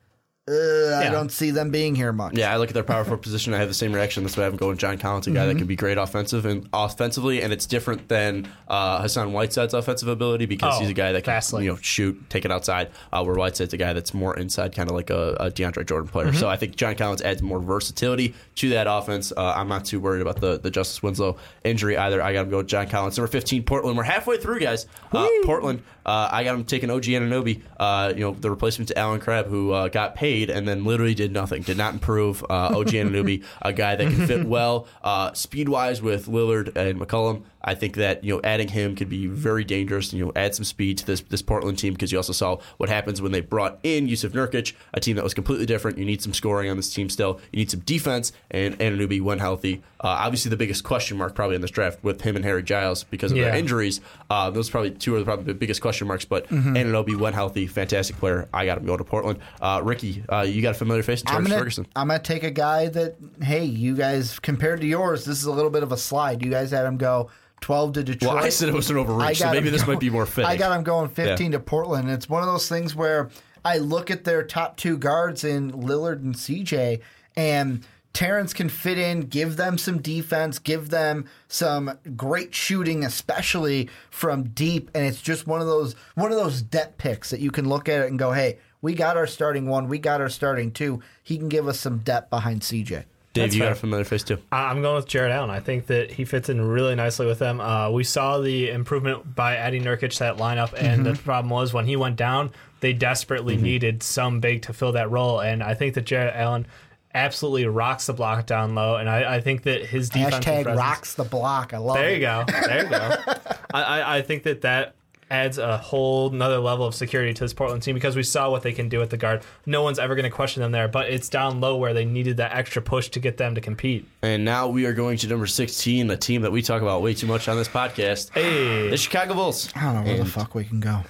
uh, 0.49 0.97
I 1.05 1.09
don't 1.11 1.31
see 1.33 1.51
them 1.51 1.71
being 1.71 1.97
here 1.97 2.13
much. 2.13 2.37
Yeah, 2.37 2.53
I 2.55 2.57
look 2.57 2.69
at 2.69 2.75
their 2.75 2.85
power 2.85 3.03
forward 3.03 3.23
position. 3.23 3.53
I 3.53 3.59
have 3.59 3.67
the 3.67 3.75
same 3.75 3.93
reaction. 3.93 4.23
That's 4.23 4.37
why 4.37 4.47
I'm 4.47 4.55
going 4.57 4.77
John 4.79 4.97
Collins, 4.97 5.27
a 5.27 5.33
guy 5.33 5.45
that 5.47 5.57
can 5.59 5.67
be 5.67 5.75
great 5.75 5.99
offensive 5.99 6.47
and 6.47 6.69
offensively, 6.73 7.43
and 7.43 7.53
it's 7.53 7.67
different 7.67 8.09
than 8.09 8.49
uh, 8.69 9.03
Hassan 9.03 9.33
Whiteside's 9.33 9.75
offensive 9.75 10.07
ability 10.09 10.47
because 10.47 10.77
Oh, 10.77 10.81
he's 10.81 10.91
a 10.91 10.95
guy 10.95 11.11
that 11.13 11.25
can 11.25 11.33
vastly. 11.33 11.65
you 11.65 11.71
know 11.73 11.77
shoot, 11.83 12.31
take 12.31 12.45
it 12.45 12.53
outside. 12.53 12.91
Uh, 13.13 13.25
where 13.25 13.35
Whiteside's 13.35 13.75
a 13.75 13.77
guy 13.77 13.93
that's 13.93 14.15
more 14.15 14.37
inside, 14.39 14.73
kind 14.75 14.89
of 14.89 14.95
like 14.95 15.11
a, 15.11 15.37
a 15.41 15.51
DeAndre 15.51 15.85
Jordan 15.87 16.09
player. 16.09 16.33
So 16.33 16.49
I 16.49 16.57
think 16.57 16.77
John 16.77 16.95
Collins 16.95 17.23
adds 17.23 17.43
more 17.43 17.59
versatility 17.61 18.35
to 18.57 18.69
that 18.71 18.87
offense. 18.89 19.33
Uh, 19.37 19.53
I'm 19.57 19.69
not 19.69 19.85
too 19.85 19.99
worried 19.99 20.23
about 20.23 20.41
the 20.41 20.59
the 20.61 20.71
Justice 20.71 21.03
Winslow 21.03 21.39
injury 21.65 21.97
either. 21.97 22.23
I 22.23 22.33
got 22.33 22.45
to 22.45 22.51
go 22.51 22.59
with 22.59 22.69
John 22.69 22.89
Collins. 22.89 23.17
Number 23.19 23.27
15, 23.33 23.65
Portland. 23.65 23.97
We're 23.97 24.05
halfway 24.05 24.37
through, 24.39 24.61
guys. 24.61 24.87
Uh, 25.13 25.27
Portland. 25.45 25.83
Uh, 26.07 26.29
I 26.31 26.45
got 26.45 26.55
him 26.55 26.65
taking 26.65 26.89
OG 26.89 27.03
Anunoby, 27.03 27.63
uh, 27.79 28.13
you 28.15 28.21
know, 28.21 28.33
the 28.33 28.49
replacement 28.49 28.89
to 28.89 28.99
Allen 28.99 29.21
Crabbe, 29.21 29.47
who 29.47 29.73
uh, 29.73 29.89
got 29.89 30.15
paid 30.15 30.49
and 30.51 30.67
then 30.67 30.85
literally 30.85 31.15
did 31.15 31.33
nothing, 31.33 31.63
did 31.63 31.77
not 31.77 31.95
improve. 31.95 32.45
Uh, 32.45 32.77
OG 32.77 32.89
Anunoby, 32.89 33.43
a 33.61 33.73
guy 33.73 33.97
that 33.97 34.05
can 34.13 34.27
fit 34.27 34.47
well 34.47 34.87
uh, 35.03 35.33
speed 35.33 35.69
wise 35.69 36.01
with 36.01 36.27
Lillard 36.27 36.75
and 36.77 37.01
McCollum. 37.01 37.43
I 37.63 37.75
think 37.75 37.97
that 37.97 38.23
you 38.25 38.35
know 38.35 38.41
adding 38.45 38.69
him 38.69 38.95
could 38.97 39.09
be 39.09 39.27
very 39.27 39.65
dangerous. 39.65 40.13
And 40.13 40.19
You 40.19 40.27
know, 40.27 40.33
add 40.37 40.55
some 40.55 40.65
speed 40.65 40.99
to 40.99 41.07
this 41.07 41.21
this 41.21 41.43
Portland 41.43 41.79
team 41.79 41.93
because 41.95 42.13
you 42.13 42.19
also 42.19 42.33
saw 42.33 42.59
what 42.77 42.89
happens 42.89 43.21
when 43.21 43.33
they 43.33 43.41
brought 43.41 43.79
in 43.83 44.07
Jusuf 44.09 44.31
Nurkic, 44.31 44.73
a 44.95 45.01
team 45.01 45.17
that 45.17 45.25
was 45.25 45.35
completely 45.35 45.67
different. 45.67 45.99
You 45.99 46.05
need 46.05 46.23
some 46.23 46.33
scoring 46.33 46.71
on 46.71 46.77
this 46.77 46.93
team 46.93 47.09
still. 47.09 47.41
You 47.53 47.59
need 47.59 47.71
some 47.71 47.81
defense, 47.81 48.33
and 48.51 48.79
Anunoby 48.79 49.21
when 49.21 49.39
healthy. 49.39 49.83
Uh, 50.01 50.09
obviously, 50.09 50.49
the 50.51 50.57
biggest 50.57 50.85
question 50.85 51.17
mark 51.17 51.35
probably 51.35 51.57
in 51.57 51.63
this 51.63 51.71
draft 51.71 52.03
with 52.05 52.21
him 52.21 52.37
and 52.37 52.45
Harry 52.45 52.63
Giles 52.63 53.05
because 53.05 53.33
of 53.33 53.39
their 53.39 53.55
injuries. 53.55 54.01
Uh, 54.31 54.51
those 54.51 54.71
probably 54.71 54.91
two 54.93 55.15
are 55.15 55.19
the 55.19 55.25
probably 55.25 55.45
the 55.45 55.55
biggest 55.55 55.81
question 55.81 56.07
marks. 56.09 56.25
But 56.25 56.47
Mm-hmm. 56.57 56.77
Anunoby 56.77 57.19
when 57.19 57.33
healthy, 57.33 57.67
fantastic 57.67 58.17
player. 58.19 58.49
I 58.53 58.67
got 58.67 58.79
him 58.79 58.87
going 58.87 58.99
to 58.99 59.05
Portland. 59.05 59.41
Uh, 59.61 59.81
Ricky, 59.83 60.23
uh, 60.29 60.43
you 60.43 60.63
got 60.63 60.71
a 60.71 60.79
familiar 60.79 61.03
face 61.03 61.23
in 61.23 61.29
I'm 61.29 61.43
gonna, 61.43 61.59
Ferguson. 61.59 61.87
I'm 61.97 62.09
gonna 62.09 62.21
take 62.21 62.45
a 62.45 62.51
guy 62.51 62.89
that 62.89 63.17
hey, 63.43 63.65
you 63.65 63.97
guys 63.97 64.39
compared 64.39 64.81
to 64.83 64.87
yours, 64.87 65.25
this 65.25 65.39
is 65.39 65.45
a 65.45 65.53
little 65.53 65.71
bit 65.71 65.83
of 65.83 65.93
a 65.93 65.97
slide. 65.97 66.45
You 66.45 66.51
guys 66.51 66.71
had 66.71 66.87
him 66.87 66.97
go 66.99 67.31
12 67.61 67.93
to 67.95 68.05
Detroit. 68.05 68.35
Well, 68.35 68.45
I 68.45 68.49
said 68.51 68.69
it 68.69 68.75
was 68.75 68.91
an 68.91 68.97
overreach, 68.97 69.39
so 69.39 69.51
maybe 69.51 69.71
this 69.71 69.83
going- 69.83 69.97
might 69.97 70.01
be 70.01 70.11
more 70.11 70.27
fitting. 70.27 70.51
I 70.51 70.57
got 70.57 70.77
him 70.77 70.85
going 70.85 71.09
15 71.09 71.53
Yeah. 71.53 71.59
to 71.59 71.65
Portland. 71.65 72.11
It's 72.11 72.29
one 72.29 72.43
of 72.43 72.49
those 72.49 72.69
things 72.69 72.95
where 72.95 73.31
I 73.65 73.79
look 73.79 74.11
at 74.11 74.25
their 74.25 74.43
top 74.43 74.77
two 74.77 74.97
guards 74.99 75.43
in 75.43 75.73
Lillard 75.73 76.23
and 76.23 76.35
CJ, 76.37 77.01
and 77.37 77.85
Terrence 78.13 78.55
can 78.55 78.69
fit 78.71 78.97
in, 78.99 79.23
give 79.23 79.57
them 79.57 79.77
some 79.77 80.01
defense, 80.01 80.59
give 80.59 80.89
them 80.89 81.27
some 81.49 81.99
great 82.17 82.55
shooting, 82.55 83.05
especially 83.05 83.91
from 84.11 84.45
deep. 84.45 84.91
And 84.95 85.05
it's 85.05 85.21
just 85.21 85.47
one 85.47 85.61
of 85.61 85.67
those 85.67 85.95
one 86.15 86.31
of 86.33 86.39
those 86.39 86.63
depth 86.63 86.97
picks 86.99 87.29
that 87.31 87.41
you 87.41 87.51
can 87.51 87.69
look 87.69 87.89
at 87.91 88.01
it 88.03 88.09
and 88.09 88.19
go, 88.19 88.33
"Hey, 88.33 88.59
we 88.81 88.95
got 88.95 89.17
our 89.19 89.27
starting 89.27 89.67
one, 89.67 89.89
we 89.89 89.99
got 89.99 90.21
our 90.23 90.31
starting 90.31 90.71
two. 90.71 91.03
He 91.23 91.37
can 91.37 91.49
give 91.51 91.69
us 91.69 91.79
some 91.79 91.99
depth 91.99 92.31
behind 92.31 92.63
CJ." 92.63 93.05
Dave, 93.37 93.45
That's 93.45 93.55
you 93.55 93.63
got 93.63 93.73
a 93.73 93.77
familiar 93.77 94.05
face 94.05 94.23
too. 94.25 94.39
I- 94.51 94.65
I'm 94.71 94.83
going 94.83 94.97
with 94.97 95.07
Jarrett 95.07 95.33
Allen. 95.33 95.51
I 95.51 95.61
think 95.61 95.87
that 95.87 96.11
he 96.11 96.25
fits 96.25 96.49
in 96.49 96.61
really 96.61 96.95
nicely 96.95 97.27
with 97.27 97.39
them. 97.39 97.61
Uh, 97.61 97.91
we 97.91 98.03
saw 98.05 98.39
the 98.39 98.71
improvement 98.71 99.35
by 99.35 99.57
adding 99.57 99.83
Nurkic 99.85 100.11
to 100.13 100.19
that 100.21 100.37
lineup, 100.39 100.73
and 100.77 101.07
the 101.07 101.15
problem 101.15 101.51
was 101.51 101.73
when 101.73 101.87
he 101.87 101.97
went 101.97 102.17
down, 102.17 102.51
they 102.81 102.93
desperately 102.93 103.57
needed 103.57 104.03
some 104.03 104.41
big 104.41 104.63
to 104.63 104.73
fill 104.73 104.93
that 104.93 105.11
role. 105.11 105.41
And 105.41 105.63
I 105.63 105.75
think 105.75 105.95
that 105.95 106.03
Jarrett 106.05 106.35
Allen 106.37 106.67
absolutely 107.15 107.67
rocks 107.67 108.07
the 108.07 108.13
block 108.13 108.45
down 108.47 108.75
low, 108.75 108.97
and 108.97 109.09
I, 109.09 109.37
I 109.37 109.41
think 109.41 109.63
that 109.63 109.87
his 109.87 110.11
defensive 110.11 110.41
Hashtag 110.43 110.63
presence- 110.65 110.79
rocks 110.79 111.15
the 111.15 111.25
block. 111.25 111.73
I 111.73 111.79
love 111.79 111.97
There 111.97 112.11
it. 112.11 112.15
you 112.15 112.21
go. 112.21 112.45
There 112.47 112.83
you 112.85 112.89
go. 112.91 112.97
I, 113.75 113.83
I, 113.83 114.17
I 114.19 114.23
think 114.23 114.43
that 114.43 114.61
that 114.63 114.95
adds 115.31 115.59
a 115.59 115.79
whole 115.79 116.33
another 116.33 116.59
level 116.59 116.87
of 116.87 116.95
security 116.95 117.35
to 117.35 117.45
this 117.45 117.53
Portland 117.53 117.83
team 117.83 117.95
because 117.95 118.15
we 118.15 118.23
saw 118.23 118.51
what 118.51 118.63
they 118.63 118.73
can 118.73 118.89
do 118.89 119.03
at 119.03 119.11
the 119.11 119.17
guard. 119.17 119.43
No 119.65 119.83
one's 119.83 119.99
ever 119.99 120.15
going 120.15 120.25
to 120.25 120.31
question 120.31 120.63
them 120.63 120.73
there, 120.73 120.89
but 120.89 121.09
it's 121.11 121.29
down 121.29 121.61
low 121.61 121.77
where 121.77 121.95
they 121.95 122.05
needed 122.05 122.37
that 122.39 122.55
extra 122.55 122.83
push 122.83 123.09
to 123.11 123.21
get 123.21 123.37
them 123.37 123.55
to 123.55 123.61
compete. 123.61 124.07
And 124.23 124.45
now 124.45 124.69
we 124.69 124.87
are 124.87 124.93
going 124.93 125.19
to 125.19 125.27
number 125.27 125.47
16, 125.47 126.11
a 126.11 126.17
team 126.17 126.43
that 126.43 126.53
we 126.53 126.63
talk 126.63 126.83
about 126.83 127.03
way 127.03 127.15
too 127.15 127.27
much 127.27 127.49
on 127.49 127.57
this 127.57 127.69
podcast. 127.69 128.31
Hey. 128.31 128.89
The 128.89 128.97
Chicago 128.97 129.35
Bulls. 129.35 129.71
I 129.75 129.93
don't 129.93 130.05
know 130.05 130.11
where 130.11 130.19
the 130.19 130.25
fuck 130.27 130.55
we 130.55 130.65
can 130.65 130.81
go. 130.81 131.03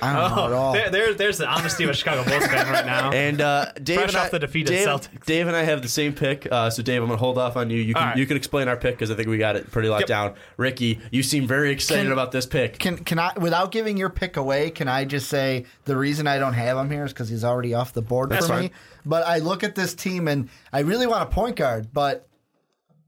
I 0.00 0.12
don't 0.28 0.36
know 0.36 0.44
at 0.46 0.52
Oh, 0.52 0.54
all. 0.56 0.72
there, 0.72 0.90
there, 0.90 1.14
there's 1.14 1.38
the 1.38 1.46
honesty 1.46 1.84
of 1.84 1.90
a 1.90 1.94
Chicago 1.94 2.24
Bulls 2.28 2.46
fan 2.46 2.66
right 2.72 2.86
now. 2.86 3.10
And 3.12 3.40
uh, 3.40 3.72
Dave 3.82 3.98
Fresh 3.98 4.08
and 4.10 4.16
off 4.16 4.26
I, 4.26 4.30
the 4.30 4.38
defeat 4.38 4.68
of 4.70 4.74
Dave, 4.76 4.86
Celtics. 4.88 5.24
Dave 5.26 5.46
and 5.48 5.56
I 5.56 5.62
have 5.64 5.82
the 5.82 5.88
same 5.88 6.12
pick. 6.14 6.46
Uh, 6.50 6.70
so 6.70 6.82
Dave, 6.82 7.02
I'm 7.02 7.08
gonna 7.08 7.18
hold 7.18 7.38
off 7.38 7.56
on 7.56 7.68
you. 7.70 7.78
You 7.80 7.94
can 7.94 8.02
All 8.02 8.08
right. 8.10 8.16
you 8.16 8.26
can 8.26 8.36
explain 8.36 8.68
our 8.68 8.76
pick 8.76 8.94
because 8.94 9.10
I 9.10 9.14
think 9.14 9.28
we 9.28 9.38
got 9.38 9.56
it 9.56 9.70
pretty 9.70 9.88
locked 9.88 10.02
Yep. 10.02 10.08
down. 10.08 10.34
Ricky, 10.56 11.00
you 11.10 11.22
seem 11.22 11.46
very 11.46 11.70
excited 11.72 12.04
Can- 12.04 12.12
about 12.12 12.32
this 12.32 12.46
pick. 12.46 12.78
Can 12.78 12.98
can 12.98 13.18
I 13.18 13.32
without 13.38 13.72
giving 13.72 13.96
your 13.96 14.10
pick 14.10 14.36
away? 14.36 14.70
Can 14.70 14.88
I 14.88 15.04
just 15.04 15.28
say 15.28 15.66
the 15.84 15.96
reason 15.96 16.26
I 16.26 16.38
don't 16.38 16.54
have 16.54 16.76
him 16.78 16.90
here 16.90 17.04
is 17.04 17.12
because 17.12 17.28
he's 17.28 17.44
already 17.44 17.74
off 17.74 17.92
the 17.92 18.02
board 18.02 18.30
That's 18.30 18.46
for 18.46 18.52
fine. 18.54 18.62
me. 18.64 18.70
But 19.04 19.26
I 19.26 19.38
look 19.38 19.64
at 19.64 19.74
this 19.74 19.94
team 19.94 20.28
and 20.28 20.48
I 20.72 20.80
really 20.80 21.06
want 21.06 21.22
a 21.22 21.26
point 21.32 21.56
guard, 21.56 21.88
but 21.92 22.28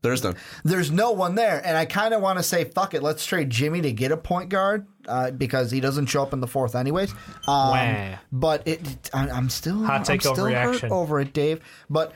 There's 0.04 0.22
none. 0.22 0.36
there's 0.62 0.90
no 0.90 1.10
one 1.12 1.34
there, 1.34 1.60
and 1.64 1.76
I 1.76 1.84
kind 1.86 2.14
of 2.14 2.20
want 2.20 2.38
to 2.38 2.42
say 2.42 2.64
fuck 2.64 2.94
it, 2.94 3.02
let's 3.02 3.26
trade 3.26 3.50
Jimmy 3.50 3.80
to 3.80 3.90
get 3.92 4.12
a 4.12 4.16
point 4.16 4.50
guard 4.50 4.86
uh, 5.08 5.30
because 5.32 5.70
he 5.70 5.80
doesn't 5.80 6.06
show 6.06 6.22
up 6.22 6.32
in 6.32 6.40
the 6.40 6.46
fourth 6.46 6.74
anyways. 6.76 7.10
Um, 7.12 7.70
Wah. 7.70 8.14
but 8.30 8.66
it, 8.68 9.10
I, 9.12 9.28
I'm 9.30 9.48
still 9.50 9.82
Hot 9.84 9.96
I'm 10.00 10.04
take 10.04 10.20
still 10.20 10.34
overreaction. 10.36 10.80
hurt 10.82 10.90
over 10.92 11.20
it, 11.20 11.32
Dave. 11.32 11.60
But 11.90 12.12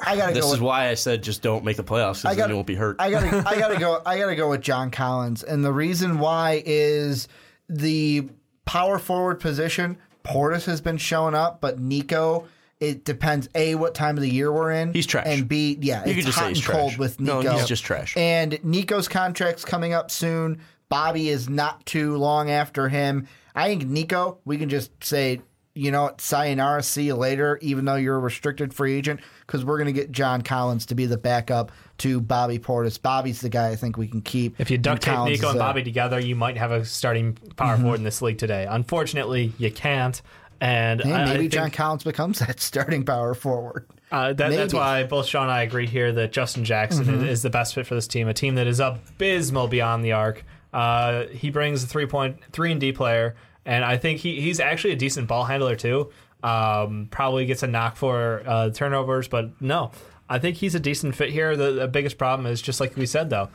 I 0.00 0.16
gotta 0.16 0.34
This 0.34 0.44
go. 0.44 0.52
is 0.52 0.60
with, 0.60 0.66
why 0.66 0.88
I 0.88 0.94
said 0.94 1.22
just 1.22 1.42
don't 1.42 1.64
make 1.64 1.76
the 1.76 1.84
playoffs 1.84 2.24
I 2.24 2.30
because 2.30 2.36
then 2.36 2.36
gotta, 2.36 2.50
you 2.52 2.56
won't 2.56 2.66
be 2.66 2.74
hurt. 2.74 2.96
I 3.00 3.10
gotta, 3.10 3.48
I 3.48 3.58
gotta 3.58 3.78
go. 3.78 4.02
I 4.06 4.18
gotta 4.18 4.36
go 4.36 4.50
with 4.50 4.60
John 4.60 4.90
Collins, 4.90 5.42
and 5.42 5.64
the 5.64 5.72
reason 5.72 6.18
why 6.18 6.62
is 6.66 7.28
the 7.68 8.28
power 8.64 8.98
forward 8.98 9.40
position. 9.40 9.96
Portis 10.24 10.66
has 10.66 10.80
been 10.82 10.98
showing 10.98 11.34
up, 11.34 11.60
but 11.60 11.78
Nico. 11.78 12.46
It 12.80 13.04
depends. 13.04 13.48
A, 13.54 13.74
what 13.74 13.94
time 13.94 14.16
of 14.16 14.22
the 14.22 14.30
year 14.30 14.52
we're 14.52 14.70
in. 14.70 14.92
He's 14.92 15.06
trash. 15.06 15.26
And 15.26 15.48
B, 15.48 15.76
yeah, 15.80 16.04
You 16.04 16.10
it's 16.12 16.16
could 16.16 16.26
just 16.26 16.38
hot 16.38 16.44
say 16.44 16.48
he's 16.50 16.58
and 16.58 16.66
cold 16.66 16.90
trash. 16.92 16.98
with 16.98 17.20
No, 17.20 17.40
he's 17.40 17.66
just 17.66 17.84
trash. 17.84 18.16
And 18.16 18.58
Nico's 18.62 19.08
contract's 19.08 19.64
coming 19.64 19.92
up 19.94 20.10
soon. 20.10 20.60
Bobby 20.88 21.28
is 21.28 21.48
not 21.48 21.84
too 21.86 22.16
long 22.16 22.50
after 22.50 22.88
him. 22.88 23.26
I 23.54 23.66
think 23.68 23.86
Nico, 23.86 24.38
we 24.44 24.56
can 24.58 24.68
just 24.68 24.92
say, 25.02 25.42
you 25.74 25.90
know 25.90 26.04
what, 26.04 26.20
sayonara, 26.20 26.82
see 26.82 27.02
you 27.04 27.14
later, 27.16 27.58
even 27.62 27.84
though 27.84 27.96
you're 27.96 28.14
a 28.16 28.20
restricted 28.20 28.72
free 28.72 28.94
agent, 28.94 29.20
because 29.46 29.64
we're 29.64 29.76
going 29.78 29.86
to 29.86 29.92
get 29.92 30.10
John 30.12 30.42
Collins 30.42 30.86
to 30.86 30.94
be 30.94 31.06
the 31.06 31.18
backup 31.18 31.72
to 31.98 32.20
Bobby 32.20 32.58
Portis. 32.60 33.00
Bobby's 33.00 33.40
the 33.40 33.48
guy 33.48 33.68
I 33.70 33.76
think 33.76 33.96
we 33.96 34.06
can 34.06 34.22
keep. 34.22 34.58
If 34.60 34.70
you 34.70 34.78
duct 34.78 35.02
tape 35.02 35.14
Collins 35.14 35.38
Nico 35.40 35.50
and. 35.50 35.58
Bobby 35.58 35.82
together, 35.82 36.18
you 36.20 36.36
might 36.36 36.56
have 36.56 36.70
a 36.70 36.84
starting 36.84 37.34
power 37.56 37.74
Mm-hmm. 37.74 37.82
forward 37.82 37.96
in 37.98 38.04
this 38.04 38.22
league 38.22 38.38
today. 38.38 38.66
Unfortunately, 38.70 39.52
you 39.58 39.70
can't. 39.72 40.22
And 40.60 41.00
Hey, 41.00 41.12
I- 41.12 41.22
I 41.22 41.24
maybe 41.26 41.38
think- 41.40 41.52
John 41.52 41.70
Collins 41.70 42.04
becomes 42.04 42.38
that 42.46 42.60
starting 42.60 43.04
power 43.04 43.34
forward. 43.34 43.86
Uh, 44.10 44.32
that, 44.32 44.50
that's 44.50 44.72
Mm-hmm. 44.72 44.76
why 44.76 45.02
both 45.04 45.26
Sean 45.26 45.42
and 45.44 45.52
I 45.52 45.62
agree 45.62 45.86
here 45.86 46.10
that 46.12 46.32
Justin 46.32 46.64
Jackson 46.64 47.08
is, 47.22 47.22
is 47.24 47.42
the 47.42 47.50
best 47.50 47.74
fit 47.74 47.86
for 47.86 47.94
this 47.94 48.08
team. 48.08 48.26
A 48.28 48.34
team 48.34 48.54
that 48.54 48.66
is 48.66 48.80
abysmal 48.80 49.68
beyond 49.68 50.02
the 50.04 50.12
arc. 50.12 50.44
Uh, 50.72 51.26
he 51.26 51.50
brings 51.50 51.84
a 51.84 51.86
three 51.86 52.06
point 52.06 52.38
three 52.52 52.72
and 52.72 52.80
D 52.80 52.92
player, 52.92 53.36
and 53.66 53.84
I 53.84 53.96
think 53.98 54.20
he, 54.20 54.40
he's 54.40 54.60
actually 54.60 54.92
a 54.94 54.96
decent 54.96 55.28
ball 55.28 55.44
handler 55.44 55.76
too. 55.76 56.10
Um, 56.42 57.08
probably 57.10 57.44
gets 57.46 57.62
a 57.62 57.66
knock 57.66 57.96
for 57.96 58.42
uh, 58.46 58.70
turnovers, 58.70 59.28
but 59.28 59.60
no, 59.60 59.90
I 60.28 60.38
think 60.38 60.56
he's 60.56 60.74
a 60.74 60.80
decent 60.80 61.14
fit 61.14 61.30
here. 61.30 61.56
The, 61.56 61.72
the 61.72 61.88
biggest 61.88 62.16
problem 62.16 62.46
is 62.46 62.62
just 62.62 62.80
like 62.80 62.96
we 62.96 63.06
said 63.06 63.28
though, 63.28 63.48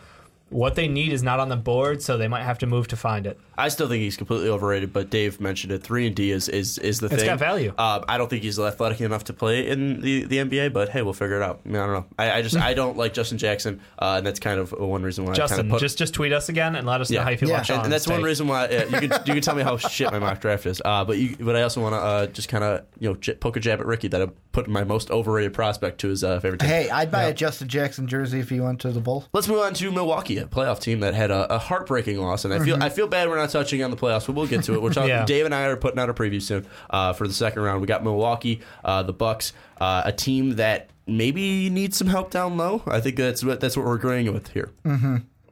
what 0.53 0.75
they 0.75 0.87
need 0.87 1.11
is 1.13 1.23
not 1.23 1.39
on 1.39 1.49
the 1.49 1.55
board, 1.55 2.01
so 2.01 2.17
they 2.17 2.27
might 2.27 2.43
have 2.43 2.59
to 2.59 2.65
move 2.67 2.87
to 2.89 2.95
find 2.95 3.25
it. 3.27 3.39
I 3.57 3.67
still 3.69 3.87
think 3.87 4.01
he's 4.01 4.17
completely 4.17 4.49
overrated, 4.49 4.93
but 4.93 5.09
Dave 5.09 5.39
mentioned 5.41 5.71
it. 5.73 5.83
Three 5.83 6.07
and 6.07 6.15
D 6.15 6.31
is 6.31 6.47
is, 6.49 6.77
is 6.79 6.99
the 6.99 7.07
It's 7.07 7.15
thing. 7.15 7.19
It's 7.21 7.29
got 7.29 7.39
value. 7.39 7.73
Uh, 7.77 8.01
I 8.07 8.17
don't 8.17 8.29
think 8.29 8.43
he's 8.43 8.59
athletic 8.59 9.01
enough 9.01 9.25
to 9.25 9.33
play 9.33 9.67
in 9.67 10.01
the, 10.01 10.23
the 10.23 10.37
NBA, 10.37 10.73
but 10.73 10.89
hey, 10.89 11.01
we'll 11.01 11.13
figure 11.13 11.35
it 11.37 11.43
out. 11.43 11.61
I, 11.65 11.67
mean, 11.69 11.77
I 11.77 11.85
don't 11.85 11.93
know. 11.95 12.05
I, 12.17 12.31
I 12.31 12.41
just 12.41 12.55
I 12.55 12.73
don't 12.81 12.97
like 12.97 13.13
Justin 13.13 13.37
Jackson, 13.37 13.81
uh, 13.99 14.15
and 14.17 14.25
that's 14.25 14.39
kind 14.39 14.59
of 14.59 14.71
one 14.71 15.03
reason 15.03 15.25
why 15.25 15.31
I 15.31 15.35
Justin, 15.35 15.57
kind 15.57 15.67
of 15.67 15.71
put. 15.73 15.79
just 15.81 15.97
just 15.97 16.13
tweet 16.13 16.33
us 16.33 16.49
again 16.49 16.75
and 16.75 16.87
let 16.87 17.01
us 17.01 17.09
know 17.09 17.21
how 17.21 17.29
you 17.29 17.37
feel 17.37 17.49
Yeah. 17.49 17.55
about 17.55 17.65
Sean. 17.67 17.75
and, 17.77 17.83
and 17.85 17.93
that's 17.93 18.07
one 18.07 18.17
take. 18.17 18.25
reason 18.25 18.47
why 18.47 18.65
uh, 18.65 18.85
you 18.85 19.07
can 19.09 19.11
you 19.25 19.33
can 19.33 19.41
tell 19.41 19.55
me 19.55 19.63
how 19.63 19.77
shit 19.77 20.11
my 20.11 20.19
mock 20.19 20.39
draft 20.41 20.65
is. 20.65 20.81
Uh, 20.83 21.03
but 21.05 21.17
you, 21.17 21.35
but 21.39 21.55
I 21.55 21.61
also 21.63 21.81
want 21.81 21.93
to 21.93 21.99
uh, 21.99 22.25
just 22.27 22.49
kind 22.49 22.63
of 22.63 22.85
you 22.99 23.09
know 23.09 23.15
j- 23.15 23.35
poke 23.35 23.57
a 23.57 23.59
jab 23.59 23.79
at 23.79 23.85
Ricky 23.85 24.07
that 24.09 24.21
I'm 24.21 24.31
putting 24.51 24.71
my 24.73 24.83
most 24.83 25.09
overrated 25.09 25.53
prospect 25.53 25.99
to 26.01 26.09
his 26.09 26.23
uh, 26.23 26.39
favorite 26.39 26.59
team. 26.59 26.69
Hey, 26.69 26.89
I'd 26.89 27.09
buy 27.11 27.23
a 27.23 27.33
Justin 27.33 27.67
Jackson 27.67 28.07
jersey 28.07 28.39
if 28.39 28.49
he 28.49 28.59
went 28.59 28.79
to 28.81 28.91
the 28.91 28.99
Bulls. 28.99 29.27
Let's 29.33 29.47
move 29.47 29.59
on 29.59 29.73
to 29.75 29.91
Milwaukee, 29.91 30.42
a 30.43 30.47
playoff 30.47 30.79
team 30.79 30.99
that 31.01 31.13
had 31.13 31.31
a, 31.31 31.55
a 31.55 31.57
heartbreaking 31.57 32.17
loss, 32.19 32.45
and 32.45 32.53
I 32.53 32.59
feel 32.59 32.81
I 32.81 32.89
feel 32.89 33.07
bad 33.07 33.27
we're 33.29 33.37
not 33.37 33.49
touching 33.49 33.81
on 33.83 33.89
the 33.91 33.97
playoffs, 33.97 34.27
but 34.27 34.33
we'll 34.35 34.47
get 34.47 34.63
to 34.65 34.73
it. 34.73 34.81
We're 34.81 34.93
talking. 34.93 35.09
Yeah. 35.09 35.25
Dave 35.25 35.45
and 35.45 35.55
I 35.55 35.63
are 35.63 35.75
putting 35.77 35.99
out 35.99 36.09
a 36.09 36.13
preview 36.13 36.41
soon 36.41 36.65
uh, 36.89 37.13
for 37.13 37.27
the 37.27 37.33
second 37.33 37.61
round. 37.63 37.81
We 37.81 37.87
got 37.87 38.03
Milwaukee, 38.03 38.61
uh, 38.85 39.03
the 39.03 39.13
Bucks, 39.13 39.53
uh, 39.81 40.03
a 40.05 40.11
team 40.11 40.57
that 40.57 40.89
maybe 41.07 41.69
needs 41.69 41.97
some 41.97 42.07
help 42.07 42.31
down 42.31 42.57
low. 42.57 42.81
I 42.87 42.99
think 43.01 43.15
that's 43.17 43.43
what 43.43 43.59
that's 43.59 43.75
what 43.75 43.85
we're 43.85 43.95
agreeing 43.95 44.31
with 44.33 44.49
here. 44.49 44.71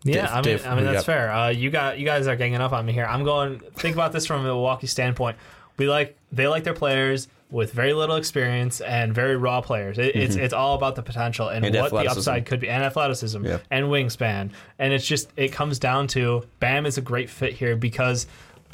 Yeah, 0.04 0.14
Dave- 0.14 0.30
I 0.32 0.36
mean, 0.36 0.44
Dave, 0.44 0.66
I 0.68 0.76
mean 0.76 0.86
that's 0.86 0.98
got? 1.00 1.06
fair. 1.06 1.32
Uh, 1.32 1.50
you 1.50 1.70
got 1.70 2.00
you 2.00 2.06
guys 2.06 2.28
are 2.28 2.36
ganging 2.36 2.60
up 2.62 2.72
on 2.74 2.86
me 2.86 2.94
here. 2.94 3.06
I'm 3.06 3.24
going. 3.24 3.60
Think 3.78 3.96
about 3.96 4.12
this 4.12 4.26
from 4.26 4.42
a 4.42 4.44
Milwaukee 4.44 4.88
standpoint. 4.88 5.38
We 5.78 5.88
like 5.90 6.18
they 6.32 6.48
like 6.48 6.64
their 6.64 6.74
players 6.74 7.28
with 7.52 7.74
very 7.74 7.94
little 7.94 8.16
experience 8.16 8.80
and 8.82 9.14
very 9.14 9.36
raw 9.36 9.62
players. 9.62 9.98
It, 10.00 10.16
It's 10.16 10.36
it's 10.36 10.54
all 10.54 10.76
about 10.76 10.96
the 10.96 11.04
potential 11.04 11.50
and, 11.50 11.64
Mm-hmm. 11.66 11.76
And 11.76 11.92
what 11.92 12.04
the 12.04 12.10
upside 12.10 12.46
could 12.46 12.60
be, 12.62 12.70
and 12.70 12.84
athleticism 12.84 13.46
Yeah. 13.46 13.60
and 13.70 13.88
wingspan. 13.88 14.52
And 14.80 14.94
it's 14.94 15.06
just 15.06 15.30
it 15.36 15.50
comes 15.52 15.78
down 15.78 16.08
to 16.10 16.48
Bam 16.60 16.86
is 16.86 16.98
a 16.98 17.02
great 17.02 17.30
fit 17.30 17.54
here 17.54 17.76
because 17.76 18.26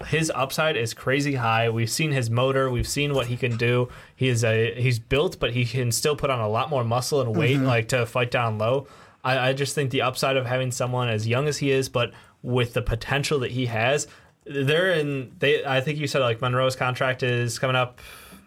his 0.06 0.32
upside 0.36 0.78
is 0.78 0.94
crazy 0.94 1.34
high. 1.34 1.70
We've 1.70 1.90
seen 1.90 2.12
his 2.12 2.30
motor. 2.30 2.70
We've 2.70 2.88
seen 2.88 3.16
what 3.16 3.26
he 3.28 3.36
can 3.36 3.58
do. 3.58 3.90
He 4.16 4.28
is 4.28 4.44
a 4.44 4.80
he's 4.80 5.00
built, 5.00 5.40
but 5.40 5.54
he 5.54 5.66
can 5.66 5.92
still 5.92 6.16
put 6.16 6.30
on 6.30 6.40
a 6.40 6.48
lot 6.48 6.70
more 6.70 6.84
muscle 6.84 7.20
and 7.20 7.36
weight, 7.36 7.60
like 7.60 7.88
to 7.90 8.06
fight 8.06 8.30
down 8.30 8.60
low. 8.60 8.88
I, 9.24 9.50
I 9.50 9.54
just 9.54 9.74
think 9.74 9.90
the 9.90 10.04
upside 10.04 10.38
of 10.38 10.46
having 10.46 10.72
someone 10.72 11.10
as 11.10 11.28
young 11.28 11.48
as 11.48 11.58
he 11.58 11.72
is, 11.72 11.90
but 11.90 12.12
with 12.44 12.74
the 12.76 12.84
potential 12.84 13.40
that 13.40 13.50
he 13.52 13.66
has, 13.66 14.06
they're 14.46 14.92
in. 14.92 15.32
They 15.40 15.66
I 15.66 15.82
think 15.82 15.98
you 15.98 16.06
said 16.06 16.20
like 16.22 16.42
Monroe's 16.42 16.76
contract 16.76 17.24
is 17.24 17.58
coming 17.58 17.76
up. 17.76 18.00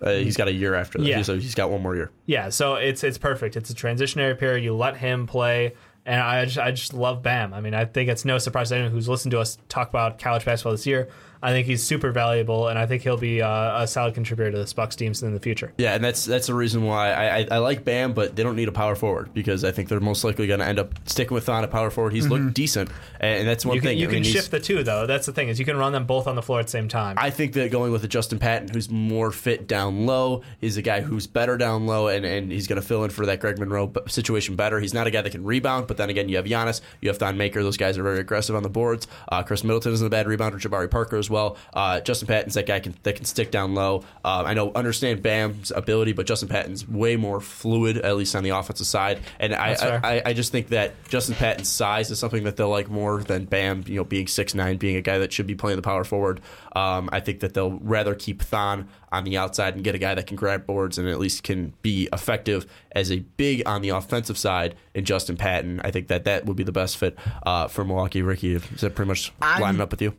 Uh, 0.02 0.12
he's 0.12 0.36
got 0.36 0.48
a 0.48 0.52
year 0.52 0.74
after 0.74 0.98
that, 0.98 1.06
Yeah. 1.06 1.22
so 1.22 1.38
he's 1.38 1.54
got 1.54 1.70
one 1.70 1.82
more 1.82 1.94
year. 1.94 2.10
Yeah, 2.26 2.48
so 2.48 2.74
it's 2.76 3.04
it's 3.04 3.18
perfect. 3.18 3.56
It's 3.56 3.68
a 3.70 3.74
transitionary 3.74 4.38
period. 4.38 4.64
You 4.64 4.74
let 4.74 4.96
him 4.96 5.26
play, 5.26 5.74
and 6.06 6.20
I 6.20 6.44
just 6.46 6.58
I 6.58 6.70
just 6.70 6.94
love 6.94 7.22
Bam. 7.22 7.52
I 7.52 7.60
mean, 7.60 7.74
I 7.74 7.84
think 7.84 8.08
it's 8.08 8.24
no 8.24 8.38
surprise 8.38 8.70
to 8.70 8.76
anyone 8.76 8.92
who's 8.92 9.08
listened 9.08 9.32
to 9.32 9.40
us 9.40 9.58
talk 9.68 9.88
about 9.90 10.18
college 10.18 10.44
basketball 10.44 10.72
this 10.72 10.86
year. 10.86 11.08
I 11.42 11.52
think 11.52 11.66
he's 11.66 11.82
super 11.82 12.12
valuable, 12.12 12.68
and 12.68 12.78
I 12.78 12.84
think 12.86 13.02
he'll 13.02 13.16
be 13.16 13.40
uh, 13.40 13.82
a 13.82 13.86
solid 13.86 14.14
contributor 14.14 14.50
to 14.52 14.58
this 14.58 14.72
Bucks 14.72 14.94
teams 14.96 15.22
in 15.22 15.32
the 15.32 15.40
future. 15.40 15.72
Yeah, 15.78 15.94
and 15.94 16.04
that's 16.04 16.24
that's 16.24 16.48
the 16.48 16.54
reason 16.54 16.84
why 16.84 17.12
I, 17.12 17.38
I, 17.38 17.48
I 17.52 17.58
like 17.58 17.84
Bam, 17.84 18.12
but 18.12 18.36
they 18.36 18.42
don't 18.42 18.56
need 18.56 18.68
a 18.68 18.72
power 18.72 18.94
forward 18.94 19.32
because 19.32 19.64
I 19.64 19.72
think 19.72 19.88
they're 19.88 20.00
most 20.00 20.22
likely 20.22 20.46
going 20.46 20.60
to 20.60 20.66
end 20.66 20.78
up 20.78 20.92
sticking 21.08 21.34
with 21.34 21.44
Thon 21.46 21.64
at 21.64 21.70
power 21.70 21.88
forward. 21.90 22.12
He's 22.12 22.28
looked 22.28 22.52
decent, 22.54 22.90
and 23.20 23.48
that's 23.48 23.64
one 23.64 23.74
You 23.76 23.80
can, 23.80 23.88
thing. 23.90 23.98
you 23.98 24.08
I 24.08 24.12
can 24.12 24.22
he's- 24.22 24.34
shift 24.36 24.50
the 24.50 24.60
two 24.60 24.82
though. 24.82 25.06
That's 25.06 25.24
the 25.26 25.32
thing 25.32 25.48
is 25.48 25.58
you 25.58 25.64
can 25.64 25.76
run 25.78 25.92
them 25.92 26.04
both 26.04 26.26
on 26.26 26.36
the 26.36 26.42
floor 26.42 26.60
at 26.60 26.66
the 26.66 26.70
same 26.72 26.88
time. 26.88 27.16
I 27.18 27.30
think 27.30 27.54
that 27.54 27.70
going 27.70 27.90
with 27.92 28.04
a 28.04 28.08
Justin 28.08 28.38
Patton, 28.38 28.68
who's 28.68 28.90
more 28.90 29.30
fit 29.32 29.66
down 29.66 30.04
low, 30.06 30.42
is 30.60 30.76
a 30.76 30.82
guy 30.82 31.00
who's 31.00 31.26
better 31.26 31.56
down 31.56 31.86
low, 31.86 32.08
and, 32.08 32.26
and 32.26 32.52
he's 32.52 32.66
going 32.66 32.80
to 32.80 32.86
fill 32.86 33.02
in 33.04 33.10
for 33.10 33.24
that 33.26 33.40
Greg 33.40 33.58
Monroe 33.58 33.90
situation 34.08 34.56
better. 34.56 34.78
He's 34.78 34.92
not 34.92 35.06
a 35.06 35.10
guy 35.10 35.22
that 35.22 35.30
can 35.30 35.44
rebound, 35.44 35.86
but 35.86 35.96
then 35.96 36.10
again, 36.10 36.28
you 36.28 36.36
have 36.36 36.44
Giannis, 36.44 36.82
you 37.00 37.08
have 37.08 37.16
Thon 37.16 37.38
Maker. 37.38 37.62
Those 37.62 37.76
guys 37.78 37.96
are 37.96 38.02
very 38.02 38.18
aggressive 38.20 38.54
on 38.54 38.62
the 38.62 38.68
boards. 38.68 39.06
Uh, 39.30 39.42
Khris 39.42 39.64
Middleton 39.64 39.92
isn't 39.94 40.06
a 40.06 40.10
bad 40.10 40.26
rebounder. 40.26 40.60
Jabari 40.60 40.90
Parker 40.90 41.16
as 41.16 41.29
well. 41.30 41.56
Uh, 41.72 42.00
Justin 42.00 42.28
Patton's 42.28 42.54
that 42.54 42.66
guy 42.66 42.80
can, 42.80 42.94
that 43.04 43.16
can 43.16 43.24
stick 43.24 43.50
down 43.50 43.74
low. 43.74 44.04
Um, 44.24 44.46
I 44.46 44.54
know 44.54 44.72
understand 44.74 45.22
Bam's 45.22 45.70
ability, 45.70 46.12
but 46.12 46.26
Justin 46.26 46.48
Patton's 46.48 46.86
way 46.88 47.16
more 47.16 47.40
fluid, 47.40 47.98
at 47.98 48.16
least 48.16 48.34
on 48.36 48.42
the 48.42 48.50
offensive 48.50 48.86
side. 48.86 49.20
And 49.38 49.54
I, 49.54 49.76
I, 49.80 50.00
I, 50.16 50.22
I 50.26 50.32
just 50.32 50.52
think 50.52 50.68
that 50.68 50.92
Justin 51.08 51.34
Patton's 51.36 51.68
size 51.68 52.10
is 52.10 52.18
something 52.18 52.44
that 52.44 52.56
they'll 52.56 52.68
like 52.68 52.90
more 52.90 53.22
than 53.22 53.44
Bam, 53.44 53.84
you 53.86 53.96
know, 53.96 54.04
being 54.04 54.26
six 54.26 54.54
nine, 54.54 54.76
being 54.76 54.96
a 54.96 55.02
guy 55.02 55.18
that 55.18 55.32
should 55.32 55.46
be 55.46 55.54
playing 55.54 55.76
the 55.76 55.82
power 55.82 56.04
forward. 56.04 56.40
Um, 56.74 57.08
I 57.12 57.20
think 57.20 57.40
that 57.40 57.54
they'll 57.54 57.78
rather 57.80 58.14
keep 58.14 58.42
Thon 58.42 58.88
on 59.12 59.24
the 59.24 59.36
outside 59.38 59.74
and 59.74 59.82
get 59.82 59.94
a 59.94 59.98
guy 59.98 60.14
that 60.14 60.26
can 60.26 60.36
grab 60.36 60.66
boards 60.66 60.98
and 60.98 61.08
at 61.08 61.18
least 61.18 61.42
can 61.42 61.72
be 61.82 62.08
effective 62.12 62.66
as 62.92 63.10
a 63.10 63.18
big 63.18 63.62
on 63.66 63.82
the 63.82 63.88
offensive 63.88 64.38
side 64.38 64.76
in 64.94 65.04
Justin 65.04 65.36
Patton. 65.36 65.80
I 65.82 65.90
think 65.90 66.08
that 66.08 66.24
that 66.24 66.46
would 66.46 66.56
be 66.56 66.62
the 66.62 66.72
best 66.72 66.96
fit 66.96 67.18
uh, 67.44 67.66
for 67.68 67.84
Milwaukee. 67.84 68.22
Ricky, 68.22 68.54
is 68.54 68.80
that 68.80 68.94
pretty 68.94 69.08
much 69.08 69.32
I'm- 69.42 69.60
lining 69.60 69.80
up 69.80 69.90
with 69.90 70.02
you? 70.02 70.14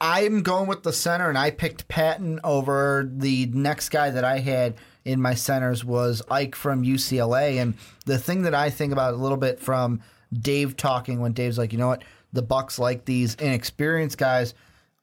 I'm 0.00 0.42
going 0.42 0.66
with 0.66 0.82
the 0.82 0.92
center, 0.92 1.28
and 1.28 1.36
I 1.36 1.50
picked 1.50 1.88
Patton 1.88 2.40
over 2.42 3.08
the 3.12 3.46
next 3.46 3.90
guy 3.90 4.10
that 4.10 4.24
I 4.24 4.38
had 4.38 4.76
in 5.04 5.20
my 5.20 5.34
centers 5.34 5.84
was 5.84 6.22
Ike 6.30 6.54
from 6.54 6.82
UCLA. 6.82 7.60
And 7.60 7.74
the 8.06 8.18
thing 8.18 8.42
that 8.42 8.54
I 8.54 8.70
think 8.70 8.92
about 8.92 9.14
a 9.14 9.18
little 9.18 9.36
bit 9.36 9.60
from 9.60 10.00
Dave 10.32 10.76
talking 10.76 11.20
when 11.20 11.32
Dave's 11.32 11.58
like, 11.58 11.72
you 11.72 11.78
know 11.78 11.88
what, 11.88 12.04
the 12.32 12.42
Bucks 12.42 12.78
like 12.78 13.04
these 13.04 13.34
inexperienced 13.34 14.16
guys. 14.16 14.54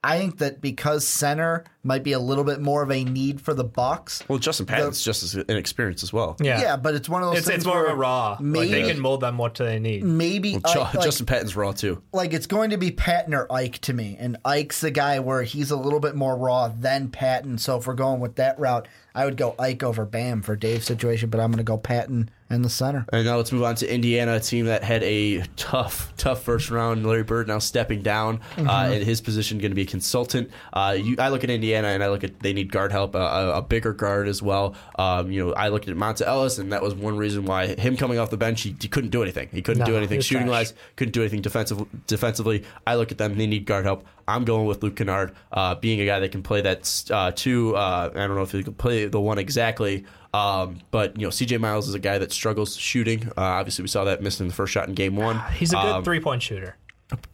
I 0.03 0.17
think 0.17 0.37
that 0.39 0.61
because 0.61 1.05
center 1.05 1.65
might 1.87 2.03
be 2.03 2.11
a 2.11 2.19
little 2.19 2.43
bit 2.43 2.61
more 2.61 2.83
of 2.83 2.91
a 2.91 3.03
need 3.03 3.41
for 3.41 3.53
the 3.55 3.63
box. 3.63 4.21
Well, 4.27 4.37
Justin 4.37 4.65
Patton's 4.67 5.01
just 5.01 5.23
as 5.23 5.33
inexperienced 5.35 6.03
as 6.03 6.13
well. 6.13 6.35
Yeah. 6.39 6.61
Yeah, 6.61 6.75
but 6.77 6.93
it's 6.93 7.09
one 7.09 7.23
of 7.23 7.29
those 7.29 7.39
It's, 7.39 7.47
things 7.47 7.57
it's 7.59 7.65
more 7.65 7.85
of 7.85 7.91
a 7.91 7.95
raw. 7.95 8.31
Like 8.31 8.41
Maybe, 8.41 8.69
they 8.71 8.91
can 8.91 8.99
mold 9.01 9.21
them 9.21 9.37
what 9.39 9.55
they 9.55 9.79
need. 9.79 10.03
maybe 10.03 10.51
Ju- 10.53 10.59
Ike- 10.65 10.93
like, 10.95 11.03
Justin 11.03 11.25
Patton's 11.25 11.55
raw 11.55 11.71
too. 11.71 12.03
like 12.13 12.33
it's 12.33 12.45
going 12.47 12.69
to 12.71 12.77
be 12.77 12.91
Patton 12.91 13.33
or 13.33 13.51
Ike 13.51 13.79
to 13.79 13.93
me, 13.93 14.17
and 14.19 14.37
Ike's 14.45 14.81
the 14.81 14.91
guy 14.91 15.19
where 15.19 15.43
he's 15.43 15.71
a 15.71 15.77
little 15.77 15.99
bit 15.99 16.15
more 16.15 16.35
raw 16.37 16.67
than 16.67 17.09
Patton. 17.09 17.57
So 17.57 17.77
if 17.77 17.87
we're 17.87 17.93
going 17.95 18.19
with 18.19 18.35
that 18.35 18.59
route, 18.59 18.87
I 19.15 19.25
would 19.25 19.37
go 19.37 19.55
Ike 19.57 19.81
over 19.81 20.05
Bam 20.05 20.41
for 20.43 20.55
Dave's 20.55 20.85
situation, 20.85 21.29
but 21.29 21.39
I'm 21.39 21.49
going 21.49 21.57
to 21.57 21.63
go 21.63 21.77
Patton 21.77 22.29
in 22.49 22.61
the 22.61 22.69
center. 22.69 23.05
And 23.11 23.25
now 23.25 23.35
let's 23.37 23.51
move 23.51 23.63
on 23.63 23.75
to 23.75 23.91
Indiana, 23.93 24.35
a 24.35 24.39
team 24.39 24.67
that 24.67 24.83
had 24.83 25.01
a 25.03 25.41
tough, 25.55 26.13
tough 26.17 26.43
first 26.43 26.69
round. 26.69 27.05
Larry 27.05 27.23
Bird 27.23 27.47
now 27.47 27.59
stepping 27.59 28.01
down 28.03 28.39
Mm-hmm. 28.57 28.69
uh, 28.69 28.89
in 28.89 29.01
his 29.03 29.19
position, 29.21 29.57
going 29.57 29.71
to 29.71 29.75
be 29.75 29.81
a 29.83 29.85
consultant. 29.85 30.49
Uh, 30.73 30.95
you, 30.99 31.15
I 31.19 31.29
look 31.29 31.43
at 31.43 31.49
Indiana 31.49 31.76
and 31.85 32.03
I 32.03 32.09
look 32.09 32.23
at 32.23 32.39
they 32.39 32.53
need 32.53 32.71
guard 32.71 32.91
help, 32.91 33.15
uh, 33.15 33.19
a, 33.19 33.57
a 33.57 33.61
bigger 33.61 33.93
guard 33.93 34.27
as 34.27 34.41
well. 34.41 34.75
Um, 34.97 35.31
you 35.31 35.45
know, 35.45 35.53
I 35.53 35.67
looked 35.69 35.87
at 35.87 35.95
Monta 35.95 36.21
Ellis, 36.25 36.57
and 36.57 36.71
that 36.71 36.81
was 36.81 36.95
one 36.95 37.17
reason 37.17 37.45
why 37.45 37.67
him 37.67 37.97
coming 37.97 38.17
off 38.19 38.29
the 38.29 38.37
bench, 38.37 38.61
he, 38.61 38.75
he 38.81 38.87
couldn't 38.87 39.09
do 39.11 39.21
anything. 39.21 39.49
He 39.51 39.61
couldn't 39.61 39.79
No, 39.81 39.85
do 39.85 39.97
anything 39.97 40.21
shooting 40.21 40.47
trash. 40.47 40.69
wise, 40.69 40.73
couldn't 40.95 41.11
do 41.13 41.21
anything 41.21 41.41
defensive, 41.41 41.85
defensively. 42.07 42.63
I 42.85 42.95
look 42.95 43.11
at 43.11 43.17
them; 43.17 43.37
they 43.37 43.47
need 43.47 43.65
guard 43.65 43.85
help. 43.85 44.05
I'm 44.27 44.43
going 44.43 44.65
with 44.65 44.83
Luke 44.83 44.95
Kennard, 44.97 45.33
uh, 45.53 45.75
being 45.75 46.01
a 46.01 46.05
guy 46.05 46.19
that 46.19 46.31
can 46.33 46.43
play 46.43 46.61
that 46.61 47.03
uh, 47.11 47.31
two. 47.33 47.75
Uh, 47.75 48.09
I 48.13 48.27
don't 48.27 48.35
know 48.35 48.41
if 48.43 48.51
he 48.51 48.63
can 48.63 48.73
play 48.73 49.05
the 49.05 49.19
one 49.21 49.37
exactly. 49.37 50.05
Um, 50.33 50.79
but 50.91 51.15
you 51.17 51.23
know, 51.23 51.29
CJ 51.29 51.59
Miles 51.59 51.87
is 51.87 51.93
a 51.95 51.99
guy 51.99 52.17
that 52.17 52.31
struggles 52.31 52.75
shooting. 52.75 53.27
Uh, 53.29 53.41
obviously, 53.41 53.83
we 53.83 53.87
saw 53.87 54.03
that 54.03 54.21
missing 54.21 54.47
the 54.47 54.53
first 54.53 54.73
shot 54.73 54.87
in 54.89 54.93
game 54.95 55.15
one. 55.15 55.39
He's 55.53 55.71
a 55.71 55.75
good 55.77 55.85
Um, 55.85 56.03
three 56.03 56.19
point 56.19 56.43
shooter. 56.43 56.75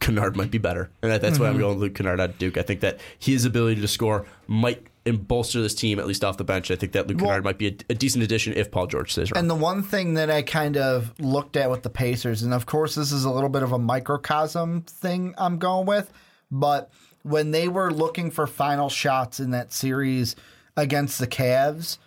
Kennard 0.00 0.36
might 0.36 0.50
be 0.50 0.58
better, 0.58 0.90
and 1.02 1.10
that, 1.10 1.20
that's 1.20 1.38
why 1.38 1.46
Mm-hmm. 1.46 1.54
I'm 1.54 1.60
going 1.60 1.74
with 1.74 1.82
Luke 1.82 1.94
Kennard 1.96 2.20
out 2.20 2.30
of 2.30 2.38
Duke. 2.38 2.56
I 2.56 2.62
think 2.62 2.80
that 2.80 3.00
his 3.18 3.44
ability 3.44 3.80
to 3.80 3.88
score 3.88 4.24
might 4.46 4.86
bolster 5.04 5.60
this 5.60 5.74
team 5.74 5.98
at 5.98 6.06
least 6.06 6.24
off 6.24 6.36
the 6.38 6.44
bench. 6.44 6.70
I 6.70 6.76
think 6.76 6.92
that 6.92 7.06
Luke 7.08 7.18
Well- 7.20 7.26
Kennard 7.30 7.44
might 7.44 7.58
be 7.58 7.66
a, 7.68 7.76
a 7.90 7.94
decent 7.94 8.22
addition 8.24 8.52
if 8.54 8.70
Paul 8.70 8.86
George 8.86 9.12
stays 9.12 9.30
around. 9.32 9.40
And 9.40 9.50
the 9.50 9.54
one 9.56 9.82
thing 9.82 10.14
that 10.14 10.30
I 10.30 10.42
kind 10.42 10.76
of 10.76 11.12
looked 11.20 11.56
at 11.56 11.70
with 11.70 11.82
the 11.82 11.90
Pacers, 11.90 12.42
and 12.42 12.54
of 12.54 12.66
course 12.66 12.94
this 12.94 13.10
is 13.12 13.24
a 13.24 13.30
little 13.30 13.48
bit 13.50 13.62
of 13.62 13.72
a 13.72 13.78
microcosm 13.78 14.82
thing 14.82 15.34
I'm 15.36 15.58
going 15.58 15.86
with, 15.86 16.12
but 16.50 16.90
when 17.22 17.50
they 17.50 17.68
were 17.68 17.90
looking 17.92 18.30
for 18.30 18.46
final 18.46 18.88
shots 18.88 19.40
in 19.40 19.50
that 19.50 19.72
series 19.72 20.36
against 20.76 21.18
the 21.18 21.26
Cavs, 21.26 21.98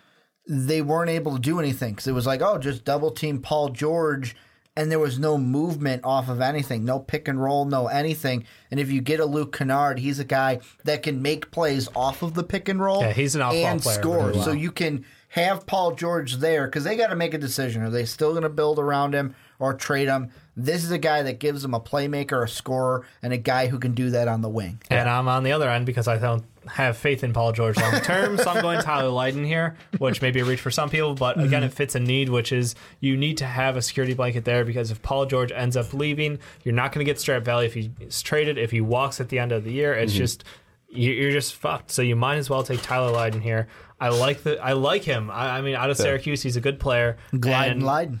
they 0.48 0.80
weren't 0.80 1.10
able 1.10 1.34
to 1.34 1.38
do 1.40 1.60
anything 1.60 1.92
because 1.92 2.06
it 2.06 2.12
was 2.12 2.26
like, 2.26 2.40
oh, 2.40 2.56
just 2.58 2.84
double 2.84 3.10
team 3.10 3.40
Paul 3.40 3.68
George, 3.68 4.34
and 4.78 4.92
there 4.92 5.00
was 5.00 5.18
no 5.18 5.36
movement 5.36 6.04
off 6.04 6.28
of 6.28 6.40
anything, 6.40 6.84
no 6.84 7.00
pick 7.00 7.26
and 7.26 7.42
roll, 7.42 7.64
no 7.64 7.88
anything. 7.88 8.44
And 8.70 8.78
if 8.78 8.92
you 8.92 9.00
get 9.00 9.18
a 9.18 9.24
Luke 9.24 9.52
Kennard, 9.56 9.98
he's 9.98 10.20
a 10.20 10.24
guy 10.24 10.60
that 10.84 11.02
can 11.02 11.20
make 11.20 11.50
plays 11.50 11.88
off 11.96 12.22
of 12.22 12.34
the 12.34 12.44
pick 12.44 12.68
and 12.68 12.80
roll 12.80 13.00
Yeah, 13.00 13.12
he's 13.12 13.34
an 13.34 13.42
off-ball 13.42 13.66
and 13.66 13.82
player 13.82 14.00
score. 14.00 14.30
well. 14.30 14.42
So 14.44 14.52
you 14.52 14.70
can 14.70 15.04
have 15.30 15.66
Paul 15.66 15.96
George 15.96 16.36
there 16.36 16.66
because 16.66 16.84
they 16.84 16.96
got 16.96 17.08
to 17.08 17.16
make 17.16 17.34
a 17.34 17.38
decision. 17.38 17.82
Are 17.82 17.90
they 17.90 18.04
still 18.04 18.30
going 18.30 18.44
to 18.44 18.48
build 18.48 18.78
around 18.78 19.14
him 19.14 19.34
or 19.58 19.74
trade 19.74 20.06
him? 20.06 20.30
This 20.58 20.82
is 20.82 20.90
a 20.90 20.98
guy 20.98 21.22
that 21.22 21.38
gives 21.38 21.62
them 21.62 21.72
a 21.72 21.78
playmaker, 21.78 22.42
a 22.42 22.48
scorer, 22.48 23.06
and 23.22 23.32
a 23.32 23.36
guy 23.36 23.68
who 23.68 23.78
can 23.78 23.92
do 23.92 24.10
that 24.10 24.26
on 24.26 24.42
the 24.42 24.48
wing. 24.48 24.82
And 24.90 25.08
I'm 25.08 25.28
on 25.28 25.44
the 25.44 25.52
other 25.52 25.70
end 25.70 25.86
because 25.86 26.08
I 26.08 26.18
don't 26.18 26.44
have 26.66 26.96
faith 26.96 27.22
in 27.22 27.32
Paul 27.32 27.52
George 27.52 27.76
long 27.76 28.00
term. 28.00 28.36
so 28.38 28.50
I'm 28.50 28.60
going 28.60 28.80
Tyler 28.82 29.08
Lydon 29.08 29.44
here, 29.44 29.76
which 29.98 30.20
may 30.20 30.32
be 30.32 30.40
a 30.40 30.44
reach 30.44 30.60
for 30.60 30.72
some 30.72 30.90
people, 30.90 31.14
but 31.14 31.40
again, 31.40 31.62
it 31.62 31.72
fits 31.72 31.94
a 31.94 32.00
need, 32.00 32.28
which 32.28 32.50
is 32.50 32.74
you 32.98 33.16
need 33.16 33.38
to 33.38 33.46
have 33.46 33.76
a 33.76 33.82
security 33.82 34.14
blanket 34.14 34.44
there 34.44 34.64
because 34.64 34.90
if 34.90 35.00
Paul 35.00 35.26
George 35.26 35.52
ends 35.52 35.76
up 35.76 35.94
leaving, 35.94 36.40
you're 36.64 36.74
not 36.74 36.90
going 36.90 37.06
to 37.06 37.10
get 37.10 37.20
Strap 37.20 37.44
Valley 37.44 37.66
if 37.66 37.74
he's 37.74 38.22
traded. 38.22 38.58
If 38.58 38.72
he 38.72 38.80
walks 38.80 39.20
at 39.20 39.28
the 39.28 39.38
end 39.38 39.52
of 39.52 39.62
the 39.62 39.72
year, 39.72 39.94
it's 39.94 40.12
mm-hmm. 40.12 40.18
just 40.18 40.44
you- 40.88 41.12
you're 41.12 41.30
just 41.30 41.54
fucked. 41.54 41.92
So 41.92 42.02
you 42.02 42.16
might 42.16 42.36
as 42.36 42.50
well 42.50 42.64
take 42.64 42.82
Tyler 42.82 43.12
Lydon 43.12 43.40
here. 43.40 43.68
I 44.00 44.08
like 44.08 44.42
the 44.42 44.58
I 44.58 44.72
like 44.72 45.04
him. 45.04 45.30
I, 45.30 45.58
I 45.58 45.60
mean, 45.60 45.76
out 45.76 45.90
of 45.90 45.96
Syracuse, 45.96 46.42
he's 46.42 46.56
a 46.56 46.60
good 46.60 46.80
player. 46.80 47.16
Glide 47.38 47.70
and 47.70 47.72
and 47.78 47.82
Leiden. 47.86 48.20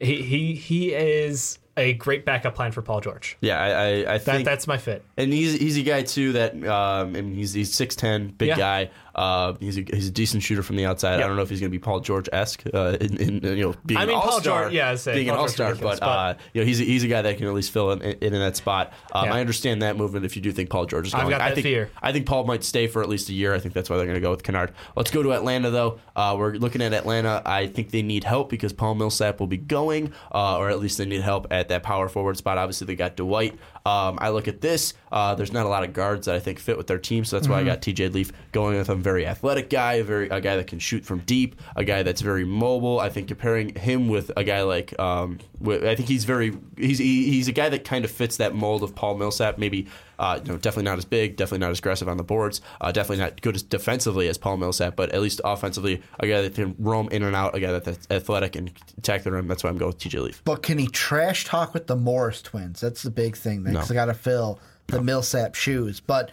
He 0.00 0.22
he 0.22 0.54
he 0.54 0.94
is 0.94 1.58
a 1.76 1.94
great 1.94 2.24
backup 2.24 2.54
plan 2.54 2.70
for 2.72 2.82
Paul 2.82 3.00
George. 3.00 3.36
yeah, 3.40 3.58
I, 3.60 3.68
I, 3.68 4.14
I 4.14 4.18
That 4.18 4.22
think 4.22 4.44
that's 4.44 4.66
my 4.66 4.76
fit. 4.76 5.04
And 5.16 5.32
he's 5.32 5.54
he's 5.58 5.78
a 5.78 5.82
guy 5.82 6.02
too 6.02 6.32
that 6.32 6.54
um, 6.66 7.14
and 7.14 7.34
he's 7.34 7.52
he's 7.54 7.72
six 7.72 7.96
ten, 7.96 8.28
big 8.28 8.48
Yeah. 8.48 8.56
guy. 8.56 8.90
Uh, 9.14 9.54
he's 9.60 9.78
a, 9.78 9.82
he's 9.92 10.08
a 10.08 10.10
decent 10.10 10.42
shooter 10.42 10.62
from 10.62 10.76
the 10.76 10.86
outside. 10.86 11.20
I 11.20 11.26
don't 11.26 11.36
know 11.36 11.42
if 11.42 11.50
he's 11.50 11.60
going 11.60 11.70
to 11.70 11.76
be 11.76 11.78
Paul 11.80 12.00
George 12.00 12.28
esque 12.32 12.62
uh, 12.72 12.96
in, 13.00 13.16
in 13.18 13.34
you 13.56 13.62
know 13.64 13.74
being 13.84 13.98
I 13.98 14.06
mean, 14.06 14.14
an 14.16 14.20
Paul 14.22 14.30
all-star, 14.32 14.62
George- 14.64 14.72
yeah, 14.74 14.96
being 15.14 15.28
an 15.28 15.34
all 15.36 15.48
star, 15.48 15.74
but, 15.74 16.02
uh, 16.02 16.34
you 16.54 16.60
know 16.60 16.66
he's 16.66 16.80
a, 16.80 16.84
he's 16.84 17.04
a 17.04 17.08
guy 17.08 17.22
that 17.22 17.36
can 17.36 17.46
at 17.46 17.52
least 17.54 17.70
fill 17.72 17.92
in 17.92 18.02
in, 18.02 18.32
in 18.34 18.40
that 18.40 18.56
spot. 18.56 18.92
Um, 19.12 19.26
Yeah. 19.26 19.34
I 19.34 19.40
understand 19.40 19.82
that 19.82 19.96
movement 19.96 20.24
if 20.24 20.36
you 20.36 20.42
do 20.42 20.52
think 20.52 20.70
Paul 20.70 20.86
George 20.86 21.06
is 21.08 21.14
I've 21.14 21.20
going. 21.22 21.30
got 21.30 21.40
I 21.40 21.48
that 21.50 21.54
think 21.56 21.64
fear. 21.64 21.90
I 22.02 22.12
think 22.12 22.26
Paul 22.26 22.44
might 22.44 22.64
stay 22.64 22.86
for 22.86 23.02
at 23.02 23.08
least 23.08 23.28
a 23.28 23.32
year. 23.34 23.54
I 23.54 23.58
think 23.58 23.74
that's 23.74 23.90
why 23.90 23.96
they're 23.96 24.06
going 24.06 24.14
to 24.16 24.20
go 24.20 24.30
with 24.30 24.42
Kennard. 24.42 24.72
Let's 24.96 25.10
go 25.10 25.22
to 25.22 25.32
Atlanta 25.32 25.70
though. 25.70 25.98
Uh, 26.16 26.34
we're 26.38 26.54
looking 26.54 26.80
at 26.82 26.92
Atlanta. 26.92 27.42
I 27.44 27.66
think 27.66 27.90
they 27.90 28.02
need 28.02 28.24
help 28.24 28.48
because 28.50 28.72
Paul 28.72 28.94
Millsap 28.94 29.40
will 29.40 29.46
be 29.46 29.56
going, 29.58 30.12
uh, 30.32 30.56
or 30.58 30.70
at 30.70 30.80
least 30.80 30.98
they 30.98 31.04
need 31.06 31.20
help 31.22 31.46
at 31.50 31.68
that 31.68 31.82
power 31.82 32.08
forward 32.08 32.36
spot. 32.36 32.58
Obviously, 32.58 32.86
they 32.86 32.94
got 32.96 33.16
Dwight. 33.16 33.58
Um, 33.84 34.16
I 34.20 34.28
look 34.30 34.46
at 34.46 34.60
this. 34.60 34.94
Uh, 35.10 35.34
there's 35.34 35.52
not 35.52 35.66
a 35.66 35.68
lot 35.68 35.82
of 35.82 35.92
guards 35.92 36.26
that 36.26 36.34
I 36.36 36.40
think 36.40 36.60
fit 36.60 36.76
with 36.78 36.86
their 36.86 36.98
team, 36.98 37.24
so 37.24 37.36
that's 37.36 37.48
why 37.48 37.58
I 37.60 37.64
got 37.64 37.82
T.J. 37.82 38.08
Leaf 38.08 38.32
going 38.52 38.76
with 38.78 38.88
him. 38.88 39.01
Very 39.02 39.26
athletic 39.26 39.68
guy, 39.70 40.02
very 40.02 40.28
a 40.28 40.40
guy 40.40 40.56
that 40.56 40.66
can 40.66 40.78
shoot 40.78 41.04
from 41.04 41.20
deep, 41.20 41.60
a 41.76 41.84
guy 41.84 42.02
that's 42.02 42.20
very 42.20 42.44
mobile. 42.44 43.00
I 43.00 43.08
think 43.08 43.28
comparing 43.28 43.74
him 43.74 44.08
with 44.08 44.30
a 44.36 44.44
guy 44.44 44.62
like, 44.62 44.98
um, 44.98 45.38
I 45.66 45.94
think 45.94 46.08
he's 46.08 46.24
very 46.24 46.56
he's 46.76 46.98
he, 46.98 47.30
he's 47.30 47.48
a 47.48 47.52
guy 47.52 47.68
that 47.68 47.84
kind 47.84 48.04
of 48.04 48.10
fits 48.10 48.36
that 48.38 48.54
mold 48.54 48.82
of 48.82 48.94
Paul 48.94 49.16
Millsap. 49.16 49.58
Maybe 49.58 49.88
uh, 50.22 50.38
you 50.44 50.52
know, 50.52 50.56
definitely 50.56 50.84
not 50.84 50.98
as 50.98 51.04
big, 51.04 51.36
definitely 51.36 51.58
not 51.58 51.72
as 51.72 51.80
aggressive 51.80 52.08
on 52.08 52.16
the 52.16 52.22
boards, 52.22 52.60
uh, 52.80 52.92
definitely 52.92 53.24
not 53.24 53.40
good 53.42 53.56
as 53.56 53.62
defensively 53.64 54.28
as 54.28 54.38
Paul 54.38 54.56
Millsap, 54.56 54.94
but 54.94 55.10
at 55.10 55.20
least 55.20 55.40
offensively, 55.44 56.00
a 56.20 56.28
guy 56.28 56.42
that 56.42 56.54
can 56.54 56.76
roam 56.78 57.08
in 57.08 57.24
and 57.24 57.34
out, 57.34 57.56
a 57.56 57.60
guy 57.60 57.76
that's 57.76 58.06
athletic 58.08 58.54
and 58.54 58.70
attack 58.98 59.24
the 59.24 59.32
rim. 59.32 59.48
That's 59.48 59.64
why 59.64 59.70
I'm 59.70 59.78
going 59.78 59.88
with 59.88 59.98
T.J. 59.98 60.20
Leaf. 60.20 60.42
But 60.44 60.62
can 60.62 60.78
he 60.78 60.86
trash 60.86 61.44
talk 61.44 61.74
with 61.74 61.88
the 61.88 61.96
Morris 61.96 62.40
twins? 62.40 62.80
That's 62.80 63.02
the 63.02 63.10
big 63.10 63.36
thing. 63.36 63.64
Because 63.64 63.90
No. 63.90 63.94
got 63.94 64.04
to 64.04 64.14
fill 64.14 64.60
the 64.86 65.02
Millsap 65.02 65.56
shoes. 65.56 65.98
But 65.98 66.30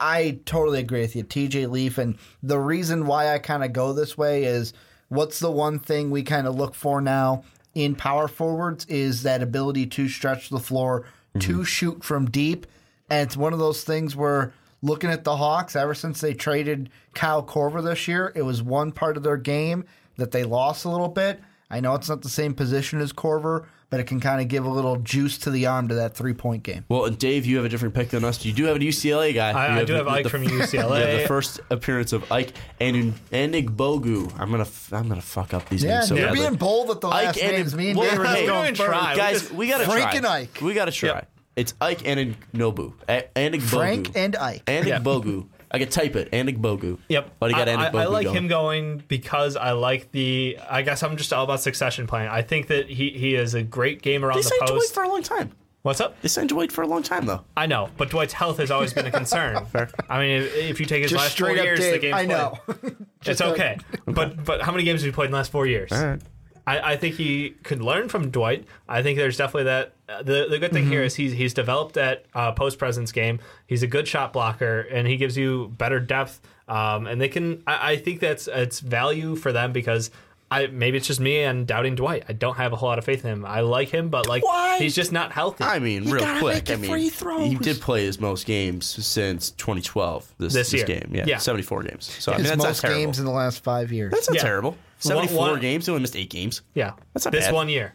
I 0.00 0.40
totally 0.44 0.80
agree 0.80 1.00
with 1.00 1.16
you, 1.16 1.24
TJ 1.24 1.70
Leaf. 1.70 1.98
And 1.98 2.16
the 2.42 2.58
reason 2.58 3.06
why 3.06 3.32
I 3.32 3.38
kind 3.38 3.64
of 3.64 3.72
go 3.72 3.92
this 3.92 4.16
way 4.16 4.44
is 4.44 4.72
what's 5.08 5.38
the 5.38 5.50
one 5.50 5.78
thing 5.78 6.10
we 6.10 6.22
kind 6.22 6.46
of 6.46 6.54
look 6.54 6.74
for 6.74 7.00
now 7.00 7.42
in 7.74 7.94
power 7.94 8.28
forwards 8.28 8.84
is 8.86 9.22
that 9.22 9.42
ability 9.42 9.86
to 9.86 10.08
stretch 10.08 10.50
the 10.50 10.60
floor, 10.60 11.06
to 11.38 11.52
mm-hmm. 11.52 11.62
shoot 11.62 12.04
from 12.04 12.30
deep. 12.30 12.66
And 13.10 13.26
it's 13.26 13.36
one 13.36 13.52
of 13.52 13.58
those 13.58 13.84
things 13.84 14.14
where 14.14 14.52
looking 14.82 15.10
at 15.10 15.24
the 15.24 15.36
Hawks, 15.36 15.74
ever 15.74 15.94
since 15.94 16.20
they 16.20 16.34
traded 16.34 16.90
Kyle 17.14 17.42
Korver 17.42 17.82
this 17.82 18.06
year, 18.06 18.32
it 18.34 18.42
was 18.42 18.62
one 18.62 18.92
part 18.92 19.16
of 19.16 19.22
their 19.22 19.36
game 19.36 19.84
that 20.16 20.30
they 20.30 20.44
lost 20.44 20.84
a 20.84 20.90
little 20.90 21.08
bit. 21.08 21.40
I 21.70 21.80
know 21.80 21.94
it's 21.94 22.08
not 22.08 22.22
the 22.22 22.28
same 22.28 22.52
position 22.52 23.00
as 23.00 23.12
Korver, 23.12 23.64
but 23.92 24.00
it 24.00 24.04
can 24.04 24.20
kind 24.20 24.40
of 24.40 24.48
give 24.48 24.64
a 24.64 24.70
little 24.70 24.96
juice 24.96 25.36
to 25.36 25.50
the 25.50 25.66
arm 25.66 25.88
to 25.88 25.96
that 25.96 26.14
three 26.16 26.32
point 26.32 26.62
game. 26.62 26.82
Well, 26.88 27.04
and 27.04 27.18
Dave, 27.18 27.44
you 27.44 27.56
have 27.56 27.66
a 27.66 27.68
different 27.68 27.94
pick 27.94 28.08
than 28.08 28.24
us. 28.24 28.42
You 28.42 28.54
do 28.54 28.64
have 28.64 28.76
a 28.76 28.78
UCLA 28.78 29.34
guy. 29.34 29.50
I- 29.50 29.74
You 29.76 29.80
I 29.82 29.84
do 29.84 29.92
have 29.92 30.08
Ike 30.08 30.28
from 30.28 30.42
you 30.44 30.48
have 30.60 30.70
UCLA. 30.70 31.20
the 31.20 31.28
first 31.28 31.60
appearance 31.70 32.14
of 32.14 32.32
Ike 32.32 32.54
and 32.80 33.12
Bogu. 33.30 34.32
I'm 34.40 34.50
gonna 34.50 34.62
f- 34.62 34.92
I'm 34.94 35.08
gonna 35.08 35.20
fuck 35.20 35.52
up 35.52 35.68
these 35.68 35.84
Yeah, 35.84 35.96
names 35.96 36.08
so 36.08 36.14
you're 36.14 36.24
badly. 36.28 36.40
being 36.40 36.54
bold 36.54 36.88
with 36.88 37.02
the 37.02 37.08
last 37.08 37.36
names. 37.36 37.74
Me 37.74 37.90
and 37.90 37.98
well, 37.98 38.08
Dave 38.10 38.18
are 38.20 38.24
hey, 38.24 38.46
going 38.46 38.46
don't 38.46 38.62
even 38.64 38.74
try. 38.74 39.14
first. 39.14 39.16
guys. 39.18 39.52
We 39.52 39.68
gotta 39.68 39.84
Frank 39.84 40.00
try. 40.02 40.16
and 40.16 40.26
Ike. 40.26 40.58
We 40.62 40.72
gotta 40.74 40.92
try. 40.92 41.08
Yep. 41.10 41.28
It's 41.54 41.74
Ike 41.82 42.06
and 42.06 42.34
Nobu. 42.54 42.94
And 43.06 43.62
Frank 43.62 44.12
and 44.16 44.34
Ike. 44.36 44.62
and 44.66 44.86
Yeah. 44.86 45.00
Bogu. 45.00 45.48
I 45.72 45.78
could 45.78 45.90
type 45.90 46.14
it. 46.16 46.28
And 46.32 46.48
Bogu. 46.62 46.98
Yep. 47.08 47.32
But 47.38 47.50
he 47.50 47.56
got 47.56 47.68
I, 47.68 47.74
Anik 47.74 47.94
I, 47.94 48.02
I 48.02 48.06
like 48.06 48.24
going. 48.24 48.36
him 48.36 48.48
going 48.48 49.02
because 49.08 49.56
I 49.56 49.72
like 49.72 50.12
the. 50.12 50.58
I 50.68 50.82
guess 50.82 51.02
I'm 51.02 51.16
just 51.16 51.32
all 51.32 51.44
about 51.44 51.60
succession 51.60 52.06
playing. 52.06 52.28
I 52.28 52.42
think 52.42 52.66
that 52.68 52.88
he, 52.88 53.10
he 53.10 53.34
is 53.34 53.54
a 53.54 53.62
great 53.62 54.02
game 54.02 54.24
around 54.24 54.36
They 54.36 54.42
the 54.42 54.48
signed 54.48 54.60
Dwight 54.66 54.70
post. 54.80 54.94
for 54.94 55.02
a 55.02 55.08
long 55.08 55.22
time. 55.22 55.52
What's 55.82 56.00
up? 56.00 56.20
They 56.22 56.28
signed 56.28 56.50
Dwight 56.50 56.70
for 56.70 56.82
a 56.82 56.86
long 56.86 57.02
time 57.02 57.26
though. 57.26 57.44
I 57.56 57.66
know, 57.66 57.88
but 57.96 58.10
Dwight's 58.10 58.32
health 58.32 58.58
has 58.58 58.70
always 58.70 58.92
been 58.92 59.06
a 59.06 59.10
concern. 59.10 59.66
I 60.08 60.20
mean, 60.20 60.42
if, 60.42 60.54
if 60.56 60.80
you 60.80 60.86
take 60.86 61.02
his 61.02 61.10
Just 61.10 61.20
last 61.24 61.36
four 61.38 61.48
straight 61.48 61.58
up 61.58 61.64
years, 61.64 61.80
the 61.80 61.90
Dave. 61.90 62.00
game's 62.02 62.14
I 62.14 62.26
know. 62.26 62.58
it's 63.26 63.40
okay. 63.40 63.78
But 64.04 64.44
but 64.44 64.62
how 64.62 64.70
many 64.70 64.84
games 64.84 65.00
have 65.00 65.06
you 65.06 65.12
played 65.12 65.26
in 65.26 65.32
the 65.32 65.38
last 65.38 65.50
four 65.50 65.66
years? 65.66 65.90
I, 65.92 66.18
I 66.66 66.96
think 66.96 67.16
he 67.16 67.50
could 67.64 67.82
learn 67.82 68.08
from 68.08 68.30
Dwight. 68.30 68.66
I 68.88 69.02
think 69.02 69.18
there's 69.18 69.36
definitely 69.36 69.64
that. 69.64 69.94
The 70.20 70.46
the 70.50 70.58
good 70.58 70.72
thing 70.72 70.82
Mm-hmm. 70.84 70.92
here 70.92 71.02
is 71.02 71.14
he's 71.14 71.32
he's 71.32 71.54
developed 71.54 71.94
that 71.94 72.26
uh, 72.34 72.52
post 72.52 72.78
presence 72.78 73.12
game. 73.12 73.40
He's 73.66 73.82
a 73.82 73.86
good 73.86 74.06
shot 74.06 74.32
blocker, 74.32 74.80
and 74.80 75.06
he 75.08 75.16
gives 75.16 75.36
you 75.38 75.72
better 75.78 75.98
depth. 76.00 76.40
Um, 76.68 77.06
and 77.06 77.20
they 77.20 77.28
can. 77.28 77.62
I, 77.66 77.92
I 77.92 77.96
think 77.96 78.20
that's 78.20 78.48
it's 78.48 78.80
value 78.80 79.36
for 79.36 79.52
them 79.52 79.72
because. 79.72 80.10
I, 80.54 80.66
maybe 80.66 80.98
it's 80.98 81.06
just 81.06 81.18
me 81.18 81.38
and 81.44 81.66
doubting 81.66 81.94
Dwight. 81.94 82.24
I 82.28 82.34
don't 82.34 82.58
have 82.58 82.74
a 82.74 82.76
whole 82.76 82.90
lot 82.90 82.98
of 82.98 83.06
faith 83.06 83.24
in 83.24 83.30
him. 83.32 83.46
I 83.46 83.60
like 83.62 83.88
him, 83.88 84.10
but 84.10 84.28
like 84.28 84.44
Why? 84.44 84.76
he's 84.78 84.94
just 84.94 85.10
not 85.10 85.32
healthy. 85.32 85.64
I 85.64 85.78
mean, 85.78 86.04
You 86.04 86.12
real 86.12 86.38
quick. 86.40 86.70
I 86.70 86.76
mean, 86.76 87.08
throws. 87.10 87.48
he 87.48 87.54
did 87.54 87.80
play 87.80 88.04
his 88.04 88.20
most 88.20 88.44
games 88.44 88.84
since 88.84 89.52
2012. 89.52 90.34
This, 90.36 90.52
This 90.52 90.74
year. 90.74 90.84
game, 90.84 91.08
yeah, 91.14 91.24
Yeah. 91.26 91.38
74 91.38 91.84
games. 91.84 92.04
So 92.04 92.32
I 92.32 92.34
mean, 92.34 92.40
His 92.42 92.50
that's 92.50 92.58
not 92.62 92.68
most 92.68 92.80
terrible. 92.82 93.00
games 93.00 93.18
in 93.18 93.24
the 93.24 93.30
last 93.30 93.62
five 93.64 93.90
years. 93.92 94.10
That's 94.12 94.28
not 94.28 94.36
Yeah. 94.36 94.42
terrible. 94.42 94.76
74 94.98 95.52
one- 95.52 95.60
games. 95.60 95.86
He 95.86 95.90
only 95.92 96.02
missed 96.02 96.16
eight 96.16 96.28
games. 96.28 96.60
yeah, 96.74 96.92
That's 97.14 97.24
not 97.24 97.32
this 97.32 97.46
bad. 97.46 97.54
one 97.54 97.70
year. 97.70 97.94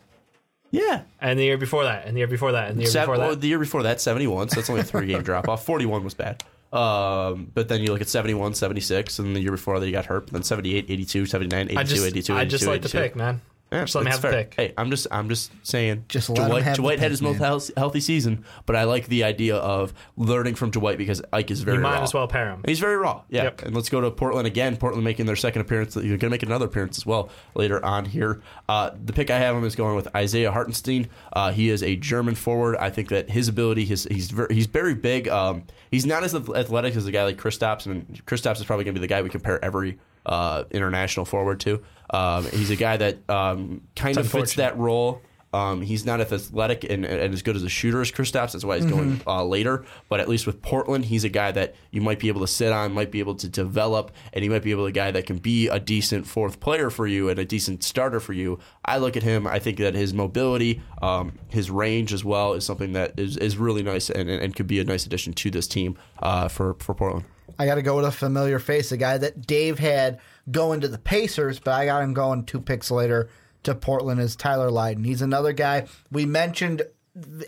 Yeah. 0.71 1.01
And 1.19 1.39
the 1.39 1.43
year 1.43 1.57
before 1.57 1.83
that, 1.83 2.05
and 2.05 2.15
the 2.15 2.19
year 2.19 2.27
before 2.27 2.51
that, 2.51 2.69
and 2.69 2.77
the 2.77 2.83
year 2.83 2.91
Seven, 2.91 3.15
before 3.15 3.29
that. 3.29 3.41
the 3.41 3.47
year 3.47 3.59
before 3.59 3.83
that, 3.83 4.01
71. 4.01 4.49
So 4.49 4.55
that's 4.55 4.69
only 4.69 4.81
a 4.81 4.83
three 4.83 5.07
game 5.07 5.23
drop 5.23 5.47
off. 5.47 5.65
41 5.65 6.03
was 6.03 6.13
bad. 6.13 6.43
Um, 6.73 7.49
but 7.53 7.69
then 7.69 7.81
you 7.81 7.91
look 7.91 8.01
at 8.01 8.09
71, 8.09 8.53
76, 8.53 9.19
and 9.19 9.35
the 9.35 9.39
year 9.39 9.51
before 9.51 9.79
that 9.79 9.85
you 9.85 9.91
got 9.93 10.05
hurt. 10.05 10.25
But 10.25 10.33
then 10.33 10.43
78, 10.43 10.85
82, 10.89 11.25
79, 11.25 11.67
82, 11.67 11.79
I 11.79 11.83
just, 11.83 12.05
82, 12.05 12.33
I 12.35 12.45
just 12.45 12.63
82, 12.63 12.71
like 12.71 12.81
the 12.81 12.89
pick, 12.89 13.15
man. 13.15 13.41
Yeah, 13.71 13.81
just 13.81 13.95
let 13.95 14.05
me 14.05 14.11
have 14.11 14.21
fair. 14.21 14.31
the 14.31 14.37
pick. 14.37 14.53
Hey, 14.55 14.73
I'm 14.77 14.89
just 14.89 15.07
I'm 15.11 15.27
just 15.27 15.51
saying. 15.61 16.05
Just 16.07 16.29
let 16.29 16.39
him 16.39 16.47
Dwight, 16.49 16.63
have 16.63 16.75
the 16.77 16.81
Dwight 16.81 16.99
had 16.99 17.05
pick, 17.07 17.11
his 17.11 17.21
most 17.21 17.39
man. 17.39 17.47
health- 17.47 17.71
healthy 17.75 17.99
season, 17.99 18.45
but 18.65 18.75
I 18.77 18.85
like 18.85 19.07
the 19.07 19.25
idea 19.25 19.57
of 19.57 19.93
learning 20.15 20.55
from 20.55 20.71
Dwight 20.71 20.97
because 20.97 21.21
Ike 21.33 21.51
is 21.51 21.61
very 21.63 21.77
You 21.77 21.83
might 21.83 21.95
raw. 21.97 22.03
as 22.03 22.13
well 22.13 22.27
pair 22.29 22.49
him. 22.49 22.61
He's 22.65 22.79
very 22.79 22.95
raw. 22.95 23.23
Yeah. 23.29 23.43
Yep. 23.43 23.63
And 23.63 23.75
let's 23.75 23.89
go 23.89 23.99
to 23.99 24.09
Portland 24.09 24.47
again. 24.47 24.77
Portland 24.77 25.03
making 25.03 25.25
their 25.25 25.35
second 25.35 25.63
appearance. 25.63 25.95
You're 25.95 26.05
going 26.17 26.19
to 26.19 26.29
make 26.29 26.43
another 26.43 26.65
appearance 26.65 26.97
as 26.97 27.05
well 27.05 27.29
later 27.55 27.83
on 27.83 28.05
here. 28.05 28.41
Uh, 28.69 28.91
the 29.03 29.11
pick 29.11 29.29
I 29.29 29.37
have 29.37 29.55
him 29.55 29.65
is 29.65 29.75
going 29.75 29.95
with 29.97 30.07
Isaiah 30.15 30.51
Hartenstein. 30.51 31.09
Uh, 31.33 31.51
he 31.51 31.69
is 31.69 31.83
a 31.83 31.97
German 31.97 32.35
forward. 32.35 32.77
I 32.77 32.89
think 32.89 33.09
that 33.09 33.29
his 33.29 33.49
ability, 33.49 33.83
his, 33.83 34.05
he's 34.09 34.31
very, 34.31 34.55
he's 34.55 34.67
very 34.67 34.95
big. 34.95 35.27
Um, 35.27 35.63
he's 35.91 36.05
not 36.05 36.23
as 36.23 36.33
athletic 36.33 36.95
as 36.95 37.05
a 37.05 37.11
guy 37.11 37.25
like 37.25 37.37
Kristaps, 37.37 37.85
and 37.85 38.05
Kristaps 38.25 38.59
is 38.61 38.65
probably 38.65 38.85
going 38.85 38.95
to 38.95 39.01
be 39.01 39.05
the 39.05 39.09
guy 39.13 39.21
we 39.21 39.29
compare 39.29 39.63
every 39.63 39.99
uh, 40.25 40.63
international 40.71 41.25
forward 41.25 41.59
to. 41.61 41.83
Um, 42.09 42.45
he's 42.45 42.69
a 42.69 42.75
guy 42.75 42.97
that 42.97 43.29
um, 43.29 43.81
kind 43.95 44.17
of 44.17 44.29
fits 44.29 44.55
that 44.55 44.77
role. 44.77 45.21
Um, 45.53 45.81
he's 45.81 46.05
not 46.05 46.19
as 46.19 46.31
athletic 46.33 46.83
and, 46.83 47.05
and 47.05 47.33
as 47.33 47.41
good 47.41 47.55
as 47.55 47.63
a 47.63 47.69
shooter 47.69 48.01
as 48.01 48.11
Kristaps. 48.11 48.51
That's 48.51 48.65
why 48.65 48.75
he's 48.75 48.85
going 48.85 49.21
uh, 49.25 49.45
later. 49.45 49.85
But 50.09 50.19
at 50.19 50.27
least 50.27 50.45
with 50.45 50.61
Portland, 50.61 51.05
he's 51.05 51.23
a 51.23 51.29
guy 51.29 51.51
that 51.53 51.73
you 51.89 52.01
might 52.01 52.19
be 52.19 52.27
able 52.27 52.41
to 52.41 52.47
sit 52.47 52.73
on, 52.73 52.91
might 52.91 53.11
be 53.11 53.19
able 53.19 53.35
to 53.35 53.47
develop, 53.47 54.11
and 54.33 54.43
he 54.43 54.49
might 54.49 54.61
be 54.61 54.71
able 54.71 54.83
to 54.83 54.87
a 54.87 54.91
guy 54.91 55.09
that 55.09 55.25
can 55.25 55.37
be 55.37 55.69
a 55.69 55.79
decent 55.79 56.27
fourth 56.27 56.59
player 56.59 56.89
for 56.89 57.07
you 57.07 57.29
and 57.29 57.39
a 57.39 57.45
decent 57.45 57.83
starter 57.83 58.19
for 58.19 58.33
you. 58.33 58.59
I 58.83 58.97
look 58.97 59.15
at 59.15 59.23
him. 59.23 59.47
I 59.47 59.59
think 59.59 59.77
that 59.77 59.95
his 59.95 60.13
mobility, 60.13 60.81
um, 61.01 61.39
his 61.47 61.71
range 61.71 62.13
as 62.13 62.25
well, 62.25 62.53
is 62.53 62.65
something 62.65 62.91
that 62.93 63.17
is, 63.17 63.37
is 63.37 63.57
really 63.57 63.83
nice 63.83 64.09
and, 64.09 64.29
and, 64.29 64.43
and 64.43 64.55
could 64.55 64.67
be 64.67 64.79
a 64.81 64.83
nice 64.83 65.05
addition 65.05 65.31
to 65.33 65.49
this 65.49 65.67
team 65.67 65.97
uh, 66.19 66.49
for 66.49 66.75
for 66.75 66.93
Portland. 66.93 67.25
I 67.59 67.65
got 67.65 67.75
to 67.75 67.81
go 67.81 67.95
with 67.97 68.05
a 68.05 68.11
familiar 68.11 68.59
face, 68.59 68.91
a 68.91 68.97
guy 68.97 69.17
that 69.17 69.45
Dave 69.47 69.79
had 69.79 70.19
going 70.51 70.81
to 70.81 70.87
the 70.87 70.97
Pacers, 70.99 71.59
but 71.59 71.73
I 71.73 71.85
got 71.85 72.03
him 72.03 72.13
going 72.13 72.45
two 72.45 72.61
picks 72.61 72.89
later 72.91 73.29
to 73.63 73.73
Portland 73.75 74.21
is 74.21 74.35
Tyler 74.35 74.69
Lydon. 74.71 75.03
He's 75.03 75.21
another 75.21 75.53
guy 75.53 75.87
we 76.11 76.25
mentioned 76.25 76.83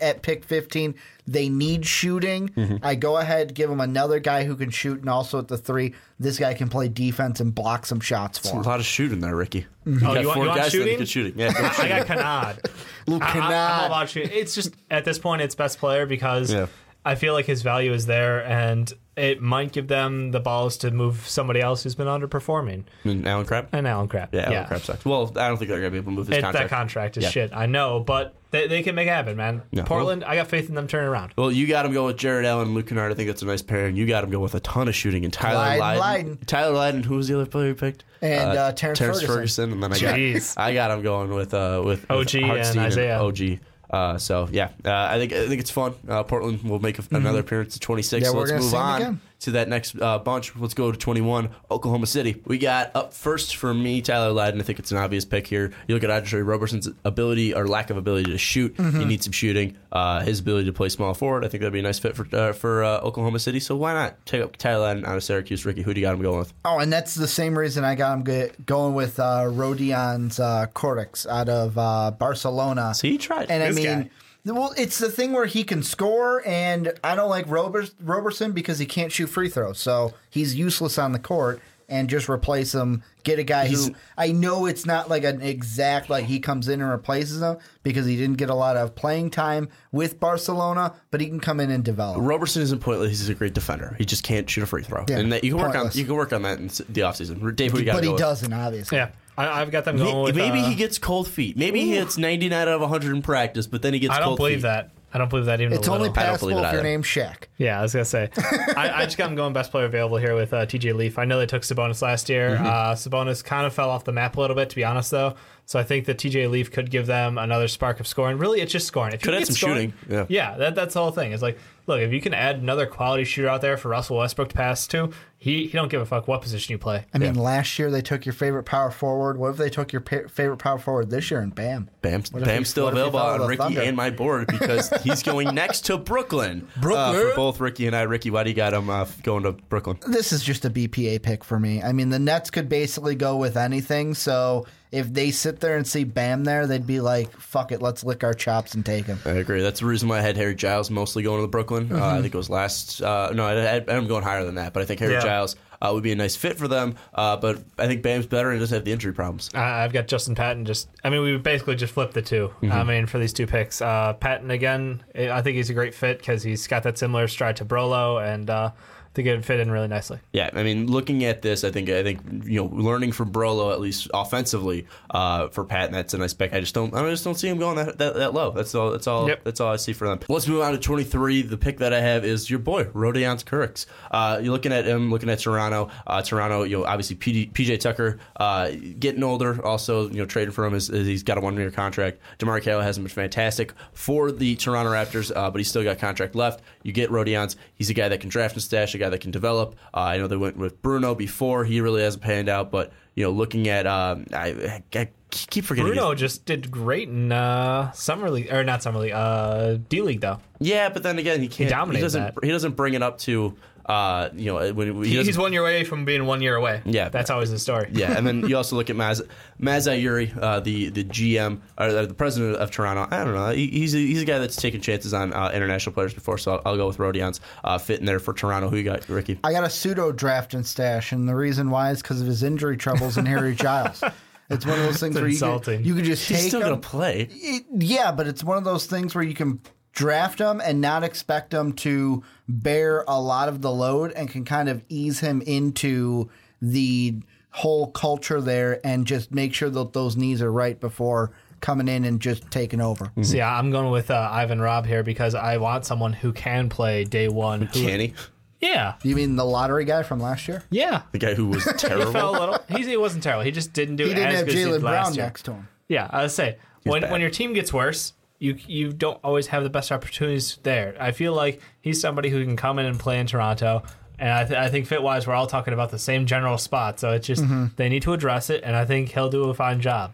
at 0.02 0.20
pick 0.22 0.44
15 0.44 0.96
they 1.28 1.48
need 1.48 1.86
shooting 1.86 2.48
Mm-hmm. 2.48 2.78
i 2.82 2.96
go 2.96 3.18
ahead 3.18 3.54
give 3.54 3.70
him 3.70 3.80
another 3.80 4.18
guy 4.18 4.42
who 4.42 4.56
can 4.56 4.68
shoot 4.68 4.98
and 4.98 5.08
also 5.08 5.38
at 5.38 5.46
the 5.46 5.56
three 5.56 5.94
this 6.18 6.40
guy 6.40 6.54
can 6.54 6.68
play 6.68 6.88
defense 6.88 7.38
and 7.38 7.54
block 7.54 7.86
some 7.86 8.00
shots 8.00 8.36
for 8.36 8.48
A 8.48 8.50
him 8.56 8.62
lot 8.62 8.80
of 8.80 8.84
shooting 8.86 9.20
there, 9.20 9.36
Ricky. 9.36 9.66
You 9.86 9.94
Oh, 9.98 10.00
got 10.00 10.20
you 10.22 10.26
want, 10.26 10.34
four 10.34 10.42
you 10.42 10.48
want 10.48 10.60
guys 10.60 10.72
that 10.72 10.76
shooting? 10.76 10.98
good 10.98 11.08
shooting. 11.08 11.38
Yeah, 11.38 11.52
go 11.52 11.60
I, 11.62 11.66
I 11.68 11.72
shooting. 11.72 11.88
got 11.88 12.06
Kennard. 12.08 12.70
Luke 13.06 13.22
I, 13.22 13.38
I, 13.38 13.80
I'm 13.82 13.84
about 13.86 14.08
shooting. 14.08 14.30
It's 14.32 14.56
just 14.56 14.74
at 14.90 15.04
this 15.04 15.20
point, 15.20 15.40
it's 15.42 15.54
best 15.54 15.78
player 15.78 16.04
because 16.04 16.52
Yeah. 16.52 16.66
I 17.04 17.14
feel 17.14 17.32
like 17.32 17.46
his 17.46 17.62
value 17.62 17.92
is 17.92 18.06
there, 18.06 18.44
and 18.44 18.92
it 19.16 19.42
might 19.42 19.72
give 19.72 19.88
them 19.88 20.30
the 20.30 20.40
balls 20.40 20.76
to 20.78 20.90
move 20.90 21.26
somebody 21.28 21.60
else 21.60 21.82
who's 21.82 21.94
been 21.94 22.06
underperforming. 22.06 22.84
And 23.04 23.26
Allen 23.26 23.44
Crabbe. 23.44 23.68
And 23.72 23.86
Allen 23.86 24.08
Crabbe. 24.08 24.28
Yeah, 24.32 24.50
Allen 24.52 24.66
Crabbe 24.66 24.82
sucks. 24.82 25.04
Well, 25.04 25.32
I 25.36 25.48
don't 25.48 25.58
think 25.58 25.68
they're 25.68 25.78
gonna 25.80 25.90
be 25.90 25.98
able 25.98 26.12
to 26.12 26.16
move 26.16 26.28
his 26.28 26.38
It, 26.38 26.42
contract. 26.42 26.70
that 26.70 26.74
contract 26.76 27.16
is 27.18 27.24
Yeah. 27.24 27.30
shit. 27.30 27.50
I 27.52 27.66
know, 27.66 28.00
but 28.00 28.34
they, 28.50 28.66
they 28.66 28.82
can 28.82 28.94
make 28.94 29.06
it 29.06 29.10
happen, 29.10 29.36
man. 29.36 29.62
Yeah. 29.72 29.84
Portland, 29.84 30.24
I 30.24 30.36
got 30.36 30.46
faith 30.48 30.68
in 30.68 30.74
them 30.74 30.86
turning 30.86 31.08
around. 31.08 31.32
Well, 31.36 31.52
you 31.52 31.66
got 31.66 31.86
him 31.86 31.92
going 31.92 32.06
with 32.06 32.16
Jarrett 32.16 32.46
Allen 32.46 32.68
and 32.68 32.74
Luke 32.74 32.86
Kennard. 32.88 33.12
I 33.12 33.14
think 33.14 33.28
that's 33.28 33.42
a 33.42 33.46
nice 33.46 33.62
pairing. 33.62 33.94
You 33.96 34.06
got 34.06 34.24
him 34.24 34.30
going 34.30 34.42
with 34.42 34.54
a 34.54 34.60
ton 34.60 34.88
of 34.88 34.94
shooting 34.94 35.24
and 35.24 35.32
Tyler 35.32 35.58
Lydon, 35.58 35.78
Lydon. 35.80 36.00
Lydon. 36.00 36.38
Tyler 36.46 36.72
Lydon. 36.74 37.02
Who 37.04 37.16
was 37.16 37.28
the 37.28 37.34
other 37.34 37.46
player 37.46 37.68
you 37.68 37.74
picked? 37.74 38.04
And, 38.22 38.58
uh, 38.58 38.72
Terrence 38.72 38.98
Ferguson. 39.22 39.72
And 39.72 39.82
then 39.82 39.92
I 39.92 39.96
Jeez. 39.96 40.54
got 40.56 40.62
I 40.64 40.74
got 40.74 40.90
him 40.90 41.02
going 41.02 41.30
with 41.30 41.52
uh, 41.54 41.82
with 41.84 42.08
with 42.08 42.10
OG 42.10 42.34
and 42.36 42.44
Hartenstein 42.46 42.78
Isaiah. 42.84 43.18
OG. 43.20 43.58
Uh, 43.90 44.18
so 44.18 44.48
yeah, 44.52 44.68
uh, 44.84 44.92
I 44.92 45.18
think 45.18 45.32
I 45.32 45.48
think 45.48 45.60
it's 45.60 45.70
fun. 45.70 45.94
Uh, 46.08 46.22
Portland 46.22 46.62
will 46.62 46.78
make 46.78 46.98
a, 46.98 47.02
another 47.10 47.40
appearance 47.40 47.76
at 47.76 47.82
26. 47.82 48.12
Mm-hmm. 48.12 48.24
Yeah, 48.24 48.30
so 48.30 48.36
we're 48.36 48.40
let's 48.40 48.52
gonna 48.52 48.62
move 48.62 48.74
on 48.74 49.02
again. 49.02 49.20
To 49.40 49.52
that 49.52 49.68
next 49.68 50.00
uh, 50.00 50.18
bunch. 50.18 50.54
Let's 50.56 50.74
go 50.74 50.92
to 50.92 50.98
21, 50.98 51.48
Oklahoma 51.70 52.06
City. 52.06 52.42
We 52.44 52.58
got 52.58 52.94
up 52.94 53.14
first 53.14 53.56
for 53.56 53.72
me, 53.72 54.02
Tyler 54.02 54.32
Lydon. 54.32 54.60
I 54.60 54.64
think 54.64 54.78
it's 54.78 54.92
an 54.92 54.98
obvious 54.98 55.24
pick 55.24 55.46
here. 55.46 55.72
You 55.88 55.94
look 55.94 56.04
at 56.04 56.10
Andre 56.10 56.42
Roberson's 56.42 56.88
ability 57.04 57.54
or 57.54 57.66
lack 57.66 57.88
of 57.88 57.96
ability 57.96 58.30
to 58.32 58.38
shoot. 58.38 58.76
Mm-hmm. 58.76 59.00
He 59.00 59.04
needs 59.06 59.24
some 59.24 59.32
shooting. 59.32 59.78
Uh, 59.90 60.20
his 60.20 60.40
ability 60.40 60.66
to 60.66 60.72
play 60.74 60.90
small 60.90 61.14
forward. 61.14 61.44
I 61.44 61.48
think 61.48 61.62
that'd 61.62 61.72
be 61.72 61.78
a 61.78 61.82
nice 61.82 61.98
fit 61.98 62.14
for 62.16 62.26
uh, 62.36 62.52
for 62.52 62.84
uh, 62.84 62.98
Oklahoma 63.00 63.38
City. 63.38 63.60
So 63.60 63.76
why 63.76 63.94
not 63.94 64.24
take 64.26 64.42
up 64.42 64.56
Tyler 64.58 64.82
Lydon 64.88 65.06
out 65.06 65.16
of 65.16 65.24
Syracuse? 65.24 65.64
Ricky, 65.64 65.82
who 65.82 65.94
do 65.94 66.00
you 66.00 66.06
got 66.06 66.14
him 66.16 66.22
going 66.22 66.38
with? 66.38 66.52
Oh, 66.64 66.78
and 66.78 66.92
that's 66.92 67.14
the 67.14 67.26
same 67.28 67.58
reason 67.58 67.82
I 67.82 67.94
got 67.94 68.14
him 68.18 68.22
go- 68.24 68.50
going 68.66 68.94
with 68.94 69.18
uh, 69.18 69.44
Rodions 69.44 70.38
uh, 70.38 70.66
Kurucs 70.74 71.26
out 71.26 71.48
of 71.48 71.78
uh, 71.78 72.10
Barcelona. 72.10 72.94
So 72.94 73.08
he 73.08 73.16
tried. 73.16 73.50
And 73.50 73.62
I 73.62 73.72
mean, 73.72 73.84
guy. 73.84 74.10
Well, 74.44 74.72
it's 74.76 74.98
the 74.98 75.10
thing 75.10 75.32
where 75.32 75.46
he 75.46 75.64
can 75.64 75.82
score, 75.82 76.42
and 76.46 76.92
I 77.04 77.14
don't 77.14 77.30
like 77.30 77.46
Robers- 77.46 77.94
Roberson 78.00 78.52
because 78.52 78.78
he 78.78 78.86
can't 78.86 79.12
shoot 79.12 79.26
free 79.28 79.48
throws, 79.48 79.78
so 79.78 80.14
he's 80.30 80.54
useless 80.54 80.98
on 80.98 81.12
the 81.12 81.18
court. 81.18 81.60
And 81.92 82.08
just 82.08 82.28
replace 82.28 82.72
him. 82.72 83.02
Get 83.24 83.40
a 83.40 83.42
guy 83.42 83.66
He's- 83.66 83.88
who 83.88 83.94
I 84.16 84.30
know 84.30 84.66
it's 84.66 84.86
not 84.86 85.10
like 85.10 85.24
an 85.24 85.42
exact 85.42 86.08
like 86.08 86.24
he 86.24 86.38
comes 86.38 86.68
in 86.68 86.80
and 86.80 86.88
replaces 86.88 87.42
him 87.42 87.56
because 87.82 88.06
he 88.06 88.16
didn't 88.16 88.36
get 88.36 88.48
a 88.48 88.54
lot 88.54 88.76
of 88.76 88.94
playing 88.94 89.30
time 89.30 89.68
with 89.90 90.20
Barcelona, 90.20 90.92
but 91.10 91.20
he 91.20 91.26
can 91.26 91.40
come 91.40 91.58
in 91.58 91.68
and 91.68 91.82
develop. 91.82 92.18
Roberson 92.20 92.62
isn't 92.62 92.78
pointless. 92.78 93.08
He's 93.18 93.28
a 93.28 93.34
great 93.34 93.54
defender. 93.54 93.96
He 93.98 94.04
just 94.04 94.22
can't 94.22 94.48
shoot 94.48 94.62
a 94.62 94.66
free 94.66 94.84
throw, 94.84 95.04
Yeah, 95.08 95.18
and 95.18 95.32
that, 95.32 95.42
you 95.42 95.50
can 95.56 95.60
work 95.60 95.74
on 95.74 95.90
you 95.92 96.04
can 96.04 96.14
work 96.14 96.32
on 96.32 96.42
that 96.42 96.60
in 96.60 96.68
the 96.68 97.00
offseason. 97.00 97.56
Dave, 97.56 97.72
who 97.72 97.78
do 97.78 97.82
you 97.82 97.86
got? 97.86 97.94
but 97.96 98.04
he 98.04 98.10
go 98.10 98.16
doesn't, 98.18 98.52
obviously. 98.52 98.96
Yeah, 98.96 99.10
I, 99.40 99.60
I've 99.60 99.70
got 99.70 99.84
them 99.84 99.96
going 99.96 100.14
May- 100.16 100.22
with. 100.22 100.36
Maybe 100.36 100.60
uh, 100.60 100.68
he 100.68 100.74
gets 100.74 100.98
cold 100.98 101.28
feet. 101.28 101.56
Maybe 101.56 101.80
he 101.80 101.92
hits 101.96 102.16
99 102.18 102.52
out 102.60 102.68
of 102.68 102.80
100 102.80 103.14
in 103.14 103.22
practice, 103.22 103.66
but 103.66 103.82
then 103.82 103.92
he 103.94 104.00
gets 104.00 104.10
cold 104.10 104.18
feet. 104.18 104.22
I 104.22 104.26
don't 104.26 104.28
cold 104.28 104.38
believe 104.38 104.56
feet. 104.58 104.62
that. 104.62 104.90
I 105.12 105.18
don't 105.18 105.28
believe 105.28 105.46
that 105.46 105.60
even. 105.60 105.72
It's 105.76 105.88
a 105.88 105.90
only 105.90 106.08
little. 106.08 106.22
I 106.22 106.26
don't 106.26 106.32
passable 106.34 106.48
if 106.50 106.56
your 106.56 106.66
either. 106.66 106.82
name's 106.84 107.06
Shaq. 107.06 107.44
Yeah, 107.58 107.80
I 107.80 107.82
was 107.82 107.92
gonna 107.92 108.04
say. 108.04 108.30
I, 108.76 108.92
I 108.94 109.04
just 109.06 109.18
got 109.18 109.28
him 109.28 109.34
going 109.34 109.52
best 109.52 109.72
player 109.72 109.86
available 109.86 110.18
here 110.18 110.36
with 110.36 110.52
uh, 110.54 110.66
TJ 110.66 110.94
Leaf. 110.94 111.18
I 111.18 111.24
know 111.24 111.40
they 111.40 111.46
took 111.46 111.62
Sabonis 111.62 112.00
last 112.00 112.28
year. 112.28 112.50
Mm-hmm. 112.50 112.64
Uh, 112.66 112.94
Sabonis 112.94 113.42
kind 113.42 113.66
of 113.66 113.74
fell 113.74 113.90
off 113.90 114.04
the 114.04 114.12
map 114.12 114.36
a 114.36 114.40
little 114.40 114.54
bit, 114.54 114.70
to 114.70 114.76
be 114.76 114.84
honest, 114.84 115.10
though. 115.10 115.34
So 115.66 115.80
I 115.80 115.82
think 115.82 116.06
that 116.06 116.18
TJ 116.18 116.48
Leaf 116.48 116.70
could 116.70 116.92
give 116.92 117.06
them 117.06 117.38
another 117.38 117.66
spark 117.66 117.98
of 117.98 118.06
scoring. 118.06 118.38
Really, 118.38 118.60
it's 118.60 118.70
just 118.70 118.86
scoring. 118.86 119.12
If 119.12 119.22
you 119.22 119.24
Could 119.24 119.30
can 119.32 119.34
add 119.34 119.38
get 119.40 119.46
some 119.48 119.56
scoring- 119.56 119.94
shooting, 120.08 120.26
yeah. 120.28 120.56
that, 120.56 120.76
that's 120.76 120.94
the 120.94 121.00
whole 121.00 121.10
thing. 121.12 121.32
It's 121.32 121.42
like, 121.42 121.58
look, 121.90 122.00
if 122.00 122.12
you 122.12 122.20
can 122.20 122.32
add 122.32 122.56
another 122.56 122.86
quality 122.86 123.24
shooter 123.24 123.48
out 123.48 123.60
there 123.60 123.76
for 123.76 123.88
Russell 123.88 124.16
Westbrook 124.16 124.48
to 124.48 124.54
pass 124.54 124.86
to, 124.88 125.10
he 125.38 125.66
he 125.66 125.72
don't 125.72 125.88
give 125.90 126.00
a 126.00 126.06
fuck 126.06 126.28
what 126.28 126.42
position 126.42 126.72
you 126.72 126.78
play. 126.78 127.04
I 127.14 127.18
mean, 127.18 127.34
last 127.34 127.78
year 127.78 127.90
they 127.90 128.00
took 128.02 128.24
your 128.26 128.32
favorite 128.32 128.64
power 128.64 128.90
forward. 128.90 129.36
What 129.38 129.48
if 129.50 129.56
they 129.56 129.70
took 129.70 129.92
your 129.92 130.00
pa- 130.02 130.28
favorite 130.28 130.58
power 130.58 130.78
forward 130.78 131.10
this 131.10 131.30
year 131.30 131.40
and 131.40 131.54
bam? 131.54 131.88
Bam, 132.02 132.22
What 132.30 132.44
Bam's 132.44 132.68
he- 132.68 132.70
still 132.70 132.84
what 132.84 132.92
if 132.92 132.96
he 132.96 133.00
available 133.00 133.18
followed 133.18 133.40
on 133.42 133.48
Ricky 133.48 133.62
Thunder? 133.62 133.80
and 133.82 133.96
my 133.96 134.10
board 134.10 134.46
because 134.48 134.90
he's 135.02 135.22
going 135.22 135.54
next 135.54 135.86
to 135.86 135.96
Brooklyn. 135.98 136.66
Uh, 136.76 136.80
Brooklyn? 136.80 137.30
for 137.30 137.36
both 137.36 137.60
Ricky 137.60 137.86
and 137.86 137.96
I. 137.96 138.02
Ricky, 138.02 138.30
why 138.30 138.44
do 138.44 138.50
you 138.50 138.56
got 138.56 138.72
him 138.74 138.88
uh, 138.90 139.06
going 139.22 139.42
to 139.44 139.52
Brooklyn? 139.52 139.98
This 140.06 140.32
is 140.32 140.42
just 140.42 140.64
a 140.64 140.70
BPA 140.70 141.22
pick 141.22 141.42
for 141.44 141.58
me. 141.58 141.82
I 141.82 141.92
mean, 141.92 142.10
the 142.10 142.18
Nets 142.18 142.50
could 142.50 142.68
basically 142.68 143.14
go 143.14 143.36
with 143.36 143.56
anything. 143.56 144.14
So 144.14 144.66
if 144.92 145.12
they 145.12 145.30
sit 145.30 145.60
there 145.60 145.76
and 145.76 145.86
see 145.86 146.04
Bam 146.04 146.44
there, 146.44 146.66
they'd 146.66 146.86
be 146.86 147.00
like, 147.00 147.30
"Fuck 147.38 147.72
it, 147.72 147.80
let's 147.80 148.02
lick 148.04 148.24
our 148.24 148.34
chops 148.34 148.74
and 148.74 148.84
take 148.84 149.06
him." 149.06 149.18
I 149.24 149.30
agree. 149.30 149.62
That's 149.62 149.80
the 149.80 149.86
reason 149.86 150.08
why 150.08 150.18
I 150.18 150.22
had 150.22 150.36
Harry 150.36 150.54
Giles 150.54 150.90
mostly 150.90 151.22
going 151.22 151.38
to 151.38 151.42
the 151.42 151.48
Brooklyn. 151.48 151.92
Uh, 151.92 152.04
I 152.04 152.20
think 152.22 152.34
it 152.34 152.38
was 152.38 152.50
last. 152.50 153.00
Uh, 153.02 153.30
no, 153.34 153.44
I, 153.46 153.76
I, 153.76 153.84
I'm 153.88 154.06
going 154.06 154.24
higher 154.24 154.44
than 154.44 154.56
that, 154.56 154.72
but 154.72 154.82
I 154.82 154.86
think 154.86 155.00
Harry 155.00 155.12
Yeah. 155.14 155.20
Giles 155.20 155.56
uh, 155.82 155.90
would 155.94 156.02
be 156.02 156.12
a 156.12 156.16
nice 156.16 156.36
fit 156.36 156.58
for 156.58 156.68
them. 156.68 156.94
Uh, 157.14 157.36
but 157.36 157.62
I 157.78 157.86
think 157.86 158.02
Bam's 158.02 158.26
better 158.26 158.50
and 158.50 158.60
doesn't 158.60 158.74
have 158.76 158.84
the 158.84 158.92
injury 158.92 159.12
problems. 159.14 159.48
I- 159.54 159.84
I've 159.84 159.92
got 159.92 160.08
Justin 160.08 160.34
Patton. 160.34 160.64
Just, 160.66 160.88
I 161.04 161.08
mean, 161.10 161.22
we 161.22 161.36
basically 161.38 161.76
just 161.76 161.94
flipped 161.94 162.12
the 162.14 162.22
2 162.22 162.48
Mm-hmm. 162.62 162.72
I 162.72 162.84
mean, 162.84 163.06
for 163.06 163.18
these 163.18 163.32
two 163.32 163.46
picks, 163.46 163.80
uh, 163.80 164.12
Patton 164.14 164.50
again. 164.50 165.02
I 165.14 165.40
think 165.40 165.56
he's 165.56 165.70
a 165.70 165.74
great 165.74 165.94
fit 165.94 166.18
because 166.18 166.42
he's 166.42 166.66
got 166.66 166.82
that 166.82 166.98
similar 166.98 167.28
stride 167.28 167.56
to 167.56 167.64
Brolo, 167.64 168.22
and 168.22 168.50
uh, 168.50 168.72
I 169.10 169.12
think 169.12 169.26
it 169.26 169.32
would 169.32 169.44
fit 169.44 169.58
in 169.58 169.72
really 169.72 169.88
nicely. 169.88 170.20
Yeah, 170.32 170.50
I 170.52 170.62
mean, 170.62 170.86
looking 170.86 171.24
at 171.24 171.42
this, 171.42 171.64
I 171.64 171.72
think 171.72 171.88
I 171.88 172.04
think 172.04 172.20
you 172.44 172.62
know, 172.62 172.66
learning 172.66 173.10
from 173.10 173.32
Brolo 173.32 173.72
at 173.72 173.80
least 173.80 174.08
offensively 174.14 174.86
uh, 175.10 175.48
for 175.48 175.64
Patton, 175.64 175.92
that's 175.92 176.14
a 176.14 176.18
nice 176.18 176.32
pick. 176.32 176.52
I 176.52 176.60
just 176.60 176.74
don't, 176.74 176.94
I 176.94 177.02
just 177.10 177.24
don't 177.24 177.34
see 177.34 177.48
him 177.48 177.58
going 177.58 177.74
that, 177.74 177.98
that, 177.98 178.14
that 178.14 178.34
low. 178.34 178.52
That's 178.52 178.72
all. 178.72 178.92
That's 178.92 179.08
all. 179.08 179.26
Yep. 179.26 179.42
That's 179.42 179.60
all 179.60 179.72
I 179.72 179.76
see 179.76 179.92
for 179.92 180.06
them. 180.06 180.20
Let's 180.28 180.46
move 180.46 180.62
on 180.62 180.70
to 180.72 180.78
twenty 180.78 181.02
three. 181.02 181.42
The 181.42 181.58
pick 181.58 181.78
that 181.78 181.92
I 181.92 182.00
have 182.00 182.24
is 182.24 182.48
your 182.48 182.60
boy 182.60 182.84
Rodion 182.84 183.42
Kurucs. 183.44 183.86
Uh, 184.12 184.38
you're 184.40 184.52
looking 184.52 184.72
at 184.72 184.84
him, 184.84 185.10
looking 185.10 185.28
at 185.28 185.40
Toronto. 185.40 185.90
Uh, 186.06 186.22
Toronto, 186.22 186.62
you 186.62 186.78
know, 186.78 186.84
obviously 186.84 187.16
PJ 187.16 187.80
Tucker 187.80 188.18
uh, 188.36 188.70
getting 189.00 189.24
older. 189.24 189.64
Also, 189.66 190.08
you 190.08 190.18
know, 190.18 190.24
trading 190.26 190.52
for 190.52 190.64
him 190.64 190.74
is, 190.74 190.88
is 190.88 191.08
he's 191.08 191.24
got 191.24 191.36
a 191.36 191.40
one 191.40 191.56
year 191.56 191.72
contract. 191.72 192.20
DeMarre 192.38 192.62
Carroll 192.62 192.82
hasn't 192.82 193.04
been 193.04 193.12
fantastic 193.12 193.72
for 193.92 194.30
the 194.30 194.54
Toronto 194.54 194.92
Raptors, 194.92 195.34
uh, 195.34 195.50
but 195.50 195.58
he's 195.58 195.68
still 195.68 195.82
got 195.82 195.98
contract 195.98 196.36
left. 196.36 196.62
You 196.84 196.92
get 196.92 197.10
Rodions. 197.10 197.56
He's 197.74 197.90
a 197.90 197.94
guy 197.94 198.08
that 198.08 198.20
can 198.20 198.30
draft 198.30 198.54
and 198.54 198.62
stash, 198.62 198.94
guy 199.00 199.08
that 199.08 199.20
can 199.20 199.30
develop. 199.32 199.74
Uh, 199.92 200.00
I 200.00 200.18
know 200.18 200.28
they 200.28 200.36
went 200.36 200.56
with 200.56 200.80
Bruno 200.82 201.14
before. 201.14 201.64
He 201.64 201.80
really 201.80 202.02
hasn't 202.02 202.22
panned 202.22 202.48
out, 202.48 202.70
but 202.70 202.92
you 203.14 203.24
know, 203.24 203.30
looking 203.30 203.68
at 203.68 203.86
um, 203.86 204.26
I, 204.32 204.82
I 204.94 205.08
keep 205.30 205.64
forgetting. 205.64 205.92
Bruno 205.92 206.12
his- 206.12 206.20
just 206.20 206.44
did 206.44 206.70
great 206.70 207.08
in 207.08 207.32
uh, 207.32 207.90
summer 207.92 208.30
league 208.30 208.52
or 208.52 208.62
not 208.64 208.82
summer 208.82 209.00
league, 209.00 209.12
uh, 209.12 209.78
D 209.88 210.02
League 210.02 210.20
though. 210.20 210.38
yeah, 210.60 210.88
but 210.88 211.02
then 211.02 211.18
again, 211.18 211.40
he 211.40 211.48
can't. 211.48 211.68
He, 211.68 211.74
dominated 211.74 212.02
doesn't. 212.02 212.34
that. 212.34 212.44
He 212.44 212.50
doesn't 212.50 212.76
bring 212.76 212.94
it 212.94 213.02
up 213.02 213.18
to. 213.18 213.56
Uh, 213.90 214.30
you 214.34 214.46
know, 214.46 214.72
when 214.72 215.02
he 215.02 215.10
He- 215.16 215.22
he's 215.24 215.36
one 215.36 215.52
year 215.52 215.62
away 215.62 215.82
from 215.84 216.04
being 216.04 216.24
one 216.24 216.40
year 216.42 216.54
away. 216.54 216.80
Yeah. 216.84 217.08
that's 217.08 217.28
always 217.30 217.50
the 217.50 217.58
story. 217.58 217.88
yeah, 217.92 218.16
and 218.16 218.24
then 218.26 218.48
you 218.48 218.56
also 218.56 218.76
look 218.76 218.88
at 218.88 218.96
Maz 218.96 219.20
Masai 219.58 220.00
Ujiri, 220.02 220.28
uh, 220.40 220.60
the 220.60 220.90
the 220.90 221.04
GM 221.04 221.60
or 221.78 221.86
uh, 221.86 222.06
the 222.06 222.14
president 222.14 222.56
of 222.56 222.70
Toronto. 222.70 223.08
I 223.10 223.24
don't 223.24 223.34
know. 223.34 223.50
He, 223.50 223.66
he's 223.68 223.94
a, 223.94 223.98
he's 223.98 224.22
a 224.22 224.24
guy 224.24 224.38
that's 224.38 224.56
taken 224.56 224.80
chances 224.80 225.12
on 225.12 225.32
uh, 225.32 225.50
international 225.52 225.92
players 225.92 226.14
before, 226.14 226.38
so 226.38 226.52
I'll, 226.52 226.62
I'll 226.66 226.76
go 226.76 226.86
with 226.86 226.98
Rodions 226.98 227.40
uh, 227.64 227.78
fit 227.78 227.98
in 228.00 228.06
there 228.06 228.20
for 228.20 228.32
Toronto. 228.32 228.68
Who 228.70 228.76
you 228.76 228.84
got, 228.84 229.08
Ricky? 229.08 229.40
I 229.42 229.52
got 229.52 229.64
a 229.64 229.70
pseudo 229.70 230.12
draft 230.12 230.54
and 230.54 230.64
stash, 230.64 231.10
and 231.12 231.28
the 231.28 231.34
reason 231.34 231.70
why 231.70 231.90
is 231.90 232.00
because 232.00 232.20
of 232.20 232.26
his 232.28 232.42
injury 232.44 232.76
troubles 232.76 233.16
and 233.16 233.26
Harry 233.26 233.54
Giles. 233.54 234.02
It's 234.52 234.66
one 234.66 234.80
of 234.80 234.84
those 234.84 234.98
things 234.98 235.14
It's 235.14 235.20
where 235.20 235.28
you 235.28 235.34
insulting. 235.36 235.78
can, 235.78 235.86
you 235.86 235.94
can 235.94 236.02
just 236.04 236.28
He's 236.28 236.38
take 236.40 236.48
still 236.48 236.60
him. 236.60 236.66
going 236.70 236.80
to 236.80 236.88
play. 236.88 237.28
It- 237.30 237.66
yeah, 237.78 238.10
but 238.10 238.26
it's 238.26 238.42
one 238.42 238.58
of 238.58 238.64
those 238.64 238.84
things 238.84 239.14
where 239.14 239.22
you 239.22 239.32
can 239.32 239.60
draft 239.92 240.38
him 240.38 240.60
and 240.64 240.80
not 240.80 241.02
expect 241.04 241.52
him 241.52 241.72
to 241.72 242.22
bear 242.48 243.04
a 243.08 243.20
lot 243.20 243.48
of 243.48 243.60
the 243.62 243.70
load 243.70 244.12
and 244.12 244.28
can 244.30 244.44
kind 244.44 244.68
of 244.68 244.82
ease 244.88 245.20
him 245.20 245.42
into 245.42 246.30
the 246.62 247.16
whole 247.50 247.88
culture 247.90 248.40
there 248.40 248.80
and 248.84 249.06
just 249.06 249.32
make 249.32 249.52
sure 249.54 249.70
that 249.70 249.92
those 249.92 250.16
knees 250.16 250.40
are 250.40 250.52
right 250.52 250.78
before 250.78 251.32
coming 251.60 251.88
in 251.88 252.04
and 252.04 252.20
just 252.20 252.48
taking 252.50 252.80
over. 252.80 253.10
So 253.22 253.36
yeah, 253.36 253.54
I'm 253.54 253.70
going 253.70 253.90
with 253.90 254.10
uh, 254.10 254.28
Ivan 254.32 254.60
Rabb 254.60 254.86
here 254.86 255.02
because 255.02 255.34
I 255.34 255.56
want 255.58 255.84
someone 255.84 256.12
who 256.12 256.32
can 256.32 256.68
play 256.68 257.04
day 257.04 257.28
one. 257.28 257.62
Who, 257.62 257.66
Can 257.86 258.00
he? 258.00 258.14
Yeah, 258.60 258.94
You 259.02 259.16
mean 259.16 259.36
the 259.36 259.44
lottery 259.44 259.84
guy 259.86 260.02
from 260.02 260.20
last 260.20 260.46
year? 260.46 260.62
yeah. 260.70 261.02
The 261.12 261.18
guy 261.18 261.34
who 261.34 261.46
was 261.48 261.64
He 261.64 261.70
fell 261.70 262.02
a 262.02 262.12
terrible. 262.12 262.32
little. 262.32 262.58
He's, 262.68 262.86
he 262.86 262.96
wasn't 262.96 263.22
terrible. 263.22 263.42
He 263.42 263.50
just 263.50 263.72
didn't 263.72 263.96
do 263.96 264.04
He 264.04 264.14
didn't 264.14 264.28
as 264.28 264.36
have 264.40 264.46
good 264.46 264.54
as 264.54 264.60
he 264.60 264.66
Jaylen 264.68 264.72
did 264.74 264.82
last 264.82 265.04
Brown 265.06 265.14
year. 265.14 265.24
next 265.24 265.42
to 265.44 265.52
him. 265.54 265.68
Yeah, 265.88 266.08
I 266.10 266.22
would 266.22 266.30
say 266.30 266.58
when 266.84 267.02
bad. 267.02 267.10
when 267.10 267.20
your 267.22 267.30
team 267.30 267.52
gets 267.54 267.72
worse, 267.72 268.12
you 268.40 268.56
you 268.66 268.92
don't 268.92 269.20
always 269.22 269.46
have 269.48 269.62
the 269.62 269.70
best 269.70 269.92
opportunities 269.92 270.58
there. 270.64 270.96
I 270.98 271.12
feel 271.12 271.32
like 271.32 271.60
he's 271.80 272.00
somebody 272.00 272.30
who 272.30 272.44
can 272.44 272.56
come 272.56 272.80
in 272.80 272.86
and 272.86 272.98
play 272.98 273.20
in 273.20 273.26
Toronto. 273.26 273.84
And 274.18 274.28
I, 274.30 274.44
th- 274.44 274.58
I 274.58 274.68
think 274.68 274.86
fit 274.86 275.02
wise, 275.02 275.26
we're 275.26 275.32
all 275.34 275.46
talking 275.46 275.72
about 275.72 275.90
the 275.90 275.98
same 275.98 276.26
general 276.26 276.58
spot. 276.58 277.00
So 277.00 277.12
it's 277.12 277.26
just 277.26 277.44
they 277.76 277.88
need 277.88 278.02
to 278.02 278.12
address 278.12 278.50
it, 278.50 278.62
and 278.64 278.74
I 278.74 278.84
think 278.84 279.10
he'll 279.10 279.30
do 279.30 279.44
a 279.44 279.54
fine 279.54 279.80
job. 279.80 280.12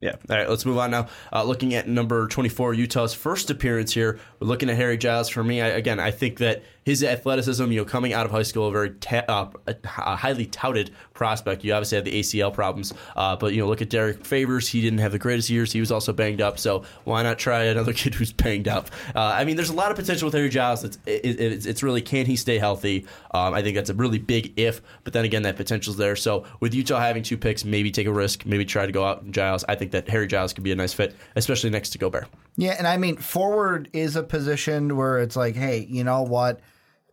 Yeah. 0.00 0.16
All 0.28 0.36
right, 0.36 0.48
let's 0.48 0.66
move 0.66 0.78
on 0.78 0.90
now. 0.90 1.06
Uh, 1.32 1.44
looking 1.44 1.74
at 1.74 1.88
number 1.88 2.26
24, 2.26 2.74
Utah's 2.74 3.14
first 3.14 3.50
appearance 3.50 3.92
here. 3.92 4.18
We're 4.38 4.48
looking 4.48 4.68
at 4.68 4.76
Harry 4.76 4.98
Giles. 4.98 5.28
For 5.28 5.42
me, 5.42 5.62
I, 5.62 5.68
again, 5.68 5.98
I 5.98 6.10
think 6.10 6.38
that 6.38 6.62
his 6.84 7.02
athleticism, 7.02 7.70
you 7.70 7.80
know, 7.80 7.84
coming 7.84 8.12
out 8.12 8.26
of 8.26 8.32
high 8.32 8.42
school, 8.42 8.68
a 8.68 8.70
very 8.70 8.90
ta- 8.90 9.24
uh, 9.28 9.50
a, 9.66 10.16
highly 10.16 10.46
touted 10.46 10.90
prospect. 11.14 11.64
You 11.64 11.72
obviously 11.72 11.96
had 11.96 12.04
the 12.04 12.20
ACL 12.20 12.52
problems, 12.52 12.92
uh, 13.16 13.36
but 13.36 13.54
you 13.54 13.60
know, 13.60 13.66
look 13.66 13.82
at 13.82 13.90
Derrick 13.90 14.24
Favors. 14.24 14.68
He 14.68 14.80
didn't 14.80 14.98
have 14.98 15.12
the 15.12 15.18
greatest 15.18 15.50
years. 15.50 15.72
He 15.72 15.80
was 15.80 15.90
also 15.90 16.12
banged 16.12 16.40
up. 16.40 16.58
So 16.58 16.84
why 17.04 17.22
not 17.22 17.38
try 17.38 17.64
another 17.64 17.92
kid 17.94 18.14
who's 18.14 18.32
banged 18.32 18.68
up? 18.68 18.90
Uh, 19.14 19.20
I 19.20 19.44
mean, 19.44 19.56
there's 19.56 19.70
a 19.70 19.74
lot 19.74 19.90
of 19.90 19.96
potential 19.96 20.26
with 20.26 20.34
Harry 20.34 20.48
Giles. 20.50 20.84
It's 20.84 20.98
it, 21.06 21.40
it's, 21.40 21.66
it's 21.66 21.82
really 21.82 22.02
can 22.02 22.26
he 22.26 22.36
stay 22.36 22.58
healthy? 22.58 23.06
Um, 23.32 23.54
I 23.54 23.62
think 23.62 23.76
that's 23.76 23.90
a 23.90 23.94
really 23.94 24.18
big 24.18 24.52
if. 24.56 24.82
But 25.04 25.12
then 25.12 25.24
again, 25.24 25.42
that 25.42 25.56
potential's 25.56 25.96
there. 25.96 26.16
So 26.16 26.44
with 26.60 26.74
Utah 26.74 27.00
having 27.00 27.22
two 27.22 27.38
picks, 27.38 27.64
maybe 27.64 27.90
take 27.90 28.06
a 28.06 28.12
risk, 28.12 28.44
maybe 28.44 28.64
try 28.64 28.86
to 28.86 28.92
go 28.92 29.04
out 29.04 29.22
in 29.22 29.32
Giles. 29.32 29.64
I 29.68 29.74
think 29.74 29.92
that 29.92 30.08
Harry 30.08 30.26
Giles 30.26 30.52
could 30.52 30.64
be 30.64 30.72
a 30.72 30.76
nice 30.76 30.92
fit, 30.92 31.16
especially 31.34 31.70
next 31.70 31.90
to 31.90 31.98
Gobert. 31.98 32.26
Yeah, 32.56 32.74
and 32.78 32.86
I 32.86 32.98
mean, 32.98 33.16
forward 33.16 33.88
is 33.92 34.14
a 34.14 34.22
position 34.22 34.96
where 34.96 35.18
it's 35.18 35.34
like, 35.34 35.56
hey, 35.56 35.86
you 35.90 36.04
know 36.04 36.22
what? 36.22 36.60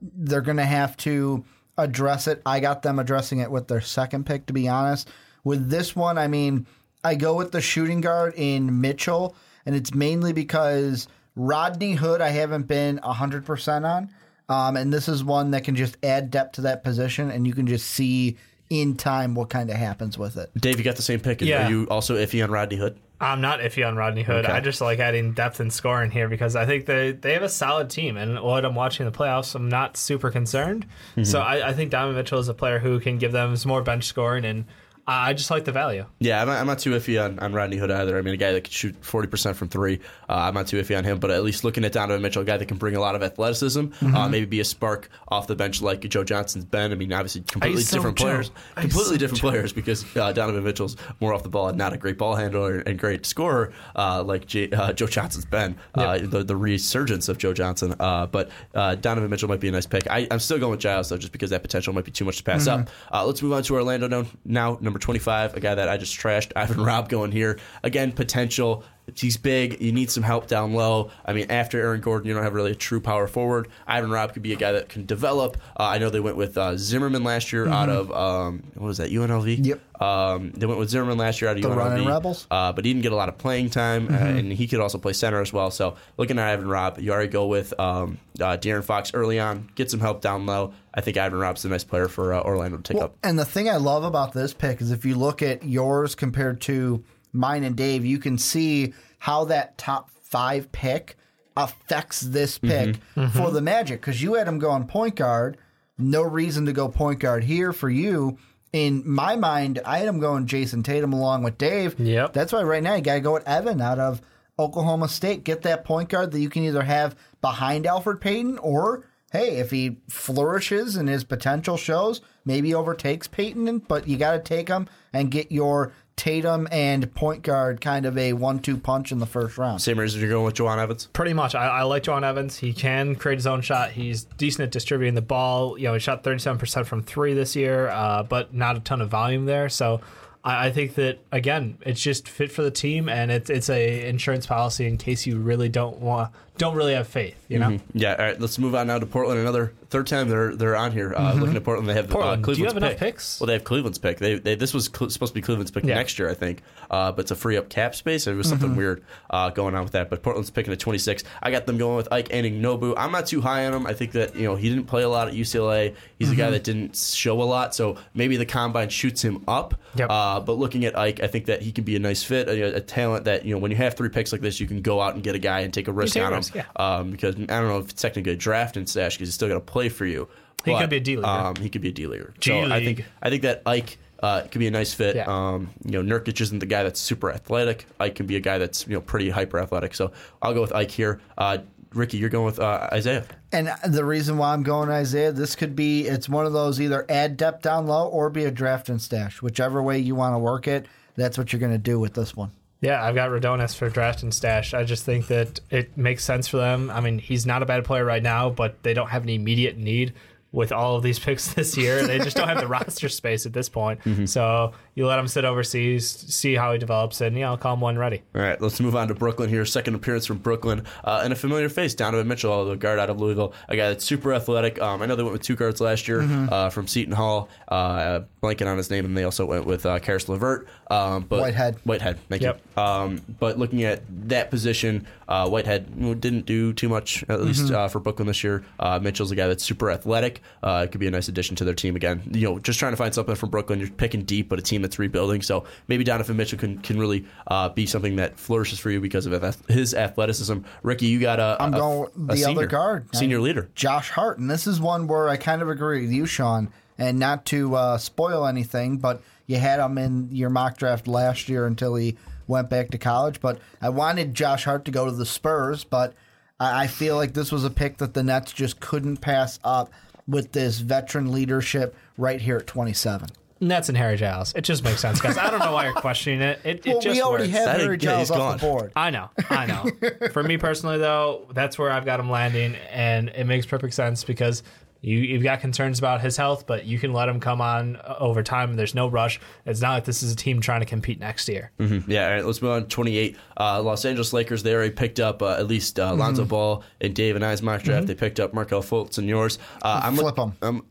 They're 0.01 0.41
going 0.41 0.57
to 0.57 0.65
have 0.65 0.97
to 0.97 1.45
address 1.77 2.27
it. 2.27 2.41
I 2.45 2.59
got 2.59 2.81
them 2.81 2.99
addressing 2.99 3.39
it 3.39 3.51
with 3.51 3.67
their 3.67 3.81
second 3.81 4.25
pick, 4.25 4.47
to 4.47 4.53
be 4.53 4.67
honest. 4.67 5.09
With 5.43 5.69
this 5.69 5.95
one, 5.95 6.17
I 6.17 6.27
mean, 6.27 6.67
I 7.03 7.15
go 7.15 7.35
with 7.35 7.51
the 7.51 7.61
shooting 7.61 8.01
guard 8.01 8.33
in 8.35 8.81
Mitchell, 8.81 9.35
and 9.65 9.75
it's 9.75 9.93
mainly 9.93 10.33
because 10.33 11.07
Rodney 11.35 11.93
Hood, 11.93 12.21
I 12.21 12.29
haven't 12.29 12.67
been 12.67 12.99
100% 12.99 13.85
on. 13.89 14.09
Um, 14.49 14.75
and 14.75 14.91
this 14.91 15.07
is 15.07 15.23
one 15.23 15.51
that 15.51 15.63
can 15.63 15.75
just 15.75 15.97
add 16.03 16.29
depth 16.29 16.53
to 16.53 16.61
that 16.61 16.83
position, 16.83 17.31
and 17.31 17.47
you 17.47 17.53
can 17.53 17.67
just 17.67 17.89
see 17.89 18.37
in 18.69 18.95
time 18.95 19.33
what 19.35 19.49
kind 19.49 19.69
of 19.69 19.77
happens 19.77 20.17
with 20.17 20.37
it. 20.37 20.51
Dave, 20.57 20.77
you 20.77 20.83
got 20.83 20.97
the 20.97 21.01
same 21.01 21.19
pick. 21.19 21.41
Yeah. 21.41 21.67
Are 21.67 21.69
you 21.69 21.87
also 21.89 22.15
iffy 22.15 22.43
on 22.43 22.51
Rodney 22.51 22.77
Hood? 22.77 22.97
I'm 23.21 23.39
not 23.39 23.59
iffy 23.59 23.87
on 23.87 23.95
Rodney 23.95 24.23
Hood. 24.23 24.45
Okay. 24.45 24.53
I 24.53 24.59
just 24.59 24.81
like 24.81 24.99
adding 24.99 25.33
depth 25.33 25.59
and 25.59 25.71
scoring 25.71 26.09
here 26.09 26.27
because 26.27 26.55
I 26.55 26.65
think 26.65 26.87
they 26.87 27.11
they 27.11 27.33
have 27.33 27.43
a 27.43 27.49
solid 27.49 27.89
team. 27.89 28.17
And 28.17 28.41
what 28.41 28.65
I'm 28.65 28.73
watching 28.75 29.05
in 29.05 29.11
the 29.11 29.17
playoffs, 29.17 29.53
I'm 29.53 29.69
not 29.69 29.95
super 29.95 30.31
concerned. 30.31 30.87
Mm-hmm. 31.11 31.23
So 31.23 31.39
I, 31.39 31.69
I 31.69 31.73
think 31.73 31.91
Diamond 31.91 32.17
Mitchell 32.17 32.39
is 32.39 32.47
a 32.47 32.53
player 32.53 32.79
who 32.79 32.99
can 32.99 33.19
give 33.19 33.31
them 33.31 33.55
some 33.55 33.69
more 33.69 33.83
bench 33.83 34.05
scoring, 34.05 34.43
and 34.43 34.65
I 35.11 35.33
just 35.33 35.49
like 35.51 35.65
the 35.65 35.71
value. 35.71 36.05
Yeah, 36.19 36.41
I'm 36.41 36.47
not, 36.47 36.59
I'm 36.59 36.67
not 36.67 36.79
too 36.79 36.91
iffy 36.91 37.23
on, 37.23 37.39
on 37.39 37.53
Rodney 37.53 37.77
Hood 37.77 37.91
either. 37.91 38.17
I 38.17 38.21
mean, 38.21 38.33
a 38.33 38.37
guy 38.37 38.51
that 38.53 38.63
can 38.63 38.71
shoot 38.71 38.99
40% 39.01 39.55
from 39.55 39.69
three. 39.69 39.99
Uh, 40.29 40.33
I'm 40.33 40.53
not 40.53 40.67
too 40.67 40.81
iffy 40.81 40.97
on 40.97 41.03
him, 41.03 41.19
but 41.19 41.31
at 41.31 41.43
least 41.43 41.63
looking 41.63 41.85
at 41.85 41.91
Donovan 41.91 42.21
Mitchell, 42.21 42.41
a 42.41 42.45
guy 42.45 42.57
that 42.57 42.67
can 42.67 42.77
bring 42.77 42.95
a 42.95 42.99
lot 42.99 43.15
of 43.15 43.23
athleticism, 43.23 43.87
uh, 44.15 44.29
maybe 44.29 44.45
be 44.45 44.59
a 44.59 44.65
spark 44.65 45.09
off 45.27 45.47
the 45.47 45.55
bench 45.55 45.81
like 45.81 46.01
Joe 46.01 46.23
Johnson's 46.23 46.65
been. 46.65 46.91
I 46.91 46.95
mean, 46.95 47.11
obviously, 47.13 47.41
completely 47.41 47.83
so 47.83 47.97
different 47.97 48.17
Joe. 48.17 48.25
players. 48.25 48.51
I 48.75 48.81
Completely 48.81 49.13
so 49.13 49.17
different 49.17 49.41
players 49.41 49.73
because 49.73 50.05
uh, 50.15 50.31
Donovan 50.33 50.63
Mitchell's 50.63 50.95
more 51.19 51.33
off 51.33 51.43
the 51.43 51.49
ball 51.49 51.69
and 51.69 51.77
not 51.77 51.93
a 51.93 51.97
great 51.97 52.17
ball 52.17 52.35
handler 52.35 52.79
and 52.79 52.97
great 52.99 53.25
scorer 53.25 53.73
uh, 53.95 54.23
like 54.23 54.45
J, 54.45 54.69
uh, 54.71 54.93
Joe 54.93 55.07
Johnson's 55.07 55.45
been. 55.45 55.75
Uh, 55.95 56.19
the, 56.19 56.43
the 56.43 56.55
resurgence 56.55 57.29
of 57.29 57.37
Joe 57.37 57.53
Johnson. 57.53 57.95
Uh, 57.99 58.25
but 58.27 58.49
uh, 58.73 58.95
Donovan 58.95 59.29
Mitchell 59.29 59.49
might 59.49 59.59
be 59.59 59.67
a 59.67 59.71
nice 59.71 59.85
pick. 59.85 60.09
I, 60.09 60.27
I'm 60.31 60.39
still 60.39 60.59
going 60.59 60.71
with 60.71 60.79
Giles, 60.79 61.09
though, 61.09 61.17
just 61.17 61.31
because 61.31 61.49
that 61.49 61.61
potential 61.61 61.93
might 61.93 62.05
be 62.05 62.11
too 62.11 62.25
much 62.25 62.37
to 62.37 62.43
pass 62.43 62.67
up. 62.67 62.89
Uh, 63.11 63.25
let's 63.25 63.41
move 63.41 63.53
on 63.53 63.63
to 63.63 63.75
Orlando 63.75 64.07
now, 64.07 64.25
now, 64.45 64.77
number 64.81 64.99
25, 65.01 65.55
a 65.55 65.59
guy 65.59 65.75
that 65.75 65.89
I 65.89 65.97
just 65.97 66.17
trashed, 66.17 66.51
Ivan 66.55 66.83
Rabb 66.83 67.09
going 67.09 67.31
here. 67.31 67.59
Again, 67.83 68.11
potential. 68.11 68.83
He's 69.15 69.35
big. 69.35 69.81
You 69.81 69.91
need 69.91 70.09
some 70.09 70.23
help 70.23 70.47
down 70.47 70.73
low. 70.73 71.11
I 71.25 71.33
mean, 71.33 71.47
after 71.49 71.79
Aaron 71.81 71.99
Gordon, 72.01 72.27
you 72.29 72.33
don't 72.33 72.43
have 72.43 72.53
really 72.53 72.71
a 72.71 72.75
true 72.75 73.01
power 73.01 73.27
forward. 73.27 73.67
Ivan 73.85 74.09
Rabb 74.09 74.33
could 74.33 74.41
be 74.43 74.53
a 74.53 74.55
guy 74.55 74.71
that 74.71 74.87
can 74.89 75.05
develop. 75.05 75.57
Uh, 75.77 75.83
I 75.83 75.97
know 75.97 76.09
they 76.09 76.19
went 76.21 76.37
with 76.37 76.57
uh, 76.57 76.77
Zimmerman 76.77 77.23
last 77.23 77.51
year 77.51 77.67
out 77.67 77.89
of 77.89 78.09
um, 78.11 78.63
what 78.75 78.85
was 78.87 78.97
that 78.99 79.09
UNLV? 79.11 79.65
Yep. 79.65 80.01
Um, 80.01 80.51
they 80.51 80.65
went 80.65 80.79
with 80.79 80.89
Zimmerman 80.89 81.17
last 81.17 81.41
year 81.41 81.49
out 81.51 81.57
of 81.57 81.61
The 81.63 81.67
UNLV. 81.69 81.75
Running 81.75 82.07
Rebels? 82.07 82.47
Uh, 82.49 82.71
but 82.71 82.85
he 82.85 82.93
didn't 82.93 83.03
get 83.03 83.11
a 83.11 83.15
lot 83.15 83.27
of 83.27 83.37
playing 83.37 83.69
time, 83.71 84.07
uh, 84.07 84.17
and 84.17 84.51
he 84.51 84.65
could 84.67 84.79
also 84.79 84.97
play 84.97 85.13
center 85.13 85.41
as 85.41 85.51
well. 85.51 85.71
So 85.71 85.95
looking 86.17 86.39
at 86.39 86.47
Ivan 86.47 86.69
Rabb, 86.69 86.97
you 86.99 87.11
already 87.11 87.27
go 87.29 87.47
with 87.47 87.77
um, 87.79 88.17
uh, 88.39 88.57
De'Aaron 88.57 88.83
Fox 88.83 89.13
early 89.13 89.39
on. 89.39 89.69
Get 89.75 89.91
some 89.91 89.99
help 89.99 90.21
down 90.21 90.45
low. 90.45 90.73
I 90.93 91.01
think 91.01 91.17
Ivan 91.17 91.37
Rabb's 91.39 91.65
a 91.65 91.69
nice 91.69 91.83
player 91.83 92.07
for 92.07 92.33
uh, 92.33 92.41
Orlando 92.41 92.77
to 92.77 92.83
take 92.83 92.95
Well, 92.97 93.05
up. 93.07 93.15
and 93.23 93.37
the 93.37 93.45
thing 93.45 93.69
I 93.69 93.75
love 93.77 94.03
about 94.03 94.31
this 94.33 94.53
pick 94.53 94.79
is 94.81 94.91
if 94.91 95.05
you 95.05 95.15
look 95.15 95.41
at 95.41 95.63
yours 95.63 96.15
compared 96.15 96.61
to 96.61 97.03
mine 97.33 97.63
and 97.63 97.75
Dave, 97.75 98.05
you 98.05 98.19
can 98.19 98.37
see 98.37 98.93
how 99.19 99.45
that 99.45 99.77
top 99.77 100.09
five 100.21 100.71
pick 100.71 101.17
affects 101.55 102.21
this 102.21 102.57
mm-hmm. 102.59 102.91
pick 102.91 102.95
for 103.13 103.21
mm-hmm. 103.21 103.53
the 103.53 103.61
Magic 103.61 104.01
because 104.01 104.21
you 104.21 104.35
had 104.35 104.47
him 104.47 104.59
going 104.59 104.85
point 104.85 105.15
guard. 105.15 105.57
No 105.97 106.23
reason 106.23 106.65
to 106.65 106.73
go 106.73 106.87
point 106.87 107.19
guard 107.19 107.43
here 107.43 107.73
for 107.73 107.89
you. 107.89 108.37
In 108.73 109.03
my 109.05 109.35
mind, 109.35 109.81
I 109.85 109.99
had 109.99 110.07
him 110.07 110.19
going 110.19 110.47
Jayson 110.47 110.83
Tatum 110.83 111.11
along 111.11 111.43
with 111.43 111.57
Dave. 111.57 111.99
Yep. 111.99 112.33
That's 112.33 112.53
why 112.53 112.63
right 112.63 112.81
now 112.81 112.95
you 112.95 113.01
got 113.01 113.15
to 113.15 113.19
go 113.19 113.33
with 113.33 113.47
Evan 113.47 113.81
out 113.81 113.99
of 113.99 114.21
Oklahoma 114.57 115.09
State. 115.09 115.43
Get 115.43 115.63
that 115.63 115.83
point 115.83 116.09
guard 116.09 116.31
that 116.31 116.39
you 116.39 116.49
can 116.49 116.63
either 116.63 116.83
have 116.83 117.15
behind 117.41 117.85
Elfrid 117.85 118.21
Payton 118.21 118.57
or 118.59 119.05
hey, 119.31 119.57
if 119.57 119.71
he 119.71 119.97
flourishes 120.09 120.97
and 120.97 121.07
his 121.07 121.23
potential 121.23 121.77
shows, 121.77 122.21
maybe 122.43 122.73
overtakes 122.73 123.27
Payton, 123.27 123.79
but 123.79 124.07
you 124.07 124.17
got 124.17 124.33
to 124.33 124.39
take 124.39 124.67
him 124.67 124.87
and 125.13 125.31
get 125.31 125.51
your 125.51 125.93
Tatum 126.21 126.67
and 126.71 127.11
point 127.15 127.41
guard 127.41 127.81
kind 127.81 128.05
of 128.05 128.15
a 128.15 128.33
one-two 128.33 128.77
punch 128.77 129.11
in 129.11 129.17
the 129.17 129.25
first 129.25 129.57
round. 129.57 129.81
Same 129.81 129.97
reason 129.97 130.21
you're 130.21 130.29
going 130.29 130.45
with 130.45 130.53
Jawun 130.53 130.77
Evans. 130.77 131.09
Pretty 131.13 131.33
much. 131.33 131.55
I, 131.55 131.65
I 131.65 131.81
like 131.81 132.03
Jawun 132.03 132.21
Evans. 132.21 132.57
He 132.57 132.73
can 132.73 133.15
create 133.15 133.39
his 133.39 133.47
own 133.47 133.61
shot. 133.61 133.89
He's 133.89 134.25
decent 134.37 134.65
at 134.65 134.71
distributing 134.71 135.15
the 135.15 135.23
ball. 135.23 135.79
You 135.79 135.85
know, 135.85 135.95
he 135.95 135.99
shot 135.99 136.23
37% 136.23 136.85
from 136.85 137.01
three 137.01 137.33
this 137.33 137.55
year, 137.55 137.87
uh, 137.89 138.21
but 138.21 138.53
not 138.53 138.77
a 138.77 138.81
ton 138.81 139.01
of 139.01 139.09
volume 139.09 139.47
there. 139.47 139.67
So 139.67 139.99
I, 140.43 140.67
I 140.67 140.71
think 140.71 140.95
that, 140.95 141.19
again, 141.31 141.77
it's 141.81 142.01
just 142.01 142.27
fit 142.27 142.51
for 142.51 142.63
the 142.63 142.71
team, 142.71 143.09
and 143.09 143.31
it's 143.31 143.49
it's 143.49 143.69
a 143.69 144.07
insurance 144.07 144.45
policy 144.47 144.87
in 144.87 144.97
case 144.97 145.25
you 145.25 145.39
really 145.39 145.69
don't 145.69 145.99
want 145.99 146.31
don't 146.57 146.75
really 146.75 146.93
have 146.93 147.07
faith, 147.07 147.43
you 147.47 147.57
know? 147.57 147.79
Yeah, 147.93 148.11
all 148.19 148.25
right. 148.25 148.39
Let's 148.39 148.59
move 148.59 148.75
on 148.75 148.85
now 148.85 148.99
to 148.99 149.05
Portland. 149.07 149.39
Another 149.39 149.73
third 149.89 150.05
time 150.05 150.29
they're 150.29 150.55
they're 150.55 150.75
on 150.75 150.91
here. 150.91 151.11
Uh, 151.15 151.33
Looking 151.33 151.55
at 151.55 151.63
Portland, 151.63 151.89
they 151.89 151.93
have 151.93 152.07
Portland, 152.09 152.45
uh, 152.47 152.53
do 152.53 152.59
you 152.59 152.67
have 152.67 152.77
enough 152.77 152.91
pick. 152.91 152.99
picks? 152.99 153.39
Well, 153.39 153.47
they 153.47 153.53
have 153.53 153.63
Cleveland's 153.63 153.97
pick. 153.97 154.19
They, 154.19 154.35
they 154.37 154.53
this 154.55 154.73
was 154.73 154.85
supposed 154.85 155.19
to 155.19 155.33
be 155.33 155.41
Cleveland's 155.41 155.71
pick 155.71 155.85
Yeah. 155.85 155.95
next 155.95 156.19
year, 156.19 156.29
I 156.29 156.33
think. 156.35 156.61
Uh, 156.89 157.11
but 157.11 157.27
to 157.27 157.35
free 157.35 157.57
up 157.57 157.69
cap 157.69 157.95
space, 157.95 158.25
there 158.25 158.35
was 158.35 158.47
something 158.47 158.75
weird 158.75 159.03
uh, 159.31 159.49
going 159.49 159.73
on 159.75 159.83
with 159.83 159.93
that. 159.93 160.09
But 160.09 160.21
Portland's 160.21 160.51
picking 160.51 160.71
at 160.73 160.79
26. 160.79 161.23
I 161.41 161.49
got 161.49 161.65
them 161.65 161.77
going 161.77 161.95
with 161.97 162.11
Ike 162.11 162.27
and 162.31 162.45
Nobu. 162.63 162.93
I'm 162.97 163.11
not 163.11 163.25
too 163.25 163.41
high 163.41 163.65
on 163.65 163.73
him. 163.73 163.87
I 163.87 163.93
think 163.93 164.11
that 164.11 164.35
you 164.35 164.43
know 164.43 164.55
he 164.55 164.69
didn't 164.69 164.85
play 164.85 165.01
a 165.03 165.09
lot 165.09 165.29
at 165.29 165.33
UCLA. 165.33 165.95
He's 166.19 166.31
a 166.31 166.35
guy 166.35 166.51
that 166.51 166.63
didn't 166.63 166.95
show 166.95 167.41
a 167.41 167.45
lot, 167.45 167.73
so 167.73 167.95
maybe 168.13 168.37
the 168.37 168.45
combine 168.45 168.89
shoots 168.89 169.23
him 169.23 169.43
up. 169.47 169.73
Yep. 169.95 170.09
Uh, 170.31 170.39
but 170.39 170.57
looking 170.57 170.85
at 170.85 170.97
Ike, 170.97 171.21
I 171.21 171.27
think 171.27 171.47
that 171.47 171.61
he 171.61 171.73
can 171.73 171.83
be 171.83 171.97
a 171.97 171.99
nice 171.99 172.23
fit, 172.23 172.47
a, 172.47 172.77
a 172.77 172.79
talent 172.79 173.25
that 173.25 173.43
you 173.43 173.53
know 173.53 173.59
when 173.59 173.69
you 173.69 173.75
have 173.77 173.95
three 173.95 174.07
picks 174.07 174.31
like 174.31 174.39
this, 174.39 174.61
you 174.61 174.67
can 174.67 174.81
go 174.81 175.01
out 175.01 175.13
and 175.13 175.21
get 175.21 175.35
a 175.35 175.39
guy 175.39 175.59
and 175.59 175.73
take 175.73 175.89
a 175.89 175.91
risk 175.91 176.13
take 176.13 176.23
a 176.23 176.25
on 176.27 176.33
risk, 176.33 176.53
him. 176.53 176.65
yeah. 176.65 176.85
Um, 176.85 177.11
because 177.11 177.35
I 177.35 177.39
don't 177.39 177.67
know 177.67 177.79
if 177.79 177.89
it's 177.89 178.01
technically 178.01 178.31
a 178.31 178.37
draft 178.37 178.77
in 178.77 178.87
stash 178.87 179.17
because 179.17 179.27
he's 179.27 179.35
still 179.35 179.49
got 179.49 179.55
to 179.55 179.59
play 179.59 179.89
for 179.89 180.05
you. 180.05 180.29
He 180.63 180.77
could 180.77 180.89
be 180.89 180.97
a 180.97 180.99
D-leaguer. 181.01 181.27
Um, 181.27 181.55
he 181.55 181.69
could 181.69 181.81
be 181.81 181.89
a 181.89 181.91
D 181.91 182.07
leaguer. 182.07 182.33
So 182.39 182.61
I 182.61 182.83
think 182.83 182.99
League. 182.99 183.05
I 183.21 183.29
think 183.29 183.41
that 183.41 183.63
Ike 183.65 183.97
uh, 184.21 184.43
could 184.43 184.59
be 184.59 184.67
a 184.67 184.71
nice 184.71 184.93
fit. 184.93 185.15
Yeah. 185.15 185.25
Um, 185.27 185.71
you 185.83 186.01
know, 186.01 186.19
Nurkic 186.19 186.39
isn't 186.39 186.59
the 186.59 186.65
guy 186.65 186.83
that's 186.83 186.99
super 186.99 187.31
athletic. 187.31 187.85
Ike 187.99 188.15
can 188.15 188.25
be 188.25 188.35
a 188.37 188.39
guy 188.39 188.57
that's 188.57 188.87
you 188.87 188.93
know 188.93 189.01
pretty 189.01 189.31
hyper 189.31 189.59
athletic. 189.59 189.95
So 189.95 190.11
I'll 190.41 190.53
go 190.53 190.61
with 190.61 190.73
Ike 190.73 190.91
here. 190.91 191.19
Uh, 191.37 191.57
Ricky, 191.93 192.17
you're 192.17 192.29
going 192.29 192.45
with 192.45 192.59
uh, 192.59 192.87
Isaiah. 192.91 193.25
And 193.51 193.71
the 193.87 194.05
reason 194.05 194.37
why 194.37 194.53
I'm 194.53 194.63
going 194.63 194.89
Isaiah, 194.89 195.31
this 195.31 195.55
could 195.55 195.75
be 195.75 196.07
it's 196.07 196.29
one 196.29 196.45
of 196.45 196.53
those 196.53 196.79
either 196.79 197.05
add 197.09 197.37
depth 197.37 197.63
down 197.63 197.87
low 197.87 198.07
or 198.07 198.29
be 198.29 198.45
a 198.45 198.51
draft 198.51 198.89
and 198.89 199.01
stash. 199.01 199.41
Whichever 199.41 199.81
way 199.83 199.99
you 199.99 200.15
want 200.15 200.33
to 200.33 200.39
work 200.39 200.67
it, 200.67 200.85
that's 201.15 201.37
what 201.37 201.51
you're 201.51 201.59
going 201.59 201.73
to 201.73 201.77
do 201.77 201.99
with 201.99 202.13
this 202.13 202.35
one. 202.35 202.51
Yeah, 202.79 203.03
I've 203.03 203.13
got 203.13 203.29
Rodions 203.29 203.75
for 203.75 203.89
draft 203.89 204.23
and 204.23 204.33
stash. 204.33 204.73
I 204.73 204.83
just 204.83 205.05
think 205.05 205.27
that 205.27 205.59
it 205.69 205.95
makes 205.97 206.23
sense 206.23 206.47
for 206.47 206.57
them. 206.57 206.89
I 206.89 206.99
mean, 206.99 207.19
he's 207.19 207.45
not 207.45 207.61
a 207.61 207.65
bad 207.65 207.85
player 207.85 208.03
right 208.03 208.23
now, 208.23 208.49
but 208.49 208.81
they 208.81 208.95
don't 208.95 209.09
have 209.09 209.23
an 209.23 209.29
immediate 209.29 209.77
need 209.77 210.13
with 210.53 210.71
all 210.71 210.95
of 210.97 211.03
these 211.03 211.17
picks 211.17 211.53
this 211.53 211.77
year. 211.77 212.05
They 212.05 212.19
just 212.19 212.35
don't 212.35 212.47
have 212.47 212.59
the 212.59 212.67
roster 212.81 213.07
space 213.09 213.45
at 213.45 213.53
this 213.53 213.69
point. 213.69 214.01
Mm-hmm. 214.01 214.25
So 214.25 214.73
you 214.95 215.07
let 215.07 215.17
him 215.19 215.27
sit 215.27 215.45
overseas, 215.45 216.09
see 216.09 216.55
how 216.55 216.73
he 216.73 216.77
develops, 216.77 217.21
and 217.21 217.37
yeah, 217.37 217.49
I'll 217.49 217.57
call 217.57 217.73
him 217.75 217.79
one 217.81 217.97
ready. 217.97 218.21
All 218.35 218.41
right, 218.41 218.59
let's 218.61 218.79
move 218.81 218.95
on 218.95 219.07
to 219.07 219.13
Brooklyn 219.13 219.49
here. 219.49 219.65
Second 219.65 219.95
appearance 219.95 220.25
from 220.25 220.39
Brooklyn, 220.39 220.85
uh, 221.03 221.21
and 221.23 221.31
a 221.31 221.35
familiar 221.35 221.69
face, 221.69 221.95
Donovan 221.95 222.27
Mitchell, 222.27 222.65
the 222.65 222.75
guard 222.75 222.99
out 222.99 223.09
of 223.09 223.19
Louisville, 223.19 223.53
a 223.69 223.75
guy 223.77 223.89
that's 223.89 224.03
super 224.03 224.33
athletic. 224.33 224.81
Um, 224.81 225.01
I 225.01 225.05
know 225.05 225.15
they 225.15 225.23
went 225.23 225.33
with 225.33 225.41
two 225.43 225.55
guards 225.55 225.79
last 225.79 226.07
year 226.07 226.21
uh, 226.51 226.69
from 226.69 226.87
Seton 226.87 227.13
Hall, 227.13 227.47
uh, 227.69 228.21
blanking 228.43 228.67
on 228.67 228.77
his 228.77 228.89
name, 228.89 229.05
and 229.05 229.15
they 229.15 229.23
also 229.23 229.45
went 229.45 229.65
with 229.65 229.85
uh, 229.85 229.99
Caris 229.99 230.27
LeVert. 230.27 230.67
Um, 230.89 231.23
but 231.23 231.39
Whitehead. 231.39 231.77
Whitehead, 231.85 232.19
thank 232.27 232.41
Yep. 232.41 232.61
you. 232.75 232.81
Um, 232.83 233.21
but 233.39 233.57
looking 233.57 233.83
at 233.83 234.01
that 234.27 234.49
position, 234.49 235.07
uh, 235.29 235.47
Whitehead 235.47 236.19
didn't 236.19 236.45
do 236.45 236.73
too 236.73 236.89
much, 236.89 237.23
at 237.29 237.41
least 237.41 237.71
uh, 237.71 237.87
for 237.87 237.99
Brooklyn 237.99 238.27
this 238.27 238.43
year. 238.43 238.65
Uh, 238.79 238.99
Mitchell's 239.01 239.31
a 239.31 239.35
guy 239.35 239.47
that's 239.47 239.63
super 239.63 239.89
athletic. 239.89 240.40
Uh, 240.63 240.83
it 240.85 240.91
could 240.91 240.99
be 240.99 241.07
a 241.07 241.11
nice 241.11 241.27
addition 241.27 241.55
to 241.57 241.63
their 241.63 241.73
team 241.73 241.95
again. 241.95 242.21
You 242.31 242.49
know, 242.49 242.59
just 242.59 242.79
trying 242.79 242.93
to 242.93 242.97
find 242.97 243.13
something 243.13 243.35
from 243.35 243.49
Brooklyn. 243.49 243.79
You're 243.79 243.89
picking 243.89 244.23
deep, 244.23 244.49
but 244.49 244.59
a 244.59 244.61
team 244.61 244.81
that's 244.81 244.99
rebuilding. 244.99 245.41
So 245.41 245.65
maybe 245.87 246.03
Donovan 246.03 246.37
Mitchell 246.37 246.59
can, 246.59 246.79
can 246.79 246.99
really 246.99 247.25
uh, 247.47 247.69
be 247.69 247.85
something 247.85 248.15
that 248.17 248.39
flourishes 248.39 248.79
for 248.79 248.89
you 248.91 248.99
because 249.01 249.25
of 249.25 249.55
his 249.67 249.93
athleticism. 249.93 250.59
Ricky, 250.83 251.07
you 251.07 251.19
got 251.19 251.39
a. 251.39 251.57
I'm 251.59 251.73
a- 251.73 251.77
going 251.77 252.09
the 252.15 252.33
other 252.33 252.37
senior- 252.37 252.67
guard. 252.67 253.15
senior 253.15 253.37
I- 253.37 253.41
leader. 253.41 253.69
Josh 253.75 254.09
Hart. 254.09 254.39
And 254.39 254.49
this 254.49 254.67
is 254.67 254.79
one 254.79 255.07
where 255.07 255.29
I 255.29 255.37
kind 255.37 255.61
of 255.61 255.69
agree 255.69 256.01
with 256.01 256.11
you, 256.11 256.25
Sean. 256.25 256.71
And 256.97 257.17
not 257.17 257.45
to 257.47 257.75
uh, 257.75 257.97
spoil 257.97 258.45
anything, 258.45 258.97
but 258.97 259.23
you 259.47 259.57
had 259.57 259.79
him 259.79 259.97
in 259.97 260.29
your 260.31 260.49
mock 260.51 260.77
draft 260.77 261.07
last 261.07 261.49
year 261.49 261.65
until 261.65 261.95
he 261.95 262.15
went 262.47 262.69
back 262.69 262.91
to 262.91 262.97
college. 262.99 263.41
But 263.41 263.59
I 263.81 263.89
wanted 263.89 264.35
Josh 264.35 264.65
Hart 264.65 264.85
to 264.85 264.91
go 264.91 265.05
to 265.05 265.11
the 265.11 265.25
Spurs, 265.25 265.83
but 265.83 266.13
I 266.59 266.85
feel 266.85 267.15
like 267.15 267.33
this 267.33 267.51
was 267.51 267.65
a 267.65 267.71
pick 267.71 267.97
that 267.97 268.13
the 268.13 268.21
Nets 268.21 268.51
just 268.51 268.79
couldn't 268.79 269.17
pass 269.17 269.57
up 269.63 269.91
with 270.31 270.51
this 270.53 270.79
veteran 270.79 271.31
leadership 271.31 271.95
right 272.17 272.41
here 272.41 272.57
at 272.57 272.65
27. 272.67 273.29
Nets 273.63 273.89
and 273.89 273.97
Harry 273.97 274.17
Giles. 274.17 274.53
It 274.55 274.61
just 274.61 274.83
makes 274.83 275.01
sense, 275.01 275.21
guys. 275.21 275.37
I 275.37 275.51
don't 275.51 275.59
know 275.59 275.73
why 275.73 275.85
you're 275.85 275.93
questioning 275.93 276.41
it. 276.41 276.59
It, 276.63 276.87
it 276.87 276.99
just 276.99 277.07
we 277.15 277.21
already 277.21 277.43
works. 277.43 277.53
have 277.57 277.65
That- 277.65 277.79
Harry 277.81 277.93
yeah, 277.97 278.09
Giles 278.15 278.29
he's 278.29 278.31
off 278.37 278.59
the 278.59 278.65
board. 278.65 278.91
I 278.95 279.11
know, 279.11 279.29
I 279.51 279.65
know. 279.67 280.29
For 280.31 280.41
me 280.41 280.57
personally, 280.57 280.97
though, 280.97 281.45
that's 281.53 281.77
where 281.77 281.91
I've 281.91 282.03
got 282.05 282.19
him 282.19 282.31
landing, 282.31 282.73
and 282.91 283.29
it 283.29 283.43
makes 283.45 283.67
perfect 283.67 283.93
sense 283.93 284.23
because 284.23 284.63
you, 285.01 285.17
you've 285.17 285.41
got 285.43 285.61
concerns 285.61 285.97
about 285.99 286.21
his 286.21 286.37
health, 286.37 286.67
but 286.67 286.85
you 286.85 286.99
can 286.99 287.11
let 287.11 287.27
him 287.27 287.39
come 287.39 287.59
on 287.59 287.95
uh, 287.95 288.15
over 288.19 288.43
time. 288.43 288.75
There's 288.75 288.93
no 288.93 289.07
rush. 289.07 289.39
It's 289.65 289.81
not 289.81 289.93
like 289.93 290.05
this 290.05 290.21
is 290.21 290.31
a 290.31 290.35
team 290.35 290.61
trying 290.61 290.81
to 290.81 290.85
compete 290.85 291.19
next 291.19 291.49
year. 291.49 291.71
Yeah, 291.79 292.25
all 292.27 292.31
right, 292.33 292.45
let's 292.45 292.61
move 292.61 292.71
on 292.71 292.81
to 292.83 292.87
28. 292.87 293.35
Uh, 293.59 293.81
Los 293.81 294.05
Angeles 294.05 294.31
Lakers, 294.31 294.61
they 294.63 294.73
already 294.73 294.91
picked 294.93 295.19
up 295.19 295.41
uh, 295.41 295.55
at 295.57 295.67
least 295.67 295.99
uh, 295.99 296.13
Lonzo 296.13 296.45
Ball 296.45 296.83
and 297.01 297.15
Dave 297.15 297.35
and 297.35 297.43
I's 297.43 297.61
mock 297.61 297.81
draft. 297.83 298.05
They 298.07 298.15
picked 298.15 298.39
up 298.39 298.53
Markelle 298.53 298.83
Fultz 298.83 299.17
and 299.17 299.27
yours. 299.27 299.57
Uh, 299.81 300.01
I'm 300.03 300.15
Flip 300.15 300.37
'em. 300.37 300.53
them. 300.59 300.85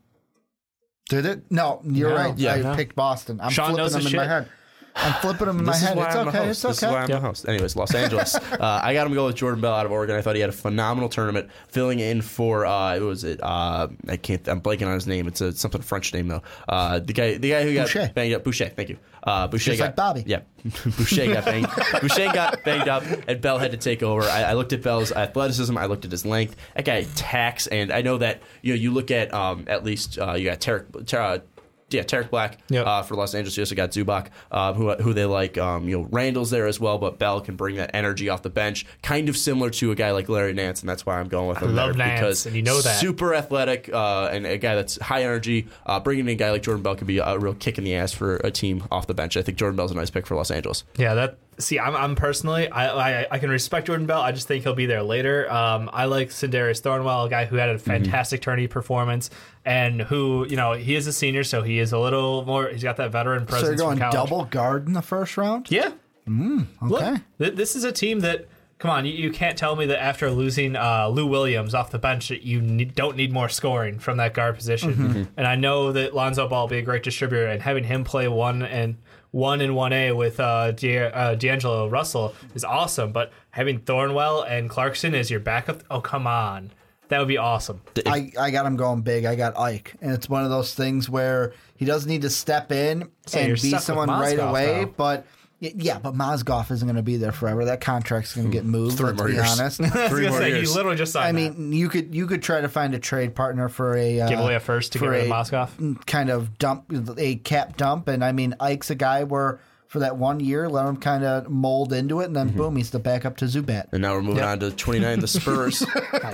Did 1.08 1.26
it? 1.26 1.50
No, 1.50 1.80
you're 1.84 2.10
No. 2.10 2.16
right. 2.16 2.38
Yeah. 2.38 2.54
I 2.54 2.62
No. 2.62 2.74
picked 2.76 2.94
Boston. 2.94 3.40
I'm 3.40 3.50
Sean 3.50 3.66
flipping 3.70 3.82
knows 3.82 3.92
them 3.92 4.02
his 4.02 4.12
in 4.12 4.16
my 4.16 4.26
head. 4.26 4.48
I'm 4.96 5.14
flipping 5.20 5.46
them 5.46 5.58
in 5.60 5.64
my 5.64 5.72
This 5.72 5.82
is 5.82 5.88
head. 5.88 5.96
why 5.96 6.06
It's 6.06 6.14
I'm 6.16 6.28
okay. 6.28 6.38
the 6.38 6.44
host. 6.44 6.64
It's 6.64 6.80
This 6.80 6.82
is 6.82 6.92
why 6.92 7.00
I'm 7.02 7.06
the 7.08 7.20
host. 7.20 7.48
Anyways, 7.48 7.76
Los 7.76 7.94
Angeles. 7.94 8.34
uh, 8.60 8.80
I 8.82 8.92
got 8.92 9.06
him 9.06 9.14
go 9.14 9.26
with 9.26 9.36
Jordan 9.36 9.60
Bell 9.60 9.72
out 9.72 9.86
of 9.86 9.92
Oregon. 9.92 10.16
I 10.16 10.20
thought 10.22 10.34
he 10.34 10.40
had 10.40 10.50
a 10.50 10.54
phenomenal 10.54 11.08
tournament, 11.08 11.48
filling 11.68 12.00
in 12.00 12.20
for 12.22 12.66
uh, 12.66 12.96
it 12.96 13.00
was 13.00 13.24
it. 13.24 13.40
Uh, 13.42 13.88
I 14.08 14.16
can't. 14.16 14.46
I'm 14.48 14.60
blanking 14.60 14.86
on 14.86 14.94
his 14.94 15.06
name. 15.06 15.26
It's 15.28 15.40
a 15.40 15.52
something 15.52 15.80
French 15.80 16.12
name 16.12 16.28
though. 16.28 16.42
Uh, 16.68 16.98
the 16.98 17.12
guy, 17.12 17.38
the 17.38 17.50
guy 17.50 17.62
who 17.62 17.72
got 17.74 17.84
Boucher. 17.86 18.10
banged 18.14 18.34
up. 18.34 18.44
Boucher. 18.44 18.68
Thank 18.68 18.88
you. 18.90 18.98
Uh, 19.22 19.46
Boucher 19.48 19.70
Just 19.72 19.78
got 19.78 19.86
like 19.86 19.96
Bobby. 19.96 20.24
Yeah, 20.26 20.40
Boucher 20.96 21.32
got 21.32 21.44
banged. 21.44 21.68
Boucher 22.00 22.32
got 22.32 22.64
banged 22.64 22.88
up, 22.88 23.04
and 23.28 23.40
Bell 23.40 23.58
had 23.58 23.70
to 23.70 23.76
take 23.76 24.02
over. 24.02 24.22
I, 24.22 24.42
I 24.42 24.52
looked 24.54 24.72
at 24.72 24.82
Bell's 24.82 25.12
athleticism. 25.12 25.76
I 25.78 25.86
looked 25.86 26.04
at 26.04 26.10
his 26.10 26.26
length. 26.26 26.56
That 26.74 26.84
guy 26.84 26.96
attacks, 26.96 27.66
and 27.68 27.92
I 27.92 28.02
know 28.02 28.18
that 28.18 28.42
you 28.62 28.72
know 28.74 28.78
you 28.80 28.90
look 28.92 29.10
at 29.10 29.32
um, 29.32 29.64
at 29.68 29.84
least 29.84 30.18
uh, 30.18 30.32
you 30.34 30.44
got 30.44 30.60
Tarik. 30.60 31.06
Ter- 31.06 31.42
yeah, 31.90 32.02
Tarik 32.02 32.30
Black 32.30 32.58
Yep. 32.68 32.86
uh, 32.86 33.02
for 33.02 33.14
Los 33.14 33.34
Angeles. 33.34 33.56
You 33.56 33.62
also 33.62 33.74
got 33.74 33.90
Zubac, 33.90 34.28
uh, 34.50 34.72
who 34.72 34.92
who 34.94 35.12
they 35.12 35.24
like. 35.24 35.58
Um, 35.58 35.88
you 35.88 35.98
know, 35.98 36.08
Randle's 36.10 36.50
there 36.50 36.66
as 36.66 36.78
well, 36.80 36.98
but 36.98 37.18
Bell 37.18 37.40
can 37.40 37.56
bring 37.56 37.76
that 37.76 37.90
energy 37.94 38.28
off 38.28 38.42
the 38.42 38.50
bench, 38.50 38.86
kind 39.02 39.28
of 39.28 39.36
similar 39.36 39.70
to 39.70 39.90
a 39.90 39.94
guy 39.94 40.10
like 40.12 40.28
Larry 40.28 40.52
Nance, 40.52 40.80
and 40.80 40.88
that's 40.88 41.04
why 41.04 41.18
I'm 41.18 41.28
going 41.28 41.48
with 41.48 41.58
him. 41.58 41.74
love 41.74 41.96
Nance, 41.96 42.20
because 42.20 42.46
and 42.46 42.56
you 42.56 42.62
know 42.62 42.80
that. 42.80 43.00
super 43.00 43.34
athletic 43.34 43.88
uh, 43.92 44.28
and 44.32 44.46
a 44.46 44.58
guy 44.58 44.74
that's 44.74 44.98
high 45.00 45.22
energy. 45.22 45.68
Uh, 45.86 46.00
bringing 46.00 46.26
in 46.26 46.32
a 46.32 46.34
guy 46.36 46.50
like 46.50 46.62
Jordan 46.62 46.82
Bell 46.82 46.96
could 46.96 47.06
be 47.06 47.18
a 47.18 47.38
real 47.38 47.54
kick 47.54 47.78
in 47.78 47.84
the 47.84 47.94
ass 47.94 48.12
for 48.12 48.36
a 48.36 48.50
team 48.50 48.84
off 48.90 49.06
the 49.06 49.14
bench. 49.14 49.36
I 49.36 49.42
think 49.42 49.58
Jordan 49.58 49.76
Bell's 49.76 49.92
a 49.92 49.94
nice 49.94 50.10
pick 50.10 50.26
for 50.26 50.34
Los 50.36 50.50
Angeles. 50.50 50.84
Yeah, 50.96 51.14
that. 51.14 51.38
See, 51.60 51.78
I'm, 51.78 51.94
I'm 51.94 52.14
personally, 52.16 52.68
I, 52.68 53.20
I 53.22 53.26
I 53.30 53.38
can 53.38 53.50
respect 53.50 53.86
Jordan 53.86 54.06
Bell. 54.06 54.20
I 54.20 54.32
just 54.32 54.48
think 54.48 54.64
he'll 54.64 54.74
be 54.74 54.86
there 54.86 55.02
later. 55.02 55.50
Um, 55.52 55.88
I 55.92 56.06
like 56.06 56.30
Sindarius 56.30 56.80
Thornwell, 56.82 57.26
a 57.26 57.30
guy 57.30 57.44
who 57.44 57.56
had 57.56 57.68
a 57.68 57.78
fantastic 57.78 58.40
tourney 58.42 58.66
performance, 58.66 59.30
and 59.64 60.02
who 60.02 60.46
you 60.48 60.56
know 60.56 60.72
he 60.72 60.94
is 60.96 61.06
a 61.06 61.12
senior, 61.12 61.44
so 61.44 61.62
he 61.62 61.78
is 61.78 61.92
a 61.92 61.98
little 61.98 62.44
more. 62.44 62.68
He's 62.68 62.82
got 62.82 62.96
that 62.96 63.12
veteran 63.12 63.46
presence. 63.46 63.78
So 63.80 63.86
you're 63.88 63.96
going 63.96 64.10
double 64.12 64.44
guard 64.46 64.86
in 64.86 64.92
the 64.94 65.02
first 65.02 65.36
round? 65.36 65.70
Yeah. 65.70 65.92
Look, 66.26 66.66
Okay. 67.02 67.16
th- 67.38 67.54
this 67.54 67.76
is 67.76 67.84
a 67.84 67.92
team 67.92 68.20
that. 68.20 68.46
Come 68.78 68.90
on, 68.90 69.04
you, 69.04 69.12
you 69.12 69.30
can't 69.30 69.58
tell 69.58 69.76
me 69.76 69.84
that 69.84 70.02
after 70.02 70.30
losing 70.30 70.74
uh, 70.74 71.06
Lou 71.08 71.26
Williams 71.26 71.74
off 71.74 71.90
the 71.90 71.98
bench 71.98 72.28
that 72.28 72.44
you 72.44 72.62
need, 72.62 72.94
don't 72.94 73.14
need 73.14 73.30
more 73.30 73.50
scoring 73.50 73.98
from 73.98 74.16
that 74.16 74.32
guard 74.32 74.56
position. 74.56 75.28
And 75.36 75.46
I 75.46 75.54
know 75.54 75.92
that 75.92 76.14
Lonzo 76.14 76.48
Ball 76.48 76.62
will 76.62 76.68
be 76.68 76.78
a 76.78 76.82
great 76.82 77.02
distributor, 77.02 77.46
and 77.46 77.60
having 77.60 77.84
him 77.84 78.04
play 78.04 78.26
one 78.26 78.62
and 78.62 78.96
one 79.30 79.60
in 79.60 79.74
one 79.74 79.92
A 79.92 80.12
with 80.12 80.40
uh, 80.40 80.72
D- 80.72 80.98
uh, 80.98 81.34
D'Angelo 81.34 81.88
Russell 81.88 82.34
is 82.54 82.64
awesome. 82.64 83.12
But 83.12 83.32
having 83.50 83.80
Thornwell 83.80 84.42
and 84.48 84.68
Clarkson 84.68 85.14
as 85.14 85.30
your 85.30 85.40
backup, 85.40 85.82
oh 85.90 86.00
come 86.00 86.26
on, 86.26 86.70
that 87.08 87.18
would 87.18 87.28
be 87.28 87.38
awesome. 87.38 87.80
I, 88.06 88.32
I 88.38 88.50
got 88.50 88.66
him 88.66 88.76
going 88.76 89.02
big. 89.02 89.24
I 89.24 89.34
got 89.34 89.58
Ike. 89.58 89.94
And 90.00 90.12
it's 90.12 90.28
one 90.28 90.44
of 90.44 90.50
those 90.50 90.74
things 90.74 91.08
where 91.08 91.52
he 91.76 91.84
doesn't 91.84 92.08
need 92.08 92.22
to 92.22 92.30
step 92.30 92.70
in 92.72 93.08
So 93.26 93.38
and 93.40 93.52
be 93.54 93.76
someone 93.78 94.08
right 94.08 94.38
away. 94.38 94.84
though. 94.84 94.94
But 94.96 95.26
yeah, 95.60 95.98
but 95.98 96.14
Mozgov 96.14 96.70
isn't 96.70 96.86
going 96.86 96.96
to 96.96 97.02
be 97.02 97.18
there 97.18 97.32
forever. 97.32 97.66
That 97.66 97.82
contract's 97.82 98.34
going 98.34 98.46
to 98.46 98.52
get 98.52 98.64
moved. 98.64 98.96
Three 98.96 99.08
let's 99.08 99.18
more 99.18 99.28
be 99.28 99.34
years. 99.34 99.60
honest. 99.60 99.76
Three 100.08 100.28
more 100.28 100.38
say, 100.38 100.48
years. 100.48 100.70
he 100.70 100.74
literally 100.74 100.96
just 100.96 101.12
signed 101.12 101.36
I 101.36 101.42
that. 101.42 101.58
mean, 101.58 101.72
you 101.72 101.88
could 101.90 102.14
you 102.14 102.26
could 102.26 102.42
try 102.42 102.60
to 102.62 102.68
find 102.68 102.94
a 102.94 102.98
trade 102.98 103.34
partner 103.34 103.68
for 103.68 103.94
a 103.96 104.22
uh, 104.22 104.28
give 104.28 104.40
away 104.40 104.54
a 104.54 104.60
first 104.60 104.92
to 104.92 104.98
get 104.98 105.06
rid 105.08 105.24
of 105.24 105.30
a 105.30 105.30
Mozgov. 105.30 106.06
kind 106.06 106.30
of 106.30 106.56
dump 106.58 106.90
a 107.18 107.36
cap 107.36 107.76
dump. 107.76 108.08
And 108.08 108.24
I 108.24 108.32
mean, 108.32 108.54
Ike's 108.58 108.90
a 108.90 108.94
guy 108.94 109.24
where 109.24 109.60
for 109.90 109.98
that 109.98 110.16
one 110.16 110.38
year, 110.38 110.68
let 110.68 110.86
him 110.86 110.96
kind 110.96 111.24
of 111.24 111.50
mold 111.50 111.92
into 111.92 112.20
it, 112.20 112.26
and 112.26 112.36
then 112.36 112.50
boom, 112.50 112.76
he's 112.76 112.90
the 112.90 113.00
backup 113.00 113.36
to 113.38 113.46
Zubac. 113.46 113.88
And 113.90 114.02
now 114.02 114.14
we're 114.14 114.22
moving 114.22 114.44
on 114.44 114.60
to 114.60 114.70
29, 114.70 115.18
the 115.18 115.26
Spurs. 115.26 115.84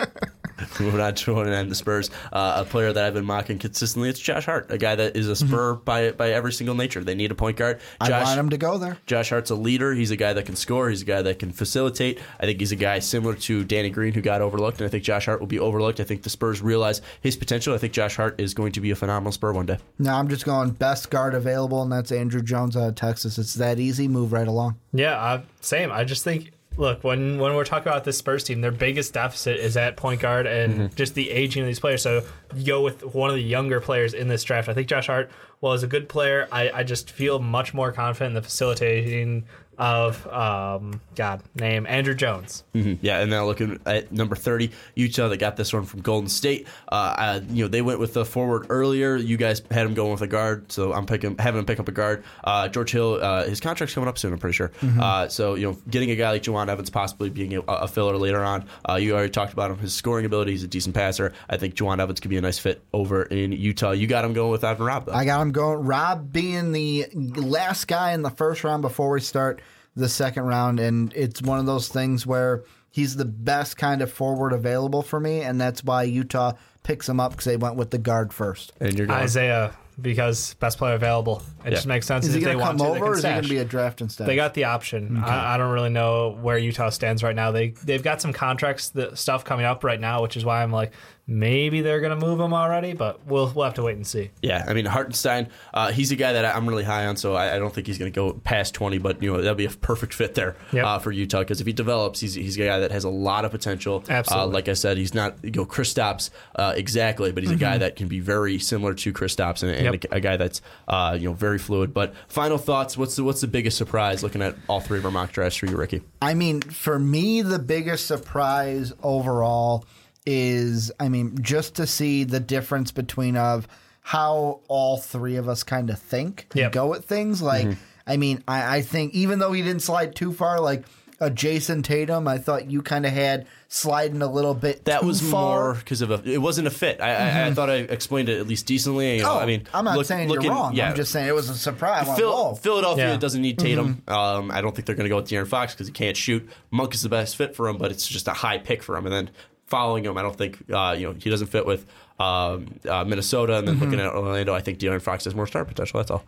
moving 0.80 1.00
on 1.00 1.14
to 1.14 1.24
29, 1.24 1.68
the 1.68 1.74
Spurs. 1.74 2.10
Uh, 2.32 2.64
a 2.64 2.64
player 2.64 2.92
that 2.92 3.04
I've 3.04 3.14
been 3.14 3.24
mocking 3.24 3.58
consistently, 3.58 4.08
it's 4.08 4.18
Josh 4.20 4.46
Hart, 4.46 4.70
a 4.70 4.78
guy 4.78 4.94
that 4.94 5.16
is 5.16 5.28
a 5.28 5.36
Spur 5.36 5.74
by 5.74 6.12
by 6.12 6.30
every 6.30 6.52
single 6.52 6.74
nature. 6.74 7.02
They 7.04 7.14
need 7.14 7.30
a 7.30 7.34
point 7.34 7.56
guard. 7.56 7.80
I 8.00 8.08
Josh, 8.08 8.26
want 8.26 8.40
him 8.40 8.50
to 8.50 8.58
go 8.58 8.78
there. 8.78 8.98
Josh 9.06 9.30
Hart's 9.30 9.50
a 9.50 9.54
leader. 9.54 9.92
He's 9.94 10.10
a 10.10 10.16
guy 10.16 10.32
that 10.32 10.46
can 10.46 10.56
score. 10.56 10.88
He's 10.88 11.02
a 11.02 11.06
guy 11.06 11.22
that 11.22 11.38
can 11.38 11.52
facilitate. 11.52 12.20
I 12.40 12.46
think 12.46 12.60
he's 12.60 12.72
a 12.72 12.76
guy 12.76 12.98
similar 12.98 13.34
to 13.34 13.64
Danny 13.64 13.90
Green 13.90 14.14
who 14.14 14.20
got 14.20 14.40
overlooked, 14.40 14.80
and 14.80 14.86
I 14.86 14.90
think 14.90 15.04
Josh 15.04 15.26
Hart 15.26 15.40
will 15.40 15.46
be 15.46 15.58
overlooked. 15.58 16.00
I 16.00 16.04
think 16.04 16.22
the 16.22 16.30
Spurs 16.30 16.62
realize 16.62 17.02
his 17.20 17.36
potential. 17.36 17.74
I 17.74 17.78
think 17.78 17.92
Josh 17.92 18.16
Hart 18.16 18.40
is 18.40 18.54
going 18.54 18.72
to 18.72 18.80
be 18.80 18.90
a 18.90 18.96
phenomenal 18.96 19.32
Spur 19.32 19.52
one 19.52 19.66
day. 19.66 19.78
Now 19.98 20.18
I'm 20.18 20.28
just 20.28 20.44
going 20.44 20.70
best 20.70 21.10
guard 21.10 21.34
available, 21.34 21.82
and 21.82 21.92
that's 21.92 22.12
Andrew 22.12 22.42
Jones 22.42 22.76
out 22.76 22.88
of 22.88 22.94
Texas. 22.94 23.38
It's 23.38 23.54
that 23.54 23.78
easy. 23.78 24.08
Move 24.08 24.32
right 24.32 24.48
along. 24.48 24.76
Yeah, 24.92 25.16
uh, 25.16 25.42
same. 25.60 25.90
I 25.92 26.04
just 26.04 26.24
think, 26.24 26.52
look, 26.76 27.02
when 27.04 27.38
when 27.38 27.54
we're 27.54 27.64
talking 27.64 27.88
about 27.88 28.04
this 28.04 28.18
Spurs 28.18 28.44
team, 28.44 28.60
their 28.60 28.70
biggest 28.70 29.14
deficit 29.14 29.58
is 29.58 29.76
at 29.76 29.96
point 29.96 30.20
guard 30.20 30.46
and 30.46 30.74
mm-hmm. 30.74 30.94
just 30.94 31.14
the 31.14 31.30
aging 31.30 31.62
of 31.62 31.66
these 31.66 31.80
players. 31.80 32.02
So 32.02 32.24
you 32.54 32.66
go 32.66 32.82
with 32.82 33.02
one 33.14 33.30
of 33.30 33.36
the 33.36 33.42
younger 33.42 33.80
players 33.80 34.14
in 34.14 34.28
this 34.28 34.44
draft. 34.44 34.68
I 34.68 34.74
think 34.74 34.88
Josh 34.88 35.06
Hart, 35.06 35.30
well, 35.60 35.72
is 35.72 35.82
a 35.82 35.86
good 35.88 36.08
player. 36.08 36.48
I, 36.52 36.70
I 36.70 36.82
just 36.82 37.10
feel 37.10 37.38
much 37.38 37.74
more 37.74 37.92
confident 37.92 38.30
in 38.30 38.34
the 38.34 38.42
facilitating 38.42 39.46
of 39.78 40.26
um, 40.28 41.00
God 41.14 41.42
name 41.54 41.86
Andrew 41.86 42.14
Jones. 42.14 42.64
Mhm. 42.74 42.98
Yeah, 43.02 43.20
and 43.20 43.30
now 43.30 43.44
looking 43.46 43.78
at 43.86 44.10
number 44.12 44.36
thirty, 44.36 44.70
Utah. 44.94 45.28
They 45.28 45.36
got 45.36 45.56
this 45.56 45.72
one 45.72 45.84
from 45.84 46.00
Golden 46.00 46.28
State. 46.28 46.66
Uh, 46.90 46.94
uh, 46.94 47.40
you 47.50 47.64
know, 47.64 47.68
they 47.68 47.82
went 47.82 47.98
with 47.98 48.14
the 48.14 48.24
forward 48.24 48.66
earlier. 48.70 49.16
You 49.16 49.36
guys 49.36 49.62
had 49.70 49.86
him 49.86 49.94
going 49.94 50.12
with 50.12 50.22
a 50.22 50.26
guard, 50.26 50.70
so 50.72 50.92
I'm 50.92 51.06
picking 51.06 51.36
having 51.38 51.58
him 51.58 51.66
pick 51.66 51.80
up 51.80 51.88
a 51.88 51.92
guard. 51.92 52.24
Uh, 52.44 52.68
George 52.68 52.90
Hill, 52.92 53.18
uh, 53.22 53.44
his 53.44 53.60
contract's 53.60 53.94
coming 53.94 54.08
up 54.08 54.18
soon. 54.18 54.32
I'm 54.32 54.38
pretty 54.38 54.54
sure. 54.54 54.70
Uh, 55.00 55.28
so 55.28 55.54
you 55.54 55.70
know, 55.70 55.78
getting 55.90 56.10
a 56.10 56.16
guy 56.16 56.30
like 56.30 56.42
Jawun 56.42 56.68
Evans 56.68 56.90
possibly 56.90 57.30
being 57.30 57.54
a, 57.54 57.60
a 57.62 57.88
filler 57.88 58.16
later 58.16 58.42
on. 58.42 58.64
Uh, 58.88 58.94
you 58.94 59.14
already 59.14 59.30
talked 59.30 59.52
about 59.52 59.70
him. 59.70 59.78
His 59.78 59.94
scoring 59.94 60.24
ability. 60.26 60.52
He's 60.52 60.62
a 60.64 60.68
decent 60.68 60.94
passer. 60.94 61.32
I 61.48 61.56
think 61.56 61.74
Jawun 61.74 61.98
Evans 62.00 62.20
could 62.20 62.30
be 62.30 62.36
a 62.36 62.40
nice 62.40 62.58
fit 62.58 62.82
over 62.92 63.22
in 63.24 63.52
Utah. 63.52 63.90
You 63.92 64.06
got 64.06 64.24
him 64.24 64.32
going 64.32 64.50
with 64.50 64.64
Ivan 64.64 64.86
Rabb 64.86 65.06
though. 65.06 65.12
I 65.12 65.24
got 65.24 65.40
him 65.40 65.52
going. 65.52 65.80
Rabb 65.80 66.32
being 66.32 66.72
the 66.72 67.06
last 67.14 67.86
guy 67.88 68.12
in 68.12 68.22
the 68.22 68.30
first 68.30 68.64
round 68.64 68.82
before 68.82 69.10
we 69.10 69.20
start 69.20 69.60
the 69.96 70.08
second 70.08 70.44
round, 70.44 70.78
and 70.78 71.12
it's 71.14 71.42
one 71.42 71.58
of 71.58 71.66
those 71.66 71.88
things 71.88 72.26
where 72.26 72.62
he's 72.90 73.16
the 73.16 73.24
best 73.24 73.76
kind 73.76 74.02
of 74.02 74.12
forward 74.12 74.52
available 74.52 75.02
for 75.02 75.18
me, 75.18 75.40
and 75.40 75.60
that's 75.60 75.82
why 75.82 76.04
Utah 76.04 76.52
picks 76.82 77.08
him 77.08 77.18
up 77.18 77.32
because 77.32 77.46
they 77.46 77.56
went 77.56 77.76
with 77.76 77.90
the 77.90 77.98
guard 77.98 78.32
first. 78.32 78.72
And 78.80 78.96
you're 78.96 79.06
going. 79.06 79.18
Isaiah 79.18 79.76
because 80.00 80.54
best 80.54 80.78
player 80.78 80.94
available. 80.94 81.42
It 81.64 81.70
just 81.70 81.86
makes 81.86 82.06
sense. 82.06 82.26
Is 82.26 82.34
he 82.34 82.40
if 82.40 82.44
they 82.44 82.52
going 82.52 82.58
to 82.58 82.64
want 82.64 82.78
come 82.78 82.86
to, 82.86 82.92
they 82.92 83.00
over, 83.00 83.06
can 83.06 83.14
or 83.14 83.16
is 83.16 83.22
he 83.24 83.30
going 83.30 83.42
to 83.42 83.48
be 83.48 83.58
a 83.58 83.64
draft 83.64 84.00
instead? 84.00 84.26
They 84.26 84.36
got 84.36 84.54
the 84.54 84.64
option. 84.64 85.16
I, 85.16 85.54
I 85.54 85.56
don't 85.56 85.72
really 85.72 85.90
know 85.90 86.38
where 86.40 86.58
Utah 86.58 86.90
stands 86.90 87.22
right 87.22 87.34
now. 87.34 87.50
They 87.50 87.70
they've 87.70 88.02
got 88.02 88.20
some 88.20 88.32
contracts 88.32 88.90
that, 88.90 89.16
stuff 89.18 89.44
coming 89.44 89.64
up 89.64 89.84
right 89.84 90.00
now, 90.00 90.22
which 90.22 90.36
is 90.36 90.44
why 90.44 90.62
I'm 90.62 90.70
like 90.72 90.92
maybe 91.26 91.80
they're 91.80 92.00
gonna 92.00 92.16
move 92.16 92.38
him 92.40 92.54
already, 92.54 92.92
but 92.92 93.26
we'll 93.26 93.50
we'll 93.54 93.64
have 93.64 93.74
to 93.74 93.82
wait 93.82 93.96
and 93.96 94.06
see. 94.06 94.30
Yeah, 94.42 94.64
I 94.66 94.72
mean 94.74 94.84
Hartenstein, 94.86 95.48
uh, 95.74 95.90
he's 95.92 96.12
a 96.12 96.16
guy 96.16 96.32
that 96.34 96.44
I'm 96.56 96.68
really 96.68 96.84
high 96.84 97.06
on, 97.06 97.16
so 97.16 97.34
I, 97.34 97.56
I 97.56 97.58
don't 97.58 97.74
think 97.74 97.86
he's 97.86 97.98
going 97.98 98.12
to 98.12 98.14
go 98.14 98.32
past 98.44 98.74
20. 98.74 98.98
But 98.98 99.22
you 99.22 99.32
know 99.32 99.40
that'd 99.42 99.56
be 99.56 99.66
a 99.66 99.70
perfect 99.70 100.14
fit 100.14 100.34
there 100.34 100.56
Yep. 100.72 100.84
uh, 100.84 100.98
for 101.00 101.10
Utah 101.12 101.40
because 101.40 101.60
if 101.60 101.66
he 101.66 101.72
develops, 101.72 102.20
he's 102.20 102.34
he's 102.34 102.56
a 102.56 102.64
guy 102.66 102.78
that 102.80 102.92
has 102.92 103.04
a 103.04 103.08
lot 103.10 103.44
of 103.44 103.50
potential. 103.50 104.04
Absolutely. 104.08 104.44
Uh, 104.50 104.52
like 104.52 104.68
I 104.68 104.74
said, 104.74 104.96
he's 104.96 105.14
not 105.14 105.36
you 105.42 105.50
know 105.50 105.66
Kristaps 105.66 106.30
uh, 106.54 106.74
exactly, 106.76 107.32
but 107.32 107.42
he's 107.42 107.52
a 107.52 107.56
guy 107.56 107.78
that 107.78 107.96
can 107.96 108.08
be 108.08 108.20
very 108.20 108.58
similar 108.58 108.94
to 108.94 109.12
Kristaps 109.12 109.62
and, 109.62 109.72
and 109.72 109.86
Mm-hmm. 109.86 109.92
Yep. 109.94 110.04
a, 110.12 110.16
a 110.16 110.20
guy 110.20 110.36
that's 110.36 110.62
uh, 110.88 111.16
you 111.18 111.28
know 111.28 111.34
very 111.34 111.58
fluid. 111.58 111.92
But 111.94 112.14
final 112.28 112.58
thoughts? 112.58 112.96
What's 112.96 113.16
the 113.16 113.24
what's 113.24 113.40
the 113.40 113.46
biggest 113.48 113.76
surprise 113.78 114.22
looking 114.22 114.42
at 114.42 114.54
all 114.68 114.80
three 114.80 114.98
of 114.98 115.04
our 115.04 115.10
mock 115.10 115.32
drafts 115.32 115.56
for 115.56 115.66
you, 115.66 115.76
Ricky? 115.76 116.02
I 116.22 116.34
mean, 116.34 116.60
for 116.60 116.98
me, 116.98 117.42
the 117.42 117.58
biggest 117.58 118.06
surprise 118.06 118.92
overall 119.02 119.84
is, 120.26 120.92
I 121.00 121.08
mean, 121.08 121.38
just 121.40 121.76
to 121.76 121.86
see 121.86 122.24
the 122.24 122.40
difference 122.40 122.90
between 122.92 123.36
of 123.36 123.66
how 124.02 124.60
all 124.68 124.98
three 124.98 125.36
of 125.36 125.48
us 125.48 125.62
kind 125.62 125.90
of 125.90 125.98
think 125.98 126.46
and 126.52 126.60
Yep. 126.60 126.72
go 126.72 126.94
at 126.94 127.04
things. 127.04 127.40
Like, 127.42 127.66
Mm-hmm. 127.66 127.80
I 128.08 128.16
mean, 128.18 128.44
I, 128.46 128.76
I 128.76 128.82
think 128.82 129.14
even 129.14 129.40
though 129.40 129.50
he 129.52 129.62
didn't 129.62 129.82
slide 129.82 130.14
too 130.14 130.32
far, 130.32 130.60
like 130.60 130.84
a 131.18 131.28
Jayson 131.28 131.82
Tatum, 131.82 132.28
I 132.28 132.38
thought 132.38 132.70
you 132.70 132.80
kind 132.82 133.04
of 133.04 133.10
had 133.12 133.46
sliding 133.66 134.22
a 134.22 134.30
little 134.30 134.54
bit. 134.54 134.84
That 134.84 135.00
too 135.00 135.08
was 135.08 135.20
far. 135.20 135.72
more 135.72 135.74
because 135.74 136.02
of 136.02 136.12
a. 136.12 136.22
It 136.24 136.38
wasn't 136.38 136.68
a 136.68 136.70
fit. 136.70 137.00
I, 137.00 137.14
I, 137.42 137.46
I 137.48 137.52
thought 137.54 137.68
I 137.68 137.76
explained 137.78 138.28
it 138.28 138.38
at 138.38 138.46
least 138.46 138.66
decently. 138.66 139.16
You 139.16 139.22
know, 139.24 139.32
Oh, 139.32 139.38
I 139.40 139.46
mean, 139.46 139.66
I'm 139.74 139.84
not 139.84 139.96
look- 139.96 140.06
saying 140.06 140.28
looking- 140.28 140.44
you're 140.44 140.52
wrong. 140.54 140.74
Yeah, 140.76 140.90
I'm 140.90 140.94
just 140.94 141.10
saying 141.10 141.26
it 141.26 141.34
was 141.34 141.48
a 141.48 141.56
surprise. 141.56 142.06
Phil, 142.16 142.30
"Whoa." 142.30 142.54
Philadelphia 142.54 143.12
Yeah. 143.12 143.16
doesn't 143.16 143.42
need 143.42 143.58
Tatum. 143.58 144.02
Mm-hmm. 144.06 144.12
Um, 144.12 144.50
I 144.52 144.60
don't 144.60 144.72
think 144.76 144.86
they're 144.86 144.94
going 144.94 145.06
to 145.06 145.08
go 145.08 145.16
with 145.16 145.28
De'Aaron 145.28 145.48
Fox 145.48 145.72
because 145.74 145.88
he 145.88 145.92
can't 145.92 146.16
shoot. 146.16 146.48
Monk 146.70 146.94
is 146.94 147.02
the 147.02 147.08
best 147.08 147.34
fit 147.34 147.56
for 147.56 147.66
him, 147.66 147.76
but 147.76 147.90
it's 147.90 148.06
just 148.06 148.28
a 148.28 148.32
high 148.34 148.58
pick 148.58 148.84
for 148.84 148.96
him. 148.96 149.06
And 149.06 149.12
then 149.12 149.30
following 149.66 150.04
him, 150.04 150.16
I 150.16 150.22
don't 150.22 150.36
think 150.36 150.62
uh, 150.72 150.94
you 150.98 151.06
know 151.06 151.14
he 151.18 151.30
doesn't 151.30 151.48
fit 151.48 151.66
with 151.66 151.86
um, 152.18 152.74
uh, 152.88 153.04
Minnesota. 153.04 153.58
And 153.58 153.68
then 153.68 153.74
Mm-hmm. 153.76 153.84
looking 153.84 154.00
at 154.00 154.12
Orlando, 154.12 154.54
I 154.54 154.60
think 154.60 154.78
De'Aaron 154.78 155.02
Fox 155.02 155.24
has 155.24 155.34
more 155.34 155.46
star 155.46 155.64
potential. 155.64 155.98
That's 155.98 156.10
all. 156.10 156.24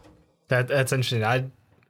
That 0.49 0.69
that's 0.69 0.93
interesting. 0.93 1.25
I 1.25 1.45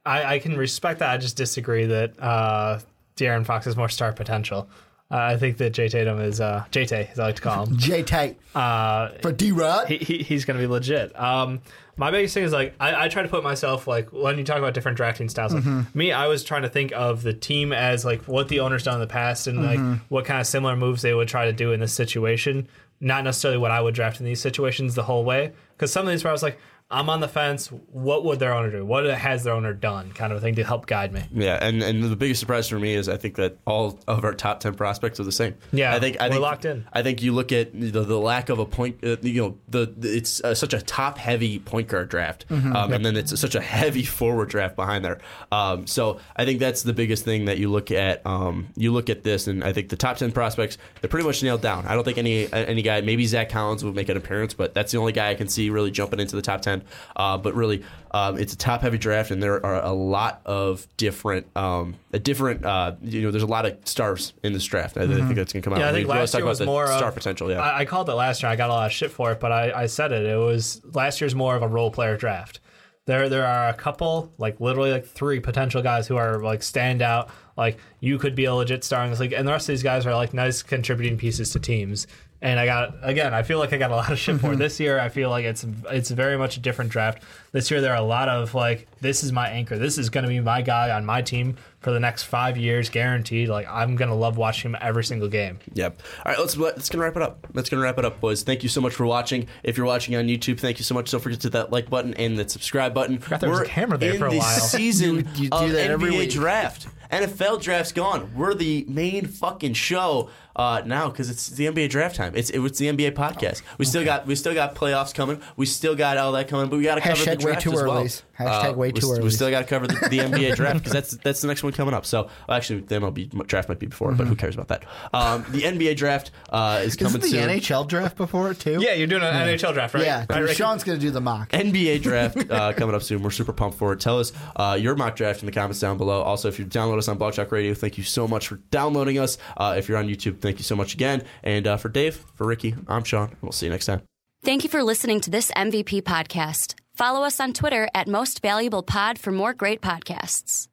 I, 0.05 0.35
I 0.35 0.39
can 0.39 0.57
respect 0.57 0.99
that. 0.99 1.09
I 1.09 1.17
just 1.17 1.35
disagree 1.37 1.85
that 1.85 2.13
uh, 2.19 2.79
De'Aaron 3.17 3.45
Fox 3.45 3.65
has 3.65 3.75
more 3.75 3.89
star 3.89 4.13
potential. 4.13 4.69
Uh, 5.11 5.17
I 5.17 5.37
think 5.37 5.57
that 5.57 5.71
Jay 5.71 5.87
Tatum 5.89 6.19
is 6.19 6.39
uh, 6.39 6.65
Jay 6.69 6.85
Tay, 6.85 7.09
as 7.11 7.17
I 7.19 7.25
like 7.27 7.35
to 7.37 7.41
call 7.41 7.65
him. 7.65 7.77
J 7.77 8.03
Tate 8.03 8.37
Uh, 8.53 9.09
for 9.23 9.31
D 9.31 9.51
Rod. 9.51 9.87
he, 9.87 9.97
he, 9.97 10.17
he's 10.23 10.45
going 10.45 10.57
to 10.57 10.61
be 10.63 10.67
legit. 10.67 11.19
Um, 11.19 11.61
my 11.97 12.11
biggest 12.11 12.33
thing 12.35 12.43
is 12.43 12.53
like 12.53 12.75
I, 12.79 13.05
I 13.05 13.07
try 13.09 13.23
to 13.23 13.27
put 13.27 13.43
myself 13.43 13.87
like 13.87 14.13
when 14.13 14.37
you 14.37 14.43
talk 14.43 14.57
about 14.59 14.73
different 14.75 14.97
drafting 14.97 15.27
styles. 15.27 15.53
Like, 15.53 15.95
Me, 15.95 16.11
I 16.11 16.27
was 16.27 16.43
trying 16.43 16.61
to 16.61 16.69
think 16.69 16.91
of 16.95 17.23
the 17.23 17.33
team 17.33 17.73
as 17.73 18.05
like 18.05 18.21
what 18.27 18.49
the 18.49 18.59
owner's 18.59 18.83
done 18.83 18.93
in 18.93 18.99
the 19.01 19.07
past 19.07 19.47
and 19.47 19.63
like 19.63 19.99
what 20.09 20.25
kind 20.25 20.39
of 20.39 20.45
similar 20.47 20.75
moves 20.75 21.01
they 21.01 21.13
would 21.13 21.27
try 21.27 21.45
to 21.45 21.53
do 21.53 21.71
in 21.73 21.79
this 21.79 21.91
situation. 21.93 22.67
Not 23.01 23.23
necessarily 23.23 23.57
what 23.57 23.71
I 23.71 23.81
would 23.81 23.95
draft 23.95 24.19
in 24.19 24.25
these 24.25 24.39
situations 24.41 24.93
the 24.93 25.03
whole 25.03 25.23
way. 25.25 25.53
Because 25.75 25.91
some 25.91 26.05
of 26.05 26.11
these 26.11 26.23
where 26.23 26.29
I 26.31 26.33
was 26.33 26.43
like, 26.43 26.59
I'm 26.91 27.07
on 27.07 27.19
the 27.19 27.27
fence. 27.27 27.67
What 27.91 28.25
would 28.25 28.39
their 28.39 28.51
owner 28.51 28.71
do? 28.71 28.83
What 28.83 29.05
has 29.05 29.43
their 29.43 29.53
owner 29.53 29.73
done? 29.75 30.11
Kind 30.11 30.31
of 30.31 30.39
a 30.39 30.41
thing 30.41 30.55
to 30.55 30.63
help 30.63 30.87
guide 30.87 31.13
me. 31.13 31.23
Yeah, 31.31 31.59
and, 31.61 31.83
and 31.83 32.03
the 32.03 32.15
biggest 32.15 32.39
surprise 32.39 32.67
for 32.67 32.79
me 32.79 32.95
is 32.95 33.07
I 33.07 33.15
think 33.17 33.35
that 33.35 33.57
all 33.67 33.99
of 34.07 34.25
our 34.25 34.33
top 34.33 34.59
ten 34.59 34.73
prospects 34.73 35.19
are 35.19 35.23
the 35.23 35.31
same. 35.31 35.53
Yeah, 35.71 35.93
I 35.93 35.99
think 35.99 36.19
I 36.19 36.25
we're 36.25 36.31
think, 36.33 36.41
locked 36.41 36.65
in. 36.65 36.87
I 36.91 37.03
think 37.03 37.21
you 37.21 37.31
look 37.33 37.51
at 37.51 37.79
the, 37.79 37.91
the 38.01 38.17
lack 38.19 38.49
of 38.49 38.57
a 38.57 38.65
point. 38.65 39.03
Uh, 39.03 39.17
you 39.21 39.39
know, 39.39 39.57
the, 39.67 39.93
the- 39.95 40.17
it's 40.17 40.43
uh, 40.43 40.55
such 40.55 40.73
a 40.73 40.81
top 40.81 41.19
heavy 41.19 41.59
point 41.59 41.89
guard 41.89 42.09
draft, 42.09 42.47
Mm-hmm. 42.49 42.75
um, 42.75 42.91
and 42.91 43.05
then 43.05 43.15
it's 43.15 43.39
such 43.39 43.53
a 43.53 43.61
heavy 43.61 44.03
forward 44.03 44.49
draft 44.49 44.75
behind 44.75 45.05
there. 45.05 45.19
Um, 45.51 45.85
so 45.85 46.19
I 46.37 46.45
think 46.45 46.59
that's 46.59 46.81
the 46.81 46.93
biggest 46.93 47.23
thing 47.23 47.45
that 47.45 47.59
you 47.59 47.69
look 47.69 47.91
at. 47.91 48.25
Um, 48.25 48.69
you 48.75 48.91
look 48.91 49.11
at 49.11 49.21
this, 49.23 49.45
and 49.45 49.63
I 49.63 49.73
think 49.73 49.89
the 49.89 49.95
top 49.95 50.17
ten 50.17 50.31
prospects 50.31 50.79
they're 51.01 51.09
pretty 51.09 51.27
much 51.27 51.43
nailed 51.43 51.61
down. 51.61 51.85
I 51.85 51.93
don't 51.93 52.03
think 52.03 52.17
any 52.17 52.51
any 52.51 52.81
guy, 52.81 53.01
maybe 53.01 53.27
Zach 53.27 53.49
Collins 53.49 53.83
would 53.83 53.93
make 53.93 54.09
an 54.09 54.17
appearance, 54.17 54.55
but 54.55 54.73
that's 54.73 54.91
the 54.91 54.97
only 54.97 55.11
guy 55.11 55.29
I 55.29 55.35
can 55.35 55.47
see 55.47 55.69
really 55.69 55.91
jumping 55.91 56.19
into 56.19 56.35
the 56.35 56.41
top 56.41 56.61
ten. 56.61 56.78
Uh, 57.15 57.37
but 57.37 57.55
really, 57.55 57.83
um, 58.11 58.37
it's 58.37 58.53
a 58.53 58.57
top 58.57 58.81
heavy 58.81 58.97
draft, 58.97 59.31
and 59.31 59.41
there 59.41 59.63
are 59.65 59.83
a 59.83 59.91
lot 59.91 60.41
of 60.45 60.87
different, 60.97 61.45
um, 61.55 61.95
a 62.13 62.19
different. 62.19 62.65
Uh, 62.65 62.95
you 63.01 63.21
know, 63.21 63.31
there's 63.31 63.43
a 63.43 63.47
lot 63.47 63.65
of 63.65 63.77
stars 63.85 64.33
in 64.43 64.53
this 64.53 64.65
draft. 64.65 64.97
I, 64.97 65.03
I 65.03 65.07
think 65.07 65.35
that's 65.35 65.53
going 65.53 65.61
to 65.61 65.69
come 65.69 65.73
out. 65.73 65.77
Mm-hmm. 65.77 65.81
Yeah, 65.81 65.89
I 65.89 65.93
think 65.93 66.09
always 66.09 66.33
last 66.33 66.35
year 66.35 66.45
was 66.45 66.61
more 66.61 66.87
star 66.87 67.09
of, 67.09 67.15
potential. 67.15 67.49
Yeah, 67.49 67.61
I, 67.61 67.79
I 67.79 67.85
called 67.85 68.09
it 68.09 68.13
last 68.13 68.41
year. 68.43 68.51
I 68.51 68.55
got 68.55 68.69
a 68.69 68.73
lot 68.73 68.87
of 68.87 68.91
shit 68.91 69.11
for 69.11 69.31
it, 69.31 69.39
but 69.39 69.51
I, 69.51 69.71
I 69.71 69.85
said 69.85 70.11
it. 70.11 70.25
It 70.25 70.37
was 70.37 70.81
last 70.93 71.21
year's 71.21 71.35
more 71.35 71.55
of 71.55 71.61
a 71.61 71.67
role 71.67 71.91
player 71.91 72.17
draft. 72.17 72.59
There, 73.05 73.27
there 73.27 73.47
are 73.47 73.69
a 73.69 73.73
couple, 73.73 74.31
like 74.37 74.59
literally 74.59 74.91
like 74.91 75.03
three 75.03 75.39
potential 75.39 75.81
guys 75.81 76.07
who 76.07 76.15
are 76.15 76.39
like 76.43 76.61
stand 76.61 77.01
out. 77.01 77.31
Like 77.57 77.79
you 77.99 78.19
could 78.19 78.35
be 78.35 78.45
a 78.45 78.53
legit 78.53 78.83
star 78.83 79.03
in 79.03 79.09
this 79.09 79.19
league, 79.19 79.33
and 79.33 79.47
the 79.47 79.51
rest 79.51 79.67
of 79.67 79.73
these 79.73 79.81
guys 79.81 80.05
are 80.05 80.13
like 80.13 80.33
nice 80.33 80.61
contributing 80.61 81.17
pieces 81.17 81.49
to 81.51 81.59
teams. 81.59 82.05
And 82.41 82.57
I 82.57 82.65
got 82.65 82.95
again, 83.01 83.33
I 83.33 83.43
feel 83.43 83.59
like 83.59 83.73
I 83.73 83.77
got 83.77 83.91
a 83.91 83.95
lot 83.95 84.11
of 84.13 84.17
shit 84.17 84.39
for 84.39 84.47
it. 84.47 84.49
Mm-hmm. 84.51 84.59
this 84.59 84.79
year. 84.79 84.97
I 84.97 85.09
feel 85.09 85.29
like 85.29 85.43
it's 85.43 85.65
it's 85.91 86.09
very 86.09 86.37
much 86.37 86.55
a 86.55 86.61
different 86.61 86.89
draft. 86.89 87.21
This 87.51 87.69
year 87.69 87.81
there 87.81 87.91
are 87.91 87.97
a 87.97 88.01
lot 88.01 88.29
of 88.29 88.55
like 88.55 88.87
this 89.01 89.23
is 89.25 89.33
my 89.33 89.49
anchor. 89.49 89.77
This 89.77 89.97
is 89.97 90.09
going 90.09 90.23
to 90.23 90.29
be 90.29 90.39
my 90.39 90.61
guy 90.61 90.91
on 90.91 91.03
my 91.05 91.21
team 91.21 91.57
for 91.81 91.91
the 91.91 91.99
next 91.99 92.23
five 92.23 92.55
years, 92.55 92.89
guaranteed. 92.89 93.49
Like 93.49 93.67
I'm 93.69 93.97
going 93.97 94.07
to 94.09 94.15
love 94.15 94.37
watching 94.37 94.71
him 94.71 94.77
every 94.79 95.03
single 95.03 95.27
game. 95.27 95.59
Yep. 95.73 96.01
All 96.25 96.31
right, 96.31 96.39
let's 96.39 96.55
let's 96.55 96.87
gonna 96.87 97.03
wrap 97.03 97.17
it 97.17 97.21
up. 97.21 97.45
Let's 97.53 97.69
gonna 97.69 97.83
wrap 97.83 97.97
it 97.97 98.05
up, 98.05 98.21
boys. 98.21 98.43
Thank 98.43 98.63
you 98.63 98.69
so 98.69 98.79
much 98.79 98.93
for 98.93 99.05
watching. 99.05 99.47
If 99.63 99.75
you're 99.75 99.85
watching 99.85 100.15
on 100.15 100.27
YouTube, 100.27 100.61
thank 100.61 100.77
you 100.79 100.85
so 100.85 100.95
much. 100.95 101.11
Don't 101.11 101.19
forget 101.19 101.41
to 101.41 101.47
hit 101.47 101.51
that 101.53 101.71
like 101.73 101.89
button 101.89 102.13
and 102.13 102.39
that 102.39 102.51
subscribe 102.51 102.93
button. 102.93 103.17
I 103.17 103.19
Forgot 103.19 103.41
there 103.41 103.49
was 103.49 103.59
a 103.61 103.65
camera 103.65 103.97
there 103.97 104.13
in 104.13 104.17
for 104.19 104.27
a 104.27 104.31
the 104.31 104.37
while. 104.37 104.59
season 104.59 105.15
You- 105.35 105.43
you 105.43 105.49
do 105.49 105.57
of 105.57 105.71
that 105.73 105.91
every 105.91 106.11
NBA 106.11 106.19
week. 106.19 106.29
draft. 106.31 106.87
NFL 107.11 107.59
draft's 107.63 107.91
gone. 107.91 108.31
We're 108.35 108.53
the 108.53 108.85
main 108.87 109.25
fucking 109.25 109.73
show 109.73 110.29
uh, 110.59 110.81
now 110.85 111.09
because 111.09 111.29
it's 111.29 111.47
the 111.47 111.65
NBA 111.67 111.89
draft 111.89 112.17
time. 112.17 112.33
It's 112.35 112.49
it's 112.49 112.77
the 112.77 112.87
NBA 112.87 113.11
podcast. 113.13 113.61
We 113.77 113.85
still 113.85 114.03
got 114.03 114.27
we 114.27 114.35
still 114.35 114.53
got 114.53 114.75
playoffs 114.75 115.13
coming. 115.13 115.41
We 115.55 115.65
still 115.65 115.95
got 115.95 116.17
all 116.17 116.33
that 116.33 116.49
coming, 116.49 116.69
but 116.69 116.75
we 116.77 116.83
got 116.83 116.95
to 116.95 117.01
cover 117.01 117.23
the 117.23 117.31
Hashtag 117.31 117.37
way 117.37 117.51
draft 117.51 117.61
too 117.61 117.71
as 117.71 117.81
well. 117.83 118.03
earlys. 118.03 118.21
Hashtag 118.37 118.75
way 118.75 118.91
we, 118.91 118.99
too 118.99 119.19
We 119.21 119.29
still 119.29 119.49
got 119.49 119.61
to 119.61 119.65
cover 119.65 119.87
the, 119.87 119.93
the 120.09 120.17
NBA 120.19 120.55
draft 120.55 120.79
because 120.79 120.91
that's 120.91 121.11
that's 121.17 121.41
the 121.41 121.47
next 121.47 121.63
one 121.63 121.71
coming 121.71 121.93
up. 121.93 122.05
So 122.05 122.29
well, 122.47 122.57
actually, 122.57 122.81
the 122.81 122.95
MLB 122.95 123.47
draft 123.47 123.69
might 123.69 123.79
be 123.79 123.87
before, 123.87 124.11
but 124.11 124.27
who 124.27 124.35
cares 124.35 124.55
about 124.55 124.67
that? 124.67 124.83
Um, 125.13 125.45
the 125.49 125.61
NBA 125.61 125.95
draft 125.95 126.31
uh, 126.49 126.81
is 126.83 126.95
coming 126.97 127.21
Isn't 127.21 127.21
the 127.21 127.27
soon. 127.29 127.49
NHL 127.49 127.87
draft 127.87 128.17
before 128.17 128.51
it 128.51 128.59
too? 128.59 128.79
Yeah, 128.81 128.93
you're 128.95 129.07
doing 129.07 129.23
an 129.23 129.33
NHL 129.47 129.73
draft, 129.73 129.93
right? 129.93 130.03
Yeah, 130.03 130.25
Right, 130.29 130.55
Sean's 130.55 130.83
gonna 130.83 130.97
do 130.97 131.11
the 131.11 131.21
mock. 131.21 131.49
NBA 131.51 132.01
draft 132.09 132.49
uh, 132.51 132.73
coming 132.73 132.95
up 132.95 133.03
soon. 133.03 133.23
We're 133.23 133.31
super 133.31 133.53
pumped 133.53 133.77
for 133.77 133.93
it. 133.93 133.99
Tell 133.99 134.19
us 134.19 134.33
uh, 134.55 134.77
your 134.79 134.95
mock 134.95 135.15
draft 135.15 135.41
in 135.41 135.45
the 135.45 135.51
comments 135.51 135.79
down 135.79 135.97
below. 135.97 136.21
Also, 136.21 136.47
if 136.49 136.59
you 136.59 136.65
download 136.65 136.97
us 136.97 137.07
on 137.07 137.17
Blog 137.17 137.33
Talk 137.33 137.51
Radio, 137.51 137.73
thank 137.73 137.97
you 137.97 138.03
so 138.03 138.27
much 138.27 138.47
for 138.47 138.55
downloading 138.71 139.19
us. 139.19 139.37
Uh, 139.57 139.75
if 139.77 139.87
you're 139.87 139.97
on 139.97 140.07
YouTube, 140.07 140.39
thank 140.49 140.57
you 140.57 140.63
so 140.63 140.75
much 140.75 140.95
again. 140.95 141.21
And 141.43 141.67
uh, 141.67 141.77
for 141.77 141.89
Dave, 141.89 142.25
for 142.33 142.47
Ricky, 142.47 142.73
I'm 142.87 143.03
Sean. 143.03 143.35
We'll 143.41 143.51
see 143.51 143.67
you 143.67 143.71
next 143.71 143.85
time. 143.85 144.01
Thank 144.43 144.63
you 144.63 144.69
for 144.69 144.81
listening 144.81 145.21
to 145.21 145.29
this 145.29 145.51
MVP 145.51 146.01
podcast. 146.01 146.73
Follow 146.95 147.23
us 147.23 147.39
on 147.39 147.53
Twitter 147.53 147.87
at 147.93 148.07
Most 148.07 148.41
Valuable 148.41 148.81
Pod 148.81 149.19
for 149.19 149.31
more 149.31 149.53
great 149.53 149.79
podcasts. 149.79 150.69